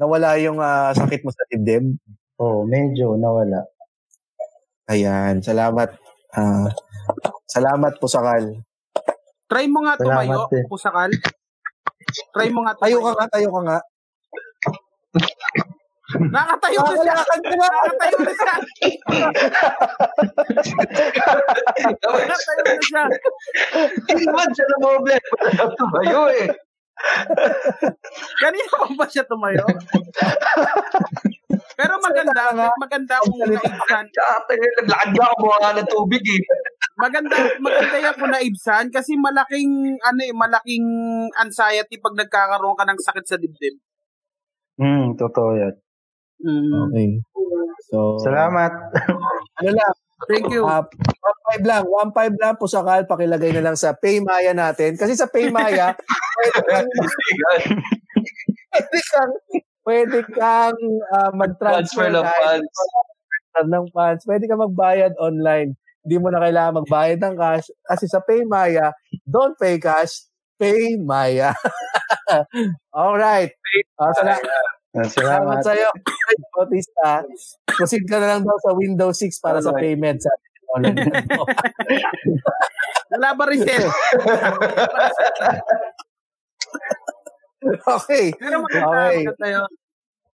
nawala 0.00 0.28
yung 0.40 0.56
ah, 0.56 0.88
sakit 0.96 1.20
mo 1.20 1.28
sa 1.28 1.44
dibdib? 1.52 2.00
Oo, 2.40 2.64
medyo 2.64 3.12
nawala. 3.20 3.68
Ayan, 4.88 5.44
salamat. 5.44 5.92
ah 6.32 6.72
salamat, 7.48 7.96
Pusakal. 8.00 8.60
Try 9.48 9.64
mo 9.68 9.84
nga 9.84 9.96
tumayo, 10.00 10.48
Salamat 10.48 10.56
eh. 10.56 10.64
Pusakal. 10.68 11.10
Try 12.32 12.48
mo 12.52 12.64
nga 12.64 12.72
Tayo 12.76 13.00
tumayo. 13.00 13.16
ka 13.16 13.20
nga, 13.20 13.26
tayo 13.32 13.48
ka 13.52 13.60
nga. 13.64 13.78
Nakatayo 16.08 16.80
na 16.80 16.94
siya. 17.04 17.16
Nakatayo 17.20 18.16
na 18.24 18.32
siya. 18.32 18.54
Nakatayo 22.16 22.62
na 22.64 22.74
siya. 22.80 23.04
Hindi 24.08 24.24
naman 24.24 24.48
siya 24.56 24.66
na 24.72 24.76
problem. 24.80 25.22
Tumayo 25.76 26.22
eh. 26.32 26.48
Kanina 28.40 28.72
pa 28.74 28.88
ba 28.96 29.06
siya 29.06 29.24
tumayo? 29.28 29.62
Pero 31.78 31.94
maganda, 32.02 32.72
maganda 32.74 33.22
kung 33.22 33.38
naibsan. 33.38 34.04
Ate, 34.08 34.52
naglakad 34.58 35.14
ka 35.14 35.36
kumuha 35.38 35.70
ng 35.78 35.90
tubig 35.92 36.24
eh. 36.24 36.42
Maganda, 36.98 37.36
maganda 37.62 37.96
yan 38.02 38.16
kung 38.18 38.32
naibsan 38.34 38.90
kasi 38.90 39.14
malaking, 39.14 39.94
ano 40.02 40.20
eh, 40.24 40.34
malaking 40.34 40.88
anxiety 41.38 42.02
pag 42.02 42.18
nagkakaroon 42.18 42.74
ka 42.74 42.82
ng 42.88 42.98
sakit 42.98 43.24
sa 43.28 43.38
dibdib. 43.38 43.78
Hmm, 44.74 45.14
totoo 45.14 45.54
yan. 45.54 45.74
Mm. 46.38 46.70
Okay. 46.88 47.08
So, 47.88 48.18
Salamat. 48.20 48.70
ano 49.58 49.70
lang, 49.70 49.94
Thank 50.26 50.50
you. 50.50 50.66
Ah, 50.66 50.82
1.5 50.82 51.62
lang. 51.62 51.86
1.5 51.86 52.42
lang 52.42 52.58
po 52.58 52.66
sa 52.66 52.82
kal. 52.82 53.06
Pakilagay 53.06 53.54
na 53.54 53.62
lang 53.62 53.78
sa 53.78 53.94
Paymaya 53.94 54.50
natin. 54.50 54.98
Kasi 54.98 55.14
sa 55.14 55.30
Paymaya, 55.30 55.94
pwede 56.36 56.58
kang, 56.66 56.88
pwede 58.74 58.98
kang, 59.06 59.32
pwede 59.86 60.18
kang 60.28 60.78
ah, 61.14 61.30
mag-transfer 61.30 62.10
Transfer 62.10 62.18
ng 62.18 62.26
funds. 62.26 62.66
transfer 62.66 63.64
ng 63.70 63.86
funds. 63.94 64.22
Pwede 64.26 64.44
ka 64.44 64.56
magbayad 64.58 65.14
online. 65.22 65.78
Hindi 66.02 66.16
mo 66.18 66.28
na 66.28 66.42
kailangan 66.42 66.82
magbayad 66.82 67.18
ng 67.22 67.34
cash. 67.38 67.66
Kasi 67.86 68.04
sa 68.10 68.18
Paymaya, 68.18 68.90
don't 69.22 69.54
pay 69.54 69.78
cash, 69.78 70.26
pay 70.58 70.98
Maya. 70.98 71.54
Alright. 72.90 73.54
Uh, 73.94 74.12
sala- 74.12 74.34
Ah, 74.34 74.42
salamat 74.42 74.77
Salamat. 75.14 75.60
sa 75.60 75.72
iyo, 75.76 75.90
Bautista. 76.56 77.22
Proceed 77.68 78.04
ka 78.08 78.16
na 78.18 78.36
lang 78.36 78.42
daw 78.44 78.56
sa 78.60 78.72
Windows 78.72 79.16
6 79.20 79.44
para 79.44 79.60
sa 79.60 79.70
Alright. 79.70 79.94
payment 79.94 80.18
sa 80.20 80.32
online. 80.74 80.96
Wala 83.12 83.28
ba 83.36 83.44
rin 83.48 83.60
siya? 83.64 83.88
okay. 87.88 88.24
Pero 88.36 88.64
maganda, 88.64 88.88
Okay. 88.88 89.16
maganda 89.24 89.48
yun. 89.48 89.70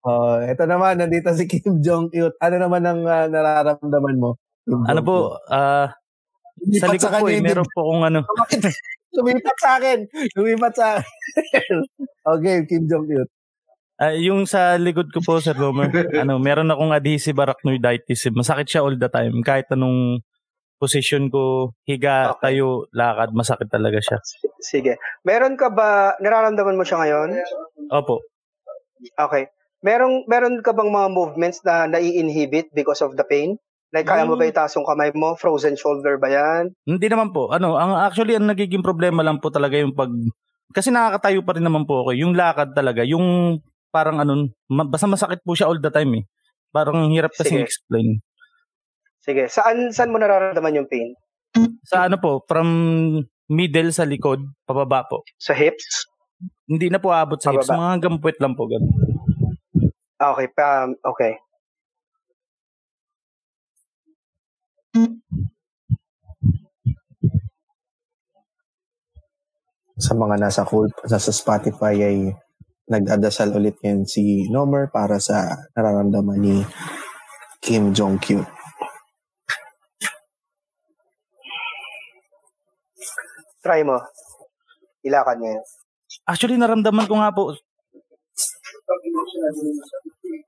Oh, 0.05 0.37
ito 0.37 0.63
naman, 0.69 1.01
nandito 1.01 1.33
si 1.33 1.49
Kim 1.49 1.81
Jong-il. 1.81 2.29
Ano 2.37 2.55
naman 2.61 2.85
ang 2.85 3.01
ah, 3.09 3.25
nararamdaman 3.25 4.21
mo? 4.21 4.37
Kim 4.61 4.85
Ano 4.85 5.01
po, 5.01 5.41
ah, 5.49 5.89
sa 6.77 6.93
likod 6.93 7.09
po 7.09 7.25
kanya 7.25 7.33
eh, 7.33 7.41
meron 7.41 7.69
po 7.73 7.79
kung 7.89 8.05
ano. 8.05 8.21
Lumipat 9.15 9.57
sa 9.57 9.81
akin. 9.81 9.99
Lumipat 10.37 10.73
sa 10.77 10.85
akin. 10.99 11.09
okay, 12.37 12.69
Kim 12.69 12.85
Jong-il. 12.85 13.25
Ah, 13.95 14.11
yung 14.11 14.43
sa 14.43 14.75
likod 14.75 15.07
ko 15.09 15.23
po, 15.23 15.39
Sir 15.39 15.55
Romer, 15.55 15.87
ano, 16.27 16.35
meron 16.35 16.67
akong 16.67 16.91
adhesive 16.91 17.39
arachnoiditis. 17.39 18.27
Masakit 18.29 18.67
siya 18.67 18.83
all 18.83 18.99
the 18.99 19.07
time. 19.07 19.39
Kahit 19.39 19.71
anong 19.71 20.19
position 20.75 21.31
ko, 21.31 21.71
higa, 21.87 22.35
Okay. 22.35 22.59
tayo, 22.59 22.91
lakad, 22.91 23.31
masakit 23.31 23.71
talaga 23.71 24.03
siya. 24.03 24.19
Sige. 24.59 24.93
Meron 25.23 25.55
ka 25.55 25.71
ba 25.71 26.19
nararamdaman 26.19 26.75
mo 26.75 26.83
siya 26.83 26.99
ngayon? 26.99 27.39
Opo. 27.87 28.19
Okay. 29.15 29.47
Meron 29.79 30.25
meron 30.25 30.59
ka 30.59 30.73
bang 30.73 30.89
mga 30.89 31.09
movements 31.13 31.61
na 31.63 31.85
nai-inhibit 31.85 32.73
because 32.75 32.99
of 32.99 33.15
the 33.15 33.23
pain? 33.23 33.55
Like, 33.95 34.09
kaya 34.09 34.27
mo 34.27 34.35
ba 34.35 34.43
itaas 34.43 34.75
yung 34.75 34.83
kamay 34.83 35.15
mo? 35.15 35.39
Frozen 35.39 35.79
shoulder 35.79 36.19
ba 36.19 36.27
yan? 36.27 36.75
Hindi 36.83 37.07
naman 37.07 37.31
po. 37.31 37.47
Ano, 37.47 37.79
ang 37.79 37.95
actually 37.95 38.35
ang 38.35 38.43
nagiging 38.43 38.83
problema 38.83 39.23
lang 39.23 39.39
po 39.39 39.47
talaga 39.47 39.79
yung 39.79 39.95
pag 39.95 40.11
kasi 40.75 40.91
nakakatayo 40.91 41.39
pa 41.47 41.55
rin 41.55 41.63
naman 41.63 41.87
po 41.87 42.03
ako. 42.03 42.11
eh. 42.11 42.19
Yung 42.19 42.35
lakad 42.35 42.75
talaga, 42.75 43.07
yung 43.07 43.55
parang 43.95 44.19
ano, 44.19 44.51
ma- 44.67 44.83
basta 44.83 45.07
masakit 45.07 45.39
po 45.39 45.55
siya 45.55 45.71
all 45.71 45.79
the 45.79 45.87
time 45.87 46.19
eh. 46.19 46.23
Parang 46.75 47.07
hirap 47.07 47.31
kasi 47.31 47.55
Sige. 47.55 47.63
explain. 47.63 48.19
Sige. 49.23 49.47
Saan 49.47 49.95
saan 49.95 50.11
mo 50.11 50.19
nararamdaman 50.19 50.83
yung 50.83 50.89
pain? 50.91 51.15
Sa 51.87 52.11
ano 52.11 52.19
po, 52.19 52.43
from 52.43 52.67
middle 53.47 53.95
sa 53.95 54.03
likod, 54.03 54.43
pababa 54.67 55.07
po. 55.07 55.23
Sa 55.39 55.55
hips? 55.55 56.11
Hindi 56.67 56.91
na 56.91 56.99
po 56.99 57.15
aabot 57.15 57.39
sa 57.39 57.55
hips. 57.55 57.71
Pababa. 57.71 57.79
Mga 57.79 57.91
hanggang 57.95 58.15
puwet 58.19 58.37
lang 58.43 58.53
po. 58.59 58.67
Ganun. 58.67 58.91
Ah, 60.19 60.35
Okay. 60.35 60.47
Pa, 60.51 60.91
okay. 61.07 61.39
sa 69.95 70.11
mga 70.11 70.35
nasa 70.39 70.67
cool, 70.67 70.91
nasa 71.07 71.31
Spotify 71.31 71.95
ay 72.03 72.17
nag-adasal 72.85 73.49
ulit 73.57 73.81
yan 73.81 74.05
si 74.05 74.45
Nomer 74.49 74.93
para 74.93 75.17
sa 75.17 75.65
nararamdaman 75.73 76.37
ni 76.37 76.55
Kim 77.61 77.93
Jong-kyun. 77.97 78.45
Try 83.65 83.81
mo. 83.81 83.97
Ilakan 85.01 85.37
niya. 85.41 85.57
Actually, 86.29 86.57
naramdaman 86.61 87.09
ko 87.09 87.17
nga 87.17 87.33
po. 87.33 87.57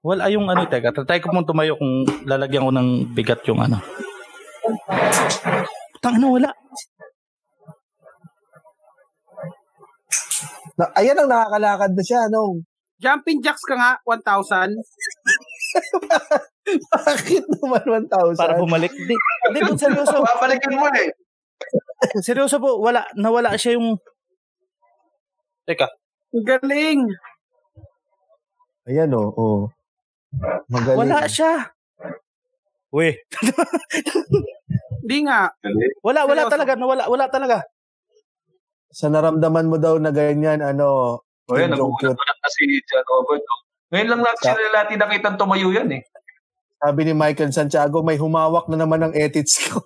Wala 0.06 0.30
yung 0.30 0.46
ano, 0.46 0.70
teka. 0.70 0.94
Try 0.94 1.18
ko 1.18 1.34
mong 1.34 1.50
tumayo 1.50 1.74
kung 1.78 2.06
lalagyan 2.30 2.70
ko 2.70 2.72
ng 2.74 2.90
bigat 3.18 3.42
yung 3.50 3.58
ano. 3.58 3.82
Tang 5.98 6.22
ano, 6.22 6.38
wala. 6.38 6.54
Na, 10.78 10.94
ayan 10.94 11.18
ang 11.18 11.30
nakakalakad 11.30 11.92
na 11.98 12.04
siya, 12.06 12.22
no? 12.30 12.62
Jumping 13.02 13.42
jacks 13.42 13.66
ka 13.66 13.74
nga, 13.74 13.98
1,000. 14.06 14.74
Bakit 16.94 17.46
naman 17.62 18.06
1,000? 18.06 18.38
Para 18.38 18.62
bumalik. 18.62 18.94
Hindi, 18.94 19.18
hindi 19.18 19.60
po, 19.66 19.74
seryoso. 19.74 20.22
Babalikin 20.22 20.78
mo 20.78 20.86
eh. 20.94 21.10
Seryoso 22.22 22.62
po, 22.62 22.78
wala. 22.78 23.10
Nawala 23.18 23.58
siya 23.58 23.78
yung... 23.78 23.98
Teka. 25.66 25.90
Ang 26.38 26.46
galing. 26.46 27.02
Ayan, 28.86 29.10
oh. 29.18 29.34
oh. 29.34 29.62
Magaling. 30.70 31.10
Wala 31.10 31.26
siya. 31.26 31.74
Uy. 32.94 33.18
Hindi 35.04 35.18
nga. 35.28 35.52
Wala, 36.06 36.24
wala 36.24 36.46
Seryoso. 36.46 36.54
talaga. 36.54 36.74
Nawala, 36.78 37.04
wala 37.10 37.26
talaga. 37.28 37.58
Sa 38.92 39.08
naramdaman 39.08 39.68
mo 39.68 39.78
daw 39.78 40.00
na 40.00 40.10
ganyan, 40.10 40.64
ano, 40.64 41.20
O 41.48 41.56
yan, 41.56 41.72
nagugulat 41.72 42.16
lang 42.16 42.40
kasi 42.44 42.62
John 42.88 43.06
Robert. 43.08 43.44
oh. 43.44 43.60
Ngayon 43.88 44.10
lang 44.12 44.22
natin 44.24 44.46
sila 44.52 44.70
natin 44.76 44.98
nakitang 45.00 45.38
tumayo 45.40 45.72
yan 45.72 45.88
eh. 45.96 46.04
sabi 46.78 47.08
ni 47.08 47.14
Michael 47.16 47.50
Santiago, 47.50 48.04
may 48.04 48.20
humawak 48.20 48.68
na 48.70 48.78
naman 48.78 49.02
ang 49.02 49.14
edits 49.16 49.58
ko. 49.66 49.80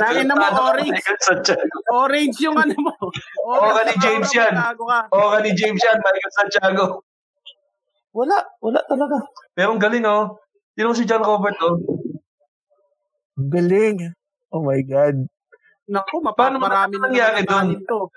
Dahil 0.00 0.24
na 0.24 0.32
mo, 0.32 0.46
orange. 0.72 1.02
Orange 1.92 2.36
yung 2.40 2.56
ano 2.56 2.72
mo. 2.80 2.92
Oo 3.44 3.68
ka 3.76 3.82
ni 3.84 3.94
James 4.00 4.30
yan. 4.32 4.56
Gago 4.56 4.88
ka. 4.88 5.00
Oo 5.12 5.28
ka 5.36 5.38
ni 5.44 5.52
James 5.52 5.82
yan, 5.82 5.98
Michael 6.00 6.32
Santiago. 6.32 6.84
Wala, 8.16 8.40
wala 8.64 8.80
talaga. 8.88 9.20
Pero 9.52 9.76
ang 9.76 9.82
galing 9.82 10.08
oh. 10.08 10.40
Sino 10.72 10.96
si 10.96 11.04
John 11.04 11.20
Robert 11.20 11.60
oh. 11.60 11.76
Ang 13.36 13.50
Galing. 13.52 13.96
Oh 14.48 14.64
my 14.64 14.80
God. 14.80 15.28
Naku, 15.86 16.18
Paano 16.34 16.58
mapaparami 16.58 16.98
na 16.98 17.06
nangyari 17.06 17.40
naman 17.46 17.78
doon? 17.86 18.08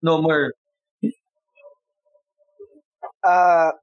No 0.00 0.22
more. 0.22 0.54
Ah, 3.20 3.74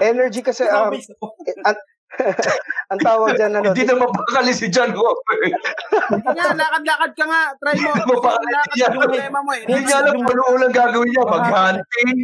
energy 0.00 0.40
kasi, 0.40 0.64
um, 0.64 0.94
eh, 0.94 1.54
ang, 1.66 1.76
ang 2.94 3.00
tawag 3.02 3.34
dyan, 3.36 3.52
ano, 3.58 3.74
Hindi 3.74 3.84
na 3.84 3.98
mapakali 3.98 4.52
si 4.54 4.70
John 4.70 4.94
Robert. 4.94 5.42
Hindi 5.42 6.38
nga, 6.38 6.54
lakad-lakad 6.54 7.12
ka 7.18 7.24
nga. 7.26 7.42
Try 7.58 7.76
mo. 7.82 7.90
Mapakali 8.14 8.50
Lakad 8.54 8.76
yan. 8.78 8.90
yung 8.94 9.02
problema 9.04 9.38
mo 9.42 9.50
eh. 9.52 9.62
Hindi 9.66 9.80
niya 9.84 9.98
alam 10.00 10.12
kung 10.22 10.28
ano 10.30 10.42
ulang 10.54 10.72
gagawin 10.74 11.08
niya. 11.10 11.24
Mag-hunting. 11.26 12.18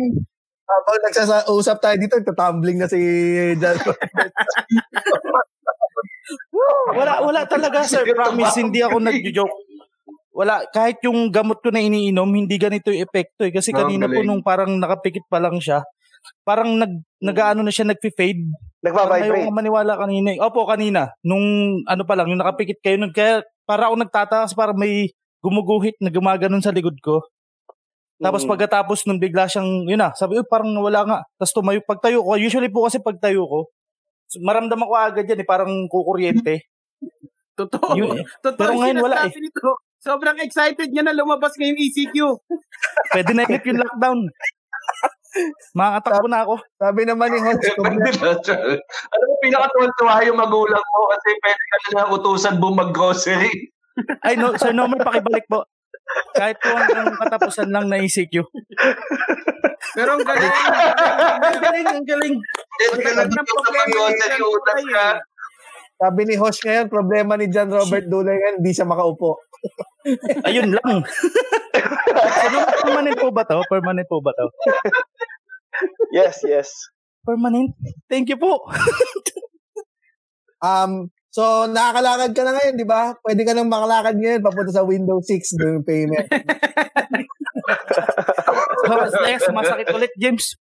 Habang 0.66 0.99
nagsasausap 1.07 1.77
tayo 1.78 1.97
dito, 1.99 2.15
tutumbling 2.27 2.78
na 2.83 2.89
si 2.91 2.99
John. 3.59 3.77
Wala, 6.97 7.23
wala 7.23 7.43
talaga, 7.47 7.87
sir. 7.87 8.03
Promise, 8.03 8.59
hindi 8.59 8.83
ako 8.83 8.99
nag-joke. 8.99 9.57
Wala, 10.36 10.68
kahit 10.68 11.00
yung 11.00 11.32
gamot 11.32 11.64
ko 11.64 11.72
na 11.72 11.80
iniinom, 11.80 12.28
hindi 12.28 12.60
ganito 12.60 12.92
yung 12.92 13.08
epekto 13.08 13.48
eh. 13.48 13.52
Kasi 13.56 13.72
Ah, 13.72 13.82
kanina 13.82 14.04
po 14.04 14.20
nung 14.20 14.44
parang 14.44 14.68
nakapikit 14.76 15.24
pa 15.32 15.40
lang 15.40 15.56
siya, 15.56 15.80
parang 16.44 16.76
nag, 16.76 16.92
nag-ano 17.24 17.64
na 17.64 17.72
siya, 17.72 17.88
nagfi-fade. 17.88 18.44
Parang 18.84 19.16
ayaw 19.16 19.32
nagva-vibrate. 19.32 19.48
ko 19.48 19.56
maniwala 19.56 19.92
kanina. 19.96 20.28
eh. 20.36 20.38
Opo, 20.38 20.68
kanina. 20.68 21.08
Nung 21.24 21.40
ano 21.88 22.02
pa 22.04 22.14
lang, 22.14 22.28
yung 22.28 22.44
nakapikit 22.44 22.76
kayo 22.84 23.00
nun. 23.00 23.16
Kaya 23.16 23.40
para 23.64 23.88
ako 23.88 23.96
nagtatakas, 23.96 24.52
parang 24.52 24.76
may 24.76 25.08
gumuguhit 25.40 25.96
na 26.04 26.12
gumaganon 26.12 26.60
sa 26.60 26.68
likod 26.70 27.00
ko. 27.00 27.24
Tapos 28.16 28.44
Mm. 28.44 28.50
pagkatapos 28.52 29.04
nung 29.04 29.20
bigla 29.20 29.48
siyang, 29.48 29.88
yun 29.88 30.00
na, 30.00 30.12
sabi, 30.12 30.36
"Uy, 30.36 30.44
parang 30.44 30.68
nawala 30.68 31.00
nga. 31.04 31.18
Tapos 31.36 31.52
tumayo, 31.52 31.80
pagtayo 31.80 32.20
ko, 32.20 32.36
usually 32.36 32.68
po 32.68 32.84
kasi 32.84 33.00
pagtayo 33.00 33.44
ko, 33.44 33.68
maramdaman 34.40 34.84
ko 34.84 34.94
agad 34.96 35.24
yan 35.24 35.40
eh, 35.40 35.48
parang 35.48 35.72
kukuryente. 35.88 36.64
Totoo. 37.60 37.96
Yun, 37.96 38.20
Totoo 38.40 38.56
pero 38.56 38.72
ngayon 38.76 39.00
wala 39.00 39.28
eh. 39.28 39.32
nito. 39.32 39.80
Sobrang 40.01 40.39
excited 40.40 40.89
niya 40.93 41.05
na 41.06 41.16
lumabas 41.16 41.56
ngayong 41.56 41.81
ECQ. 41.81 42.16
Pwede 43.14 43.32
na 43.32 43.48
ulit 43.48 43.64
yung 43.66 43.81
lockdown. 43.81 44.20
Makakatakbo 45.77 46.27
na 46.32 46.40
ako. 46.48 46.55
Sabi 46.81 47.02
naman 47.05 47.28
ni 47.32 47.40
John. 47.44 47.93
Ano 49.12 49.23
mo, 49.28 49.35
pinakatuwan-tuwa 49.44 50.24
yung 50.24 50.39
magulang 50.40 50.81
mo 50.81 51.01
kasi 51.12 51.28
pwede 51.44 51.62
ka 51.68 51.77
na 51.77 51.90
lang 52.01 52.09
utusan 52.16 52.56
buong 52.56 52.78
mag-grocery. 52.78 53.52
Ay, 54.24 54.36
no, 54.36 54.56
Sir 54.56 54.73
Norman, 54.73 55.01
pakibalik 55.01 55.44
po. 55.48 55.64
Kahit 56.36 56.56
po 56.60 56.70
hanggang 56.70 57.12
katapusan 57.18 57.68
lang 57.73 57.90
na 57.90 58.01
ECQ. 58.01 58.44
Pero 59.97 60.10
ang 60.16 60.24
galing. 60.24 60.55
Ang 61.43 61.60
galing, 61.60 61.86
ang 61.86 62.06
galing. 62.06 62.36
Ang 62.36 63.01
dito 63.01 63.10
sa 63.16 63.24
problema 63.27 63.97
ka. 64.93 65.09
sabi 65.97 66.20
ni 66.28 66.35
Host 66.36 66.60
ngayon, 66.60 66.93
problema 66.93 67.32
ni 67.40 67.48
John 67.48 67.73
Robert 67.73 68.05
Dulay 68.05 68.36
ngayon, 68.36 68.56
hindi 68.60 68.73
siya 68.77 68.85
makaupo. 68.85 69.45
Ayun 70.49 70.74
lang. 70.74 70.99
Permanent 72.83 73.16
po 73.19 73.28
ba 73.35 73.43
to? 73.45 73.59
Permanent 73.66 74.07
po 74.07 74.23
ba 74.23 74.33
to? 74.37 74.47
Yes, 76.15 76.41
yes. 76.47 76.70
Permanent? 77.27 77.74
Thank 78.09 78.31
you 78.31 78.39
po. 78.39 78.65
Um, 80.65 81.12
so, 81.28 81.69
nakakalakad 81.69 82.33
ka 82.33 82.43
na 82.47 82.57
ngayon, 82.57 82.77
di 82.81 82.87
ba? 82.89 83.12
Pwede 83.20 83.45
ka 83.45 83.53
nang 83.53 83.69
makalakad 83.69 84.16
ngayon, 84.16 84.41
papunta 84.41 84.73
sa 84.73 84.87
Windows 84.89 85.27
6, 85.28 85.59
doon 85.61 85.77
yung 85.81 85.87
payment. 85.87 86.28
Yes, 89.27 89.43
masakit 89.51 89.91
ulit, 89.91 90.12
James. 90.16 90.55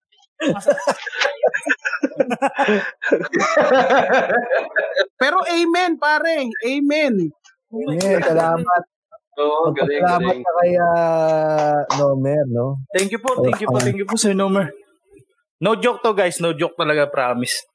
Pero 5.20 5.38
amen, 5.46 6.00
pare. 6.00 6.48
Amen. 6.64 7.30
Yeah, 7.74 8.22
salamat. 8.22 8.82
Oo, 9.34 9.74
galing, 9.74 9.98
Salamat 9.98 10.30
galing. 10.30 10.40
na 10.46 10.52
kay 10.54 10.72
uh, 10.78 11.78
Nomer, 11.98 12.46
no? 12.46 12.78
Thank 12.94 13.10
you 13.10 13.18
po, 13.18 13.42
thank 13.42 13.58
you 13.58 13.66
po, 13.66 13.82
thank 13.82 13.98
you 13.98 14.06
po, 14.06 14.14
Sir 14.14 14.30
Nomer. 14.30 14.70
No 15.58 15.74
joke 15.74 16.06
to, 16.06 16.14
guys. 16.14 16.38
No 16.38 16.54
joke 16.54 16.78
talaga, 16.78 17.10
promise. 17.10 17.66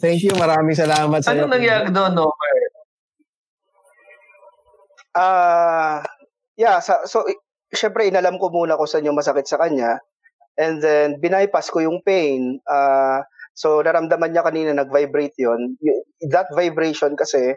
Thank 0.00 0.24
you, 0.24 0.32
maraming 0.32 0.72
salamat 0.72 1.20
sa 1.20 1.36
Anong 1.36 1.52
nangyari 1.60 1.92
doon, 1.92 2.12
no? 2.16 2.32
Ah, 5.12 6.04
yeah, 6.56 6.80
sa, 6.80 7.04
so 7.08 7.24
i- 7.24 7.40
syempre 7.72 8.04
inalam 8.08 8.36
ko 8.36 8.52
muna 8.52 8.76
kung 8.76 8.88
saan 8.88 9.04
yung 9.04 9.16
masakit 9.16 9.48
sa 9.48 9.60
kanya. 9.60 10.00
And 10.56 10.80
then 10.80 11.20
binypass 11.20 11.68
ko 11.68 11.84
yung 11.84 12.00
pain. 12.00 12.60
Ah, 12.64 13.24
so 13.52 13.80
naramdaman 13.80 14.32
niya 14.32 14.44
kanina 14.44 14.72
nag-vibrate 14.72 15.36
'yon. 15.36 15.76
That 16.28 16.48
vibration 16.52 17.12
kasi 17.16 17.56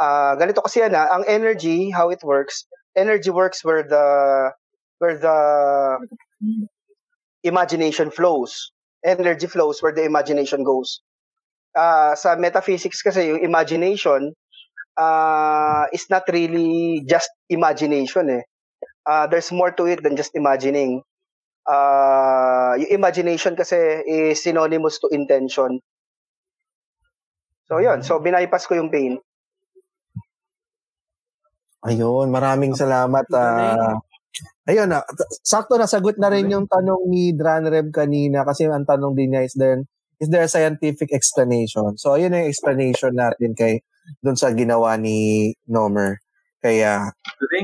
ah 0.00 0.36
ganito 0.36 0.62
kasi 0.62 0.80
yan 0.84 0.94
ah, 0.94 1.08
ang 1.12 1.24
energy 1.28 1.90
how 1.90 2.10
it 2.10 2.22
works. 2.22 2.66
Energy 2.96 3.30
works 3.30 3.64
where 3.64 3.84
the 3.84 4.06
where 4.98 5.16
the 5.20 5.38
imagination 7.44 8.10
flows. 8.10 8.72
Energy 9.04 9.46
flows 9.46 9.80
where 9.84 9.92
the 9.92 10.04
imagination 10.04 10.64
goes. 10.64 11.00
Ah, 11.76 12.16
sa 12.16 12.36
metaphysics 12.36 13.04
kasi 13.04 13.28
yung 13.28 13.44
imagination 13.44 14.32
uh, 14.96 15.84
is 15.92 16.08
not 16.10 16.24
really 16.32 17.04
just 17.06 17.28
imagination 17.48 18.40
eh. 18.40 18.42
Uh, 19.06 19.26
there's 19.28 19.52
more 19.52 19.70
to 19.70 19.86
it 19.86 20.02
than 20.02 20.16
just 20.16 20.34
imagining. 20.34 21.02
Uh, 21.68 22.74
yung 22.80 22.90
imagination 22.90 23.54
kasi 23.54 23.76
is 24.08 24.42
synonymous 24.42 24.98
to 24.98 25.06
intention. 25.12 25.78
So 27.70 27.78
yun, 27.78 28.02
so 28.02 28.18
binaypass 28.18 28.66
ko 28.66 28.78
yung 28.78 28.90
pain. 28.90 29.18
Ayun, 31.86 32.26
maraming 32.34 32.74
salamat. 32.74 33.26
ah. 33.32 33.96
ayun, 34.68 34.90
ah, 34.92 35.06
t- 35.06 35.30
sakto 35.46 35.78
nasagot 35.78 36.18
na 36.18 36.28
rin 36.28 36.50
yung 36.50 36.66
tanong 36.66 37.08
ni 37.08 37.32
Dranreb 37.32 37.88
kanina 37.94 38.42
kasi 38.42 38.66
ang 38.66 38.84
tanong 38.84 39.14
din 39.14 39.32
niya 39.32 39.42
is 39.46 39.54
there, 39.54 39.80
is 40.18 40.28
there 40.28 40.44
a 40.44 40.50
scientific 40.50 41.14
explanation? 41.14 41.94
So, 41.96 42.18
ayun 42.18 42.34
yung 42.34 42.50
explanation 42.50 43.14
natin 43.14 43.54
kay 43.54 43.80
doon 44.20 44.38
sa 44.38 44.52
ginawa 44.52 44.98
ni 44.98 45.50
Nomer. 45.66 46.22
Kaya, 46.58 47.14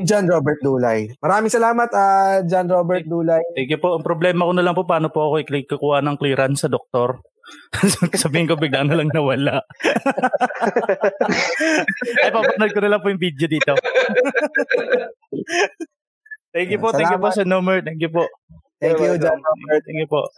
John 0.07 0.31
Robert 0.31 0.62
Dulay. 0.62 1.11
Maraming 1.19 1.51
salamat, 1.51 1.90
ah 1.90 2.39
John 2.47 2.70
Robert 2.70 3.03
Dulay. 3.03 3.43
Thank 3.59 3.74
you 3.74 3.81
po. 3.82 3.99
Ang 3.99 4.07
problema 4.07 4.47
ko 4.47 4.53
na 4.55 4.62
lang 4.62 4.78
po, 4.78 4.86
paano 4.86 5.11
po 5.11 5.27
ako 5.27 5.43
i-click 5.43 5.66
kukuha 5.66 6.05
ng 6.07 6.15
clearance 6.15 6.62
sa 6.62 6.70
doktor? 6.70 7.19
Sabihin 8.23 8.49
ko 8.49 8.55
bigla 8.57 8.85
na 8.85 8.97
lang 9.01 9.11
nawala. 9.11 9.65
Ay, 12.23 12.31
papanood 12.31 12.73
ko 12.73 12.81
na 12.85 12.91
lang 12.93 13.01
po 13.01 13.09
yung 13.09 13.23
video 13.23 13.49
dito. 13.49 13.73
Thank 16.53 16.69
you 16.69 16.81
po, 16.81 16.93
thank 16.93 17.09
you 17.09 17.20
po 17.20 17.33
Salamat. 17.33 17.41
sa 17.41 17.49
number. 17.49 17.81
Thank 17.81 18.01
you 18.05 18.12
po. 18.12 18.29
Thank 18.77 19.01
you, 19.01 19.16
John. 19.16 19.41
Thank 19.83 19.99
you 20.05 20.09
po. 20.11 20.29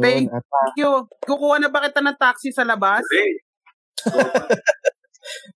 Thank 0.00 0.30
you. 0.78 0.90
Kukuha 1.26 1.60
na 1.60 1.68
ba 1.68 1.84
kita 1.84 2.00
ng 2.00 2.16
taxi 2.16 2.54
sa 2.54 2.64
labas? 2.64 3.04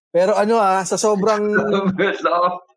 Pero 0.09 0.35
ano 0.35 0.57
ah, 0.59 0.83
sa 0.85 0.97
sobrang 0.97 1.45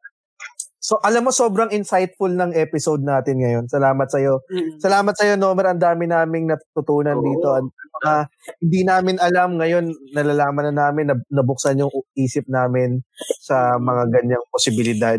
So, 0.91 0.99
alam 1.07 1.23
mo, 1.23 1.31
sobrang 1.31 1.71
insightful 1.71 2.27
ng 2.27 2.51
episode 2.51 2.99
natin 2.99 3.39
ngayon. 3.39 3.63
Salamat 3.71 4.11
sa'yo. 4.11 4.43
Mm. 4.51 4.75
Salamat 4.75 5.15
sa'yo, 5.15 5.39
Nomer. 5.39 5.71
Ang 5.71 5.79
dami 5.79 6.03
naming 6.03 6.51
natutunan 6.51 7.15
Oo. 7.15 7.23
dito. 7.23 7.47
At, 7.47 7.63
ah, 8.03 8.23
hindi 8.59 8.83
namin 8.83 9.15
alam 9.15 9.55
ngayon, 9.55 9.87
nalalaman 10.11 10.67
na 10.67 10.91
namin, 10.91 11.15
nab- 11.15 11.29
nabuksan 11.31 11.79
yung 11.79 11.87
isip 12.19 12.43
namin 12.51 12.99
sa 13.39 13.79
mga 13.79 14.19
ganyang 14.19 14.43
posibilidad. 14.51 15.15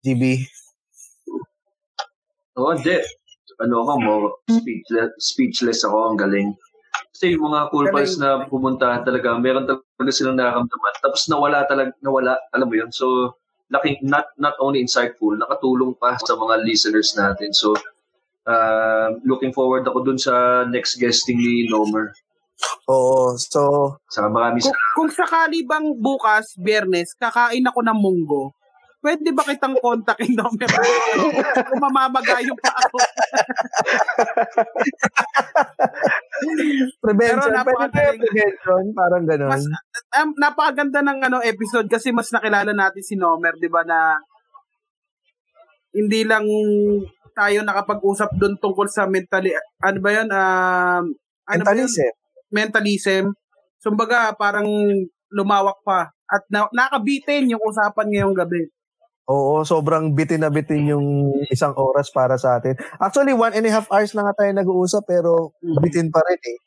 GB. 0.00 0.48
Oo, 2.56 2.72
hindi. 2.72 3.04
Ano 3.60 3.84
ako 3.84 3.92
mo, 4.00 4.14
speechless, 4.48 5.12
speechless 5.20 5.84
ako, 5.84 6.08
ang 6.08 6.16
galing. 6.16 6.56
Kasi 7.12 7.36
yung 7.36 7.52
mga 7.52 7.68
cool 7.68 7.92
pals 7.92 8.16
na 8.16 8.48
pumunta 8.48 8.96
talaga, 9.04 9.36
meron 9.36 9.68
talaga 9.68 10.08
silang 10.08 10.40
nararamdaman. 10.40 10.94
Tapos 11.04 11.28
nawala 11.28 11.68
talaga, 11.68 11.92
nawala, 12.00 12.40
alam 12.48 12.64
mo 12.64 12.80
yun. 12.80 12.88
So, 12.88 13.36
laking, 13.72 14.04
not, 14.04 14.28
not 14.36 14.54
only 14.60 14.84
insightful, 14.84 15.32
nakatulong 15.34 15.96
pa 15.96 16.20
sa 16.20 16.36
mga 16.36 16.60
listeners 16.62 17.16
natin. 17.16 17.56
So, 17.56 17.72
uh, 18.44 19.16
looking 19.24 19.56
forward 19.56 19.88
ako 19.88 20.04
dun 20.04 20.20
sa 20.20 20.64
next 20.68 21.00
guesting 21.00 21.40
ni 21.40 21.66
Nomer. 21.72 22.12
Oo. 22.86 23.34
So, 23.40 23.96
Saka 24.06 24.28
maraming 24.28 24.62
Kung, 24.62 24.76
kung 24.94 25.10
sakali 25.10 25.64
bang 25.66 25.96
bukas, 25.98 26.54
biyernes, 26.60 27.16
kakain 27.16 27.66
ako 27.66 27.80
ng 27.82 27.98
munggo, 27.98 28.54
pwede 29.02 29.34
ba 29.34 29.42
kitang 29.42 29.74
kontakin 29.82 30.32
number? 30.38 30.70
Kung 31.66 31.80
mamamagayong 31.82 32.60
pa 32.62 32.70
ako. 32.86 32.98
prevention. 37.02 37.50
Pero 37.50 37.66
Pwede 37.66 37.66
ba 37.66 37.90
prevention? 37.90 38.84
Parang 38.94 39.24
ganun. 39.26 39.50
Mas, 39.50 39.66
um, 40.20 40.30
napakaganda 40.36 41.00
ng 41.00 41.18
ano 41.30 41.38
episode 41.40 41.88
kasi 41.88 42.12
mas 42.12 42.28
nakilala 42.30 42.72
natin 42.72 43.02
si 43.02 43.14
Nomer, 43.16 43.56
'di 43.56 43.68
ba 43.72 43.82
na 43.84 44.20
hindi 45.92 46.24
lang 46.24 46.44
tayo 47.32 47.64
nakapag-usap 47.64 48.36
doon 48.36 48.56
tungkol 48.60 48.88
sa 48.88 49.08
mentally 49.08 49.52
ano 49.80 49.98
ba 50.00 50.10
'yan 50.12 50.28
um 50.28 51.04
ano 51.48 51.62
ba 51.64 51.72
yun? 51.72 51.88
Mentalism. 51.88 52.12
mentalism. 52.52 53.24
So 53.82 53.90
baga 53.92 54.32
parang 54.36 54.68
lumawak 55.32 55.80
pa 55.82 56.12
at 56.28 56.42
na, 56.48 56.68
nakabitin 56.72 57.52
yung 57.52 57.60
usapan 57.64 58.08
ngayong 58.08 58.36
gabi. 58.36 58.68
Oo, 59.30 59.62
sobrang 59.62 60.12
bitin 60.12 60.42
na 60.42 60.50
bitin 60.50 60.92
yung 60.92 61.30
isang 61.46 61.72
oras 61.78 62.10
para 62.10 62.34
sa 62.34 62.58
atin. 62.58 62.74
Actually, 62.98 63.32
one 63.32 63.54
and 63.54 63.64
a 63.64 63.70
half 63.70 63.86
hours 63.86 64.12
na 64.18 64.26
nga 64.26 64.34
tayo 64.34 64.50
nag-uusap 64.50 65.06
pero 65.06 65.54
bitin 65.78 66.10
pa 66.10 66.20
rin 66.26 66.40
eh. 66.42 66.58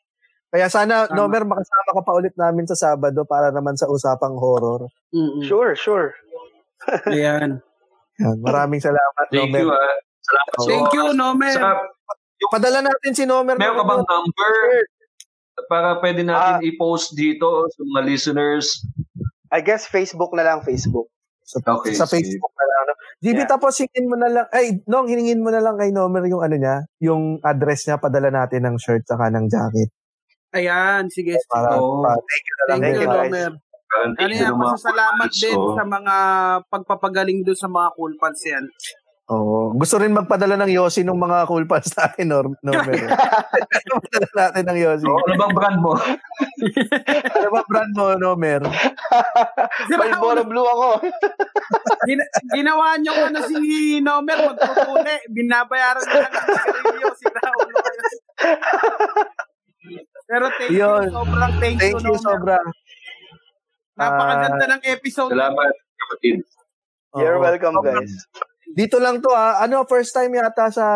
Kaya 0.56 0.66
sana, 0.66 1.04
Tama. 1.04 1.12
Nomer, 1.14 1.44
makasama 1.44 1.90
ka 1.92 2.00
pa 2.00 2.12
ulit 2.14 2.32
namin 2.34 2.64
sa 2.64 2.72
Sabado 2.72 3.28
para 3.28 3.52
naman 3.52 3.76
sa 3.76 3.84
usapang 3.86 4.32
horror. 4.34 4.88
Mm-mm. 5.12 5.44
Sure, 5.44 5.76
sure. 5.76 6.16
Ayan. 7.06 7.60
Yan. 8.16 8.36
Maraming 8.40 8.80
salamat, 8.80 9.24
Thank 9.28 9.52
Nomer. 9.52 9.60
you, 9.60 9.68
ah. 9.68 9.96
Salamat 10.24 10.52
sa 10.54 10.64
Thank 10.64 10.88
you. 10.90 11.04
Nomer. 11.12 11.52
Saka, 11.52 11.92
Padala 12.48 12.80
natin 12.80 13.12
si 13.12 13.24
Nomer. 13.24 13.56
meron 13.56 13.76
ka 13.76 13.84
ng- 13.84 13.90
bang 13.90 14.04
number 14.06 14.54
para 15.66 15.88
pwede 15.98 16.20
natin 16.22 16.54
Ah. 16.56 16.60
i-post 16.62 17.12
dito 17.12 17.64
sa 17.66 17.80
mga 17.86 18.00
listeners? 18.06 18.80
I 19.48 19.60
guess 19.60 19.84
Facebook 19.84 20.32
na 20.32 20.42
lang, 20.42 20.60
Facebook. 20.62 21.12
Sa, 21.42 21.60
Okay, 21.62 21.92
sa. 21.92 22.04
Facebook 22.04 22.52
na 22.52 22.64
lang. 22.66 22.82
No? 22.82 22.94
GB, 23.18 23.38
Yeah. 23.38 23.48
tapos 23.48 23.76
hingin 23.76 24.06
mo 24.06 24.16
na 24.16 24.28
lang, 24.28 24.46
ay, 24.50 24.82
Nong, 24.84 25.06
hiningin 25.06 25.40
mo 25.40 25.48
na 25.48 25.60
lang 25.60 25.76
kay 25.76 25.88
Nomer 25.90 26.24
yung 26.24 26.40
ano 26.40 26.56
niya, 26.56 26.76
yung 26.98 27.38
address 27.40 27.86
niya, 27.86 27.96
padala 27.96 28.28
natin 28.28 28.64
ng 28.64 28.76
shirt 28.76 29.04
saka 29.04 29.28
ng 29.28 29.46
jacket. 29.46 29.88
Ayan, 30.56 31.02
sige. 31.12 31.36
sige. 31.36 31.48
Para, 31.52 31.76
Oo. 31.76 32.00
pa, 32.00 32.16
thank 32.16 32.44
you 32.44 32.54
na 32.56 32.64
lang. 32.66 32.78
Thank 32.80 32.96
you. 32.96 33.08
Parang 33.86 34.12
Ano 34.12 34.16
thank 34.18 34.34
you 34.34 34.42
yan, 34.42 34.52
cool 34.52 34.66
din 35.30 35.56
pals, 35.56 35.76
sa 35.78 35.84
mga 35.86 36.14
pagpapagaling 36.68 37.40
doon 37.46 37.58
sa 37.58 37.68
mga 37.70 37.88
cool 37.94 38.14
pals 38.18 38.42
yan. 38.42 38.64
Oo. 39.26 39.74
Gusto 39.74 39.98
rin 39.98 40.14
magpadala 40.14 40.54
ng 40.54 40.70
Yossi 40.70 41.02
ng 41.02 41.18
mga 41.18 41.50
cool 41.50 41.66
pals 41.66 41.90
natin, 41.98 42.30
Nor- 42.30 42.54
Nomer. 42.62 43.10
padala 44.06 44.30
natin 44.38 44.64
ng 44.70 44.78
Yossi. 44.78 45.02
So, 45.02 45.18
ano 45.18 45.34
bang 45.34 45.54
brand 45.54 45.78
mo? 45.82 45.92
Ano 47.36 47.48
ba 47.50 47.62
brand 47.66 47.92
mo, 47.94 48.04
Nomer? 48.14 48.62
Malboro 49.90 50.42
Blue 50.46 50.66
ako. 50.66 50.88
Gina- 52.06 52.30
ginawa 52.54 52.94
niyo 52.98 53.12
ko 53.14 53.24
na 53.30 53.40
si 53.42 53.56
Nomer 53.98 54.38
magtutuli. 54.46 55.16
Binabayaran 55.30 56.06
niya 56.06 56.20
lang 56.22 56.32
ng 56.32 56.46
sigarilyo. 56.46 57.08
Si 57.14 57.26
Raulo 57.26 57.76
kayo. 57.76 58.02
Pero 60.26 60.44
thank 60.58 60.74
you. 60.74 60.82
Yun. 60.82 61.06
Sobrang 61.14 61.52
thank, 61.62 61.76
Thank 61.78 61.94
you, 62.02 62.02
you, 62.02 62.14
Nomer. 62.18 62.26
sobra. 62.26 62.58
Napakaganda 63.96 64.64
ng 64.76 64.82
episode. 64.92 65.32
Salamat, 65.32 65.72
kapatid. 65.96 66.36
You're 67.16 67.40
welcome, 67.40 67.80
guys. 67.80 68.12
Dito 68.76 69.00
lang 69.00 69.24
to 69.24 69.32
ah. 69.32 69.62
Ano, 69.64 69.88
first 69.88 70.12
time 70.12 70.36
yata 70.36 70.68
sa 70.68 70.86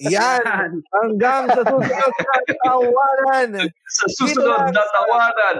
Yan. 0.00 0.80
Hanggang 0.88 1.44
sa 1.52 1.60
susunod 1.60 2.12
na 2.16 2.36
tawanan. 2.64 3.68
sa 3.68 4.04
susunod 4.08 4.64
na 4.72 4.84
tawanan, 4.88 5.56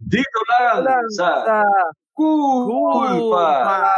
dito 0.00 0.40
lang, 0.56 0.80
Lang 0.88 1.08
sa 1.12 1.44
sa 1.44 1.58
Cool 2.16 3.32
pa. 3.32 3.96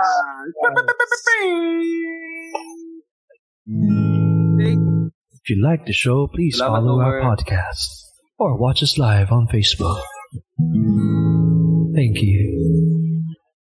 If 5.43 5.51
you 5.51 5.59
like 5.59 5.87
the 5.87 5.93
show, 5.93 6.31
please 6.31 6.55
Salamat, 6.55 6.87
follow 6.87 7.03
our 7.03 7.19
podcast 7.19 8.15
or 8.39 8.55
watch 8.59 8.83
us 8.83 8.95
live 8.95 9.35
on 9.35 9.51
Facebook. 9.51 9.99
Thank 11.95 12.23
you. 12.23 12.62